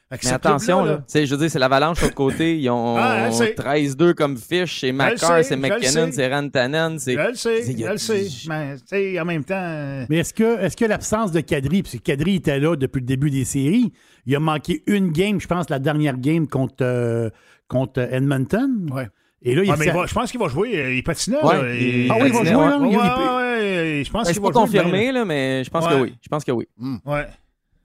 Mais 0.10 0.32
attention, 0.32 0.86
là. 0.86 0.97
Tu 0.97 1.03
sais, 1.08 1.26
je 1.26 1.32
veux 1.36 1.41
dire, 1.41 1.51
c'est 1.51 1.60
l'Avalanche 1.60 1.97
de 1.97 2.03
l'autre 2.03 2.16
côté. 2.16 2.58
Ils 2.58 2.70
ont 2.70 2.95
Ah, 2.97 3.30
je 3.30 3.36
sais. 3.36 3.53
13-2 3.55 4.14
comme 4.14 4.38
fiche. 4.38 4.80
C'est 4.80 4.93
sais, 5.18 5.43
c'est 5.43 5.55
McKinnon, 5.58 6.10
c'est 6.12 6.34
Rantanen. 6.34 6.97
c'est- 6.97 7.14
Je 7.14 7.20
le 7.20 7.36
sais, 7.36 7.64
je 7.78 7.86
le 7.86 7.97
sais. 7.97 8.28
Mais 8.47 8.76
tu 8.78 8.84
sais, 8.88 9.20
en 9.20 9.26
même 9.26 9.43
temps. 9.43 9.55
euh, 9.58 10.05
Mais 10.10 10.20
est-ce 10.20 10.34
que, 10.34 10.60
est-ce 10.62 10.78
que 10.78 10.86
l'absence 10.86 11.32
de 11.34 11.41
Kadri, 11.41 11.84
parce 11.84 11.95
que 11.95 12.01
Kadri 12.01 12.36
était 12.36 12.60
là 12.60 12.76
depuis 12.78 12.99
le 13.01 13.05
début 13.05 13.30
des 13.30 13.43
séries, 13.43 13.91
il 14.26 14.36
a 14.36 14.39
manqué 14.39 14.82
une 14.88 15.12
game, 15.12 15.41
je 15.41 15.47
pense, 15.47 15.70
la 15.70 15.80
dernière 15.80 16.18
game 16.18 16.47
contre, 16.47 16.76
euh, 16.86 17.30
contre 17.68 17.99
Edmonton? 17.99 18.89
Ouais. 18.93 19.08
Et 19.41 19.55
là, 19.55 19.64
il 19.64 19.70
Ouais, 19.70 19.76
mais 19.78 19.86
il 19.88 19.91
va- 19.91 20.05
je 20.05 20.14
pense 20.14 20.32
qu'il 20.32 20.39
va 20.39 20.47
jouer. 20.47 20.80
euh, 20.80 20.93
Il 20.95 21.03
patinait. 21.03 21.43
Ouais, 21.43 21.78
il- 21.80 22.12
Ah 22.12 22.16
oui, 22.20 22.28
il 22.28 22.34
va 22.34 22.43
jouer, 22.43 22.55
ouais. 22.55 22.70
là. 22.70 22.80
Ouais, 22.80 22.89
Il- 22.89 22.97
ouais, 22.97 24.03
je 24.05 24.10
pense 24.12 24.26
Ben, 24.28 24.34
qu'il 24.34 24.41
va 24.41 24.47
pas 24.47 24.53
jouer 24.53 24.62
confirmé, 24.62 24.99
bien. 25.03 25.12
là, 25.12 25.26
mais 25.26 25.64
je 25.64 25.70
pense 25.70 25.86
que 25.88 25.93
oui. 25.95 26.16
Je 26.22 26.28
pense 26.30 26.43
que 26.45 26.51
oui. 26.51 26.66
Ouais. 27.05 27.28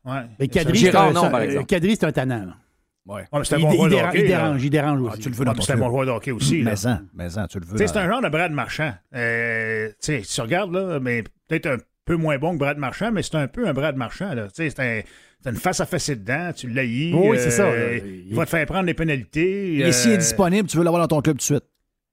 Ouais. 0.05 0.23
Mais 0.39 0.49
Kadri, 0.49 0.79
c'est 0.79 0.97
un- 0.97 1.13
non, 1.13 1.21
c'est 1.21 1.27
un- 1.27 1.31
par 1.31 1.41
exemple. 1.43 1.67
Kadri, 1.67 1.97
c'est 1.97 2.05
un 2.07 2.13
tannant. 2.13 2.45
là. 2.47 2.57
Ouais. 3.05 3.23
Ouais, 3.23 3.27
mais 3.33 3.45
c'est 3.45 3.55
un 3.57 3.59
Il, 3.59 3.63
bon 3.63 3.71
il 3.73 3.77
joueur 3.77 3.85
de 3.89 3.91
dérange, 3.95 4.09
hockey, 4.11 4.19
il 4.19 4.23
là. 4.31 4.37
dérange, 4.37 4.65
il 4.65 4.71
dérange 4.71 5.01
Ah, 5.03 5.13
aussi. 5.13 5.21
tu 5.23 5.29
le 5.29 5.35
veux 5.35 5.41
Ouais, 5.41 5.45
dans 5.47 5.53
mais 5.53 5.57
ton 5.59 5.63
C'est 5.65 5.73
un 5.73 5.75
club. 5.75 5.85
bon 5.87 5.91
joueur 5.93 6.07
de 6.07 6.11
hockey 6.13 6.31
aussi. 6.31 6.63
là. 6.63 6.71
Mais 6.73 6.87
en, 6.87 7.01
mais 7.15 7.39
en, 7.39 7.47
tu 7.49 7.59
le 7.61 7.67
veux. 7.67 7.77
C'est 7.79 7.97
un 7.97 8.09
genre 8.09 8.23
de 8.23 8.29
Brad 8.29 8.53
Marchand. 8.53 8.93
Euh, 9.15 9.91
tu 10.01 10.41
regardes, 10.41 10.73
là, 10.73 11.01
mais 11.01 11.23
peut-être 11.49 11.67
un 11.67 11.77
peu 12.05 12.17
moins 12.17 12.39
bon 12.39 12.53
que 12.55 12.59
Brad 12.59 12.79
Marchand, 12.79 13.11
mais 13.13 13.23
c'est 13.23 13.35
un 13.37 13.49
peu 13.49 13.67
un 13.67 13.73
Brad 13.73 13.97
Marchand. 13.97 14.35
Là. 14.35 14.47
Tu 14.49 14.55
sais, 14.55 14.71
c'est 14.71 14.81
un, 14.81 15.01
c'est 15.43 15.51
une 15.51 15.57
face 15.57 15.81
à 15.81 15.87
fesser 15.87 16.15
dedans, 16.17 16.53
tu 16.55 16.69
l'haïs. 16.69 17.13
Oui, 17.15 17.37
c'est 17.41 17.51
ça, 17.51 17.65
euh, 17.65 17.99
là. 17.99 18.05
il 18.29 18.35
va 18.35 18.45
te 18.45 18.51
faire 18.51 18.67
prendre 18.67 18.87
des 18.87 18.95
pénalités. 18.95 19.79
Et 19.79 19.91
s'il 19.93 20.13
est 20.13 20.15
euh, 20.15 20.19
disponible, 20.19 20.69
tu 20.69 20.77
veux 20.77 20.85
l'avoir 20.85 21.03
dans 21.03 21.17
ton 21.17 21.23
club 21.23 21.37
tout 21.37 21.39
de 21.39 21.43
suite. 21.43 21.65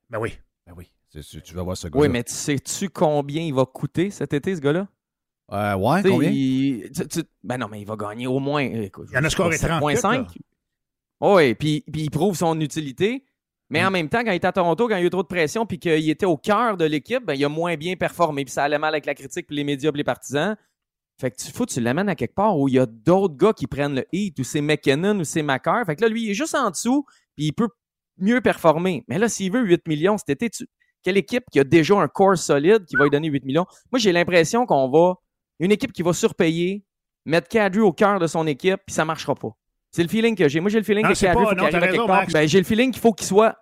Ben 0.10 0.18
oui. 0.20 0.38
Ben 0.66 0.74
oui. 0.76 0.90
Tu 1.12 1.54
vas 1.54 1.64
voir 1.64 1.78
ce 1.78 1.88
gars 1.88 2.00
Oui, 2.00 2.08
mais 2.10 2.24
tu 2.24 2.34
sais-tu 2.34 2.90
combien 2.90 3.42
il 3.44 3.54
va 3.54 3.66
coûter 3.66 4.10
cet 4.12 4.34
été, 4.34 4.56
ce 4.56 4.62
gars-là? 4.62 4.88
Euh, 5.52 5.76
ouais, 5.76 6.04
combien? 6.04 6.30
il- 6.30 6.92
tu- 6.92 7.08
tu- 7.08 7.24
Ben 7.44 7.58
non, 7.58 7.68
mais 7.70 7.82
il 7.82 7.86
va 7.88 7.96
gagner 7.96 8.28
au 8.28 8.40
moins. 8.40 8.62
écoute, 8.62 9.08
Il 9.12 9.16
y 9.16 9.18
en 9.18 9.24
a 9.24 9.30
scoré 9.30 9.58
pas, 9.58 9.68
30 9.68 9.82
7,5. 9.96 10.14
là. 10.14 10.26
Oui, 11.22 11.54
puis, 11.56 11.84
puis 11.92 12.04
il 12.04 12.10
prouve 12.12 12.36
son 12.36 12.60
utilité. 12.62 13.24
Mais 13.72 13.84
Mm. 13.84 13.88
en 13.88 13.92
même 13.92 14.10
temps, 14.10 14.24
quand 14.24 14.32
il 14.32 14.36
était 14.36 14.48
à 14.48 14.52
Toronto, 14.52 14.88
quand 14.88 14.96
il 14.96 15.02
y 15.02 15.04
a 15.04 15.06
eu 15.06 15.10
trop 15.10 15.22
de 15.24 15.28
pression, 15.28 15.66
puis 15.66 15.78
qu'il 15.80 16.10
était 16.10 16.26
au 16.26 16.38
cœur 16.38 16.76
de 16.78 16.86
l'équipe, 16.86 17.24
ben, 17.26 17.34
il 17.34 17.44
a 17.46 17.50
moins 17.50 17.76
bien 17.78 17.96
performé. 17.96 18.46
Puis 18.46 18.52
ça 18.54 18.64
allait 18.64 18.80
mal 18.80 18.94
avec 18.94 19.06
la 19.06 19.14
critique, 19.14 19.48
puis 19.48 19.56
les 19.56 19.64
médias, 19.64 19.92
puis 19.92 20.00
les 20.00 20.04
partisans. 20.04 20.56
Fait 21.20 21.32
que 21.32 21.36
tu 21.38 21.52
faut 21.52 21.66
tu 21.66 21.82
l'amènes 21.82 22.10
à 22.10 22.16
quelque 22.16 22.34
part 22.36 22.58
où 22.58 22.68
il 22.70 22.76
y 22.76 22.80
a 22.80 22.86
d'autres 22.86 23.36
gars 23.36 23.52
qui 23.54 23.68
prennent 23.68 23.96
le 23.96 24.06
hit, 24.14 24.40
ou 24.40 24.44
c'est 24.44 24.62
McKinnon, 24.62 25.20
ou 25.20 25.24
c'est 25.24 25.42
Macar. 25.44 25.86
Fait 25.86 25.96
que 25.96 26.02
là, 26.02 26.08
lui, 26.10 26.24
il 26.24 26.32
est 26.32 26.34
juste 26.36 26.56
en 26.56 26.70
dessous, 26.72 27.06
puis 27.36 27.48
il 27.48 27.52
peut 27.54 27.68
mieux 28.18 28.40
performer. 28.42 29.04
Mais 29.08 29.18
là, 29.20 29.28
s'il 29.30 29.52
veut 29.52 29.62
8 29.62 29.86
millions 29.88 30.18
cet 30.18 30.30
été, 30.30 30.50
tu- 30.50 30.68
quelle 31.04 31.18
équipe 31.18 31.44
qui 31.52 31.60
a 31.60 31.64
déjà 31.64 31.96
un 31.96 32.08
corps 32.08 32.38
solide 32.38 32.86
qui 32.86 32.96
va 32.96 33.04
lui 33.04 33.10
donner 33.12 33.28
8 33.28 33.44
millions? 33.46 33.66
Moi, 33.92 34.00
j'ai 34.00 34.12
l'impression 34.14 34.66
qu'on 34.66 34.90
va. 34.90 35.16
Une 35.60 35.72
équipe 35.72 35.92
qui 35.92 36.02
va 36.02 36.14
surpayer, 36.14 36.86
mettre 37.26 37.48
Kadri 37.50 37.80
au 37.80 37.92
cœur 37.92 38.20
de 38.20 38.28
son 38.28 38.48
équipe, 38.48 38.80
puis 38.86 38.94
ça 38.94 39.06
marchera 39.06 39.36
pas. 39.36 39.50
C'est 39.92 40.04
le 40.04 40.10
feeling 40.10 40.36
que 40.36 40.48
j'ai. 40.48 40.60
Moi, 40.60 40.70
j'ai 40.70 40.78
le 40.78 40.84
feeling 40.84 41.04
Non, 41.04 41.14
que 41.14 41.20
Kadri, 41.20 41.44
faut 41.44 41.50
qu'il 41.50 41.58
t'as 41.58 41.64
arrive 41.64 41.76
à 41.76 41.80
raison, 41.80 41.92
quelque 41.92 42.08
part. 42.08 42.20
Max. 42.22 42.34
Ben, 42.34 42.48
j'ai 42.48 42.60
le 42.60 42.66
feeling 42.66 42.92
qu'il 42.92 43.02
faut 43.02 43.14
qu'il 43.14 43.28
soit 43.28 43.58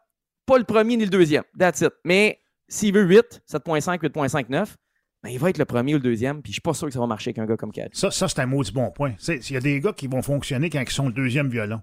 pas 0.46 0.58
le 0.58 0.64
premier 0.64 0.98
ni 0.98 1.04
le 1.04 1.10
deuxième. 1.10 1.44
That's 1.58 1.82
it. 1.82 1.94
Mais 2.04 2.40
s'il 2.68 2.94
veut 2.94 3.04
8, 3.04 3.42
7.5, 3.50 4.00
8.59, 4.02 4.76
ben, 5.24 5.30
il 5.30 5.40
va 5.40 5.50
être 5.50 5.58
le 5.58 5.66
premier 5.66 5.94
ou 5.94 5.98
le 5.98 6.04
deuxième, 6.04 6.42
puis 6.42 6.52
je 6.52 6.56
suis 6.56 6.62
pas 6.62 6.74
sûr 6.74 6.88
que 6.88 6.94
ça 6.94 7.00
va 7.00 7.08
marcher 7.08 7.30
avec 7.30 7.40
un 7.40 7.46
gars 7.46 7.58
comme 7.58 7.72
Kadri. 7.72 7.92
Ça, 7.94 8.12
ça 8.12 8.28
c'est 8.28 8.40
un 8.40 8.46
maudit 8.46 8.72
bon 8.72 8.92
point. 8.92 9.14
Il 9.28 9.52
y 9.52 9.58
a 9.58 9.60
des 9.62 9.80
gars 9.80 9.94
qui 9.94 10.08
vont 10.08 10.22
fonctionner 10.22 10.70
quand 10.70 10.82
ils 10.82 10.90
sont 10.90 11.08
le 11.08 11.14
deuxième 11.14 11.50
violon. 11.50 11.82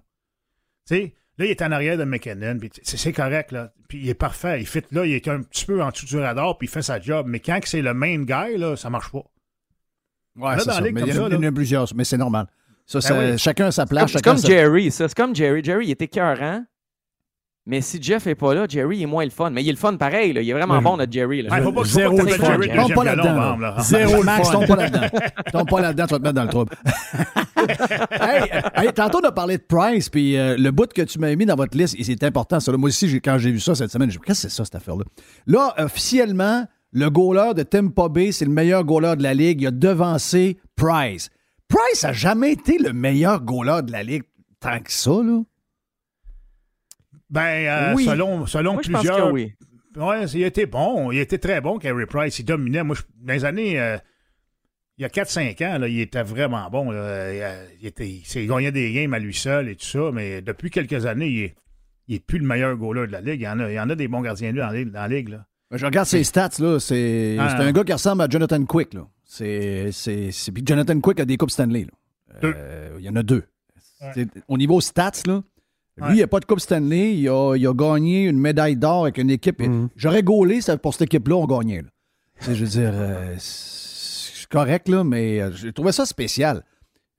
Sais, 0.85 1.15
là, 1.37 1.45
il 1.45 1.51
est 1.51 1.61
en 1.61 1.71
arrière 1.71 1.97
de 1.97 2.03
McKinnon, 2.03 2.57
puis 2.59 2.69
c'est 2.83 2.97
c'est 2.97 3.13
correct, 3.13 3.51
là. 3.51 3.73
Puis 3.89 3.99
il 3.99 4.09
est 4.09 4.13
parfait. 4.13 4.61
Il 4.61 4.67
fit 4.67 4.83
là, 4.91 5.05
il 5.05 5.13
est 5.13 5.27
un 5.27 5.41
petit 5.41 5.65
peu 5.65 5.81
en 5.81 5.89
dessous 5.89 6.05
du 6.05 6.17
radar, 6.17 6.57
puis 6.57 6.67
il 6.67 6.69
fait 6.69 6.83
sa 6.83 6.99
job. 6.99 7.25
Mais 7.27 7.39
quand 7.39 7.59
c'est 7.65 7.81
le 7.81 7.93
main 7.93 8.19
guy, 8.23 8.57
là, 8.57 8.75
ça 8.75 8.89
marche 8.89 9.11
pas. 9.11 9.23
Ouais, 10.37 10.53
c'est 10.59 10.65
ça. 10.65 10.81
Mais 10.81 10.89
comme 10.91 10.97
il 10.97 11.01
y 11.01 11.03
en 11.03 11.05
a- 11.05 11.13
ça, 11.15 11.27
il 11.29 11.33
y 11.33 11.37
en 11.37 11.39
là. 11.41 11.47
a 11.47 11.51
plusieurs, 11.51 11.87
mais 11.95 12.03
c'est 12.03 12.17
normal. 12.17 12.47
Ça, 12.85 12.99
Ben 12.99 13.01
ça- 13.07 13.19
oui. 13.19 13.37
Chacun 13.37 13.65
a 13.67 13.71
sa 13.71 13.85
place. 13.85 14.11
c'est 14.11 14.21
comme 14.23 14.37
sa- 14.37 14.47
Jerry, 14.47 14.91
ça. 14.91 15.07
C'est 15.07 15.15
comme 15.17 15.35
Jerry. 15.35 15.63
Jerry, 15.63 15.87
il 15.87 15.91
était 15.91 16.05
écœurant. 16.05 16.63
Mais 17.67 17.81
si 17.81 17.99
Jeff 17.99 18.27
est 18.27 18.35
pas 18.35 18.53
là, 18.53 18.67
Jerry 18.69 19.01
est 19.01 19.07
moins 19.07 19.23
le 19.25 19.31
fun. 19.31 19.49
Mais 19.49 19.63
il 19.63 19.69
est 19.69 19.71
le 19.71 19.77
fun 19.77 19.95
pareil. 19.95 20.33
Là. 20.33 20.41
Il 20.41 20.47
est 20.49 20.53
vraiment 20.53 20.75
Mais- 20.75 20.81
bon, 20.83 20.97
notre 20.97 21.11
Jerry. 21.11 21.41
Là. 21.41 21.49
Ouais, 21.51 21.63
faut 21.63 21.71
pas- 21.71 21.81
faut 21.81 21.85
Zéro 21.87 22.15
pas 22.15 22.23
fun. 22.27 22.45
Jerry, 22.45 22.69
Tombe 22.75 22.93
pas 22.93 23.03
là-dedans. 23.05 23.57
là. 23.57 23.75
Zéro 23.79 24.21
Max, 24.23 24.51
tombe 24.51 24.67
pas 24.67 24.75
là-dedans. 24.75 25.07
Tombe 25.51 25.67
pas 25.69 25.81
là-dedans, 25.81 26.05
tu 26.05 26.11
vas 26.13 26.19
te 26.19 26.23
mettre 26.23 26.35
dans 26.35 26.43
le 26.43 26.49
trouble. 26.49 26.71
hey, 28.11 28.61
hey, 28.75 28.93
tantôt, 28.93 29.19
on 29.23 29.27
a 29.27 29.31
parlé 29.31 29.57
de 29.57 29.63
Price, 29.63 30.09
puis 30.09 30.37
euh, 30.37 30.55
le 30.57 30.69
bout 30.71 30.91
que 30.93 31.01
tu 31.01 31.17
m'as 31.19 31.33
mis 31.35 31.45
dans 31.47 31.55
votre 31.55 31.75
liste, 31.75 31.95
c'est 32.01 32.23
important, 32.23 32.59
ça. 32.59 32.71
là. 32.71 32.77
Moi 32.77 32.89
aussi, 32.89 33.19
quand 33.21 33.37
j'ai 33.39 33.51
vu 33.51 33.59
ça 33.59 33.73
cette 33.75 33.91
semaine, 33.91 34.11
j'ai 34.11 34.17
dit, 34.19 34.23
qu'est-ce 34.25 34.43
que 34.43 34.49
c'est 34.49 34.55
ça, 34.55 34.63
cette 34.65 34.75
affaire-là? 34.75 35.03
Là, 35.47 35.73
officiellement, 35.79 36.65
le 36.95 37.09
goaler 37.09 37.53
de 37.53 37.63
Tampa 37.63 38.07
Bay, 38.09 38.31
c'est 38.31 38.45
le 38.45 38.51
meilleur 38.51 38.83
goaler 38.85 39.15
de 39.17 39.23
la 39.23 39.33
Ligue. 39.33 39.61
Il 39.61 39.67
a 39.67 39.71
devancé 39.71 40.57
Price. 40.75 41.29
Price 41.67 42.03
a 42.05 42.13
jamais 42.13 42.53
été 42.53 42.77
le 42.77 42.93
meilleur 42.93 43.41
goaler 43.41 43.81
de 43.83 43.91
la 43.91 44.01
Ligue 44.01 44.23
tant 44.59 44.79
que 44.79 44.91
ça, 44.91 45.11
là. 45.11 45.41
Ben, 47.29 47.41
euh, 47.91 47.93
Oui. 47.95 48.05
selon, 48.05 48.45
selon 48.45 48.73
Moi, 48.73 48.81
je 48.85 48.91
pense 48.91 49.01
plusieurs. 49.01 49.27
que 49.27 49.31
oui. 49.33 49.53
Ouais, 49.97 50.25
il 50.25 50.43
était 50.43 50.65
bon. 50.65 51.11
Il 51.11 51.19
était 51.19 51.37
très 51.37 51.61
bon, 51.61 51.79
Carey 51.79 52.05
Price. 52.05 52.39
Il 52.39 52.45
dominait. 52.45 52.83
Moi, 52.83 52.95
je- 52.95 53.03
dans 53.25 53.33
les 53.33 53.45
années. 53.45 53.79
euh, 53.79 53.97
il 54.97 55.01
y 55.01 55.05
a 55.05 55.09
4-5 55.09 55.61
ans, 55.61 55.77
là, 55.77 55.87
il 55.89 55.99
était 55.99 56.23
vraiment 56.23 56.69
bon. 56.69 56.91
là. 56.91 57.33
Il, 57.33 57.79
il 57.81 57.87
était, 57.87 58.07
il, 58.07 58.47
gagnait 58.47 58.71
des 58.71 58.93
games 58.93 59.13
à 59.13 59.19
lui 59.19 59.33
seul 59.33 59.67
et 59.69 59.75
tout 59.75 59.85
ça. 59.85 60.11
Mais 60.13 60.41
depuis 60.41 60.69
quelques 60.69 61.05
années, 61.05 61.27
il 61.27 61.39
est, 61.43 61.55
il 62.07 62.15
est 62.15 62.25
plus 62.25 62.39
le 62.39 62.45
meilleur 62.47 62.77
goaler 62.77 63.07
de 63.07 63.11
la 63.11 63.21
Ligue. 63.21 63.41
Il 63.41 63.43
y 63.43 63.47
en 63.49 63.59
a, 63.59 63.69
il 63.69 63.75
y 63.75 63.79
en 63.79 63.89
a 63.89 63.95
des 63.95 64.07
bons 64.07 64.21
gardiens 64.21 64.49
de 64.49 64.53
but 64.53 64.59
dans, 64.61 64.67
la 64.67 64.73
ligue- 64.73 64.91
dans 64.91 65.01
la 65.01 65.07
Ligue. 65.09 65.29
Là. 65.29 65.45
Je 65.71 65.85
regarde 65.85 66.07
ses 66.07 66.23
stats, 66.23 66.49
là. 66.59 66.79
C'est 66.79 67.37
Ah, 67.39 67.59
un 67.61 67.71
gars 67.71 67.83
qui 67.83 67.93
ressemble 67.93 68.21
à 68.21 68.27
Jonathan 68.29 68.63
Quick, 68.65 68.93
là. 68.93 69.07
C'est. 69.23 69.89
Puis 70.53 70.63
Jonathan 70.65 70.99
Quick 70.99 71.19
a 71.19 71.25
des 71.25 71.37
Coupes 71.37 71.51
Stanley, 71.51 71.85
là. 71.85 72.39
Euh, 72.43 72.95
Il 72.99 73.05
y 73.05 73.09
en 73.09 73.15
a 73.15 73.23
deux. 73.23 73.43
Au 74.47 74.57
niveau 74.57 74.81
stats, 74.81 75.11
là, 75.25 75.41
lui, 75.97 76.03
Ouais. 76.03 76.13
il 76.15 76.19
n'a 76.19 76.27
pas 76.27 76.39
de 76.39 76.45
Coupe 76.45 76.59
Stanley. 76.59 77.15
Il 77.15 77.29
a, 77.29 77.55
il 77.55 77.65
a 77.65 77.73
gagné 77.73 78.25
une 78.25 78.37
médaille 78.39 78.75
d'or 78.75 79.03
avec 79.03 79.17
une 79.17 79.29
équipe. 79.29 79.61
J'aurais 79.95 80.23
gaulé 80.23 80.59
pour 80.81 80.93
cette 80.93 81.03
équipe-là, 81.03 81.35
on 81.35 81.45
gagnait. 81.47 81.81
Là. 81.81 81.89
Je 82.41 82.51
veux 82.51 82.67
dire, 82.67 82.91
euh, 82.93 83.33
c'est 83.39 84.47
correct, 84.49 84.89
là, 84.89 85.03
mais 85.03 85.41
euh, 85.41 85.51
j'ai 85.53 85.71
trouvé 85.73 85.91
ça 85.93 86.05
spécial. 86.05 86.63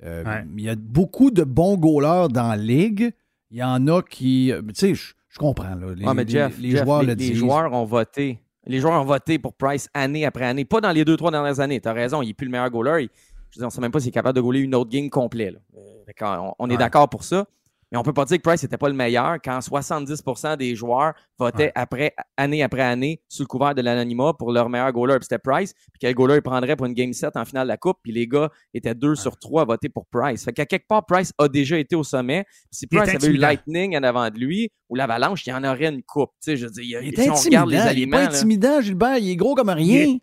Euh, 0.05 0.23
Ouais. 0.25 0.45
Il 0.59 0.63
y 0.65 0.69
a 0.69 0.77
beaucoup 0.77 1.31
de 1.31 1.43
bons 1.43 1.77
goalers 1.79 2.29
dans 2.29 2.49
la 2.51 2.57
ligue. 2.57 3.13
Il 3.51 3.57
y 3.57 3.63
en 3.63 3.87
a 3.89 4.03
qui. 4.03 4.53
Tu 4.75 4.95
sais, 4.95 5.03
je 5.37 5.39
comprends. 5.39 5.75
Là, 5.75 5.95
les, 5.95 6.05
Ah, 6.07 6.15
mais 6.15 6.25
les- 6.25 6.31
Jeff, 6.33 6.59
les 6.59 6.71
Jeff, 6.71 6.85
joueurs 6.85 7.01
les, 7.03 7.07
le 7.09 7.13
les 7.13 7.17
disent. 7.17 7.35
joueurs 7.37 7.73
ont 7.73 7.85
voté. 7.85 8.41
Les 8.67 8.81
joueurs 8.81 9.01
ont 9.01 9.05
voté 9.05 9.39
pour 9.39 9.53
Price 9.55 9.89
année 9.95 10.25
après 10.25 10.45
année. 10.47 10.65
Pas 10.65 10.81
dans 10.81 10.91
les 10.91 11.05
deux, 11.05 11.17
trois 11.17 11.31
dernières 11.31 11.61
années. 11.61 11.81
Tu 11.81 11.89
as 11.89 11.93
raison, 11.93 12.23
il 12.23 12.29
n'est 12.29 12.35
plus 12.35 12.47
le 12.47 12.51
meilleur 12.53 12.71
goaler. 12.71 13.05
Il- 13.05 13.11
je 13.51 13.59
veux 13.59 13.61
dire, 13.61 13.63
on 13.63 13.67
ne 13.67 13.71
sait 13.71 13.81
même 13.81 13.93
pas 13.93 14.01
s'il 14.01 14.09
est 14.09 14.13
capable 14.13 14.37
de 14.37 14.41
goaler 14.41 14.61
une 14.61 14.75
autre 14.75 14.91
game 14.91 15.09
complète. 15.11 15.55
là. 15.55 15.61
Euh, 15.79 16.51
on, 16.59 16.69
est 16.69 16.73
Ouais. 16.73 16.79
d'accord 16.79 17.09
pour 17.09 17.23
ça. 17.25 17.47
Mais 17.93 17.99
on 17.99 18.03
peut 18.03 18.13
pas 18.13 18.25
dire 18.25 18.39
que 18.39 18.43
Price 18.43 18.63
n'était 18.65 18.77
pas 18.79 18.89
le 18.89 18.95
meilleur 18.95 19.37
quand 19.45 19.61
70% 19.61 20.57
des 20.57 20.75
joueurs 20.75 21.15
votaient 21.39 21.71
après, 21.77 22.15
année 22.37 22.63
après 22.63 22.83
année 22.83 23.21
sous 23.29 23.43
le 23.45 23.47
couvert 23.47 23.75
de 23.77 23.83
l'anonymat 23.83 24.33
pour 24.37 24.51
leur 24.53 24.69
meilleur 24.69 24.91
goaler. 24.93 25.15
Puis 25.19 25.27
c'était 25.31 25.39
Price. 25.39 25.73
Puis 25.73 26.01
quel 26.01 26.15
goaler 26.15 26.37
il 26.37 26.43
prendrait 26.43 26.75
pour 26.75 26.87
une 26.87 26.95
game 26.95 27.13
7 27.13 27.37
en 27.37 27.45
finale 27.45 27.67
de 27.67 27.69
la 27.69 27.77
Coupe? 27.77 27.99
Puis 28.03 28.13
les 28.13 28.27
gars 28.27 28.51
étaient 28.75 28.95
deux 28.95 29.15
sur 29.15 29.39
trois 29.39 29.63
à 29.63 29.65
voter 29.65 29.89
pour 29.89 30.07
Price. 30.07 30.45
Fait 30.45 30.53
qu'à 30.53 30.67
quelque 30.67 30.89
part, 30.89 31.07
Price 31.07 31.33
a 31.39 31.47
déjà 31.49 31.79
été 31.79 31.95
au 31.95 32.03
sommet. 32.03 32.45
Si 32.73 32.87
Price 32.89 33.15
avait 33.15 33.29
eu. 33.29 33.37
Lightning 33.37 33.97
en 33.97 34.03
avant 34.03 34.31
de 34.31 34.39
lui 34.39 34.71
ou 34.89 34.97
l'Avalanche, 34.97 35.47
il 35.47 35.51
y 35.51 35.53
en 35.53 35.63
aurait 35.63 35.87
une 35.87 36.03
coupe. 36.03 36.31
Tu 36.43 36.51
sais, 36.53 36.57
je 36.57 36.67
dire, 36.67 37.03
il 37.03 37.15
est 37.19 37.23
si 37.23 37.31
on 37.31 37.35
regarde 37.35 37.71
les 37.71 37.77
intimidant. 37.77 37.85
Il 37.85 37.87
est 37.87 37.89
aliments. 37.89 38.17
là- 38.19 38.25
intimidant, 38.27 38.81
Gilbert. 38.81 39.19
Il 39.19 39.31
est 39.31 39.37
gros 39.37 39.55
comme 39.55 39.71
rien. 39.71 40.05
Il 40.05 40.21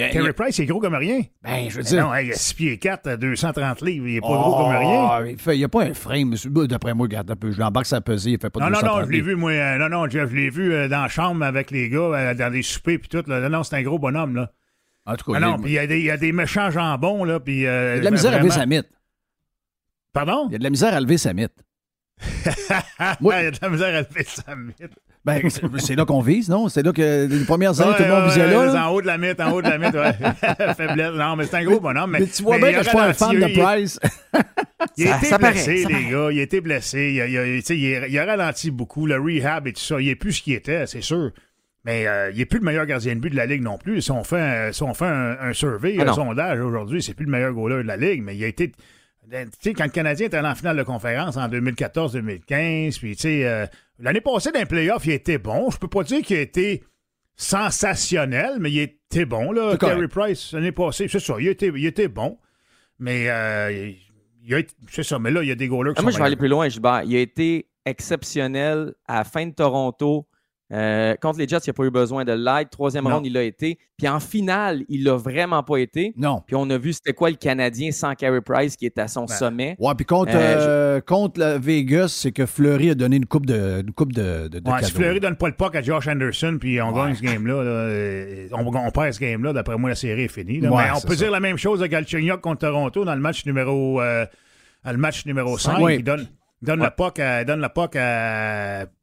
a- 0.00 0.06
il 0.06 0.10
y 0.10 0.12
Carey 0.14 0.30
a- 0.30 0.32
Price, 0.32 0.56
il 0.58 0.62
est 0.62 0.66
gros 0.66 0.80
comme 0.80 0.94
rien. 0.94 1.20
Ben, 1.42 1.68
je 1.68 1.76
veux 1.76 1.82
dire. 1.82 2.06
non, 2.06 2.14
il 2.14 2.30
a 2.30 2.34
6 2.34 2.54
pieds 2.54 2.78
4, 2.78 3.16
230 3.16 3.82
livres. 3.82 4.06
Il 4.08 4.16
est 4.16 4.20
pas 4.20 4.28
Oh, 4.30 4.38
gros 4.50 4.56
comme 4.64 4.76
rien. 4.76 5.26
Il 5.26 5.36
fait- 5.38 5.56
il 5.56 5.58
n'y 5.58 5.64
a 5.64 5.68
pas 5.68 5.82
un 5.84 5.92
frame. 5.92 6.28
monsieur. 6.30 6.48
D'après 6.50 6.94
moi, 6.94 7.04
regarde 7.04 7.30
un 7.30 7.36
peu. 7.36 7.50
Je 7.50 7.58
l'embarque 7.60 7.86
sa 7.86 8.00
pesée. 8.00 8.30
Il 8.30 8.38
fait 8.40 8.48
pas 8.48 8.60
Non, 8.60 8.66
non, 8.66 8.72
non, 8.72 8.78
230 8.80 9.06
je 9.06 9.10
l'ai 9.10 9.20
vu, 9.20 9.34
moi. 9.34 9.50
euh, 9.50 9.76
non, 9.78 9.88
non, 9.90 10.08
Jeff, 10.08 10.30
je 10.30 10.36
l'ai 10.36 10.48
vu 10.50 10.72
euh, 10.72 10.88
dans 10.88 11.02
la 11.02 11.08
chambre 11.08 11.44
avec 11.44 11.70
les 11.70 11.88
gars, 11.90 11.98
euh, 11.98 12.34
dans 12.34 12.50
des 12.52 12.62
soupers 12.62 12.98
puis 12.98 13.08
tout. 13.08 13.22
Là. 13.28 13.40
Non, 13.40 13.50
non, 13.58 13.62
c'est 13.64 13.76
un 13.76 13.82
gros 13.82 13.98
bonhomme, 13.98 14.36
là. 14.36 14.50
En 15.04 15.16
tout 15.16 15.32
cas, 15.32 15.36
Ah 15.36 15.40
il 15.40 15.44
a- 15.44 15.46
non, 15.48 15.56
puis 15.58 15.70
il 15.72 15.74
y, 15.74 15.78
a 15.78 15.86
des- 15.88 15.98
il 15.98 16.06
y 16.06 16.10
a 16.12 16.16
des 16.16 16.30
méchants 16.32 16.70
jambons, 16.70 17.24
là, 17.24 17.40
puis... 17.40 17.66
euh, 17.66 17.94
il 17.94 17.96
y 17.96 17.96
a 17.96 18.00
de 18.00 18.04
la 18.04 18.10
misère 18.12 18.32
à 18.34 18.38
lever 18.38 18.50
sa 18.50 18.66
mythe. 18.66 18.88
Pardon? 20.12 20.46
Il 20.48 20.52
y 20.52 20.54
a 20.56 20.58
de 20.58 20.64
la 20.64 20.70
misère 20.70 20.94
à 20.94 21.00
lever 21.00 21.18
sa 21.18 21.32
mythe. 21.32 21.52
Il 23.20 23.26
y 23.26 23.32
a 23.32 23.50
de 23.50 23.58
la 23.60 23.68
misère 23.68 23.94
à 23.94 24.00
lever 24.00 24.24
sa 24.26 24.54
mythe. 24.56 24.92
Ben, 25.24 25.40
c'est- 25.78 25.94
là 25.94 26.04
qu'on 26.04 26.20
vise, 26.20 26.48
non? 26.48 26.68
C'est 26.68 26.82
là 26.82 26.92
que 26.92 27.26
les 27.26 27.44
premières 27.44 27.80
années, 27.80 27.90
Ouais, 27.92 27.96
tout 27.96 28.02
le 28.02 28.08
monde 28.08 28.22
ouais, 28.22 28.28
visait 28.28 28.46
là. 28.50 28.64
là. 28.66 28.88
En 28.88 28.92
haut 28.92 29.00
de 29.00 29.06
la 29.06 29.18
mythe, 29.18 29.40
en 29.40 29.52
haut 29.52 29.62
de 29.62 29.68
la 29.68 29.78
mythe, 29.78 29.94
ouais. 29.94 30.12
Faiblesse. 30.74 31.12
Non, 31.14 31.36
mais 31.36 31.44
c'est 31.46 31.56
un 31.58 31.64
gros 31.64 31.78
bonhomme. 31.78 32.10
Mais, 32.10 32.20
Mais 32.20 32.26
tu 32.26 32.42
vois 32.42 32.56
mais 32.58 32.62
bien 32.62 32.70
il 32.70 32.74
que 32.74 32.80
a 32.80 32.82
je 32.82 32.88
suis 32.88 32.98
pas 32.98 33.06
un 33.06 33.12
fan 33.12 33.38
de 33.38 33.46
Price. 33.60 34.00
Il 34.96 35.06
a 35.08 35.16
été 35.16 35.26
ça 35.26 35.38
blessé, 35.38 35.84
les 35.88 36.10
gars. 36.10 36.28
Il 36.32 36.40
a 36.40 36.42
été 36.42 36.60
blessé. 36.60 37.12
Il 37.14 37.20
a, 37.20 37.26
il 37.28 37.38
a- 37.38 37.44
tu 37.44 37.62
sais, 37.62 37.78
il 37.78 37.94
a- 37.96 38.08
il 38.08 38.18
a 38.18 38.24
ralenti 38.24 38.70
beaucoup. 38.72 39.06
Le 39.06 39.16
rehab 39.16 39.68
et 39.68 39.72
tout 39.72 39.80
ça. 39.80 40.00
Il 40.00 40.08
est 40.08 40.16
plus 40.16 40.32
ce 40.32 40.42
qu'il 40.42 40.54
était, 40.54 40.86
c'est 40.88 41.00
sûr. 41.02 41.30
Mais 41.84 42.06
euh, 42.08 42.30
il 42.32 42.38
n'est 42.38 42.46
plus 42.46 42.58
le 42.58 42.64
meilleur 42.64 42.84
gardien 42.86 43.14
de 43.14 43.20
but 43.20 43.30
de 43.30 43.36
la 43.36 43.46
Ligue 43.46 43.62
non 43.62 43.78
plus. 43.78 44.02
Si 44.02 44.10
on 44.10 44.24
fait 44.24 44.40
un, 44.40 44.72
si 44.72 44.82
on 44.82 44.92
fait 44.92 45.06
un, 45.06 45.36
un 45.40 45.52
survey, 45.52 45.96
Ah 46.00 46.10
un 46.10 46.12
sondage 46.12 46.58
aujourd'hui, 46.60 47.00
c'est 47.02 47.14
plus 47.14 47.26
le 47.26 47.30
meilleur 47.30 47.52
goaler 47.52 47.82
de 47.84 47.88
la 47.88 47.96
Ligue. 47.96 48.22
Mais 48.24 48.36
il 48.36 48.42
a 48.42 48.48
été. 48.48 48.72
Tu 49.30 49.36
sais, 49.60 49.72
quand 49.72 49.84
le 49.84 49.90
Canadien 49.90 50.26
était 50.26 50.36
allé 50.36 50.48
en 50.48 50.54
finale 50.54 50.76
de 50.76 50.82
conférence 50.82 51.36
en 51.36 51.48
2014-2015, 51.48 52.98
puis 52.98 53.14
tu 53.16 53.22
sais, 53.22 53.46
euh, 53.46 53.66
l'année 53.98 54.20
passée, 54.20 54.50
dans 54.52 54.58
les 54.60 54.66
playoffs, 54.66 55.06
il 55.06 55.12
était 55.12 55.38
bon. 55.38 55.70
Je 55.70 55.78
peux 55.78 55.88
pas 55.88 56.02
dire 56.02 56.22
qu'il 56.22 56.36
a 56.36 56.40
été 56.40 56.82
sensationnel, 57.36 58.56
mais 58.58 58.70
il 58.70 58.80
était 58.80 59.24
bon, 59.24 59.52
là. 59.52 59.76
Carey 59.76 60.08
Price, 60.08 60.52
l'année 60.52 60.72
passée, 60.72 61.06
c'est 61.08 61.20
ça, 61.20 61.34
il 61.38 61.48
était, 61.48 61.68
il 61.74 61.86
était 61.86 62.08
bon. 62.08 62.38
Mais 62.98 63.28
euh, 63.30 63.90
il- 64.44 64.54
a 64.54 64.58
été- 64.58 64.74
c'est 64.90 65.02
ça, 65.02 65.18
mais 65.18 65.30
là, 65.30 65.42
il 65.42 65.48
y 65.48 65.52
a 65.52 65.54
des 65.54 65.68
goalers 65.68 65.92
qui 65.92 65.98
Ah, 65.98 66.00
sont 66.00 66.02
moi, 66.04 66.10
je 66.12 66.18
vais 66.18 66.24
aller 66.24 66.36
plus 66.36 66.48
loin, 66.48 66.68
Gilbert. 66.68 67.02
Il 67.04 67.14
a 67.16 67.20
été 67.20 67.68
exceptionnel 67.84 68.94
à 69.06 69.16
la 69.18 69.24
fin 69.24 69.46
de 69.46 69.52
Toronto. 69.54 70.26
Euh, 70.72 71.14
contre 71.20 71.38
les 71.38 71.46
Jets, 71.46 71.58
il 71.66 71.70
n'a 71.70 71.74
pas 71.74 71.84
eu 71.84 71.90
besoin 71.90 72.24
de 72.24 72.32
l'aide. 72.32 72.70
Troisième 72.70 73.04
Non. 73.04 73.16
ronde, 73.16 73.26
il 73.26 73.32
l'a 73.34 73.42
été. 73.42 73.78
Puis 73.98 74.08
en 74.08 74.20
finale, 74.20 74.84
il 74.88 75.04
l'a 75.04 75.16
vraiment 75.16 75.62
pas 75.62 75.76
été. 75.76 76.14
Non. 76.16 76.42
Puis 76.46 76.56
on 76.56 76.68
a 76.70 76.78
vu 76.78 76.92
c'était 76.94 77.12
quoi 77.12 77.28
le 77.30 77.36
Canadien 77.36 77.92
sans 77.92 78.14
Carey 78.14 78.40
Price 78.40 78.76
qui 78.76 78.86
est 78.86 78.98
à 78.98 79.06
son 79.06 79.26
Ben, 79.26 79.34
sommet. 79.34 79.76
Ouais, 79.78 79.92
puis 79.94 80.06
contre, 80.06 80.32
Euh, 80.34 80.38
euh, 80.96 81.00
contre 81.00 81.38
la 81.40 81.58
Vegas, 81.58 82.08
c'est 82.08 82.32
que 82.32 82.46
Fleury 82.46 82.90
a 82.90 82.94
donné 82.94 83.16
une 83.16 83.26
coupe 83.26 83.44
de, 83.46 83.82
une 83.86 83.92
coupe 83.92 84.12
de, 84.12 84.48
de, 84.48 84.58
de 84.60 84.70
Ouais, 84.70 84.82
si. 84.82 84.92
Fleury 84.92 85.20
donne 85.20 85.36
pas 85.36 85.48
le 85.48 85.54
puck 85.54 85.76
à 85.76 85.82
Josh 85.82 86.08
Anderson, 86.08 86.56
puis 86.58 86.80
on 86.80 86.90
gagne 86.92 87.14
ce 87.14 87.22
game-là, 87.22 87.62
là, 87.62 88.56
on, 88.56 88.66
on 88.66 88.90
perd 88.90 89.12
ce 89.12 89.20
game-là, 89.20 89.52
d'après 89.52 89.76
moi, 89.76 89.90
la 89.90 89.94
série 89.96 90.22
est 90.22 90.28
finie. 90.28 90.60
là. 90.60 90.70
Ouais, 90.70 90.84
Mais 90.84 90.90
on 90.96 91.00
peut 91.06 91.14
ça. 91.14 91.24
dire 91.24 91.30
la 91.30 91.40
même 91.40 91.58
chose 91.58 91.80
de 91.80 91.86
Galchenyuk 91.86 92.40
contre 92.40 92.60
Toronto 92.60 93.04
dans 93.04 93.14
le 93.14 93.20
match 93.20 93.44
numéro, 93.44 94.00
euh, 94.00 94.24
le 94.84 94.96
match 94.96 95.26
numéro 95.26 95.58
5. 95.58 95.78
Ouais. 95.80 95.96
Il 95.96 96.04
donne, 96.04 96.26
donne, 96.62 96.80
Ouais. 96.80 96.86
le 96.86 96.94
puck 96.94 97.18
à, 97.18 97.44
donne 97.44 97.64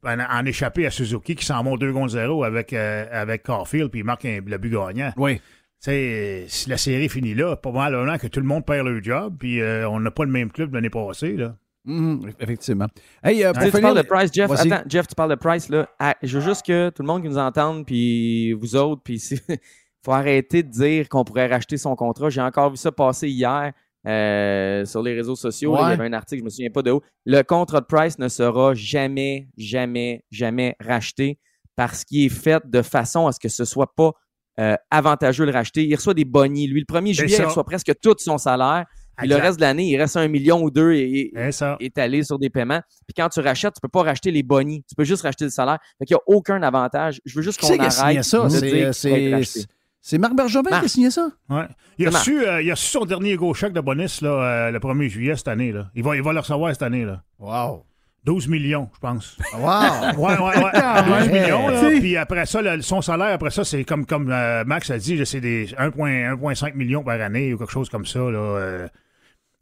en, 0.04 0.38
en 0.38 0.44
échappé 0.46 0.86
à 0.86 0.90
Suzuki, 0.90 1.34
qui 1.36 1.44
s'en 1.44 1.62
va 1.62 1.76
2 1.76 1.92
contre 1.92 2.08
0 2.12 2.42
avec, 2.44 2.72
euh, 2.72 3.06
avec 3.12 3.42
Caulfield, 3.44 3.90
puis 3.90 4.00
il 4.00 4.04
marque 4.04 4.24
un- 4.24 4.40
le 4.44 4.58
but 4.58 4.70
gagnant. 4.70 5.12
Oui. 5.16 5.36
Tu 5.36 5.42
sais, 5.90 6.44
si 6.48 6.68
la 6.68 6.76
série 6.76 7.08
finit 7.08 7.34
là, 7.34 7.56
probablement 7.56 8.18
que 8.18 8.26
tout 8.26 8.40
le 8.40 8.46
monde 8.46 8.66
perd 8.66 8.86
leur 8.86 9.02
job, 9.02 9.36
puis 9.38 9.60
euh, 9.62 9.88
on 9.88 10.00
n'a 10.00 10.10
pas 10.10 10.24
le 10.24 10.30
même 10.30 10.50
club 10.50 10.70
de 10.70 10.74
l'année 10.74 10.90
passée. 10.90 11.36
Là. 11.36 11.54
Mhm, 11.86 12.32
effectivement. 12.38 12.86
Hey, 13.22 13.42
euh, 13.42 13.52
Tu 13.52 13.54
pour 13.54 13.62
sais, 13.62 13.70
tu 13.70 13.76
finir- 13.78 13.82
parles 13.94 14.02
de 14.04 14.08
Price, 14.08 14.30
Jeff. 14.34 14.50
Attends, 14.50 14.82
Jeff, 14.86 15.06
tu 15.06 15.14
parles 15.14 15.30
de 15.30 15.36
Price, 15.36 15.68
là. 15.70 15.88
Ah, 15.98 16.14
je 16.22 16.38
veux 16.38 16.44
juste 16.44 16.66
que 16.66 16.90
tout 16.90 17.02
le 17.02 17.06
monde 17.06 17.22
qui 17.22 17.28
nous 17.28 17.38
entende, 17.38 17.86
puis 17.86 18.52
vous 18.52 18.76
autres, 18.76 19.00
puis 19.02 19.18
si- 19.18 19.40
faut 20.04 20.12
arrêter 20.12 20.62
de 20.62 20.68
dire 20.70 21.08
qu'on 21.08 21.24
pourrait 21.24 21.46
racheter 21.46 21.78
son 21.78 21.96
contrat. 21.96 22.28
J'ai 22.28 22.42
encore 22.42 22.70
vu 22.70 22.76
ça 22.76 22.92
passer 22.92 23.28
hier 23.28 23.72
euh, 24.06 24.84
sur 24.84 25.02
les 25.02 25.14
réseaux 25.14 25.36
sociaux. 25.36 25.74
là. 25.74 25.88
Il 25.88 25.90
y 25.90 25.92
avait 25.92 26.06
un 26.06 26.12
article, 26.12 26.40
je 26.40 26.44
me 26.44 26.50
souviens 26.50 26.70
pas 26.70 26.82
de 26.82 26.90
où. 26.90 27.00
Le 27.26 27.42
contrat 27.42 27.80
de 27.80 27.86
Price 27.86 28.18
ne 28.18 28.28
sera 28.28 28.74
jamais, 28.74 29.48
jamais, 29.56 30.24
jamais 30.30 30.74
racheté 30.80 31.38
parce 31.76 32.04
qu'il 32.04 32.24
est 32.24 32.28
fait 32.28 32.62
de 32.66 32.82
façon 32.82 33.26
à 33.26 33.32
ce 33.32 33.40
que 33.40 33.48
ce 33.48 33.64
soit 33.64 33.94
pas 33.94 34.12
euh, 34.58 34.76
avantageux 34.90 35.46
de 35.46 35.50
le 35.50 35.56
racheter. 35.56 35.84
Il 35.84 35.94
reçoit 35.94 36.14
des 36.14 36.24
bonnies. 36.24 36.66
Lui, 36.66 36.80
le 36.80 36.94
1er 36.94 37.08
C'est 37.08 37.14
juillet, 37.14 37.36
il 37.38 37.44
reçoit 37.44 37.64
presque 37.64 37.92
tout 38.02 38.14
son 38.18 38.38
salaire. 38.38 38.86
Puis 39.16 39.28
le 39.28 39.36
reste 39.36 39.58
de 39.58 39.62
l'année, 39.62 39.86
il 39.86 39.96
reste 39.98 40.16
un 40.16 40.28
million 40.28 40.62
ou 40.62 40.70
deux 40.70 40.92
et, 40.92 41.32
étalé 41.80 42.22
sur 42.22 42.38
des 42.38 42.48
paiements. 42.48 42.80
Puis 43.06 43.14
quand 43.14 43.28
tu 43.28 43.40
rachètes, 43.40 43.74
tu 43.74 43.80
peux 43.80 43.88
pas 43.88 44.02
racheter 44.02 44.30
les 44.30 44.42
bonnies. 44.42 44.82
Tu 44.88 44.94
peux 44.94 45.04
juste 45.04 45.22
racheter 45.22 45.44
le 45.44 45.50
salaire. 45.50 45.78
Fait 45.98 46.06
qu'il 46.06 46.14
n'y 46.14 46.18
a 46.18 46.22
aucun 46.36 46.62
avantage. 46.62 47.20
Je 47.26 47.36
veux 47.36 47.42
juste 47.42 47.60
qu'on 47.60 47.68
arrête 47.68 48.22
C'est, 48.22 49.66
c'est, 50.00 50.18
Marc 50.18 50.34
Bergevin 50.34 50.70
qui 50.80 50.84
a 50.84 50.88
signé 50.88 51.10
ça? 51.10 51.30
Ouais. 51.48 51.66
Il, 51.98 52.06
a 52.06 52.10
reçu, 52.10 52.46
euh, 52.46 52.62
il 52.62 52.70
a 52.70 52.74
reçu 52.74 52.86
son 52.86 53.04
dernier 53.04 53.36
gros 53.36 53.52
chèque 53.54 53.72
de 53.72 53.80
bonus 53.80 54.22
là, 54.22 54.30
euh, 54.30 54.70
le 54.70 54.78
1er 54.78 55.08
juillet 55.08 55.36
cette 55.36 55.48
année. 55.48 55.72
Là. 55.72 55.90
Il, 55.94 56.02
va, 56.02 56.16
il 56.16 56.22
va 56.22 56.32
le 56.32 56.40
recevoir 56.40 56.72
cette 56.72 56.82
année. 56.82 57.04
Là. 57.04 57.22
Wow. 57.38 57.84
12 58.24 58.48
millions, 58.48 58.88
je 58.94 58.98
pense. 59.00 59.36
Wow. 59.54 59.60
Ouais, 60.18 60.38
ouais, 60.38 60.64
ouais. 60.64 60.72
12 60.72 61.28
même. 61.28 61.42
millions. 61.42 61.68
Là, 61.68 61.80
puis 62.00 62.16
après 62.16 62.44
ça, 62.46 62.60
le- 62.62 62.82
son 62.82 63.00
salaire, 63.02 63.34
après 63.34 63.50
ça, 63.50 63.64
c'est 63.64 63.84
comme, 63.84 64.04
comme 64.06 64.30
euh, 64.30 64.62
Max 64.64 64.90
a 64.90 64.98
dit, 64.98 65.20
c'est 65.24 65.40
des 65.40 65.66
1,5 65.68 66.38
1,5 66.38 66.74
millions 66.74 67.02
par 67.02 67.20
année 67.20 67.54
ou 67.54 67.58
quelque 67.58 67.72
chose 67.72 67.88
comme 67.88 68.04
ça. 68.06 68.18
Là, 68.20 68.88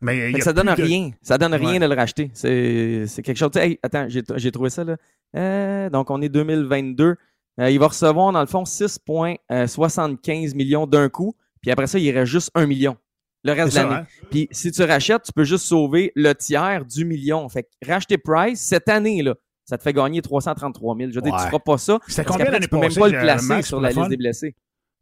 mais 0.01 0.31
il 0.31 0.43
ça 0.43 0.52
donne 0.52 0.66
de- 0.74 0.82
rien. 0.82 1.10
Ça 1.23 1.39
donne 1.39 1.55
rien 1.55 1.73
Ouais. 1.73 1.78
de 1.81 1.86
le 1.86 1.94
racheter. 1.94 2.31
C'est 2.32 3.05
c'est 3.09 3.23
quelque 3.23 3.36
chose. 3.36 3.51
hey, 3.56 3.78
attends, 3.82 4.06
j'ai 4.09 4.23
j'ai 4.36 4.52
trouvé 4.52 4.70
ça 4.70 4.85
là. 4.85 4.97
Euh, 5.36 5.90
donc 5.90 6.10
on 6.10 6.23
est 6.23 6.28
2022. 6.28 7.16
Euh, 7.60 7.70
il 7.70 7.78
va 7.78 7.89
recevoir 7.89 8.32
dans 8.32 8.40
le 8.40 8.47
fond 8.47 8.64
6,75 8.64 10.55
millions 10.55 10.86
d'un 10.86 11.09
coup. 11.09 11.35
Puis 11.60 11.70
après 11.70 11.86
ça, 11.86 11.98
il 11.98 12.10
reste 12.16 12.30
juste 12.30 12.51
1 12.55 12.66
million. 12.66 12.97
Le 13.44 13.52
reste 13.52 13.76
de 13.76 13.82
l'année. 13.82 14.06
Puis 14.30 14.48
si 14.51 14.70
tu 14.72 14.82
rachètes, 14.82 15.22
tu 15.22 15.32
peux 15.32 15.44
juste 15.44 15.64
sauver 15.64 16.12
le 16.14 16.32
tiers 16.35 16.85
du 16.85 17.05
million. 17.05 17.48
Fait 17.48 17.64
que 17.64 17.68
racheter 17.90 18.18
Price 18.18 18.60
cette 18.60 18.89
année 18.89 19.22
là. 19.22 19.35
ça 19.64 19.76
te 19.78 19.82
fait 19.82 19.93
gagner 19.93 20.22
333 20.22 20.97
000. 20.97 21.10
Je 21.10 21.14
veux 21.16 21.20
dire, 21.22 21.32
Ouais. 21.32 21.39
tu 21.40 21.47
feras 21.47 21.59
pas 21.59 21.78
ça. 21.78 21.98
C'était 22.09 22.24
combien 22.24 22.47
l'année 22.47 22.60
tu 22.60 22.68
peux 22.68 22.76
même 22.78 22.89
passée, 22.89 23.01
pas 23.01 23.09
le 23.09 23.18
placer 23.20 23.47
Max, 23.47 23.68
sur 23.68 23.80
la 23.80 23.90
liste 23.90 24.09
des 24.09 24.16
blessés. 24.16 24.55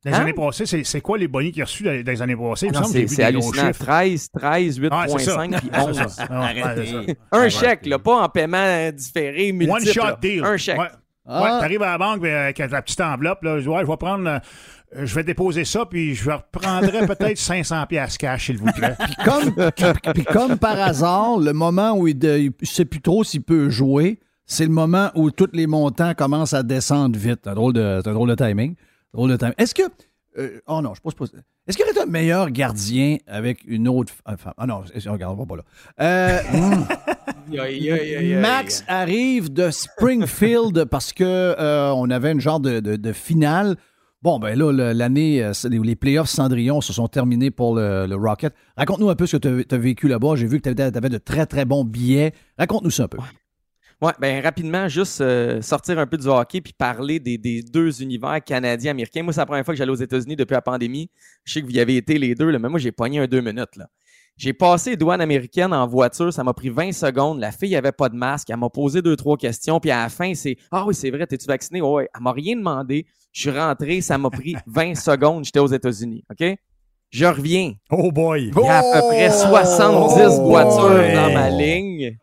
Dans 0.04 0.10
les 0.10 0.16
Hein? 0.16 0.20
années 0.20 0.32
passées, 0.34 0.66
c'est, 0.66 1.00
quoi 1.00 1.18
les 1.18 1.26
bonnies 1.28 1.50
qu'il 1.50 1.62
a 1.62 1.64
reçus 1.64 1.82
dans, 1.82 1.90
les 1.90 2.22
années 2.22 2.36
passées? 2.36 2.68
C'est 3.08 3.22
hallucinant. 3.24 3.52
chiffres. 3.68 3.84
13, 3.84 4.30
13, 4.30 4.80
Ah, 4.90 5.06
c'est 5.08 5.18
ça. 5.18 5.36
8,5 5.38 5.58
puis 5.58 5.70
C'est 5.72 5.80
11. 5.80 6.06
ça. 6.08 6.26
Ah, 6.30 6.52
ouais. 6.52 7.16
Un 7.32 7.48
chèque, 7.48 7.86
là, 7.86 7.98
pas 7.98 8.22
en 8.22 8.28
paiement 8.28 8.90
différé, 8.92 9.50
multiple. 9.52 10.00
One 10.00 10.10
shot 10.10 10.16
deal. 10.20 10.44
Un 10.44 10.56
chèque. 10.56 10.78
Ouais. 10.78 10.88
Ah. 11.26 11.42
Ouais, 11.42 11.48
t'arrives 11.60 11.82
à 11.82 11.86
la 11.92 11.98
banque 11.98 12.24
avec 12.24 12.58
la 12.58 12.82
petite 12.82 13.00
enveloppe, 13.00 13.42
là, 13.42 13.56
je 13.58 13.62
dis, 13.62 13.68
ouais, 13.68 13.80
je 13.82 13.86
vais 13.90 13.96
prendre, 13.96 14.28
euh, 14.28 14.38
je 15.04 15.14
vais 15.14 15.24
déposer 15.24 15.64
ça, 15.64 15.84
puis 15.84 16.14
je 16.14 16.30
reprendrai 16.30 17.06
peut-être 17.06 17.36
500 17.38 17.86
pièces 17.86 18.16
cash, 18.16 18.46
s'il 18.46 18.58
vous 18.58 18.70
plaît. 18.72 18.94
Comme, 19.24 19.52
puis- 19.54 20.12
puis 20.14 20.24
comme 20.24 20.56
par 20.56 20.78
hasard, 20.80 21.38
le 21.38 21.52
moment 21.52 21.92
où 21.96 22.06
il 22.06 22.16
ne 22.18 22.50
sait 22.62 22.84
plus 22.84 23.00
trop 23.00 23.24
s'il 23.24 23.42
peut 23.42 23.68
jouer, 23.70 24.20
c'est 24.46 24.64
le 24.64 24.70
moment 24.70 25.10
où 25.16 25.30
tous 25.32 25.48
les 25.52 25.66
montants 25.66 26.14
commencent 26.14 26.54
à 26.54 26.62
descendre 26.62 27.18
vite. 27.18 27.40
C'est 27.42 27.50
un 27.50 27.54
drôle 27.54 27.72
de, 27.72 28.00
un 28.06 28.12
drôle 28.12 28.28
de 28.28 28.34
timing. 28.36 28.76
Drôle 29.12 29.30
de 29.30 29.36
timing. 29.36 29.54
Est-ce 29.58 29.74
que. 29.74 29.82
Euh, 30.38 30.60
oh 30.66 30.80
non, 30.82 30.94
je 30.94 31.00
pose 31.00 31.14
pas. 31.14 31.24
Est-ce 31.66 31.76
qu'il 31.76 31.86
y 31.86 31.90
aurait 31.90 32.00
un 32.00 32.06
meilleur 32.10 32.50
gardien 32.50 33.16
avec 33.26 33.64
une 33.66 33.88
autre 33.88 34.12
femme? 34.38 34.54
Ah 34.56 34.66
non, 34.66 34.82
regarde, 35.06 35.34
on 35.38 35.44
va 35.44 35.46
pas 35.46 35.56
là. 35.56 35.62
Euh. 36.00 36.40
Max 38.40 38.84
arrive 38.88 39.52
de 39.52 39.70
Springfield 39.70 40.84
parce 40.86 41.12
que 41.12 41.24
euh, 41.24 41.92
on 41.94 42.10
avait 42.10 42.32
une 42.32 42.40
genre 42.40 42.60
de, 42.60 42.80
de- 42.80 42.96
de 42.96 43.12
finale. 43.12 43.76
Bon, 44.22 44.38
ben 44.38 44.58
là, 44.58 44.92
l'année, 44.92 45.42
euh, 45.44 45.52
c'est- 45.52 45.68
les 45.68 45.94
playoffs 45.96 46.28
Cendrillon 46.28 46.80
se 46.80 46.92
sont 46.92 47.06
terminés 47.08 47.50
pour 47.50 47.76
le, 47.76 48.06
le 48.06 48.16
Rocket. 48.16 48.52
Raconte-nous 48.76 49.08
un 49.10 49.14
peu 49.14 49.26
ce 49.26 49.36
que 49.36 49.62
tu 49.62 49.74
as 49.74 49.78
vécu 49.78 50.08
là-bas. 50.08 50.34
J'ai 50.36 50.46
vu 50.46 50.60
que 50.60 50.68
tu 50.68 50.82
avais, 50.82 51.08
de 51.08 51.18
très, 51.18 51.46
très 51.46 51.64
bons 51.64 51.84
billets. 51.84 52.32
Raconte-nous 52.58 52.90
ça 52.90 53.04
un 53.04 53.08
peu. 53.08 53.18
Ouais, 53.18 53.24
ben 54.20 54.42
rapidement, 54.42 54.88
juste 54.88 55.20
euh, 55.20 55.62
sortir 55.62 55.98
un 55.98 56.06
peu 56.06 56.18
du 56.18 56.26
hockey 56.26 56.60
puis 56.60 56.72
parler 56.72 57.18
des, 57.18 57.38
des 57.38 57.62
deux 57.62 58.02
univers 58.02 58.42
canadiens 58.44 58.90
américains. 58.90 59.22
Moi, 59.22 59.32
c'est 59.32 59.40
la 59.40 59.46
première 59.46 59.64
fois 59.64 59.72
que 59.74 59.78
j'allais 59.78 59.92
aux 59.92 59.94
États-Unis 59.94 60.36
depuis 60.36 60.54
la 60.54 60.60
pandémie. 60.62 61.10
Je 61.44 61.54
sais 61.54 61.60
que 61.62 61.66
vous 61.66 61.72
y 61.72 61.80
avez 61.80 61.96
été 61.96 62.18
les 62.18 62.34
deux, 62.34 62.50
là, 62.50 62.58
mais 62.58 62.68
moi, 62.68 62.78
j'ai 62.78 62.92
pogné 62.92 63.20
un 63.20 63.26
deux 63.26 63.40
minutes. 63.40 63.76
Là. 63.76 63.86
J'ai 64.36 64.52
passé 64.52 64.90
les 64.90 64.96
douanes 64.98 65.22
américaines 65.22 65.72
en 65.72 65.86
voiture, 65.86 66.30
ça 66.30 66.44
m'a 66.44 66.52
pris 66.52 66.68
20 66.68 66.92
secondes. 66.92 67.40
La 67.40 67.50
fille 67.52 67.74
avait 67.74 67.90
pas 67.92 68.10
de 68.10 68.16
masque, 68.16 68.50
elle 68.50 68.58
m'a 68.58 68.68
posé 68.68 69.00
deux, 69.00 69.16
trois 69.16 69.38
questions, 69.38 69.80
puis 69.80 69.90
à 69.90 70.02
la 70.02 70.08
fin, 70.10 70.34
c'est 70.34 70.58
Ah 70.70 70.84
oui, 70.86 70.94
c'est 70.94 71.10
vrai, 71.10 71.26
t'es-tu 71.26 71.46
vacciné? 71.46 71.80
Ouais, 71.80 71.88
ouais. 71.88 72.08
Elle 72.14 72.22
m'a 72.22 72.32
rien 72.32 72.54
demandé. 72.54 73.06
Je 73.32 73.40
suis 73.48 73.58
rentré, 73.58 74.02
ça 74.02 74.18
m'a 74.18 74.28
pris 74.28 74.54
20 74.66 74.94
secondes, 74.94 75.44
j'étais 75.46 75.58
aux 75.58 75.66
États-Unis. 75.68 76.22
OK? 76.30 76.54
Je 77.08 77.24
reviens. 77.24 77.72
Oh 77.90 78.12
boy! 78.12 78.50
Il 78.54 78.62
y 78.62 78.68
a 78.68 78.78
à 78.80 78.82
peu 78.82 79.06
près 79.08 79.30
70 79.30 80.38
Oh, 80.38 80.42
voitures 80.42 81.14
dans 81.14 81.32
ma 81.32 81.48
ligne. 81.48 82.18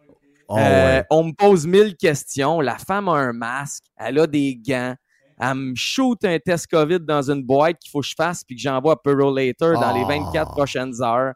Oh, 0.47 0.57
Euh, 0.57 0.97
ouais. 0.99 1.05
On 1.09 1.23
me 1.25 1.31
pose 1.33 1.65
mille 1.65 1.95
questions. 1.95 2.59
La 2.61 2.77
femme 2.77 3.07
a 3.09 3.13
un 3.13 3.33
masque, 3.33 3.83
elle 3.97 4.19
a 4.19 4.27
des 4.27 4.55
gants. 4.55 4.95
Elle 5.39 5.55
me 5.55 5.75
shoot 5.75 6.23
un 6.25 6.37
test 6.39 6.67
COVID 6.67 6.99
dans 7.01 7.29
une 7.31 7.43
boîte 7.43 7.77
qu'il 7.79 7.89
faut 7.89 8.01
que 8.01 8.07
je 8.07 8.13
fasse 8.15 8.43
puis 8.43 8.55
que 8.55 8.61
j'envoie 8.61 8.93
à 8.93 8.95
Purolator 8.95 9.73
dans 9.79 9.93
les 9.93 10.03
Ah. 10.03 10.07
24 10.07 10.51
prochaines 10.51 10.93
heures. 11.01 11.33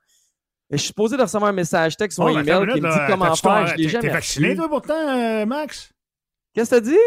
Et 0.70 0.76
je 0.78 0.82
suis 0.82 0.88
supposé 0.88 1.16
de 1.18 1.22
recevoir 1.22 1.50
un 1.50 1.54
message 1.54 1.96
texte 1.98 2.20
ou 2.20 2.24
Oh, 2.24 2.28
un 2.28 2.42
email 2.44 2.60
qui 2.74 2.82
me 2.82 2.90
dit 2.92 2.98
là. 2.98 3.08
comment 3.10 3.34
faire. 3.36 3.68
Je 3.68 3.76
l'ai 3.76 3.84
t'es- 3.86 3.90
jamais 3.90 4.02
T'es 4.08 4.14
vacciné, 4.14 4.56
toi, 4.56 4.68
pourtant, 4.70 4.94
euh, 5.18 5.46
Max? 5.46 5.92
Qu'est-ce 6.54 6.70
que 6.72 6.76
t'as 6.76 6.82
dit? 6.82 6.98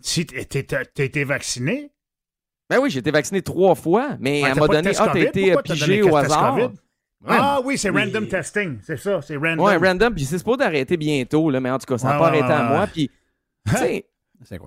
Si 0.00 0.26
t'es- 0.26 0.44
t'es 0.44 0.62
t'as 0.62 0.82
été 1.04 1.24
vacciné? 1.24 1.90
Ben 2.70 2.78
oui, 2.80 2.90
j'ai 2.90 2.98
été 2.98 3.10
vacciné 3.10 3.40
trois 3.42 3.74
fois, 3.74 4.16
mais 4.20 4.42
Ouais, 4.42 4.50
elle 4.50 4.60
m'a 4.60 4.66
donné, 4.68 4.82
test 4.82 5.00
ah, 5.00 5.06
t'as 5.06 5.12
COVID? 5.12 5.26
été 5.26 5.54
pigé 5.64 5.86
donné 5.86 6.02
au 6.02 6.20
test 6.20 6.24
hasard. 6.32 6.54
COVID? 6.56 6.74
Ah 7.26 7.60
oui, 7.64 7.76
c'est 7.76 7.90
random 7.90 8.26
testing, 8.28 8.78
c'est 8.82 8.96
ça, 8.96 9.20
c'est 9.22 9.36
random. 9.36 9.60
Ouais, 9.60 9.76
random, 9.76 10.14
puis 10.14 10.24
c'est 10.24 10.38
supposé 10.38 10.58
d'arrêter 10.58 10.96
bientôt, 10.96 11.50
là, 11.50 11.60
mais 11.60 11.70
en 11.70 11.78
tout 11.78 11.86
cas, 11.86 11.98
ça 11.98 12.08
n'a 12.08 12.14
Ouais, 12.14 12.18
pas 12.20 12.30
ouais, 12.30 12.38
arrêté 12.38 12.52
à 12.54 12.62
moi. 12.68 12.86
Puis, 12.86 13.10
tu 13.68 13.76
sais. 13.76 14.04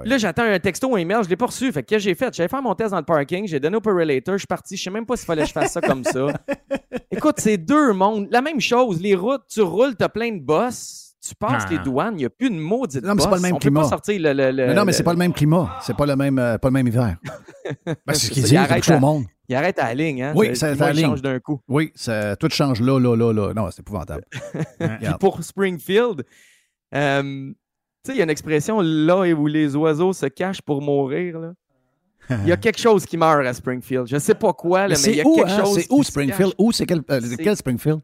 Là, 0.03 0.17
j'attends 0.17 0.43
un 0.43 0.59
texto 0.59 0.89
ou 0.89 0.95
un 0.97 0.99
email, 0.99 1.19
je 1.23 1.29
l'ai 1.29 1.37
pas 1.37 1.45
reçu. 1.45 1.71
Fait 1.71 1.81
que 1.81 1.87
qu'est-ce 1.87 1.99
que 2.03 2.09
j'ai 2.09 2.13
fait? 2.15 2.33
J'allais 2.33 2.49
faire 2.49 2.61
mon 2.61 2.75
test 2.75 2.91
dans 2.91 2.97
le 2.97 3.05
parking, 3.05 3.47
j'ai 3.47 3.57
donné 3.57 3.77
au 3.77 3.79
Relator, 3.79 4.33
je 4.35 4.39
suis 4.39 4.47
parti. 4.47 4.75
Je 4.75 4.83
sais 4.83 4.89
même 4.89 5.05
pas 5.05 5.15
s'il 5.15 5.25
fallait 5.25 5.43
que 5.43 5.47
je 5.47 5.53
fasse 5.53 5.71
ça 5.71 5.79
comme 5.79 6.03
ça. 6.03 6.27
Écoute, 7.11 7.35
c'est 7.37 7.55
deux 7.57 7.93
mondes. 7.93 8.27
La 8.31 8.41
même 8.41 8.59
chose, 8.59 8.99
les 9.01 9.15
routes, 9.15 9.43
tu 9.47 9.61
roules, 9.61 9.95
t'as 9.95 10.09
plein 10.09 10.33
de 10.33 10.41
bosses, 10.41 11.13
tu 11.25 11.33
passes 11.35 11.63
Non. 11.63 11.69
les 11.71 11.77
douanes, 11.79 12.13
il 12.15 12.17
n'y 12.17 12.25
a 12.25 12.29
plus 12.29 12.49
de 12.49 12.55
maudite 12.59 13.01
Non, 13.01 13.15
mais 13.15 13.21
c'est 13.21 13.29
pas 13.29 13.35
le 13.37 13.41
même 13.43 13.55
On 13.55 13.59
climat. 13.59 13.79
peut 13.79 13.85
pas 13.85 13.89
sortir 13.89 14.19
le. 14.21 14.33
le- 14.33 14.51
le- 14.51 14.67
Mais 14.67 14.73
non, 14.73 14.83
mais 14.83 14.91
c'est 14.91 15.03
pas 15.03 15.13
le 15.13 15.19
même 15.19 15.33
climat. 15.33 15.77
C'est 15.83 15.95
pas 15.95 16.05
le 16.05 16.17
même, 16.17 16.37
euh, 16.37 16.57
pas 16.57 16.67
le 16.67 16.73
même 16.73 16.87
hiver. 16.87 17.15
Ben, 17.85 17.95
c'est 18.09 18.25
ce 18.27 18.31
qu'il 18.31 18.41
ça, 18.43 18.49
dit, 18.49 18.55
il 18.75 18.83
c'est 18.83 18.91
à- 18.91 18.97
au 18.97 18.99
monde. 18.99 19.23
Il 19.51 19.55
arrête 19.55 19.77
à 19.79 19.83
la 19.89 19.93
ligne, 19.93 20.23
hein? 20.23 20.33
Oui, 20.35 20.55
c'est 20.55 20.73
ligne. 20.93 21.05
change 21.05 21.21
d'un 21.21 21.39
coup. 21.39 21.59
Oui, 21.67 21.91
ça, 21.93 22.35
tout 22.37 22.47
change 22.49 22.79
là, 22.81 22.97
là, 22.99 23.15
là, 23.17 23.33
là. 23.33 23.53
Non, 23.53 23.69
c'est 23.69 23.81
épouvantable. 23.81 24.23
Puis 24.31 24.61
Regarde. 24.87 25.19
pour 25.19 25.43
Springfield, 25.43 26.23
euh, 26.95 27.21
tu 27.21 27.55
sais, 28.05 28.13
il 28.13 28.17
y 28.17 28.21
a 28.21 28.23
une 28.23 28.29
expression 28.29 28.79
là 28.81 29.23
où 29.35 29.47
les 29.47 29.75
oiseaux 29.75 30.13
se 30.13 30.25
cachent 30.27 30.61
pour 30.61 30.81
mourir. 30.81 31.39
là. 31.39 31.53
Il 32.29 32.47
y 32.47 32.51
a 32.51 32.57
quelque 32.65 32.79
chose 32.79 33.05
qui 33.05 33.17
meurt 33.17 33.45
à 33.45 33.53
Springfield. 33.53 34.07
Je 34.07 34.17
sais 34.17 34.35
pas 34.35 34.53
quoi, 34.53 34.87
là, 34.87 34.95
Mais 34.95 35.07
mais, 35.07 35.11
il 35.11 35.11
y 35.11 35.15
c'est 35.17 35.21
a 35.21 35.27
où, 35.27 35.35
quelque 35.35 35.49
hein? 35.49 35.65
chose. 35.65 35.79
C'est 35.79 35.87
où 35.91 36.03
Springfield? 36.03 36.53
Où 36.57 36.71
c'est 36.71 36.85
quel, 36.85 37.01
euh, 37.11 37.19
C'est- 37.21 37.37
quel 37.37 37.57
Springfield? 37.57 37.99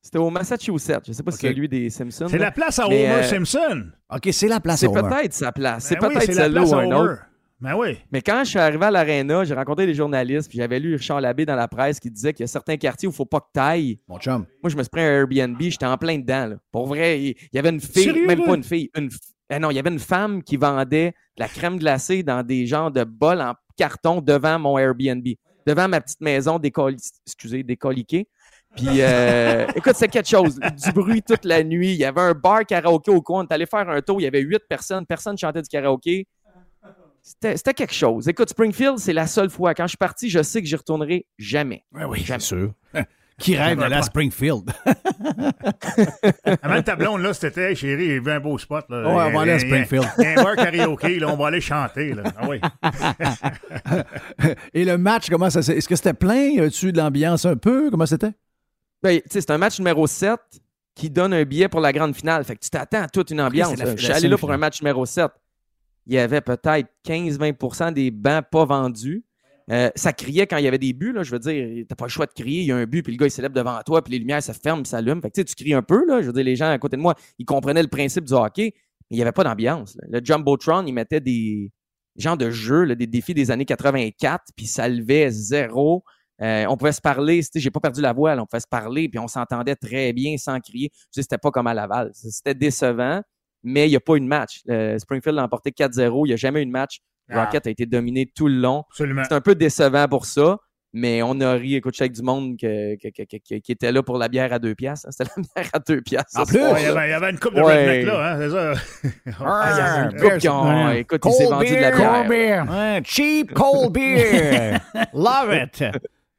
C'était 0.00 0.18
au 0.18 0.30
Massachusetts. 0.30 1.02
Je 1.08 1.12
sais 1.12 1.22
pas 1.24 1.32
si 1.32 1.38
c'est 1.38 1.48
celui 1.48 1.68
des 1.68 1.90
Simpsons. 1.90 2.28
C'est 2.30 2.38
la 2.38 2.52
place 2.52 2.78
à 2.78 2.86
Homer 2.86 3.08
euh, 3.10 3.22
Simpson. 3.24 3.86
OK, 4.14 4.28
c'est 4.30 4.46
la 4.46 4.60
place 4.60 4.78
C'est 4.78 4.86
à 4.86 4.90
Homer. 4.90 5.02
peut-être 5.02 5.32
sa 5.32 5.50
place. 5.50 5.84
C'est 5.86 5.96
Ben 6.00 6.06
oui, 6.06 6.14
peut-être 6.14 6.26
c'est 6.26 6.34
la 6.34 6.42
celle-là 6.44 6.62
ou 6.64 6.74
un 6.76 6.92
autre. 6.92 7.22
Ben 7.60 7.74
oui. 7.74 7.98
Mais 8.12 8.20
quand 8.20 8.44
je 8.44 8.50
suis 8.50 8.58
arrivé 8.58 8.84
à 8.84 8.90
l'aréna, 8.90 9.44
j'ai 9.44 9.54
rencontré 9.54 9.86
des 9.86 9.94
journalistes, 9.94 10.48
puis 10.48 10.58
j'avais 10.58 10.78
lu 10.78 10.94
Richard 10.94 11.20
Labbé 11.22 11.46
dans 11.46 11.56
la 11.56 11.68
presse 11.68 11.98
qui 11.98 12.10
disait 12.10 12.32
qu'il 12.34 12.42
y 12.42 12.44
a 12.44 12.48
certains 12.48 12.76
quartiers 12.76 13.06
où 13.08 13.10
il 13.10 13.14
ne 13.14 13.16
faut 13.16 13.24
pas 13.24 13.40
que 13.40 13.46
tu 13.54 13.60
ailles. 13.60 13.98
Mon 14.08 14.18
chum. 14.18 14.44
Moi, 14.62 14.70
je 14.70 14.76
me 14.76 14.82
suis 14.82 14.90
pris 14.90 15.00
un 15.00 15.20
Airbnb, 15.20 15.56
j'étais 15.60 15.86
en 15.86 15.96
plein 15.96 16.18
dedans. 16.18 16.46
là. 16.48 16.56
Pour 16.70 16.86
vrai, 16.86 17.20
il 17.22 17.36
y 17.52 17.58
avait 17.58 17.70
une 17.70 17.80
fille, 17.80 18.04
Sérieux, 18.04 18.26
même 18.26 18.40
là? 18.40 18.44
pas 18.46 18.54
une 18.56 18.62
fille, 18.64 18.90
une 18.96 19.08
f- 19.08 19.18
eh 19.48 19.58
non, 19.58 19.70
il 19.70 19.74
y 19.74 19.78
avait 19.78 19.90
une 19.90 19.98
femme 19.98 20.42
qui 20.42 20.56
vendait 20.58 21.10
de 21.10 21.42
la 21.42 21.48
crème 21.48 21.78
glacée 21.78 22.22
dans 22.22 22.42
des 22.42 22.66
genres 22.66 22.90
de 22.90 23.04
bols 23.04 23.40
en 23.40 23.54
carton 23.78 24.20
devant 24.20 24.58
mon 24.58 24.76
Airbnb, 24.76 25.26
devant 25.66 25.88
ma 25.88 26.00
petite 26.02 26.20
maison 26.20 26.58
décolli... 26.58 26.96
excusez, 27.26 27.62
décoliquée. 27.62 28.28
Puis, 28.76 29.00
euh, 29.00 29.66
écoute, 29.76 29.94
c'est 29.94 30.08
quelque 30.08 30.28
chose. 30.28 30.58
Du 30.60 30.92
bruit 30.92 31.22
toute 31.22 31.46
la 31.46 31.64
nuit. 31.64 31.92
Il 31.92 31.98
y 31.98 32.04
avait 32.04 32.20
un 32.20 32.32
bar 32.34 32.66
karaoké 32.66 33.10
au 33.10 33.22
coin. 33.22 33.40
On 33.40 33.46
est 33.46 33.52
allé 33.54 33.64
faire 33.64 33.88
un 33.88 34.02
tour. 34.02 34.20
Il 34.20 34.24
y 34.24 34.26
avait 34.26 34.42
huit 34.42 34.60
personnes. 34.68 35.06
Personne 35.06 35.38
chantait 35.38 35.62
du 35.62 35.68
karaoké. 35.68 36.26
C'était 37.26 37.74
quelque 37.74 37.92
chose. 37.92 38.28
Écoute, 38.28 38.50
Springfield, 38.50 38.98
c'est 38.98 39.12
la 39.12 39.26
seule 39.26 39.50
fois. 39.50 39.74
Quand 39.74 39.84
je 39.84 39.90
suis 39.90 39.96
parti, 39.96 40.30
je 40.30 40.44
sais 40.44 40.62
que 40.62 40.68
j'y 40.68 40.76
retournerai 40.76 41.26
jamais. 41.38 41.84
Oui, 41.92 42.02
oui, 42.08 42.20
Jamais. 42.24 42.38
c'est 42.38 42.46
sûr. 42.46 42.72
Qui 43.38 43.56
rêve 43.56 43.78
d'aller 43.78 43.96
à 43.96 44.02
Springfield? 44.02 44.70
Avant 46.62 46.82
ta 46.82 46.94
blonde, 46.94 47.20
là, 47.20 47.34
c'était, 47.34 47.70
hey, 47.70 47.76
chérie, 47.76 48.06
il 48.06 48.20
veut 48.20 48.32
un 48.32 48.40
beau 48.40 48.56
spot. 48.56 48.86
Là. 48.88 49.02
Ouais, 49.02 49.24
on 49.24 49.32
va 49.32 49.40
aller 49.42 49.52
à 49.52 49.58
Springfield. 49.58 50.06
Un 50.18 50.34
bar 50.36 50.54
karaoké, 50.54 51.18
là, 51.18 51.28
on 51.28 51.36
va 51.36 51.48
aller 51.48 51.60
chanter. 51.60 52.14
Là. 52.14 52.22
Ah 52.38 52.48
oui. 52.48 52.60
Et 54.74 54.84
le 54.84 54.96
match, 54.96 55.28
comment 55.28 55.50
ça 55.50 55.62
s'est. 55.62 55.76
Est-ce 55.76 55.88
que 55.88 55.96
c'était 55.96 56.14
plein? 56.14 56.62
As-tu 56.62 56.92
de 56.92 56.98
l'ambiance 56.98 57.44
un 57.44 57.56
peu? 57.56 57.90
Comment 57.90 58.06
c'était? 58.06 58.32
Ben, 59.02 59.20
c'est 59.28 59.50
un 59.50 59.58
match 59.58 59.78
numéro 59.80 60.06
7 60.06 60.38
qui 60.94 61.10
donne 61.10 61.34
un 61.34 61.44
billet 61.44 61.68
pour 61.68 61.80
la 61.80 61.92
grande 61.92 62.14
finale. 62.14 62.42
Fait 62.44 62.54
que 62.54 62.60
tu 62.60 62.70
t'attends 62.70 63.02
à 63.02 63.08
toute 63.08 63.32
une 63.32 63.40
ambiance. 63.40 63.74
Je 63.76 63.96
suis 64.02 64.12
allé 64.12 64.28
là 64.28 64.38
pour 64.38 64.50
un 64.52 64.58
match 64.58 64.80
numéro 64.80 65.04
7. 65.04 65.30
Il 66.06 66.14
y 66.14 66.18
avait 66.18 66.40
peut-être 66.40 66.88
15-20% 67.06 67.92
des 67.92 68.10
bancs 68.10 68.44
pas 68.50 68.64
vendus. 68.64 69.24
Euh, 69.72 69.90
ça 69.96 70.12
criait 70.12 70.46
quand 70.46 70.58
il 70.58 70.64
y 70.64 70.68
avait 70.68 70.78
des 70.78 70.92
buts. 70.92 71.12
Là, 71.12 71.24
je 71.24 71.32
veux 71.32 71.38
dire, 71.38 71.84
t'as 71.88 71.96
pas 71.96 72.04
le 72.04 72.10
choix 72.10 72.26
de 72.26 72.32
crier. 72.32 72.62
Il 72.62 72.66
y 72.66 72.72
a 72.72 72.76
un 72.76 72.86
but, 72.86 73.02
puis 73.02 73.12
le 73.12 73.18
gars, 73.18 73.26
il 73.26 73.30
s'élève 73.30 73.52
devant 73.52 73.80
toi, 73.84 74.02
puis 74.02 74.12
les 74.12 74.18
lumières, 74.20 74.42
ça 74.42 74.54
ferme, 74.54 74.84
ça 74.84 74.98
allume. 74.98 75.20
Fait 75.20 75.30
que 75.30 75.40
tu 75.40 75.54
cries 75.54 75.74
un 75.74 75.82
peu. 75.82 76.06
Là. 76.06 76.22
Je 76.22 76.26
veux 76.26 76.32
dire, 76.32 76.44
les 76.44 76.56
gens 76.56 76.70
à 76.70 76.78
côté 76.78 76.96
de 76.96 77.02
moi, 77.02 77.14
ils 77.38 77.44
comprenaient 77.44 77.82
le 77.82 77.88
principe 77.88 78.24
du 78.24 78.32
hockey, 78.32 78.74
mais 78.74 79.16
il 79.16 79.16
n'y 79.16 79.22
avait 79.22 79.32
pas 79.32 79.44
d'ambiance. 79.44 79.96
Le 80.08 80.20
Jumbotron, 80.22 80.86
il 80.86 80.92
mettait 80.92 81.20
des 81.20 81.72
genres 82.16 82.36
de 82.36 82.50
jeux, 82.50 82.84
là, 82.84 82.94
des 82.94 83.06
défis 83.06 83.34
des 83.34 83.50
années 83.50 83.64
84, 83.64 84.44
puis 84.56 84.66
ça 84.66 84.88
levait 84.88 85.30
zéro. 85.30 86.04
Euh, 86.42 86.66
on 86.68 86.76
pouvait 86.76 86.92
se 86.92 87.00
parler, 87.00 87.40
j'ai 87.54 87.70
pas 87.70 87.80
perdu 87.80 88.00
la 88.00 88.12
voix, 88.12 88.34
là, 88.34 88.42
on 88.42 88.46
pouvait 88.46 88.60
se 88.60 88.68
parler, 88.68 89.08
puis 89.08 89.18
on 89.18 89.26
s'entendait 89.26 89.76
très 89.76 90.12
bien 90.12 90.36
sans 90.36 90.60
crier. 90.60 90.90
C'était 91.10 91.38
pas 91.38 91.50
comme 91.50 91.66
à 91.66 91.74
Laval. 91.74 92.10
C'était 92.14 92.54
décevant, 92.54 93.22
mais 93.66 93.86
il 93.86 93.90
n'y 93.90 93.96
a 93.96 94.00
pas 94.00 94.14
eu 94.14 94.20
de 94.20 94.26
match. 94.26 94.60
Euh, 94.70 94.96
Springfield 94.98 95.38
a 95.38 95.42
emporté 95.44 95.70
4-0, 95.72 96.24
il 96.24 96.28
n'y 96.28 96.32
a 96.34 96.36
jamais 96.36 96.62
eu 96.62 96.66
de 96.66 96.70
match. 96.70 97.00
Ah. 97.28 97.44
Rocket 97.44 97.66
a 97.66 97.70
été 97.70 97.84
dominé 97.86 98.24
tout 98.34 98.46
le 98.48 98.54
long. 98.54 98.84
Absolument. 98.90 99.22
C'est 99.28 99.34
un 99.34 99.40
peu 99.40 99.54
décevant 99.56 100.06
pour 100.08 100.26
ça, 100.26 100.58
mais 100.92 101.22
on 101.22 101.40
a 101.40 101.54
ri, 101.54 101.74
écoute, 101.74 101.94
chaque 101.96 102.12
du 102.12 102.22
monde 102.22 102.56
que- 102.56 102.94
que- 102.96 103.08
que- 103.08 103.36
que- 103.36 103.58
qui 103.58 103.72
était 103.72 103.90
là 103.90 104.02
pour 104.04 104.16
la 104.16 104.28
bière 104.28 104.52
à 104.52 104.60
deux 104.60 104.74
piastres. 104.76 105.08
hein. 105.08 105.10
C'était 105.18 105.30
la 105.36 105.42
bière 105.62 105.70
à 105.74 105.78
deux 105.80 106.00
piastres. 106.00 106.40
En 106.40 106.44
plus? 106.46 106.58
Ouais, 106.62 106.74
il, 106.78 106.82
y 106.84 106.86
avait, 106.86 107.08
il 107.08 107.10
y 107.10 107.14
avait 107.14 107.30
une 107.30 107.38
coupe 107.40 107.54
de 107.54 107.60
Ouais. 107.60 107.80
redneck 107.86 108.06
là, 108.06 108.32
hein, 108.32 108.38
c'est 108.38 108.50
ça. 108.50 108.72
Ah, 109.44 109.70
il 109.72 109.76
y 109.76 109.80
avait 109.80 110.02
une 110.04 110.10
beer, 110.12 110.22
couple 110.22 110.38
qui 110.38 110.48
ont- 110.48 110.86
ouais. 110.86 111.00
écoute, 111.00 111.22
il 111.26 111.32
s'est 111.32 111.44
vendu 111.46 111.70
de 111.74 111.80
la 111.80 111.90
bière. 111.90 112.12
Cold 112.12 112.28
beer. 112.28 112.64
Ouais, 112.70 113.02
cheap 113.04 113.52
cold 113.54 113.92
beer. 113.92 114.78
Love 115.12 115.52
it. 115.54 115.84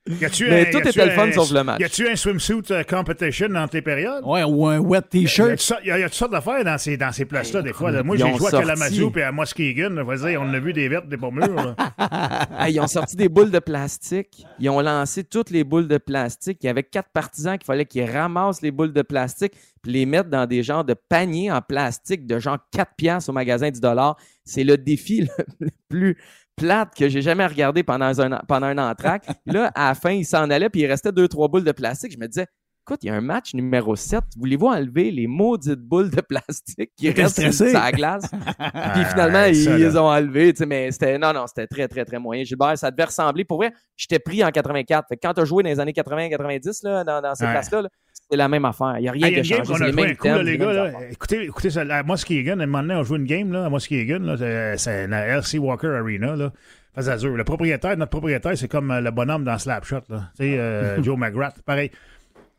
Y 0.07 0.25
a-tu 0.25 0.49
Mais 0.49 0.67
un- 0.67 0.71
tout 0.71 0.77
a-tu 0.77 0.89
était 0.89 1.05
le 1.05 1.11
fun 1.11 1.27
un- 1.27 1.31
sauf 1.31 1.51
le 1.51 1.63
match. 1.63 1.79
Y 1.79 1.83
a-tu 1.83 2.07
un 2.09 2.15
swimsuit 2.15 2.61
euh, 2.71 2.83
competition 2.83 3.47
entre 3.55 3.75
les 3.75 3.81
périodes? 3.81 4.23
Ouais, 4.25 4.43
ou 4.43 4.67
un 4.67 4.79
wet 4.79 5.01
t-shirt. 5.03 5.73
y 5.85 5.91
a, 5.91 5.97
il 5.97 6.01
y 6.01 6.03
a 6.03 6.07
toutes 6.09 6.13
sortes 6.13 6.31
d'affaires 6.31 6.63
dans 6.63 6.77
ces, 6.77 6.97
dans 6.97 7.11
ces 7.11 7.25
places-là, 7.25 7.61
des 7.61 7.73
fois? 7.73 7.91
là. 7.91 8.03
Moi, 8.03 8.15
j'ai 8.17 8.33
joué 8.35 8.47
à. 8.47 8.51
Kalamazoo 8.51 9.11
et 9.15 9.23
à 9.23 9.31
Muskegon. 9.31 9.89
dire, 10.15 10.41
on 10.41 10.53
a 10.53 10.59
vu 10.59 10.73
des 10.73 10.87
vertes, 10.87 11.07
des. 11.09 11.17
Hey, 12.59 12.73
ils 12.75 12.79
ont 12.79 12.87
sorti 12.87 13.15
des 13.15 13.29
boules 13.29 13.51
de 13.51 13.59
plastique. 13.59 14.45
Ils 14.59 14.69
ont 14.69 14.81
lancé 14.81 15.23
toutes 15.23 15.49
les 15.49 15.63
boules 15.63 15.87
de 15.87 15.97
plastique. 15.97 16.59
Il 16.63 16.67
y 16.67 16.69
avait 16.69 16.83
quatre 16.83 17.09
partisans 17.09 17.57
qu'il 17.57 17.65
fallait 17.65 17.85
qu'ils 17.85 18.09
ramassent 18.09 18.61
les 18.61 18.71
boules 18.71 18.93
de 18.93 19.01
plastique 19.01 19.53
puis 19.81 19.91
les 19.91 20.05
mettre 20.05 20.29
dans 20.29 20.45
des 20.45 20.63
genres 20.63 20.83
de 20.83 20.93
paniers 20.93 21.51
en 21.51 21.61
plastique 21.61 22.25
de 22.25 22.39
genre 22.39 22.57
4 22.71 22.91
piastres 22.95 23.29
au 23.29 23.33
magasin 23.33 23.69
10 23.69 23.81
C'est 24.43 24.63
le 24.63 24.77
défi 24.77 25.27
le 25.59 25.69
plus 25.89 26.17
plate 26.57 26.93
que 26.95 27.07
j'ai 27.07 27.21
jamais 27.21 27.45
regardé 27.45 27.83
pendant 27.83 28.19
un, 28.19 28.39
pendant 28.47 28.67
un 28.67 28.77
entraque. 28.77 29.27
Là, 29.45 29.71
à 29.75 29.89
la 29.89 29.95
fin, 29.95 30.11
il 30.11 30.25
s'en 30.25 30.49
allait 30.49 30.69
puis 30.69 30.81
il 30.81 30.87
restait 30.87 31.11
deux, 31.11 31.27
trois 31.27 31.47
boules 31.47 31.63
de 31.63 31.71
plastique. 31.71 32.11
Je 32.11 32.17
me 32.17 32.27
disais, 32.27 32.47
écoute, 32.81 32.99
il 33.03 33.07
y 33.07 33.09
a 33.09 33.15
un 33.15 33.21
match 33.21 33.53
numéro 33.53 33.95
7. 33.95 34.21
Voulez-vous 34.37 34.67
enlever 34.67 35.11
les 35.11 35.27
maudites 35.27 35.79
boules 35.79 36.09
de 36.09 36.21
plastique 36.21 36.91
qui 36.97 37.11
restent 37.11 37.51
sur 37.51 37.65
la 37.67 37.91
glace? 37.91 38.29
Puis 38.93 39.05
finalement, 39.05 39.45
ils 39.45 39.75
les 39.75 39.97
ont 39.97 40.11
sais, 40.55 40.65
Mais 40.65 40.91
c'était. 40.91 41.17
Non, 41.17 41.33
non, 41.33 41.45
c'était 41.47 41.67
très, 41.67 41.87
très, 41.87 42.05
très 42.05 42.17
moyen. 42.19 42.43
Gilbert, 42.43 42.77
ça 42.77 42.89
devait 42.91 43.05
ressembler. 43.05 43.45
Pour 43.45 43.57
vrai, 43.57 43.73
j'étais 43.95 44.19
pris 44.19 44.43
en 44.43 44.49
84. 44.49 45.07
Fait 45.07 45.15
que 45.17 45.27
quand 45.27 45.33
tu 45.33 45.41
as 45.41 45.45
joué 45.45 45.63
dans 45.63 45.69
les 45.69 45.79
années 45.79 45.91
80-90, 45.93 46.79
là, 46.83 47.03
dans, 47.03 47.21
dans 47.21 47.35
ces 47.35 47.45
Ouais. 47.45 47.51
places-là, 47.51 47.83
là, 47.83 47.89
c'était 48.29 48.37
la 48.37 48.47
même 48.49 48.65
affaire. 48.65 48.95
Il 48.97 49.01
n'y 49.03 49.07
a 49.09 49.11
rien 49.13 49.27
Hey, 49.27 49.33
qui 49.33 49.39
a 49.39 49.43
il 49.43 49.49
y 49.49 49.53
a 49.53 49.57
une 49.57 49.63
game 49.63 49.65
changé. 49.65 49.77
C'est 49.77 49.83
a 49.83 49.87
les 49.87 49.91
joué 49.93 50.01
un 50.01 50.05
mêmes 50.07 50.15
coup, 50.17 50.27
là, 50.27 50.35
thèmes, 50.35 50.45
les 50.45 50.57
gars. 50.57 50.91
Écoutez, 51.11 51.43
écoutez 51.43 51.69
ça, 51.69 51.81
à 51.81 52.03
Muskegon, 52.03 52.59
à 52.59 52.63
un 52.63 52.65
moment 52.65 52.81
donné, 52.81 52.95
on 52.95 53.03
jouait 53.03 53.17
une 53.19 53.25
game 53.25 53.51
là, 53.53 53.65
à 53.65 53.69
Muskegon. 53.69 54.35
c'est- 54.37 54.77
C'est 54.77 55.07
la 55.07 55.27
LC 55.37 55.57
Walker 55.59 55.87
Arena. 55.87 56.35
Là. 56.35 56.51
Le 56.97 57.43
propriétaire, 57.43 57.95
notre 57.95 58.09
propriétaire, 58.09 58.57
c'est 58.57 58.67
comme 58.67 58.91
euh, 58.91 59.01
le 59.01 59.11
bonhomme 59.11 59.43
dans 59.43 59.57
Slapshot. 59.57 60.01
Là. 60.09 60.31
Euh, 60.41 60.97
Joe 61.03 61.17
McGrath. 61.17 61.61
Pareil. 61.63 61.91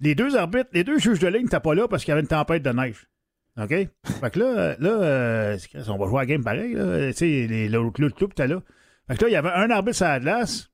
Les 0.01 0.15
deux 0.15 0.37
arbitres, 0.37 0.71
les 0.73 0.85
deux 0.85 0.99
juges 0.99 1.19
de 1.19 1.27
ligne 1.27 1.43
n'étaient 1.43 1.59
pas 1.61 1.75
là 1.75 1.89
parce 1.89 2.05
qu'il 2.05 2.11
y 2.11 2.13
avait 2.13 2.21
une 2.21 2.29
tempête 2.29 2.63
de 2.63 2.71
neige. 2.71 3.09
OK? 3.61 3.69
Fait 3.71 4.31
que 4.33 4.39
là, 4.39 4.77
là 4.79 4.91
euh, 4.91 5.59
c'est- 5.59 5.89
on 5.91 5.99
va 5.99 6.07
jouer 6.07 6.19
à 6.19 6.23
la 6.23 6.27
game 6.27 6.45
pareil. 6.45 6.73
Là. 6.75 7.09
Tu 7.09 7.13
sais, 7.15 7.47
les- 7.49 7.69
l'autre 7.69 8.01
l'autre 8.01 8.15
club 8.17 8.31
était 8.31 8.47
là. 8.47 8.63
Fait 9.09 9.17
que 9.17 9.23
là, 9.25 9.29
il 9.29 9.33
y 9.33 9.37
avait 9.37 9.51
un 9.51 9.69
arbitre 9.71 9.97
sur 9.97 10.07
la 10.07 10.21
glace. 10.21 10.68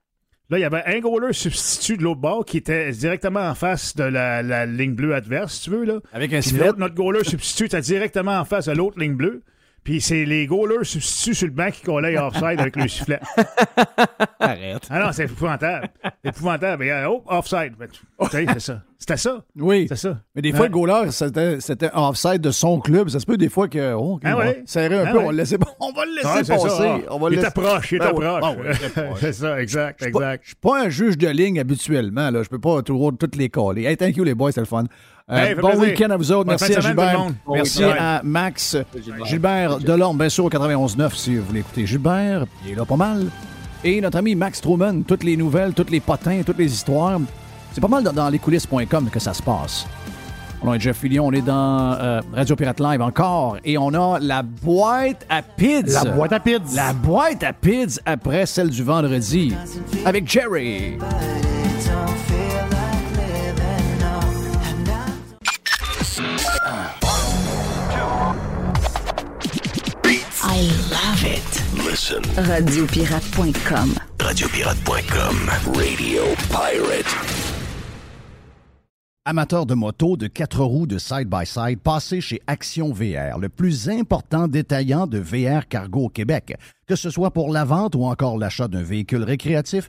Là, 0.51 0.59
il 0.59 0.61
y 0.61 0.65
avait 0.65 0.85
un 0.85 1.01
goaler 1.01 1.33
substitut 1.33 1.97
de 1.97 2.03
l'autre 2.03 2.21
bord 2.21 2.45
qui 2.45 2.59
était 2.59 2.91
directement 2.93 3.41
en 3.41 3.55
face 3.55 3.97
de 3.97 4.05
la, 4.05 4.43
la 4.43 4.67
ligne 4.67 4.95
bleue 4.95 5.15
adverse, 5.15 5.55
si 5.55 5.63
tu 5.63 5.71
veux. 5.71 5.85
Là. 5.85 6.01
Avec 6.13 6.35
un 6.35 6.43
sifflet. 6.43 6.71
notre 6.77 6.95
goaler 6.95 7.25
substitut 7.25 7.65
était 7.65 7.81
directement 7.81 8.39
en 8.39 8.45
face 8.45 8.67
de 8.67 8.73
l'autre 8.73 8.99
ligne 8.99 9.15
bleue. 9.15 9.43
Puis 9.85 10.01
c'est 10.01 10.25
les 10.25 10.47
goalers 10.47 10.85
substituts 10.85 11.35
sur 11.35 11.47
le 11.47 11.53
banc 11.53 11.71
qui 11.71 11.83
collaient 11.83 12.17
offside 12.19 12.59
avec 12.59 12.75
le 12.75 12.89
sifflet. 12.89 13.21
Arrête. 14.41 14.87
Ah 14.91 15.01
non, 15.01 15.13
c'est 15.13 15.25
épouvantable. 15.25 15.89
C'est 16.23 16.31
épouvantable. 16.31 16.85
Et, 16.85 16.91
euh, 16.91 17.09
oh, 17.11 17.23
offside. 17.27 17.75
Ben, 17.79 17.89
c'est 18.31 18.61
ça. 18.61 18.83
C'était 18.99 19.17
ça. 19.19 19.45
Oui. 19.57 19.85
C'est 19.89 19.97
ça. 19.97 20.19
Mais 20.35 20.41
des 20.41 20.51
fois, 20.53 20.61
Ouais. 20.63 20.69
le 20.69 20.73
goaler, 20.73 21.11
c'était, 21.11 21.61
c'était 21.61 21.91
offside 21.93 22.41
de 22.41 22.51
son 22.51 22.81
club. 22.81 23.11
Ça 23.11 23.21
se 23.21 23.27
peut 23.27 23.37
des 23.37 23.51
fois 23.51 23.69
que. 23.69 23.93
Oh, 23.93 24.15
ok, 24.15 24.23
Ah 24.25 24.37
ouais. 24.39 24.63
serrer 24.65 24.99
un 25.01 25.05
Ah 25.07 25.13
peu, 25.13 25.19
ouais. 25.19 25.25
on, 25.25 25.27
va 25.27 25.33
le 25.33 25.37
laisser, 25.39 25.57
on 25.81 25.93
va 25.93 26.05
le 26.07 26.15
laisser 26.15 26.29
c'est 26.39 26.45
ça, 26.45 26.55
passer. 26.57 26.83
ah. 27.07 27.13
on 27.15 27.19
va 27.19 27.29
il 27.31 27.37
laisser- 27.37 27.51
proche, 27.51 27.93
il 27.93 27.99
Ben 27.99 28.13
oui. 28.15 28.25
proche. 28.25 28.41
Ah 28.43 28.53
oui, 28.53 28.65
il 28.67 28.75
était 28.87 29.03
proche. 29.03 29.19
c'est 29.21 29.33
ça, 29.35 29.61
exact, 29.61 30.03
exact. 30.03 30.43
Je 30.45 30.49
suis 30.49 30.57
pas 30.57 30.85
un 30.85 30.89
juge 30.89 31.19
de 31.19 31.29
ligne 31.29 31.61
habituellement. 31.61 32.31
Là. 32.31 32.43
Je 32.43 32.49
peux 32.49 32.59
pas 32.61 32.81
toujours 32.83 33.13
toutes 33.19 33.37
les 33.37 33.51
coller. 33.51 33.85
Hey, 33.85 33.97
thank 33.99 34.17
you 34.17 34.25
les 34.25 34.35
boys, 34.35 34.53
c'était 34.53 34.63
le 34.63 34.67
fun. 34.67 34.85
Euh, 35.31 35.37
Hey, 35.37 35.55
bon 35.55 35.79
week-end 35.81 36.11
à 36.11 36.17
vous 36.19 36.31
autres. 36.33 36.49
Merci 36.49 36.75
à 36.75 36.81
Gilbert. 36.81 37.27
Bon 37.47 37.55
Merci 37.55 37.83
week-end. 37.83 37.97
à 37.99 38.21
Max. 38.23 38.77
Gilbert 39.25 39.79
Delorme, 39.79 40.19
bien 40.19 40.29
sûr, 40.29 40.45
au 40.45 40.51
91.9 40.51 41.15
si 41.15 41.37
vous 41.37 41.45
voulez 41.47 41.61
écouter 41.61 41.87
Gilbert. 41.87 42.45
Il 42.65 42.73
est 42.73 42.75
là 42.75 42.85
pas 42.85 42.97
mal. 42.97 43.29
Et 43.83 44.01
notre 44.01 44.19
ami 44.19 44.35
Max 44.35 44.61
Truman, 44.61 45.03
toutes 45.03 45.25
les 45.25 45.37
nouvelles, 45.37 45.73
toutes 45.73 45.91
les 45.91 46.01
potins, 46.01 46.43
toutes 46.45 46.59
les 46.59 46.73
histoires. 46.73 47.19
C'est 47.73 47.81
pas 47.81 47.89
mal 47.89 48.03
dans, 48.03 48.13
dans 48.13 48.29
lescoulisses.com 48.29 49.09
que 49.11 49.19
ça 49.19 49.33
se 49.33 49.43
passe. 49.43 49.87
On 50.63 50.73
est 50.73 50.81
Jeff 50.81 50.99
Fillion, 50.99 51.27
on 51.27 51.33
est 51.33 51.43
dans 51.43 51.93
euh, 51.93 52.21
Radio 52.33 52.57
Pirate 52.57 52.81
Live 52.81 53.03
encore. 53.03 53.57
Et 53.65 53.77
on 53.77 53.93
a 53.95 54.19
la 54.21 54.43
boîte 54.43 55.27
à 55.29 55.43
pids. 55.43 55.83
La 55.87 56.05
boîte 56.05 56.33
à 56.35 56.41
pids. 56.41 56.59
La 56.75 56.93
boîte 56.93 57.43
à 57.43 57.53
pids 57.53 57.99
après 58.07 58.45
celle 58.47 58.69
du 58.71 58.83
vendredi. 58.83 59.55
Avec 60.07 60.27
Jerry. 60.31 60.99
Listen. 71.25 72.21
Radiopirate.com. 72.37 73.95
Radiopirate.com. 74.21 75.51
Radio 75.75 76.23
Pirate. 76.51 77.45
Amateur 79.25 79.65
de 79.65 79.73
moto, 79.75 80.19
de 80.19 80.27
quatre 80.27 80.63
roues, 80.63 80.87
de 80.87 80.99
side-by-side, 80.99 81.81
passez 81.81 82.21
chez 82.21 82.43
Action 82.47 82.93
VR, 82.93 83.39
le 83.39 83.49
plus 83.49 83.89
important 83.89 84.49
détaillant 84.49 85.07
de 85.07 85.19
VR 85.19 85.67
cargo 85.67 86.05
au 86.05 86.09
Québec. 86.11 86.59
Que 86.87 86.95
ce 86.95 87.09
soit 87.09 87.31
pour 87.31 87.51
la 87.51 87.65
vente 87.65 87.95
ou 87.95 88.05
encore 88.05 88.37
l'achat 88.37 88.69
d'un 88.69 88.83
véhicule 88.83 89.23
récréatif, 89.23 89.89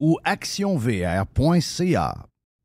ou 0.00 0.18
actionvr.ca. 0.24 2.14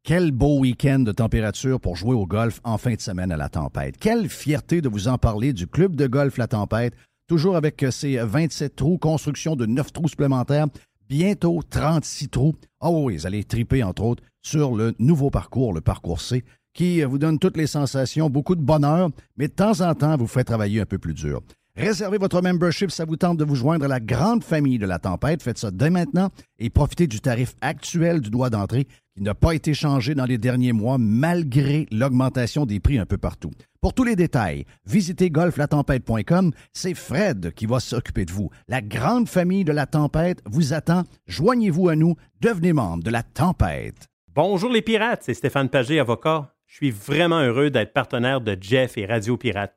Quel 0.03 0.31
beau 0.31 0.59
week-end 0.59 0.99
de 0.99 1.11
température 1.11 1.79
pour 1.79 1.95
jouer 1.95 2.13
au 2.13 2.27
golf 2.27 2.61
en 2.63 2.77
fin 2.77 2.93
de 2.93 3.01
semaine 3.01 3.31
à 3.31 3.37
la 3.37 3.49
tempête. 3.49 3.97
Quelle 3.97 4.29
fierté 4.29 4.79
de 4.79 4.87
vous 4.87 5.07
en 5.07 5.17
parler 5.17 5.51
du 5.51 5.65
club 5.65 5.95
de 5.95 6.05
golf 6.05 6.37
La 6.37 6.47
Tempête, 6.47 6.93
toujours 7.27 7.55
avec 7.55 7.81
euh, 7.81 7.89
ses 7.89 8.17
27 8.17 8.75
trous, 8.75 8.99
construction 8.99 9.55
de 9.55 9.65
9 9.65 9.91
trous 9.91 10.07
supplémentaires, 10.07 10.67
bientôt 11.09 11.59
36 11.67 12.29
trous. 12.29 12.53
Ah 12.79 12.91
oui, 12.91 13.17
vous 13.17 13.25
allez 13.25 13.43
triper 13.43 13.81
entre 13.81 14.03
autres 14.03 14.23
sur 14.43 14.75
le 14.75 14.93
nouveau 14.99 15.31
parcours, 15.31 15.73
le 15.73 15.81
parcours 15.81 16.21
C, 16.21 16.43
qui 16.75 17.01
euh, 17.01 17.07
vous 17.07 17.17
donne 17.17 17.39
toutes 17.39 17.57
les 17.57 17.65
sensations, 17.65 18.29
beaucoup 18.29 18.55
de 18.55 18.61
bonheur, 18.61 19.09
mais 19.37 19.47
de 19.47 19.53
temps 19.53 19.81
en 19.81 19.95
temps 19.95 20.17
vous 20.17 20.27
fait 20.27 20.43
travailler 20.43 20.81
un 20.81 20.85
peu 20.85 20.99
plus 20.99 21.15
dur. 21.15 21.41
Réservez 21.77 22.17
votre 22.17 22.41
membership, 22.41 22.89
ça 22.89 23.03
vous 23.03 23.17
tente 23.17 23.37
de 23.37 23.43
vous 23.43 23.55
joindre 23.55 23.83
à 23.83 23.89
la 23.89 23.99
grande 23.99 24.45
famille 24.45 24.79
de 24.79 24.85
la 24.85 24.97
tempête. 24.97 25.43
Faites 25.43 25.57
ça 25.57 25.71
dès 25.71 25.89
maintenant 25.89 26.29
et 26.57 26.69
profitez 26.69 27.05
du 27.05 27.19
tarif 27.19 27.53
actuel 27.59 28.21
du 28.21 28.29
droit 28.29 28.49
d'entrée 28.49 28.87
qui 29.13 29.21
n'a 29.21 29.35
pas 29.35 29.53
été 29.53 29.73
changé 29.73 30.15
dans 30.15 30.23
les 30.23 30.37
derniers 30.37 30.71
mois 30.71 30.97
malgré 30.97 31.85
l'augmentation 31.91 32.65
des 32.65 32.79
prix 32.79 32.97
un 32.97 33.05
peu 33.05 33.17
partout. 33.17 33.51
Pour 33.81 33.93
tous 33.93 34.05
les 34.05 34.15
détails, 34.15 34.65
visitez 34.85 35.29
golflatempête.com. 35.29 36.51
C'est 36.71 36.93
Fred 36.93 37.51
qui 37.53 37.65
va 37.65 37.81
s'occuper 37.81 38.23
de 38.23 38.31
vous. 38.31 38.49
La 38.69 38.81
grande 38.81 39.27
famille 39.27 39.65
de 39.65 39.73
la 39.73 39.85
tempête 39.85 40.41
vous 40.45 40.71
attend. 40.71 41.03
Joignez-vous 41.27 41.89
à 41.89 41.97
nous. 41.97 42.15
Devenez 42.39 42.71
membre 42.71 43.03
de 43.03 43.11
la 43.11 43.21
tempête. 43.21 44.07
Bonjour 44.33 44.71
les 44.71 44.81
pirates, 44.81 45.23
c'est 45.23 45.33
Stéphane 45.33 45.69
Pagé, 45.69 45.99
avocat. 45.99 46.55
Je 46.67 46.75
suis 46.75 46.91
vraiment 46.91 47.41
heureux 47.41 47.69
d'être 47.69 47.91
partenaire 47.91 48.39
de 48.39 48.57
Jeff 48.59 48.97
et 48.97 49.05
Radio 49.05 49.35
Pirate. 49.35 49.75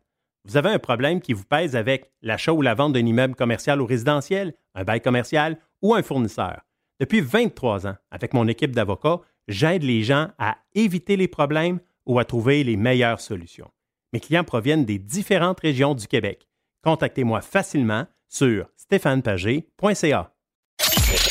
Vous 0.48 0.56
avez 0.56 0.70
un 0.70 0.78
problème 0.78 1.20
qui 1.20 1.34
vous 1.34 1.44
pèse 1.44 1.76
avec 1.76 2.10
l'achat 2.22 2.52
ou 2.52 2.62
la 2.62 2.74
vente 2.74 2.94
d'un 2.94 3.04
immeuble 3.04 3.34
commercial 3.34 3.82
ou 3.82 3.86
résidentiel, 3.86 4.54
un 4.74 4.82
bail 4.82 5.02
commercial 5.02 5.58
ou 5.82 5.94
un 5.94 6.02
fournisseur. 6.02 6.62
Depuis 7.00 7.20
23 7.20 7.86
ans, 7.86 7.96
avec 8.10 8.32
mon 8.32 8.48
équipe 8.48 8.74
d'avocats, 8.74 9.20
j'aide 9.46 9.82
les 9.82 10.02
gens 10.02 10.28
à 10.38 10.56
éviter 10.74 11.16
les 11.16 11.28
problèmes 11.28 11.80
ou 12.06 12.18
à 12.18 12.24
trouver 12.24 12.64
les 12.64 12.78
meilleures 12.78 13.20
solutions. 13.20 13.70
Mes 14.14 14.20
clients 14.20 14.42
proviennent 14.42 14.86
des 14.86 14.98
différentes 14.98 15.60
régions 15.60 15.94
du 15.94 16.06
Québec. 16.06 16.48
Contactez-moi 16.82 17.42
facilement 17.42 18.06
sur 18.28 18.70
stéphanepagé.ca. 18.76 20.32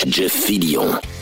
Jeff. 0.05 1.16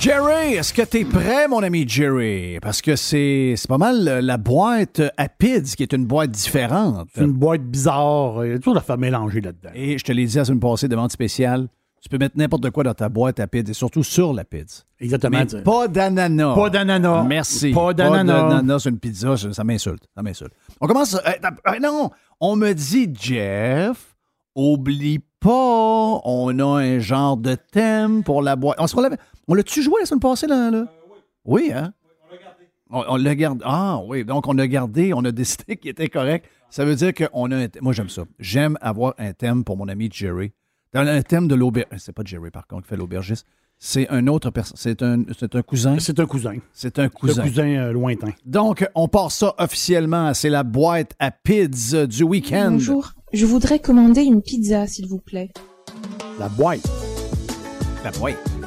Jerry, 0.00 0.54
est-ce 0.54 0.72
que 0.72 0.82
tu 0.82 0.98
es 0.98 1.04
prêt, 1.04 1.48
mon 1.48 1.60
ami 1.62 1.86
Jerry? 1.88 2.58
Parce 2.62 2.80
que 2.80 2.94
c'est 2.94 3.54
c'est 3.56 3.66
pas 3.68 3.78
mal 3.78 4.06
euh, 4.06 4.20
la 4.20 4.36
boîte 4.36 5.02
à 5.16 5.28
PIDS 5.28 5.74
qui 5.76 5.82
est 5.82 5.92
une 5.92 6.04
boîte 6.06 6.30
différente. 6.30 7.08
C'est 7.14 7.24
une 7.24 7.32
boîte 7.32 7.62
bizarre. 7.62 8.44
Il 8.46 8.52
y 8.52 8.54
a 8.54 8.58
toujours 8.58 8.74
l'affaire 8.76 8.96
mélangée 8.96 9.40
là-dedans. 9.40 9.70
Et 9.74 9.98
je 9.98 10.04
te 10.04 10.12
l'ai 10.12 10.24
dit 10.24 10.36
la 10.36 10.44
semaine 10.44 10.60
passée, 10.60 10.86
de 10.86 10.94
vente 10.94 11.10
spéciale, 11.10 11.66
tu 12.00 12.08
peux 12.08 12.16
mettre 12.18 12.36
n'importe 12.38 12.70
quoi 12.70 12.84
dans 12.84 12.94
ta 12.94 13.08
boîte 13.08 13.40
à 13.40 13.48
PIDS 13.48 13.70
et 13.70 13.74
surtout 13.74 14.04
sur 14.04 14.32
la 14.32 14.44
PIDS. 14.44 14.84
Exactement. 15.00 15.38
Mais 15.52 15.62
pas 15.62 15.88
d'ananas. 15.88 16.54
Pas 16.54 16.70
d'ananas. 16.70 17.24
Merci. 17.24 17.72
Pas 17.72 17.92
d'ananas. 17.92 18.78
sur 18.78 18.90
une 18.90 18.98
pizza, 19.00 19.36
ça, 19.36 19.64
m'insulte. 19.64 20.04
Ça 20.14 20.22
m'insulte. 20.22 20.52
On 20.80 20.86
commence. 20.86 21.14
euh, 21.16 21.18
euh, 21.26 21.78
non, 21.82 22.10
on 22.40 22.54
me 22.54 22.72
dit, 22.72 23.12
Jeff, 23.20 24.14
oublie 24.54 25.18
pas, 25.40 25.50
on 26.24 26.56
a 26.60 26.64
un 26.82 26.98
genre 27.00 27.36
de 27.36 27.56
thème 27.72 28.22
pour 28.22 28.42
la 28.42 28.54
boîte. 28.54 28.76
On, 28.80 28.86
se 28.86 28.94
relève- 28.94 29.16
on 29.48 29.54
l'a-tu 29.54 29.82
joué 29.82 29.94
la 30.00 30.06
semaine 30.06 30.20
passée, 30.20 30.46
là? 30.46 30.70
là? 30.70 30.86
Oui, 31.44 31.72
hein? 31.74 31.92
On, 32.90 33.02
on 33.08 33.16
l'a 33.16 33.34
gardé. 33.34 33.64
Ah, 33.66 34.00
oui. 34.06 34.24
Donc, 34.24 34.46
on 34.46 34.58
a 34.58 34.66
gardé, 34.66 35.12
on 35.14 35.24
a 35.24 35.32
décidé 35.32 35.76
qu'il 35.76 35.90
était 35.90 36.08
correct. 36.08 36.46
Ça 36.70 36.84
veut 36.84 36.94
dire 36.94 37.12
qu'on 37.14 37.50
a 37.50 37.56
un 37.56 37.68
thème. 37.68 37.82
Moi, 37.82 37.94
j'aime 37.94 38.10
ça. 38.10 38.22
J'aime 38.38 38.76
avoir 38.80 39.14
un 39.18 39.32
thème 39.32 39.64
pour 39.64 39.76
mon 39.76 39.88
ami 39.88 40.10
Jerry. 40.12 40.52
Dans 40.92 41.00
un 41.00 41.22
thème 41.22 41.48
de 41.48 41.54
l'aubergiste. 41.54 42.04
C'est 42.06 42.12
pas 42.12 42.22
Jerry, 42.24 42.50
par 42.50 42.66
contre, 42.66 42.82
qui 42.82 42.88
fait 42.90 42.96
l'aubergiste. 42.96 43.46
C'est 43.78 44.08
un 44.10 44.26
autre 44.26 44.50
personne. 44.50 44.76
C'est 44.76 45.02
un, 45.02 45.22
c'est 45.38 45.54
un 45.54 45.62
cousin. 45.62 45.98
C'est 45.98 46.18
un 46.18 46.26
cousin. 46.26 46.54
C'est 46.72 46.98
un 46.98 47.08
cousin. 47.08 47.42
Un 47.42 47.46
cousin 47.46 47.68
euh, 47.68 47.92
lointain. 47.92 48.32
Donc, 48.44 48.86
on 48.94 49.06
part 49.08 49.30
ça 49.30 49.54
officiellement. 49.58 50.34
C'est 50.34 50.50
la 50.50 50.64
boîte 50.64 51.12
à 51.18 51.30
pids 51.30 51.68
du 52.08 52.22
week-end. 52.24 52.72
Bonjour, 52.72 53.12
je 53.32 53.46
voudrais 53.46 53.78
commander 53.78 54.22
une 54.22 54.42
pizza, 54.42 54.86
s'il 54.86 55.06
vous 55.06 55.20
plaît. 55.20 55.50
La 56.38 56.48
boîte. 56.48 56.86
La 58.04 58.10
boîte. 58.10 58.57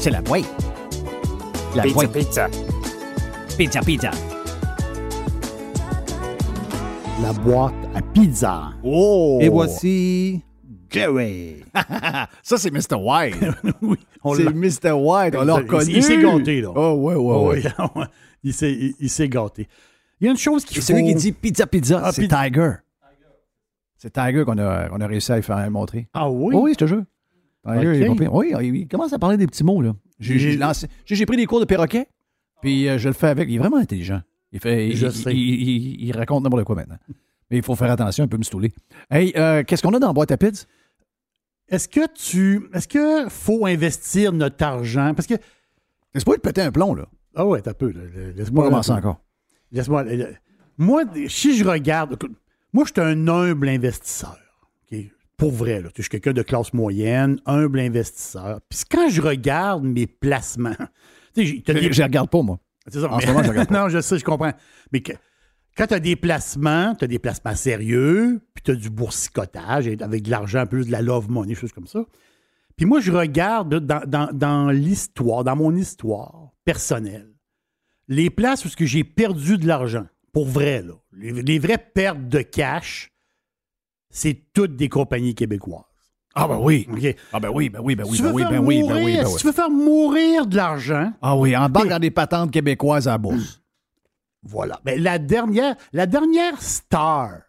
C'est 0.00 0.10
la 0.10 0.22
boîte. 0.22 0.44
La 1.74 1.82
Pizza, 1.82 1.94
boîte. 1.94 2.12
pizza. 2.12 2.48
Pizza, 3.56 3.80
pizza. 3.80 4.10
La 7.22 7.32
boîte 7.32 7.74
à 7.94 8.02
pizza. 8.02 8.70
Oh! 8.82 9.38
Et 9.40 9.48
voici 9.48 10.42
Jerry. 10.90 11.56
ça, 12.42 12.56
c'est 12.56 12.70
Mr. 12.70 12.94
White. 12.96 13.36
oui, 13.82 13.98
c'est 14.36 14.54
Mr. 14.54 14.92
White. 14.92 15.34
On 15.36 15.44
l'a 15.44 15.54
Il- 15.54 15.62
reconnu. 15.62 15.92
Il 15.92 16.02
s'est 16.02 16.18
gâté, 16.22 16.60
là. 16.60 16.70
Oh, 16.74 16.92
ouais, 16.94 17.14
ouais, 17.14 17.46
ouais. 17.48 17.62
ouais. 17.96 18.06
il 18.44 18.54
s'est 18.54 18.72
il- 18.72 18.94
il 19.00 19.10
s'est 19.10 19.28
gâté. 19.28 19.68
Il 20.20 20.24
y 20.24 20.28
a 20.28 20.30
une 20.30 20.38
chose 20.38 20.64
qui 20.64 20.78
Et 20.78 20.80
celui 20.80 21.04
qui 21.04 21.14
dit 21.14 21.32
pizza, 21.32 21.66
pizza, 21.66 22.00
Ah, 22.04 22.12
c'est 22.12 22.22
pizza. 22.22 22.44
Tiger. 22.44 22.72
C'est 23.96 24.12
Tiger 24.12 24.44
qu'on 24.44 24.58
a, 24.58 24.88
qu'on 24.88 25.00
a 25.00 25.06
réussi 25.08 25.32
à 25.32 25.36
lui 25.36 25.42
faire 25.42 25.70
montrer. 25.72 26.08
Ah 26.14 26.30
oui? 26.30 26.54
oui, 26.56 26.72
je 26.74 26.78
te 26.78 26.86
jure. 26.86 27.02
Il. 27.76 28.28
Oui, 28.30 28.52
il 28.80 28.88
commence 28.88 29.12
à 29.12 29.18
parler 29.18 29.36
des 29.36 29.46
petits 29.46 29.64
mots, 29.64 29.80
là. 29.82 29.94
J'ai, 30.20 31.26
pris 31.26 31.36
des 31.36 31.46
cours 31.46 31.60
de 31.60 31.64
perroquet, 31.64 32.06
puis 32.62 32.88
euh, 32.88 32.98
je 32.98 33.08
le 33.08 33.14
fais 33.14 33.28
avec. 33.28 33.48
Il 33.48 33.56
est 33.56 33.58
vraiment 33.58 33.76
intelligent. 33.78 34.20
Il, 34.52 34.60
fait, 34.60 34.90
Je 34.92 35.06
il, 35.06 35.12
sais. 35.12 35.32
il- 35.34 35.68
il- 35.68 36.04
il 36.06 36.16
raconte 36.16 36.42
n'importe 36.44 36.64
quoi 36.64 36.74
maintenant. 36.76 36.96
Mais 37.50 37.58
il 37.58 37.62
faut 37.62 37.76
faire 37.76 37.90
attention, 37.90 38.24
un 38.24 38.28
peu 38.28 38.36
me 38.38 38.42
stouler. 38.42 38.72
Hey, 39.10 39.32
euh, 39.36 39.62
qu'est-ce 39.64 39.82
qu'on 39.82 39.92
a 39.94 39.98
dans 39.98 40.08
la 40.08 40.12
boîte 40.12 40.30
à? 40.32 40.36
Est-ce 41.68 41.88
que 41.88 42.06
tu. 42.14 42.68
Est-ce 42.72 42.88
que 42.88 43.28
faut 43.28 43.66
investir 43.66 44.32
notre 44.32 44.62
argent? 44.64 45.12
Parce 45.14 45.26
que. 45.26 45.34
C'est 46.14 46.24
pas 46.24 46.36
de 46.36 46.40
péter 46.40 46.62
un 46.62 46.72
plomb, 46.72 46.94
là. 46.94 47.06
Ah 47.34 47.46
ouais, 47.46 47.60
t'as 47.60 47.74
peu. 47.74 47.92
Laisse-moi 48.34 48.64
commencer 48.64 48.90
encore. 48.92 49.20
Laisse-moi. 49.70 50.04
euh, 50.06 50.32
Moi, 50.78 51.04
si 51.28 51.56
je 51.56 51.64
regarde. 51.64 52.16
Moi, 52.72 52.84
je 52.86 52.92
suis 52.92 53.00
un 53.10 53.28
humble 53.28 53.68
investisseur. 53.68 54.38
Pour 55.38 55.52
vrai, 55.52 55.80
là. 55.80 55.88
Je 55.96 56.02
suis 56.02 56.10
quelqu'un 56.10 56.32
de 56.34 56.42
classe 56.42 56.74
moyenne, 56.74 57.40
humble 57.46 57.78
investisseur. 57.80 58.60
Puis 58.68 58.80
quand 58.90 59.08
je 59.08 59.22
regarde 59.22 59.84
mes 59.84 60.06
placements. 60.06 60.74
tu 61.34 61.46
sais, 61.46 61.62
Je, 61.66 61.72
des- 61.72 62.02
regarde 62.02 62.28
pas, 62.28 62.42
moi. 62.42 62.58
C'est 62.88 63.00
ça, 63.00 63.10
En 63.10 63.16
mais- 63.16 63.22
ce 63.22 63.28
moment, 63.28 63.42
je 63.44 63.48
regarde 63.50 63.68
pas. 63.70 63.82
non, 63.82 63.88
je 63.88 64.00
sais, 64.00 64.18
je 64.18 64.24
comprends. 64.24 64.52
Mais 64.92 65.00
que- 65.00 65.12
quand 65.76 65.86
tu 65.86 65.94
as 65.94 66.00
des 66.00 66.16
placements, 66.16 66.94
tu 66.96 67.04
as 67.04 67.08
des 67.08 67.18
placements 67.20 67.54
sérieux, 67.54 68.40
puis 68.52 68.62
tu 68.64 68.72
as 68.72 68.74
du 68.74 68.90
boursicotage 68.90 69.86
avec 69.86 70.22
de 70.24 70.30
l'argent, 70.30 70.66
plus 70.66 70.86
de 70.86 70.90
la 70.92 71.00
love 71.02 71.30
money, 71.30 71.54
choses 71.54 71.72
comme 71.72 71.86
ça. 71.86 72.04
Puis 72.76 72.84
moi, 72.86 73.00
je 73.00 73.12
regarde 73.12 73.74
dans, 73.78 74.02
dans- 74.06 74.30
dans 74.32 74.70
l'histoire, 74.70 75.44
dans 75.44 75.54
mon 75.56 75.74
histoire 75.74 76.50
personnelle, 76.64 77.32
les 78.08 78.30
places 78.30 78.64
où 78.64 78.68
ce 78.68 78.76
que 78.76 78.86
j'ai 78.86 79.04
perdu 79.04 79.56
de 79.58 79.66
l'argent, 79.68 80.06
pour 80.32 80.46
vrai, 80.46 80.82
là, 80.82 80.94
les, 81.12 81.30
les 81.42 81.58
vraies 81.60 81.78
pertes 81.78 82.26
de 82.28 82.40
cash, 82.42 83.10
c'est 84.10 84.42
toutes 84.54 84.76
des 84.76 84.88
compagnies 84.88 85.34
québécoises. 85.34 85.82
Ah, 86.34 86.46
ben 86.46 86.58
oui. 86.60 86.86
Ah, 87.32 87.40
ben 87.40 87.50
oui, 87.52 87.68
ben 87.68 87.80
oui, 87.82 87.96
ben 87.96 88.04
oui, 88.06 88.16
Si 88.16 88.22
ben 88.22 88.32
oui, 88.32 88.44
ben 88.48 88.58
oui, 88.60 88.82
ben 88.86 89.04
oui, 89.04 89.16
ben 89.16 89.26
Si 89.26 89.38
tu 89.38 89.46
veux 89.46 89.52
faire 89.52 89.70
mourir 89.70 90.46
de 90.46 90.56
l'argent, 90.56 91.12
Ah 91.20 91.36
oui, 91.36 91.56
embarque 91.56 91.88
dans 91.88 91.98
des 91.98 92.10
patentes 92.12 92.52
québécoises 92.52 93.08
à 93.08 93.12
la 93.12 93.18
bourse. 93.18 93.62
Voilà. 94.44 94.80
Mais 94.84 94.96
la 94.98 95.18
dernière, 95.18 95.74
la 95.92 96.06
dernière 96.06 96.62
star 96.62 97.40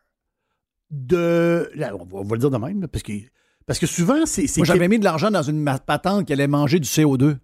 de. 0.90 1.69
là, 1.76 1.94
on, 1.95 2.03
va, 2.03 2.18
on 2.18 2.23
va 2.23 2.36
le 2.36 2.40
dire 2.40 2.49
de 2.49 2.57
même, 2.57 2.88
parce 2.88 3.03
que, 3.03 3.14
parce 3.68 3.77
que 3.77 3.86
souvent, 3.86 4.26
c'est. 4.26 4.45
Moi, 4.57 4.65
j'avais 4.65 4.88
mis 4.88 4.98
de 4.98 5.03
l'argent 5.03 5.30
dans 5.30 5.44
une 5.44 5.64
patente 5.86 6.26
qui 6.26 6.34
allait 6.34 6.48
manger 6.48 6.80
du 6.80 6.88
CO2. 6.88 7.38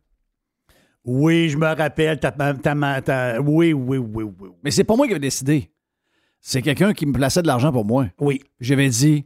Oui, 1.06 1.50
je 1.50 1.58
me 1.58 1.68
rappelle. 1.68 2.20
ta- 2.20 2.32
ta- 2.32 3.02
ta- 3.02 3.40
oui, 3.40 3.72
oui, 3.72 4.00
oui. 4.00 4.24
oui. 4.24 4.50
Mais 4.64 4.72
c'est 4.72 4.84
pas 4.84 4.96
moi 4.96 5.06
qui 5.06 5.14
avais 5.14 5.20
décidé. 5.20 5.72
C'est 6.48 6.62
quelqu'un 6.62 6.94
qui 6.94 7.08
me 7.08 7.12
plaçait 7.12 7.42
de 7.42 7.48
l'argent 7.48 7.72
pour 7.72 7.86
moi. 7.86 8.06
Oui. 8.20 8.40
J'avais 8.60 8.88
dit, 8.90 9.26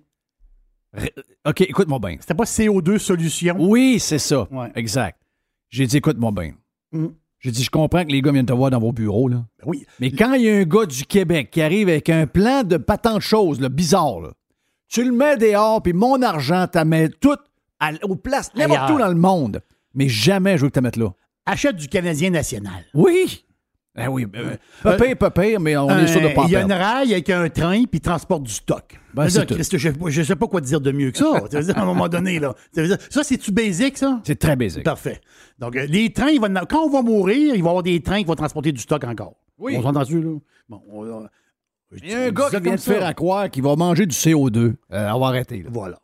OK, 1.46 1.60
écoute-moi 1.60 2.00
bien. 2.00 2.16
C'était 2.18 2.34
pas 2.34 2.46
CO2 2.46 2.98
solution? 2.98 3.58
Oui, 3.60 4.00
c'est 4.00 4.20
ça. 4.20 4.48
Ouais. 4.50 4.72
Exact. 4.76 5.20
J'ai 5.68 5.86
dit, 5.86 5.98
écoute-moi 5.98 6.32
bien. 6.32 6.54
Mm. 6.94 7.08
J'ai 7.40 7.52
dit, 7.52 7.62
je 7.62 7.70
comprends 7.70 8.06
que 8.06 8.10
les 8.10 8.22
gars 8.22 8.32
viennent 8.32 8.46
te 8.46 8.54
voir 8.54 8.72
dans 8.72 8.80
vos 8.80 8.94
bureaux, 8.94 9.28
là. 9.28 9.44
Ben 9.60 9.66
oui. 9.66 9.86
Mais 10.00 10.12
quand 10.12 10.34
il 10.36 10.44
y 10.44 10.50
a 10.50 10.56
un 10.56 10.64
gars 10.64 10.86
du 10.86 11.04
Québec 11.04 11.52
qui 11.52 11.62
arrive 11.62 11.90
avec 11.90 12.08
un 12.08 12.26
plan 12.26 12.64
de 12.64 12.78
pas 12.78 12.98
tant 12.98 13.16
de 13.16 13.22
choses, 13.22 13.60
là, 13.60 13.68
bizarre, 13.68 14.22
là, 14.22 14.32
tu 14.88 15.04
le 15.04 15.12
mets 15.12 15.36
dehors, 15.36 15.84
puis 15.84 15.92
mon 15.92 16.22
argent, 16.22 16.68
tu 16.72 16.82
mets 16.86 17.10
tout 17.10 17.36
à, 17.82 17.92
aux 18.04 18.16
places, 18.16 18.56
n'importe 18.56 18.92
où 18.92 18.98
dans 18.98 19.10
le 19.10 19.16
monde. 19.16 19.62
Mais 19.94 20.08
jamais 20.08 20.58
je 20.58 20.64
veux 20.64 20.70
que 20.70 20.80
tu 20.80 20.82
mettes 20.82 20.96
là. 20.96 21.14
Achète 21.46 21.76
du 21.76 21.90
Canadien 21.90 22.30
national. 22.30 22.86
Oui. 22.94 23.44
Ben 24.00 24.08
oui. 24.10 24.26
Ben, 24.26 24.58
pas 24.84 24.96
pire, 24.98 25.18
pas 25.18 25.32
pire, 25.32 25.60
mais 25.60 25.76
on 25.78 25.90
est 25.90 26.08
sûr 26.08 26.22
de 26.22 26.30
pas 26.34 26.42
en 26.42 26.46
Il 26.48 26.52
y 26.52 26.56
a 26.56 26.62
une 26.62 26.68
perdre. 26.68 26.84
rail 26.84 27.12
avec 27.14 27.30
un 27.30 27.50
train, 27.50 27.80
puis 27.84 27.90
il 27.94 28.02
transporte 28.02 28.44
du 28.44 28.52
stock. 28.52 29.00
Ben, 29.14 29.28
c'est 29.30 29.46
Christ, 29.46 29.78
je, 29.78 29.90
je 30.08 30.22
sais 30.24 30.36
pas 30.36 30.48
quoi 30.48 30.62
dire 30.62 30.82
de 30.82 30.92
mieux 30.92 31.12
que 31.12 31.18
ça. 31.18 31.42
Dire, 31.62 31.78
à 31.78 31.82
un 31.82 31.86
moment 31.86 32.08
donné, 32.10 32.40
là. 32.40 32.54
Ça, 32.74 32.82
veut 32.82 32.88
dire- 32.88 32.98
ça, 33.10 33.24
c'est-tu 33.24 33.52
basic, 33.52 33.98
ça? 33.98 34.20
C'est 34.24 34.38
très 34.40 34.56
basique. 34.56 34.84
Parfait. 34.84 35.20
Donc, 35.58 35.76
euh, 35.76 35.86
les 35.88 36.12
trains, 36.14 36.30
il 36.30 36.40
va 36.40 36.48
en- 36.48 36.66
quand 36.66 36.84
on 36.86 36.90
va 36.90 37.02
mourir, 37.02 37.54
il 37.56 37.62
va 37.64 37.68
y 37.68 37.70
avoir 37.70 37.84
des 37.84 38.00
trains 38.02 38.20
qui 38.20 38.26
vont 38.26 38.36
transporter 38.36 38.72
du 38.72 38.80
stock 38.82 39.04
encore. 39.04 39.36
Oui. 39.58 39.76
On 39.78 39.82
s'entend-tu, 39.84 40.22
là? 40.22 40.38
Bon, 40.70 40.82
on- 40.92 41.06
on- 41.06 41.28
Il 42.04 42.10
y 42.10 42.14
a 42.14 42.24
un 42.26 42.30
gars 42.32 42.50
qui 42.52 42.60
vient 42.62 42.76
de 42.76 42.80
faire 42.80 43.04
à 43.06 43.14
croire 43.16 43.50
qu'il 43.50 43.64
va 43.64 43.76
manger 43.76 44.06
du 44.06 44.16
CO2. 44.16 44.76
Euh, 44.94 45.10
on 45.12 45.20
va 45.20 45.28
arrêter. 45.28 45.64
là. 45.64 45.70
Voilà. 45.74 45.98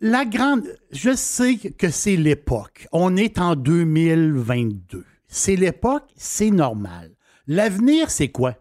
La 0.00 0.26
grande. 0.26 0.62
Je 0.92 1.14
sais 1.14 1.56
que 1.56 1.88
c'est 1.88 2.16
l'époque. 2.16 2.86
On 2.92 3.16
est 3.16 3.38
en 3.38 3.56
2022. 3.56 5.04
C'est 5.36 5.56
l'époque, 5.56 6.08
c'est 6.16 6.52
normal. 6.52 7.10
L'avenir, 7.48 8.08
c'est 8.08 8.28
quoi? 8.28 8.54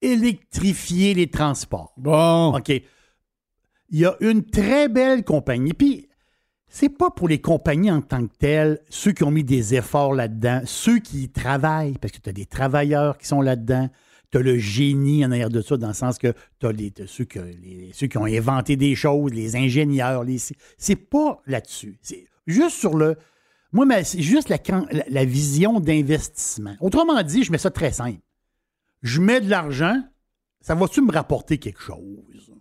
Électrifier 0.00 1.12
les 1.12 1.28
transports. 1.28 1.92
Bon. 1.96 2.56
OK. 2.56 2.68
Il 2.68 3.98
y 3.98 4.04
a 4.04 4.16
une 4.20 4.44
très 4.44 4.88
belle 4.88 5.24
compagnie. 5.24 5.72
Puis, 5.72 6.08
c'est 6.68 6.88
pas 6.88 7.10
pour 7.10 7.26
les 7.26 7.40
compagnies 7.40 7.90
en 7.90 8.00
tant 8.00 8.24
que 8.28 8.32
telles, 8.38 8.80
ceux 8.90 9.10
qui 9.10 9.24
ont 9.24 9.32
mis 9.32 9.42
des 9.42 9.74
efforts 9.74 10.14
là-dedans, 10.14 10.60
ceux 10.66 11.00
qui 11.00 11.24
y 11.24 11.28
travaillent, 11.30 11.98
parce 11.98 12.12
que 12.12 12.18
tu 12.20 12.28
as 12.28 12.32
des 12.32 12.46
travailleurs 12.46 13.18
qui 13.18 13.26
sont 13.26 13.40
là-dedans, 13.40 13.88
tu 14.30 14.38
as 14.38 14.42
le 14.42 14.58
génie 14.58 15.24
en 15.24 15.32
arrière 15.32 15.50
de 15.50 15.62
ça, 15.62 15.76
dans 15.76 15.88
le 15.88 15.94
sens 15.94 16.16
que 16.18 16.32
tu 16.60 16.66
as, 16.66 16.72
ceux, 17.08 17.24
que- 17.24 17.40
les- 17.40 17.90
ceux 17.92 18.06
qui 18.06 18.18
ont 18.18 18.24
inventé 18.24 18.76
des 18.76 18.94
choses, 18.94 19.32
les 19.32 19.56
ingénieurs, 19.56 20.22
les, 20.22 20.38
c'est 20.78 20.94
pas 20.96 21.40
là-dessus. 21.46 21.98
C'est 22.02 22.26
juste 22.46 22.76
sur 22.76 22.96
le. 22.96 23.16
Moi, 23.72 23.86
mais 23.86 24.04
c'est 24.04 24.22
juste 24.22 24.48
la, 24.48 25.24
vision 25.24 25.80
d'investissement. 25.80 26.76
Autrement 26.80 27.22
dit, 27.22 27.42
je 27.42 27.52
mets 27.52 27.58
ça 27.58 27.70
très 27.70 27.92
simple. 27.92 28.20
Je 29.02 29.20
mets 29.20 29.40
de 29.40 29.50
l'argent, 29.50 30.02
ça 30.60 30.74
va-tu 30.74 31.00
me 31.00 31.12
rapporter 31.12 31.58
quelque 31.58 31.80
chose? 31.80 32.52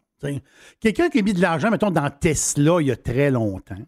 Quelqu'un 0.80 1.10
qui 1.10 1.19
a 1.19 1.22
mis 1.22 1.34
de 1.34 1.41
l'argent, 1.41 1.69
mettons, 1.69 1.91
dans 1.91 2.10
Tesla 2.10 2.77
il 2.82 2.88
y 2.88 2.91
a 2.91 2.95
très 2.95 3.30
longtemps, 3.30 3.86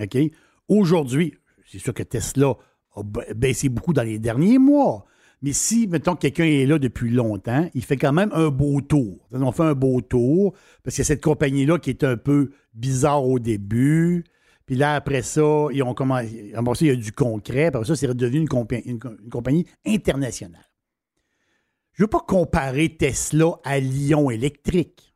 OK? 0.00 0.18
Aujourd'hui, 0.66 1.34
c'est 1.70 1.78
sûr 1.78 1.94
que 1.94 2.02
Tesla 2.02 2.54
a 2.96 3.02
ba- 3.02 3.32
baissé 3.34 3.68
beaucoup 3.68 3.92
dans 3.92 4.02
les 4.02 4.18
derniers 4.18 4.58
mois. 4.58 5.04
Mais 5.40 5.52
si, 5.52 5.86
mettons, 5.86 6.16
quelqu'un 6.16 6.44
est 6.44 6.66
là 6.66 6.78
depuis 6.78 7.10
longtemps, 7.10 7.70
il 7.74 7.84
fait 7.84 7.96
quand 7.96 8.12
même 8.12 8.30
un 8.32 8.48
beau 8.48 8.80
tour. 8.80 9.28
On 9.30 9.52
fait 9.52 9.62
un 9.62 9.74
beau 9.74 10.00
tour 10.00 10.54
parce 10.82 10.96
qu'il 10.96 11.02
y 11.02 11.06
a 11.06 11.06
cette 11.06 11.22
compagnie-là 11.22 11.78
qui 11.78 11.90
est 11.90 12.02
un 12.02 12.16
peu 12.16 12.50
bizarre 12.74 13.24
au 13.24 13.38
début. 13.38 14.24
Puis 14.68 14.76
là, 14.76 14.96
après 14.96 15.22
ça, 15.22 15.68
ils 15.72 15.82
ont 15.82 15.94
commencé, 15.94 16.28
il 16.82 16.86
y 16.88 16.90
a 16.90 16.94
du 16.94 17.10
concret. 17.10 17.64
Après 17.68 17.86
ça, 17.86 17.96
c'est 17.96 18.06
devenu 18.14 18.40
une, 18.40 18.48
une 18.84 19.30
compagnie 19.30 19.64
internationale. 19.86 20.60
Je 21.94 22.02
ne 22.02 22.04
veux 22.04 22.10
pas 22.10 22.20
comparer 22.20 22.90
Tesla 22.90 23.52
à 23.64 23.80
Lyon 23.80 24.30
Électrique. 24.30 25.14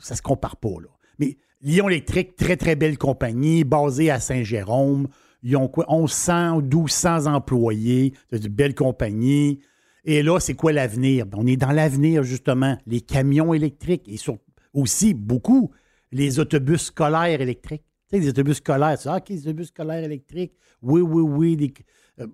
Ça 0.00 0.14
ne 0.14 0.16
se 0.16 0.22
compare 0.22 0.56
pas, 0.56 0.80
là. 0.82 0.88
Mais 1.20 1.36
Lyon 1.60 1.88
Électrique, 1.88 2.34
très, 2.34 2.56
très 2.56 2.74
belle 2.74 2.98
compagnie, 2.98 3.62
basée 3.62 4.10
à 4.10 4.18
Saint-Jérôme. 4.18 5.06
Ils 5.44 5.56
ont 5.56 5.68
quoi? 5.68 5.86
1100 5.88 6.56
ou 6.56 6.60
1200 6.62 7.26
employés. 7.32 8.14
C'est 8.30 8.44
une 8.44 8.52
belle 8.52 8.74
compagnie. 8.74 9.60
Et 10.04 10.24
là, 10.24 10.40
c'est 10.40 10.54
quoi 10.54 10.72
l'avenir? 10.72 11.24
Ben, 11.26 11.38
On 11.40 11.46
est 11.46 11.56
dans 11.56 11.70
l'avenir, 11.70 12.24
justement. 12.24 12.76
Les 12.88 13.00
camions 13.00 13.54
électriques 13.54 14.08
et 14.08 14.16
sur- 14.16 14.38
aussi, 14.74 15.14
beaucoup, 15.14 15.70
les 16.10 16.40
autobus 16.40 16.86
scolaires 16.86 17.40
électriques. 17.40 17.84
Tu 18.10 18.16
sais, 18.16 18.22
les 18.22 18.28
autobus 18.28 18.56
scolaires, 18.58 18.96
tu 18.96 19.04
sais, 19.04 19.08
ah, 19.10 19.16
OK, 19.16 19.28
les 19.28 19.40
autobus 19.46 19.68
scolaires 19.68 20.04
électriques. 20.04 20.54
Oui, 20.82 21.00
oui, 21.00 21.22
oui. 21.22 21.56
les- 21.56 21.74
euh, 22.20 22.26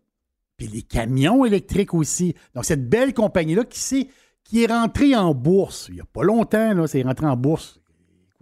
puis 0.56 0.66
les 0.68 0.82
camions 0.82 1.44
électriques 1.44 1.94
aussi. 1.94 2.34
Donc, 2.54 2.64
cette 2.64 2.88
belle 2.88 3.12
compagnie-là 3.12 3.64
qui, 3.64 3.80
s'est- 3.80 4.08
qui 4.44 4.62
est 4.62 4.66
rentrée 4.72 5.16
en 5.16 5.34
bourse, 5.34 5.86
il 5.88 5.94
n'y 5.96 6.00
a 6.00 6.04
pas 6.04 6.22
longtemps, 6.22 6.74
là, 6.74 6.86
c'est 6.86 7.02
rentré 7.02 7.26
en 7.26 7.36
bourse, 7.36 7.80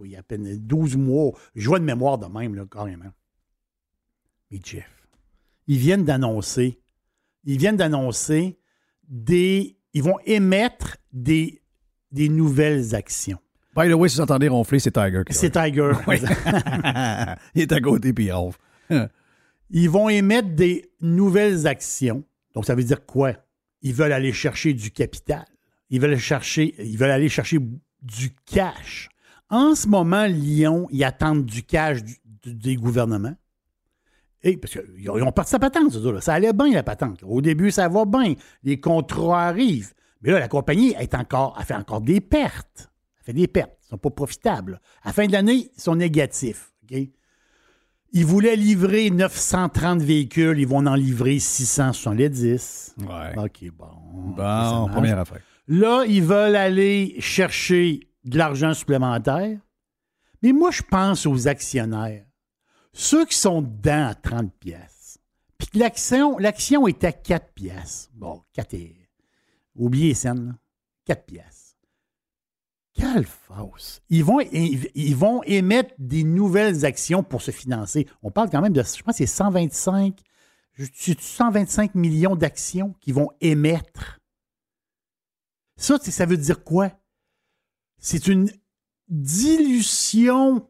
il 0.03 0.11
y 0.11 0.15
a 0.15 0.19
à 0.19 0.23
peine 0.23 0.57
12 0.57 0.97
mois. 0.97 1.31
Je 1.55 1.67
vois 1.69 1.79
de 1.79 1.85
mémoire 1.85 2.17
de 2.17 2.25
même, 2.27 2.55
là, 2.55 2.65
carrément. 2.69 3.11
Mais 4.51 4.59
Jeff, 4.63 5.07
ils 5.67 5.77
viennent 5.77 6.03
d'annoncer 6.05 6.79
ils 7.45 7.57
viennent 7.57 7.75
d'annoncer 7.77 8.57
des. 9.07 9.77
Ils 9.93 10.01
vont 10.01 10.17
émettre 10.25 10.95
des, 11.11 11.61
des 12.11 12.29
nouvelles 12.29 12.95
actions. 12.95 13.39
By 13.75 13.89
the 13.89 13.93
way, 13.93 14.07
si 14.09 14.17
vous 14.17 14.21
entendez 14.21 14.47
ronfler, 14.47 14.79
c'est 14.79 14.91
Tiger. 14.91 15.23
C'est 15.29 15.49
Tiger. 15.51 15.91
Oui. 16.07 16.17
il 17.55 17.61
est 17.61 17.71
à 17.71 17.79
côté 17.81 18.13
puis 18.13 18.25
il 18.25 18.31
ronfle. 18.31 18.59
Ils 19.75 19.89
vont 19.89 20.07
émettre 20.07 20.49
des 20.49 20.91
nouvelles 21.01 21.65
actions. 21.65 22.23
Donc, 22.53 22.65
ça 22.65 22.75
veut 22.75 22.83
dire 22.83 23.03
quoi? 23.07 23.33
Ils 23.81 23.93
veulent 23.93 24.11
aller 24.11 24.31
chercher 24.31 24.73
du 24.75 24.91
capital. 24.91 25.45
Ils 25.89 25.99
veulent 25.99 26.17
chercher, 26.19 26.75
ils 26.77 26.95
veulent 26.97 27.09
aller 27.09 27.29
chercher 27.29 27.57
du 28.01 28.35
cash. 28.45 29.09
En 29.49 29.73
ce 29.73 29.87
moment, 29.87 30.25
Lyon, 30.25 30.87
ils 30.91 31.03
attendent 31.03 31.45
du 31.45 31.63
cash 31.63 32.03
du- 32.03 32.17
du- 32.43 32.53
des 32.53 32.75
gouvernements. 32.75 33.33
Et 34.43 34.57
parce 34.57 34.73
qu'ils 34.77 35.09
ont, 35.09 35.31
parti 35.31 35.51
sa 35.51 35.59
patente, 35.59 35.95
autres-là. 35.95 36.21
Ça 36.21 36.33
allait 36.35 36.53
bien, 36.53 36.69
la 36.71 36.83
patente. 36.83 37.23
Au 37.23 37.41
début, 37.41 37.71
ça 37.71 37.87
va 37.87 38.05
bien. 38.05 38.35
Les 38.63 38.79
contrats 38.79 39.47
arrivent. 39.47 39.93
Mais 40.21 40.31
là, 40.31 40.39
la 40.39 40.49
compagnie 40.49 40.93
est 40.99 41.15
encore, 41.15 41.55
elle 41.59 41.65
fait 41.65 41.73
encore 41.75 42.01
des 42.01 42.21
pertes. 42.21 42.91
Fait 43.23 43.33
des 43.33 43.47
pertes. 43.47 43.71
Ils 43.81 43.85
ne 43.85 43.89
sont 43.91 43.97
pas 43.97 44.09
profitables. 44.09 44.81
À 45.01 45.09
la 45.09 45.13
fin 45.13 45.25
de 45.25 45.31
l'année, 45.31 45.71
ils 45.75 45.81
sont 45.81 45.95
négatifs. 45.95 46.73
Ils 48.11 48.25
voulaient 48.25 48.55
livrer 48.55 49.09
930 49.09 50.01
véhicules, 50.01 50.59
ils 50.59 50.67
vont 50.67 50.85
en 50.85 50.93
livrer 50.93 51.39
670. 51.39 52.95
Ouais. 52.99 53.37
OK, 53.37 53.71
bon. 53.71 53.87
Bon, 54.35 54.87
première 54.89 55.19
affaire. 55.19 55.41
Là, 55.67 56.03
ils 56.05 56.21
veulent 56.21 56.57
aller 56.57 57.15
chercher 57.19 58.01
de 58.25 58.37
l'argent 58.37 58.73
supplémentaire. 58.73 59.57
Mais 60.41 60.51
moi, 60.51 60.71
je 60.71 60.81
pense 60.81 61.25
aux 61.25 61.47
actionnaires. 61.47 62.25
Ceux 62.91 63.25
qui 63.25 63.37
sont 63.37 63.61
dedans 63.61 64.07
à 64.09 64.13
30 64.13 64.53
pièces. 64.59 65.17
Puis 65.57 65.67
que 65.69 65.79
l'action, 65.79 66.37
l'action 66.37 66.85
est 66.87 67.03
à 67.05 67.13
4 67.13 67.53
pièces. 67.53 68.11
Bon, 68.13 68.43
4 68.53 68.73
et... 68.73 69.09
Oubliez 69.75 70.13
scène, 70.13 70.47
là. 70.47 70.53
4 71.05 71.25
pièces. 71.25 71.62
Quelle 72.93 73.25
fausse. 73.25 74.01
Ils 74.09 74.23
vont, 74.23 75.43
émettre 75.43 75.93
des 75.97 76.23
nouvelles 76.23 76.85
actions 76.85 77.23
pour 77.23 77.41
se 77.41 77.51
financer. 77.51 78.07
On 78.21 78.29
parle 78.31 78.49
quand 78.49 78.61
même 78.61 78.73
de, 78.73 78.83
je 78.83 79.01
pense 79.01 79.15
c'est 79.17 79.25
125, 79.25 80.19
je- 80.73 80.85
c'est 80.93 81.19
125 81.19 81.95
millions 81.95 82.35
d'actions 82.35 82.93
qu'ils 83.01 83.15
vont 83.15 83.29
émettre. 83.41 84.19
Ça, 85.75 85.97
ça 85.99 86.25
veut 86.25 86.37
dire 86.37 86.63
quoi? 86.63 86.91
C'est 87.97 88.27
une 88.27 88.51
dilution 89.09 90.67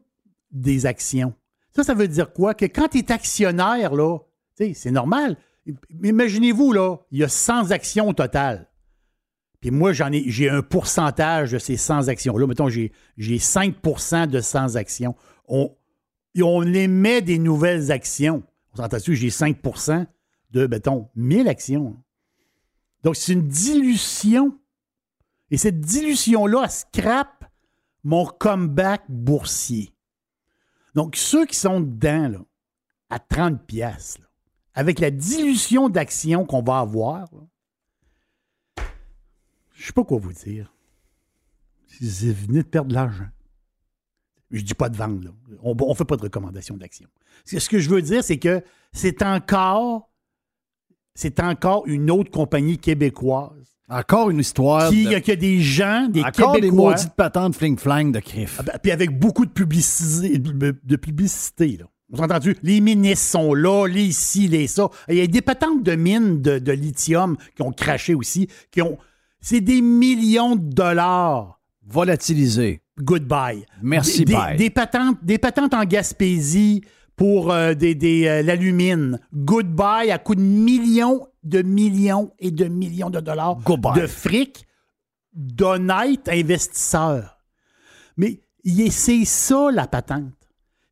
des 0.50 0.86
actions. 0.86 1.34
Ça, 1.76 1.82
ça 1.84 1.94
veut 1.94 2.08
dire 2.08 2.32
quoi? 2.32 2.54
Que 2.54 2.64
quand 2.66 2.88
tu 2.88 2.98
es 2.98 3.12
actionnaire, 3.12 3.94
là, 3.94 4.18
c'est 4.56 4.90
normal. 4.90 5.36
Imaginez-vous, 6.02 6.72
là, 6.72 6.96
il 7.10 7.18
y 7.18 7.24
a 7.24 7.28
100 7.28 7.70
actions 7.70 8.08
au 8.08 8.12
total. 8.12 8.70
Puis 9.64 9.70
moi, 9.70 9.94
j'en 9.94 10.12
ai, 10.12 10.30
j'ai 10.30 10.50
un 10.50 10.60
pourcentage 10.60 11.52
de 11.52 11.58
ces 11.58 11.78
100 11.78 12.08
actions-là. 12.08 12.46
Mettons, 12.46 12.68
j'ai, 12.68 12.92
j'ai 13.16 13.38
5% 13.38 14.26
de 14.26 14.40
100 14.42 14.76
actions. 14.76 15.16
On, 15.48 15.74
on 16.38 16.66
émet 16.66 17.22
des 17.22 17.38
nouvelles 17.38 17.90
actions. 17.90 18.42
On 18.74 18.76
s'entend 18.76 18.98
dessus, 18.98 19.16
j'ai 19.16 19.30
5% 19.30 20.04
de, 20.50 20.66
mettons, 20.66 21.08
1000 21.16 21.48
actions? 21.48 21.96
Donc, 23.04 23.16
c'est 23.16 23.32
une 23.32 23.48
dilution. 23.48 24.54
Et 25.50 25.56
cette 25.56 25.80
dilution-là, 25.80 26.64
elle 26.64 26.70
scrape 26.70 27.46
mon 28.02 28.26
comeback 28.26 29.04
boursier. 29.08 29.94
Donc, 30.94 31.16
ceux 31.16 31.46
qui 31.46 31.56
sont 31.56 31.80
dedans, 31.80 32.44
à 33.08 33.18
30 33.18 33.64
pièces, 33.66 34.18
avec 34.74 34.98
la 34.98 35.10
dilution 35.10 35.88
d'actions 35.88 36.44
qu'on 36.44 36.62
va 36.62 36.80
avoir, 36.80 37.30
je 39.84 39.88
sais 39.88 39.92
pas 39.92 40.04
quoi 40.04 40.16
vous 40.18 40.32
dire. 40.32 40.72
Vous 42.00 42.32
venez 42.46 42.62
de 42.62 42.66
perdre 42.66 42.88
de 42.88 42.94
l'argent. 42.94 43.28
Je 44.50 44.62
dis 44.62 44.72
pas 44.72 44.88
de 44.88 44.96
vendre, 44.96 45.22
là. 45.24 45.30
On 45.62 45.74
ne 45.74 45.94
fait 45.94 46.06
pas 46.06 46.16
de 46.16 46.22
recommandation 46.22 46.74
d'action. 46.78 47.06
Ce 47.44 47.68
que 47.68 47.78
je 47.78 47.90
veux 47.90 48.00
dire, 48.00 48.24
c'est 48.24 48.38
que 48.38 48.62
c'est 48.94 49.22
encore, 49.22 50.08
c'est 51.14 51.38
encore 51.40 51.82
une 51.86 52.10
autre 52.10 52.30
compagnie 52.30 52.78
québécoise. 52.78 53.76
Encore 53.90 54.30
une 54.30 54.38
histoire. 54.40 54.90
De- 54.90 55.18
qui 55.18 55.30
a 55.32 55.36
des 55.36 55.60
gens, 55.60 56.08
des 56.08 56.22
Encore 56.22 56.52
des 56.54 56.62
Québécois. 56.62 56.92
maudites 56.92 57.12
patentes 57.14 57.54
fling-flang 57.54 58.10
de 58.10 58.20
crif. 58.20 58.56
Ah 58.60 58.62
ben, 58.62 58.78
puis 58.82 58.90
avec 58.90 59.10
beaucoup 59.18 59.44
de 59.44 59.50
publicité, 59.50 60.38
de 60.38 60.96
publicité 60.96 61.76
là. 61.76 61.84
On 62.10 62.16
s'entend 62.16 62.36
entendu? 62.36 62.56
Les 62.62 62.80
ministres 62.80 63.26
sont 63.26 63.52
là, 63.52 63.86
les 63.86 64.04
ici, 64.04 64.48
les 64.48 64.66
ça. 64.66 64.88
Il 65.10 65.16
y 65.16 65.20
a 65.20 65.26
des 65.26 65.42
patentes 65.42 65.82
de 65.82 65.94
mines 65.94 66.40
de, 66.40 66.58
de 66.58 66.72
lithium 66.72 67.36
qui 67.54 67.60
ont 67.62 67.72
craché 67.72 68.14
aussi, 68.14 68.48
qui 68.70 68.80
ont. 68.80 68.96
C'est 69.46 69.60
des 69.60 69.82
millions 69.82 70.56
de 70.56 70.72
dollars. 70.72 71.60
Volatilisés. 71.86 72.80
Goodbye. 72.98 73.66
Merci, 73.82 74.24
des, 74.24 74.32
bye. 74.32 74.56
Des 74.56 74.70
patentes, 74.70 75.18
des 75.22 75.36
patentes 75.36 75.74
en 75.74 75.84
Gaspésie 75.84 76.80
pour 77.14 77.52
euh, 77.52 77.74
des, 77.74 77.94
des, 77.94 78.26
euh, 78.26 78.42
l'alumine. 78.42 79.20
Goodbye 79.34 80.10
à 80.10 80.16
coût 80.16 80.34
de 80.34 80.40
millions 80.40 81.26
de 81.42 81.60
millions 81.60 82.32
et 82.38 82.50
de 82.50 82.64
millions 82.64 83.10
de 83.10 83.20
dollars 83.20 83.56
Goodbye. 83.56 84.00
de 84.00 84.06
fric 84.06 84.66
d'honnêtes 85.34 86.30
investisseurs. 86.30 87.38
Mais 88.16 88.40
c'est 88.90 89.26
ça 89.26 89.68
la 89.70 89.86
patente. 89.86 90.32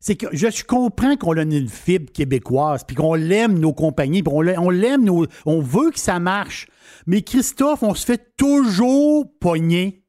C'est 0.05 0.17
que 0.17 0.27
je, 0.33 0.65
comprends 0.65 1.15
qu'on 1.15 1.37
a 1.37 1.43
une 1.43 1.69
fibre 1.69 2.11
québécoise, 2.11 2.83
puis 2.85 2.93
qu'on 2.93 3.13
l'aime 3.13 3.57
nos 3.57 3.71
compagnies, 3.71 4.21
puis 4.21 4.33
on 4.35 4.41
l'a- 4.41 4.59
on 4.59 4.69
l'aime, 4.69 5.05
nos- 5.05 5.25
on 5.45 5.61
veut 5.61 5.91
que 5.91 5.99
ça 5.99 6.19
marche. 6.19 6.67
Mais 7.07 7.21
Christophe, 7.21 7.83
on 7.83 7.95
se 7.95 8.05
fait 8.05 8.35
toujours 8.35 9.31
pogner. 9.39 10.03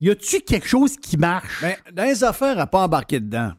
Y 0.00 0.10
a-tu 0.10 0.40
quelque 0.40 0.66
chose 0.66 0.96
qui 0.96 1.16
marche? 1.16 1.60
Ben, 1.62 1.76
dans 1.92 2.02
les 2.02 2.24
affaires 2.24 2.58
à 2.58 2.66
pas 2.66 2.82
embarquer 2.82 3.20
dedans, 3.20 3.52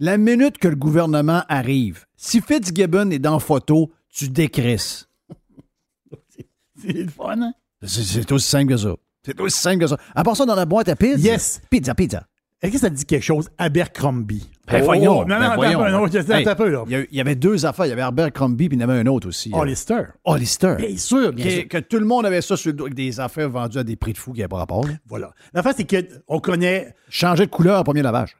la 0.00 0.18
minute 0.18 0.58
que 0.58 0.66
le 0.66 0.74
gouvernement 0.74 1.44
arrive, 1.48 2.04
si 2.16 2.40
Fitzgibbon 2.40 3.10
est 3.12 3.20
dans 3.20 3.38
photo, 3.38 3.92
tu 4.08 4.28
décrisses. 4.30 5.08
C'est 6.74 6.92
le 6.92 7.08
fun, 7.08 7.40
hein? 7.40 7.52
C'est 7.84 8.32
aussi 8.32 8.48
simple 8.48 8.72
que 8.72 8.78
ça. 8.78 8.96
C'est 9.24 9.40
aussi 9.40 9.60
simple 9.60 9.78
que 9.82 9.86
ça. 9.86 9.96
À 10.12 10.24
part 10.24 10.36
ça, 10.36 10.44
dans 10.44 10.56
la 10.56 10.66
boîte 10.66 10.88
à 10.88 10.96
pizza. 10.96 11.18
Yes. 11.18 11.60
Pizza, 11.70 11.94
pizza. 11.94 12.26
Est-ce 12.62 12.72
que 12.72 12.78
ça 12.78 12.88
te 12.88 12.94
dit 12.94 13.04
quelque 13.04 13.22
chose? 13.22 13.50
Abercrombie? 13.58 14.48
Ben, 14.66 14.80
Oh, 14.80 14.84
voyons. 14.86 15.20
Non, 15.20 15.26
ben, 15.26 15.40
non, 15.50 15.54
voyons. 15.56 15.80
un 15.82 15.84
peu, 15.84 15.90
non, 15.92 16.04
attends 16.06 16.34
Hey, 16.34 16.48
un 16.48 16.54
peu, 16.54 16.68
là. 16.70 16.84
Il 16.88 17.06
y 17.12 17.20
avait 17.20 17.34
deux 17.34 17.66
affaires. 17.66 17.84
Il 17.86 17.90
y 17.90 17.92
avait 17.92 18.02
Abercrombie 18.02 18.68
puis 18.70 18.78
il 18.78 18.80
y 18.80 18.84
en 18.84 18.88
avait 18.88 18.98
un 19.00 19.06
autre 19.06 19.28
aussi. 19.28 19.50
Hollister. 19.52 20.02
Hollister. 20.24 20.74
Bien 20.78 20.96
sûr, 20.96 21.32
bien 21.34 21.44
que, 21.44 21.50
sûr. 21.50 21.68
que 21.68 21.78
tout 21.78 21.98
le 21.98 22.06
monde 22.06 22.24
avait 22.24 22.40
ça 22.40 22.56
sur 22.56 22.70
le 22.70 22.72
dos 22.72 22.84
avec 22.84 22.94
des 22.94 23.20
affaires 23.20 23.50
vendues 23.50 23.78
à 23.78 23.84
des 23.84 23.96
prix 23.96 24.14
de 24.14 24.18
fou 24.18 24.32
qui 24.32 24.40
n'avaient 24.40 24.48
pas 24.48 24.56
rapport. 24.56 24.86
là. 24.86 24.94
Voilà. 25.06 25.32
L'affaire, 25.52 25.74
c'est 25.76 25.86
qu'on 26.28 26.40
connaît. 26.40 26.94
Changer 27.10 27.44
de 27.46 27.50
couleur 27.50 27.80
au 27.80 27.84
premier 27.84 28.02
lavage. 28.02 28.36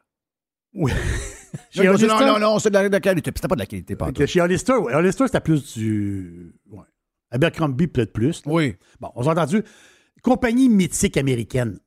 Oui. 0.75 0.93
Non, 1.75 1.83
Chez 1.83 1.85
non, 1.85 1.95
Hollister, 1.95 2.25
non, 2.27 2.39
non, 2.39 2.59
c'est 2.59 2.69
de 2.69 2.75
la, 2.75 2.89
de 2.89 2.93
la 2.93 3.01
qualité. 3.01 3.33
Puis 3.33 3.39
C'était 3.39 3.49
pas 3.49 3.55
de 3.55 3.61
la 3.61 3.67
qualité, 3.67 3.97
pas 3.97 4.11
chez 4.27 4.41
Hollister, 4.43 4.75
ouais, 4.75 4.95
Hollister, 4.95 5.25
c'était 5.27 5.41
plus 5.41 5.75
du. 5.75 6.53
Ouais. 6.71 6.85
Abercrombie, 7.31 7.87
peut-être 7.87 8.13
plus. 8.13 8.45
là. 8.45 8.53
Oui. 8.53 8.77
Bon, 9.01 9.11
on 9.15 9.23
s'est 9.23 9.31
entendu. 9.31 9.63
Compagnie 10.23 10.69
mythique 10.69 11.17
américaine. 11.17 11.79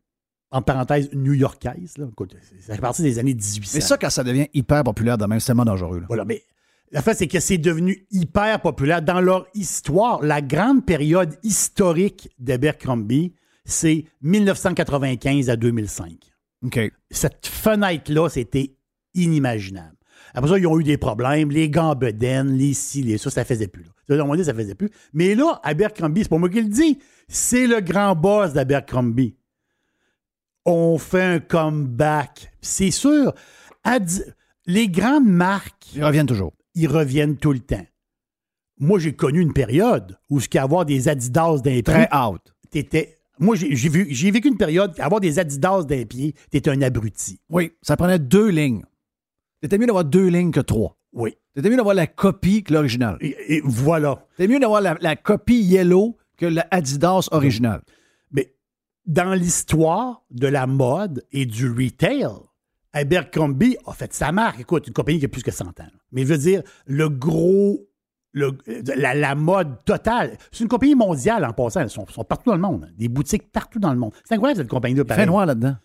En 0.51 0.61
parenthèse, 0.63 1.09
new-yorkaise. 1.13 1.93
Ça 2.61 2.75
fait 2.75 2.81
partie 2.81 3.03
des 3.03 3.19
années 3.19 3.35
1800. 3.35 3.71
Mais 3.75 3.81
ça, 3.81 3.97
quand 3.97 4.09
ça 4.09 4.23
devient 4.23 4.47
hyper 4.53 4.83
populaire 4.83 5.17
de 5.17 5.25
même, 5.25 5.39
c'est 5.39 5.47
tellement 5.47 5.65
dangereux. 5.65 5.99
là. 5.99 6.05
Voilà, 6.07 6.25
mais 6.25 6.41
la 6.91 7.03
fait, 7.03 7.13
c'est 7.13 7.27
que 7.27 7.39
c'est 7.39 7.59
devenu 7.59 8.07
hyper 8.09 8.59
populaire. 8.61 9.01
Dans 9.01 9.21
leur 9.21 9.45
histoire, 9.53 10.23
la 10.23 10.41
grande 10.41 10.85
période 10.85 11.35
historique 11.43 12.29
d'Abercrombie, 12.39 13.33
c'est 13.63 14.05
1995 14.23 15.51
à 15.51 15.55
2005. 15.55 16.13
OK. 16.65 16.79
Cette 17.11 17.45
fenêtre-là, 17.45 18.29
c'était 18.29 18.75
inimaginable. 19.13 19.95
Après 20.33 20.49
ça, 20.49 20.57
ils 20.57 20.67
ont 20.67 20.79
eu 20.79 20.83
des 20.83 20.97
problèmes. 20.97 21.51
Les 21.51 21.69
bedaines, 21.69 22.55
les 22.57 22.73
ci, 22.73 23.03
les 23.03 23.17
ça, 23.17 23.29
ça 23.29 23.45
faisait 23.45 23.67
plus. 23.67 23.83
Là. 23.83 23.89
Ça, 24.17 24.25
on 24.25 24.35
dire, 24.35 24.45
ça 24.45 24.53
faisait 24.53 24.75
plus. 24.75 24.89
Mais 25.13 25.35
là, 25.35 25.59
Abercrombie, 25.63 26.23
c'est 26.23 26.29
pas 26.29 26.37
moi 26.37 26.49
qui 26.49 26.61
le 26.61 26.69
dis. 26.69 26.99
C'est 27.27 27.67
le 27.67 27.81
grand 27.81 28.15
boss 28.15 28.53
d'Abercrombie. 28.53 29.35
On 30.71 30.99
fait 30.99 31.23
un 31.23 31.39
comeback. 31.39 32.51
C'est 32.61 32.91
sûr. 32.91 33.33
Les 34.67 34.87
grandes 34.87 35.25
marques. 35.27 35.87
Ils 35.95 36.03
reviennent 36.03 36.27
toujours. 36.27 36.53
Ils 36.75 36.87
reviennent 36.87 37.37
tout 37.37 37.53
le 37.53 37.59
temps. 37.59 37.85
Moi, 38.77 38.99
j'ai 38.99 39.13
connu 39.13 39.41
une 39.41 39.51
période 39.51 40.17
où 40.29 40.39
ce 40.39 40.47
qu'avoir 40.47 40.85
des 40.85 41.09
Adidas 41.09 41.57
d'un 41.57 41.81
Très 41.81 42.07
out. 42.15 42.41
t'étais. 42.69 43.17
Moi, 43.39 43.55
j'ai 43.55 44.31
vécu 44.31 44.47
une 44.47 44.57
période, 44.57 44.93
avoir 44.99 45.21
des 45.21 45.39
Adidas 45.39 45.83
d'un 45.83 46.03
pied, 46.05 46.35
t'étais 46.51 46.69
un 46.69 46.81
abruti. 46.83 47.39
Oui, 47.49 47.71
ça 47.81 47.97
prenait 47.97 48.19
deux 48.19 48.49
lignes. 48.49 48.83
C'était 49.63 49.77
mieux 49.77 49.87
d'avoir 49.87 50.05
deux 50.05 50.27
lignes 50.27 50.51
que 50.51 50.59
trois. 50.59 50.97
Oui. 51.13 51.35
C'était 51.55 51.69
mieux 51.69 51.77
d'avoir 51.77 51.95
la 51.95 52.05
copie 52.05 52.63
que 52.63 52.73
l'original. 52.73 53.17
Et, 53.21 53.55
et 53.55 53.61
voilà. 53.63 54.23
C'était 54.37 54.53
mieux 54.53 54.59
d'avoir 54.59 54.81
la, 54.81 54.97
la 55.01 55.15
copie 55.15 55.61
yellow 55.61 56.15
que 56.37 56.45
la 56.45 56.67
Adidas 56.69 57.27
original. 57.31 57.81
Dans 59.09 59.33
l'histoire 59.33 60.21
de 60.31 60.47
la 60.47 60.65
mode 60.67 61.25
et 61.33 61.45
du 61.45 61.67
retail, 61.69 62.25
Abercrombie 62.93 63.75
a 63.85 63.91
fait 63.93 64.13
sa 64.13 64.31
marque. 64.31 64.59
Écoute, 64.61 64.87
une 64.87 64.93
compagnie 64.93 65.19
qui 65.19 65.25
a 65.25 65.29
plus 65.29 65.43
que 65.43 65.51
100 65.51 65.65
ans. 65.81 65.87
Mais 66.11 66.21
je 66.23 66.27
veux 66.27 66.37
dire, 66.37 66.61
le 66.85 67.09
gros 67.09 67.85
le- 68.31 68.55
la, 68.95 69.15
la 69.15 69.33
mode 69.35 69.83
totale. 69.85 70.37
C'est 70.51 70.63
une 70.63 70.69
compagnie 70.69 70.93
mondiale 70.95 71.43
en 71.43 71.51
passant. 71.51 71.81
Ils 71.81 71.89
sont, 71.89 72.05
sont 72.07 72.23
partout 72.23 72.51
dans 72.51 72.55
le 72.55 72.61
monde. 72.61 72.87
Des 72.95 73.07
boutiques 73.09 73.51
partout 73.51 73.79
dans 73.79 73.91
le 73.91 73.97
monde. 73.99 74.13
C'est 74.23 74.35
incroyable, 74.35 74.59
cette 74.61 74.69
compagnie-là. 74.69 75.03
Fait 75.15 75.25
noir 75.25 75.45
là-dedans. 75.47 75.75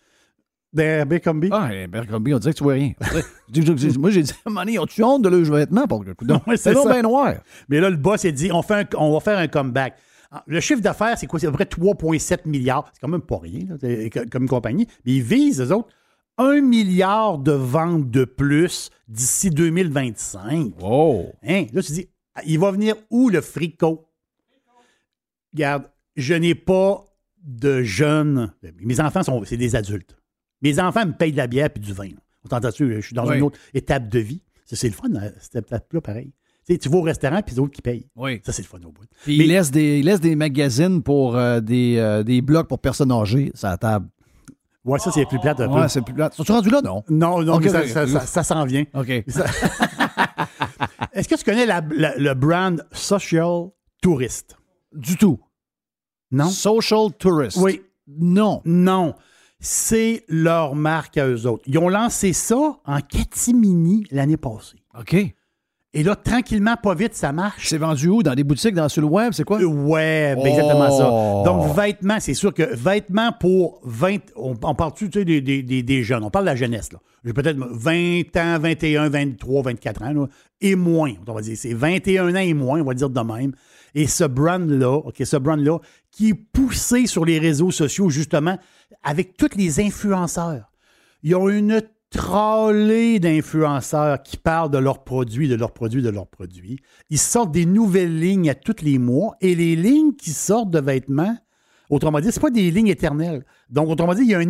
Abercrombie. 0.77 1.49
Ah, 1.51 1.69
Abercrombie, 1.85 2.33
on 2.33 2.39
dirait 2.39 2.53
que 2.53 2.57
tu 2.57 2.63
vois 2.63 2.73
rien. 2.73 2.91
Moi, 3.97 4.11
j'ai 4.11 4.23
dit, 4.23 4.33
Money, 4.45 4.77
ont-tu 4.77 5.03
honte 5.03 5.21
de 5.23 5.29
leurs 5.29 5.51
vêtements? 5.51 5.87
Pour 5.87 6.03
le 6.03 6.13
coup? 6.13 6.25
Non, 6.25 6.41
c'est 6.57 6.73
bien 6.91 7.01
noir. 7.01 7.33
Mais 7.69 7.79
là, 7.79 7.89
le 7.89 7.95
boss, 7.97 8.23
il 8.25 8.27
a 8.27 8.31
dit 8.31 8.51
on, 8.51 8.61
fait 8.61 8.93
un- 8.93 8.97
on 8.97 9.13
va 9.13 9.19
faire 9.21 9.39
un 9.39 9.47
comeback. 9.47 9.95
Ah, 10.37 10.43
Le 10.47 10.59
chiffre 10.59 10.81
d'affaires, 10.81 11.17
c'est 11.17 11.27
quoi? 11.27 11.39
C'est 11.39 11.47
à 11.47 11.51
peu 11.51 11.55
près 11.55 11.63
3,7 11.65 12.45
milliards. 12.45 12.89
C'est 12.93 12.99
quand 12.99 13.07
même 13.07 13.21
pas 13.21 13.37
rien 13.39 13.61
là, 13.69 14.09
comme 14.29 14.49
compagnie. 14.49 14.85
Mais 15.05 15.13
ils 15.13 15.23
visent, 15.23 15.61
eux 15.61 15.71
autres, 15.73 15.87
1 16.37 16.59
milliard 16.59 17.37
de 17.37 17.53
ventes 17.53 18.09
de 18.11 18.25
plus 18.25 18.89
d'ici 19.07 19.49
2025. 19.49 20.73
Wow. 20.81 21.31
Hein? 21.41 21.67
Là, 21.71 21.81
tu 21.81 21.93
dis, 21.93 22.09
ah, 22.33 22.41
il 22.45 22.59
va 22.59 22.71
venir 22.71 22.95
où 23.09 23.29
le 23.29 23.39
fricot? 23.39 24.09
Regarde, 25.53 25.89
je 26.17 26.33
n'ai 26.33 26.53
pas 26.55 27.05
de 27.41 27.81
jeunes. 27.83 28.51
Mes 28.81 28.99
enfants, 28.99 29.23
sont, 29.23 29.45
c'est 29.45 29.55
des 29.55 29.77
adultes. 29.77 30.17
Mes 30.61 30.79
enfants 30.79 31.05
me 31.05 31.13
payent 31.13 31.31
de 31.31 31.37
la 31.37 31.47
bière 31.47 31.69
et 31.73 31.79
du 31.79 31.93
vin. 31.93 32.09
là. 32.09 32.59
On? 32.61 32.73
Je 32.77 32.99
suis 33.01 33.15
dans 33.15 33.25
Oui. 33.27 33.37
une 33.37 33.43
autre 33.43 33.59
étape 33.73 34.09
de 34.09 34.19
vie. 34.19 34.41
C'est 34.65 34.87
le 34.89 34.93
fun, 34.93 35.07
hein, 35.15 35.31
cette 35.39 35.67
étape-là, 35.67 36.01
pareil. 36.01 36.33
Tu 36.67 36.89
vas 36.89 36.97
au 36.97 37.01
restaurant 37.01 37.41
puis 37.43 37.53
les 37.55 37.59
autres 37.59 37.73
qui 37.73 37.81
payent. 37.81 38.07
Oui. 38.15 38.41
Ça, 38.43 38.51
c'est 38.51 38.63
le 38.63 38.67
fun 38.67 38.77
au 38.85 38.91
bout. 38.91 39.03
Puis 39.23 39.35
il, 39.37 39.47
laisse 39.47 39.69
des, 39.71 39.99
il 39.99 40.05
laisse 40.05 40.19
des 40.19 40.35
magazines 40.35 41.03
pour 41.03 41.35
euh, 41.35 41.59
des, 41.59 41.97
euh, 41.97 42.23
des 42.23 42.41
blocs 42.41 42.67
pour 42.67 42.79
personnes 42.79 43.11
âgées 43.11 43.51
sur 43.53 43.67
la 43.67 43.77
table. 43.77 44.07
Ouais, 44.83 44.99
ça, 44.99 45.11
c'est 45.11 45.25
plus 45.25 45.39
plate 45.39 45.59
un 45.61 45.67
peu. 45.67 45.75
Ouais, 45.79 45.89
c'est 45.89 46.01
plus 46.01 46.13
plate. 46.13 46.33
Sont-tu 46.35 46.51
rendu 46.51 46.69
là, 46.69 46.81
non? 46.83 47.03
Non, 47.09 47.41
non, 47.43 47.59
mais 47.59 47.69
ça, 47.69 47.87
ça- 47.87 48.07
ça- 48.07 48.25
ça 48.25 48.43
s'en 48.43 48.65
vient. 48.65 48.83
OK. 48.93 49.09
Est-ce 51.13 51.27
que 51.27 51.35
tu 51.35 51.43
connais 51.43 51.65
la- 51.65 51.81
la- 51.95 52.15
le 52.17 52.33
brand 52.33 52.83
Social 52.91 53.69
Tourist? 54.01 54.57
Du 54.93 55.17
tout. 55.17 55.39
Non? 56.31 56.49
Social 56.49 57.11
Tourist. 57.17 57.57
Oui. 57.57 57.81
Non. 58.07 58.61
Non. 58.65 59.15
C'est 59.59 60.23
leur 60.27 60.75
marque 60.75 61.17
à 61.17 61.27
eux 61.27 61.47
autres. 61.47 61.63
Ils 61.67 61.77
ont 61.77 61.89
lancé 61.89 62.33
ça 62.33 62.77
en 62.85 62.99
catimini 63.01 64.05
l'année 64.11 64.37
passée. 64.37 64.77
OK. 64.99 65.15
Et 65.97 66.03
là, 66.03 66.15
tranquillement, 66.15 66.75
pas 66.75 66.93
vite, 66.93 67.15
ça 67.15 67.31
marche. 67.31 67.69
C'est 67.69 67.77
vendu 67.77 68.09
où? 68.09 68.21
Dans 68.21 68.35
des 68.35 68.43
boutiques, 68.43 68.75
dans, 68.75 68.89
sur 68.89 69.01
le 69.01 69.07
web, 69.07 69.31
c'est 69.31 69.45
quoi? 69.45 69.59
Ouais, 69.63 70.35
ben 70.35 70.45
exactement 70.45 70.91
ça. 70.91 71.09
Oh. 71.09 71.41
Donc, 71.45 71.73
vêtements, 71.75 72.19
c'est 72.19 72.33
sûr 72.33 72.53
que 72.53 72.63
vêtements 72.75 73.31
pour 73.39 73.79
20. 73.85 74.17
On, 74.35 74.55
on 74.61 74.75
parle-tu 74.75 75.09
tu 75.09 75.19
sais, 75.19 75.25
des, 75.25 75.39
des- 75.39 75.63
des- 75.63 75.83
des 75.83 76.03
jeunes? 76.03 76.23
On 76.25 76.29
parle 76.29 76.43
de 76.45 76.49
la 76.49 76.55
jeunesse, 76.57 76.91
là. 76.91 76.99
J'ai 77.23 77.31
peut-être 77.33 77.57
20 77.57 78.21
ans, 78.37 78.59
21, 78.59 79.07
23, 79.09 79.61
24 79.63 80.01
ans, 80.03 80.11
là, 80.13 80.27
et 80.61 80.75
moins. 80.75 81.13
On 81.27 81.33
va 81.33 81.41
dire, 81.41 81.55
c'est 81.57 81.73
21 81.73 82.35
ans 82.35 82.39
et 82.39 82.53
moins, 82.53 82.81
on 82.81 82.83
va 82.85 82.93
dire 82.93 83.09
de 83.09 83.21
même. 83.21 83.53
Et 83.95 84.05
ce 84.05 84.25
brand-là, 84.25 84.97
OK, 84.97 85.15
ce 85.23 85.37
brand-là, 85.37 85.79
qui 86.11 86.29
est 86.31 86.33
poussé 86.33 87.07
sur 87.07 87.23
les 87.23 87.39
réseaux 87.39 87.71
sociaux, 87.71 88.09
justement, 88.09 88.57
avec 89.01 89.37
tous 89.37 89.55
les 89.55 89.79
influenceurs. 89.79 90.69
Ils 91.23 91.35
ont 91.35 91.49
une 91.49 91.81
trollée 92.09 93.19
d'influenceurs 93.19 94.23
qui 94.23 94.37
parlent 94.37 94.71
de 94.71 94.77
leurs 94.77 95.03
produits, 95.03 95.47
de 95.47 95.55
leurs 95.55 95.73
produits, 95.73 96.01
de 96.01 96.09
leurs 96.09 96.27
produits. 96.27 96.79
Ils 97.09 97.19
sortent 97.19 97.51
des 97.51 97.65
nouvelles 97.65 98.19
lignes 98.19 98.49
à 98.49 98.55
tous 98.55 98.81
les 98.83 98.97
mois 98.97 99.35
et 99.41 99.55
les 99.55 99.75
lignes 99.75 100.13
qui 100.13 100.31
sortent 100.31 100.71
de 100.71 100.79
vêtements, 100.79 101.37
autrement 101.89 102.19
dit, 102.19 102.31
ce 102.31 102.39
pas 102.39 102.49
des 102.49 102.71
lignes 102.71 102.87
éternelles. 102.87 103.45
Donc, 103.69 103.89
autrement 103.89 104.13
dit, 104.13 104.21
il 104.21 104.29
y 104.29 104.35
a 104.35 104.39
un 104.39 104.49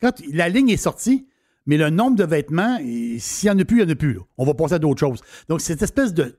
quand 0.00 0.22
la 0.32 0.48
ligne 0.48 0.68
est 0.68 0.76
sortie, 0.76 1.26
mais 1.66 1.76
le 1.76 1.90
nombre 1.90 2.16
de 2.16 2.24
vêtements, 2.24 2.78
s'il 3.18 3.50
n'y 3.50 3.56
en 3.56 3.58
a 3.58 3.64
plus, 3.64 3.78
il 3.78 3.84
n'y 3.84 3.90
en 3.90 3.92
a 3.92 3.96
plus. 3.96 4.20
On 4.38 4.44
va 4.44 4.54
passer 4.54 4.74
à 4.74 4.78
d'autres 4.78 5.00
choses. 5.00 5.20
Donc, 5.48 5.60
cette 5.60 5.82
espèce 5.82 6.14
de, 6.14 6.38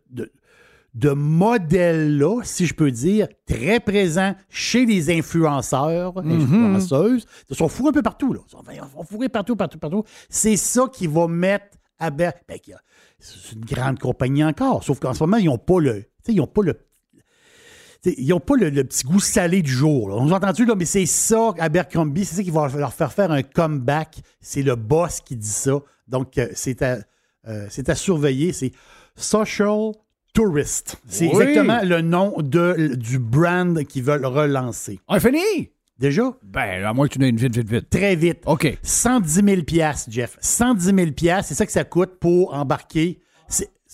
de 0.97 1.11
modèle-là, 1.11 2.41
si 2.43 2.65
je 2.65 2.73
peux 2.73 2.89
dire, 2.89 3.27
très 3.45 3.79
présent 3.79 4.33
chez 4.49 4.85
les 4.85 5.15
influenceurs, 5.15 6.17
influenceuses. 6.17 7.25
Ils 7.49 7.55
sont 7.55 7.67
fourrés 7.67 7.89
un 7.89 7.93
peu 7.93 8.01
partout. 8.01 8.33
Là. 8.33 8.39
Ils 8.47 8.51
sont, 8.79 9.03
fourrés 9.03 9.29
partout, 9.29 9.55
partout, 9.55 9.77
partout. 9.77 10.03
C'est 10.27 10.57
ça 10.57 10.87
qui 10.91 11.05
va 11.05 11.27
mettre 11.27 11.77
à 11.99 12.09
ben, 12.09 12.33
c'est 13.19 13.55
une 13.55 13.65
grande 13.65 13.99
compagnie 13.99 14.43
encore, 14.43 14.83
sauf 14.83 14.99
qu'en 14.99 15.13
ce 15.13 15.23
moment, 15.23 15.37
ils 15.37 15.45
n'ont 15.45 15.57
pas 15.57 15.79
le... 15.79 16.05
Ils 16.27 16.35
n'ont 16.35 16.47
pas 16.47 16.61
le 16.63 16.79
ils 18.05 18.29
n'ont 18.29 18.39
pas 18.39 18.55
le, 18.55 18.69
le 18.69 18.83
petit 18.85 19.03
goût 19.05 19.19
salé 19.19 19.61
du 19.61 19.71
jour. 19.71 20.09
là. 20.09 20.15
On 20.15 20.25
nous 20.25 20.33
a 20.33 20.37
entendu, 20.37 20.65
là, 20.65 20.75
mais 20.75 20.85
c'est 20.85 21.05
ça, 21.05 21.53
Abercrombie, 21.59 22.23
c'est 22.23 22.35
ça 22.35 22.43
qui 22.43 22.51
va 22.51 22.69
leur 22.69 22.93
faire 22.93 23.11
faire 23.11 23.31
un 23.31 23.41
comeback. 23.43 24.19
C'est 24.39 24.61
le 24.61 24.75
boss 24.75 25.19
qui 25.19 25.35
dit 25.35 25.47
ça. 25.47 25.79
Donc, 26.07 26.37
euh, 26.37 26.47
c'est 26.53 26.81
à, 26.83 26.99
euh, 27.47 27.67
c'est 27.69 27.89
à 27.89 27.95
surveiller. 27.95 28.53
C'est 28.53 28.71
Social 29.15 29.91
Tourist. 30.37 30.97
C'est 31.07 31.25
Oui. 31.25 31.31
exactement 31.41 31.79
le 31.83 32.01
nom 32.01 32.35
de, 32.37 32.93
du 32.95 33.17
brand 33.17 33.83
qu'ils 33.85 34.03
veulent 34.03 34.25
relancer. 34.25 34.99
On 35.07 35.15
est 35.15 35.19
fini? 35.19 35.71
Déjà? 35.97 36.31
Ben, 36.43 36.83
à 36.85 36.93
moins 36.93 37.07
que 37.07 37.13
tu 37.13 37.19
n'aies 37.19 37.29
une 37.29 37.37
vite, 37.37 37.55
vite, 37.57 37.67
vite. 37.67 37.89
Très 37.89 38.15
vite. 38.15 38.43
OK. 38.45 38.77
110 38.83 39.41
000 39.43 39.61
piastres, 39.63 40.11
Jeff. 40.11 40.37
110 40.39 40.93
000 40.95 41.11
piastres, 41.13 41.47
c'est 41.49 41.55
ça 41.55 41.65
que 41.65 41.71
ça 41.71 41.83
coûte 41.83 42.19
pour 42.19 42.53
embarquer. 42.53 43.19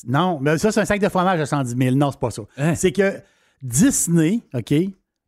Non, 0.05 0.37
mais 0.41 0.57
ça, 0.57 0.69
c'est 0.73 0.81
un 0.81 0.85
sac 0.85 0.99
de 0.99 1.07
fromage 1.07 1.39
à 1.39 1.45
110 1.45 1.77
000. 1.77 1.95
Non, 1.95 2.11
c'est 2.11 2.19
pas 2.19 2.29
ça. 2.31 2.41
Hein? 2.57 2.75
C'est 2.75 2.91
que 2.91 3.13
Disney, 3.61 4.41
OK, 4.53 4.73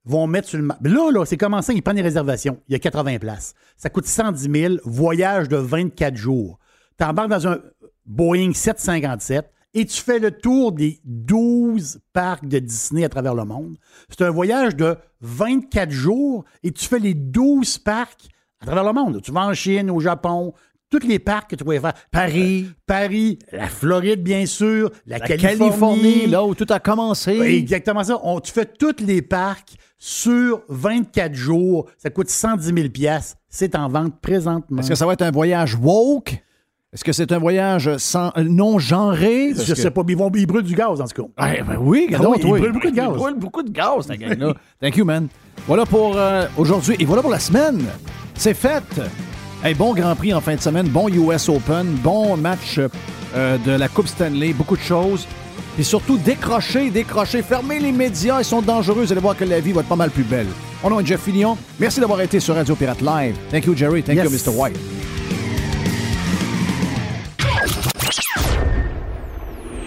vont 0.03 0.27
mettre 0.27 0.49
sur 0.49 0.59
le... 0.59 0.67
Là, 0.67 1.11
là, 1.13 1.23
c'est 1.25 1.37
commencé, 1.37 1.73
ils 1.73 1.81
prennent 1.81 1.95
des 1.95 2.01
réservations. 2.01 2.59
Il 2.67 2.73
y 2.73 2.75
a 2.75 2.79
80 2.79 3.19
places. 3.19 3.53
Ça 3.77 3.89
coûte 3.89 4.05
110 4.05 4.49
000, 4.51 4.75
voyage 4.83 5.47
de 5.47 5.55
24 5.55 6.17
jours. 6.17 6.59
Tu 6.99 7.05
embarques 7.05 7.29
dans 7.29 7.47
un 7.47 7.59
Boeing 8.05 8.51
757 8.53 9.49
et 9.75 9.85
tu 9.85 10.01
fais 10.01 10.19
le 10.19 10.31
tour 10.31 10.71
des 10.71 10.99
12 11.03 11.99
parcs 12.13 12.47
de 12.47 12.59
Disney 12.59 13.03
à 13.03 13.09
travers 13.09 13.35
le 13.35 13.43
monde. 13.43 13.77
C'est 14.09 14.23
un 14.23 14.31
voyage 14.31 14.75
de 14.75 14.95
24 15.21 15.91
jours 15.91 16.45
et 16.63 16.71
tu 16.71 16.85
fais 16.85 16.99
les 16.99 17.13
12 17.13 17.77
parcs 17.79 18.29
à 18.61 18.65
travers 18.65 18.85
le 18.85 18.93
monde. 18.93 19.21
Tu 19.21 19.31
vas 19.31 19.45
en 19.45 19.53
Chine, 19.53 19.91
au 19.91 19.99
Japon, 19.99 20.53
tous 20.89 21.05
les 21.05 21.19
parcs 21.19 21.49
que 21.49 21.55
tu 21.57 21.63
pouvais 21.65 21.81
faire. 21.81 21.93
Paris, 22.09 22.69
Paris, 22.85 23.37
la 23.51 23.67
Floride, 23.67 24.23
bien 24.23 24.45
sûr, 24.45 24.91
la, 25.05 25.17
La 25.17 25.27
Californie. 25.27 25.57
Californie, 25.59 26.27
là 26.27 26.43
où 26.45 26.55
tout 26.55 26.67
a 26.69 26.79
commencé. 26.79 27.37
Oui, 27.37 27.55
Exactement 27.57 28.03
ça. 28.03 28.17
On, 28.23 28.39
tu 28.39 28.53
fais 28.53 28.65
tous 28.65 29.03
les 29.03 29.21
parcs 29.21 29.75
sur 29.97 30.61
24 30.69 31.33
jours. 31.33 31.89
Ça 31.97 32.09
coûte 32.09 32.29
110 32.29 32.73
000 32.73 32.89
pièces. 32.89 33.35
C'est 33.49 33.75
en 33.75 33.89
vente 33.89 34.21
présentement. 34.21 34.79
Est-ce 34.79 34.89
que 34.89 34.95
ça 34.95 35.05
va 35.05 35.13
être 35.13 35.21
un 35.23 35.31
voyage 35.31 35.75
woke? 35.75 36.41
Est-ce 36.95 37.03
que 37.03 37.11
c'est 37.11 37.29
un 37.33 37.39
voyage 37.39 37.97
sans, 37.97 38.31
non 38.37 38.79
genré? 38.79 39.51
Je 39.53 39.73
que- 39.73 39.79
sais 39.79 39.91
pas, 39.91 40.01
mais 40.07 40.13
ils, 40.13 40.17
vont, 40.17 40.31
ils 40.33 40.47
brûlent 40.47 40.63
du 40.63 40.75
gaz, 40.75 41.01
en 41.01 41.05
tout 41.05 41.23
cas. 41.35 41.43
Ouais, 41.45 41.61
ben 41.67 41.75
oui, 41.81 42.07
Ah 42.13 42.19
oui, 42.21 42.37
ils 42.39 42.47
brûlent 42.47 42.71
beaucoup 42.71 42.89
de 42.89 42.95
gaz. 42.95 43.09
Ils 43.11 43.17
brûlent 43.17 43.35
beaucoup 43.37 43.63
de 43.63 43.69
gaz, 43.69 44.07
ta 44.07 44.15
gang-là. 44.15 44.53
Thank 44.81 44.95
you, 44.95 45.03
man. 45.03 45.27
Voilà 45.67 45.85
pour 45.85 46.13
euh, 46.15 46.45
aujourd'hui 46.57 46.95
et 46.97 47.03
voilà 47.03 47.21
pour 47.21 47.31
la 47.31 47.39
semaine. 47.39 47.83
C'est 48.35 48.53
fait. 48.53 48.81
Hey, 49.61 49.73
bon 49.73 49.93
Grand 49.93 50.15
Prix 50.15 50.33
en 50.33 50.39
fin 50.39 50.55
de 50.55 50.61
semaine, 50.61 50.87
bon 50.87 51.09
US 51.09 51.49
Open, 51.49 51.85
bon 52.01 52.37
match 52.37 52.79
euh, 53.35 53.57
de 53.65 53.71
la 53.71 53.89
Coupe 53.89 54.07
Stanley, 54.07 54.53
beaucoup 54.53 54.77
de 54.77 54.81
choses. 54.81 55.27
Et 55.77 55.83
surtout, 55.83 56.17
décrochez, 56.17 56.91
décrochez, 56.91 57.41
fermez 57.41 57.79
les 57.79 57.91
médias, 57.91 58.39
ils 58.39 58.45
sont 58.45 58.61
dangereux, 58.61 59.01
vous 59.03 59.11
allez 59.11 59.19
voir 59.19 59.35
que 59.35 59.43
la 59.43 59.59
vie 59.59 59.73
va 59.73 59.81
être 59.81 59.87
pas 59.89 59.97
mal 59.97 60.11
plus 60.11 60.23
belle. 60.23 60.47
Mon 60.81 60.91
nom 60.91 60.99
est 61.01 61.05
Jeff 61.05 61.21
Fillion. 61.23 61.57
Merci 61.77 61.99
d'avoir 61.99 62.21
été 62.21 62.39
sur 62.39 62.55
Radio 62.55 62.73
Pirate 62.75 63.01
Live. 63.01 63.35
Thank 63.51 63.65
you, 63.65 63.75
Jerry. 63.75 64.01
Thank 64.01 64.15
Yes. 64.17 64.25
you, 64.45 64.51
Mr. 64.51 64.55
White. 64.57 64.77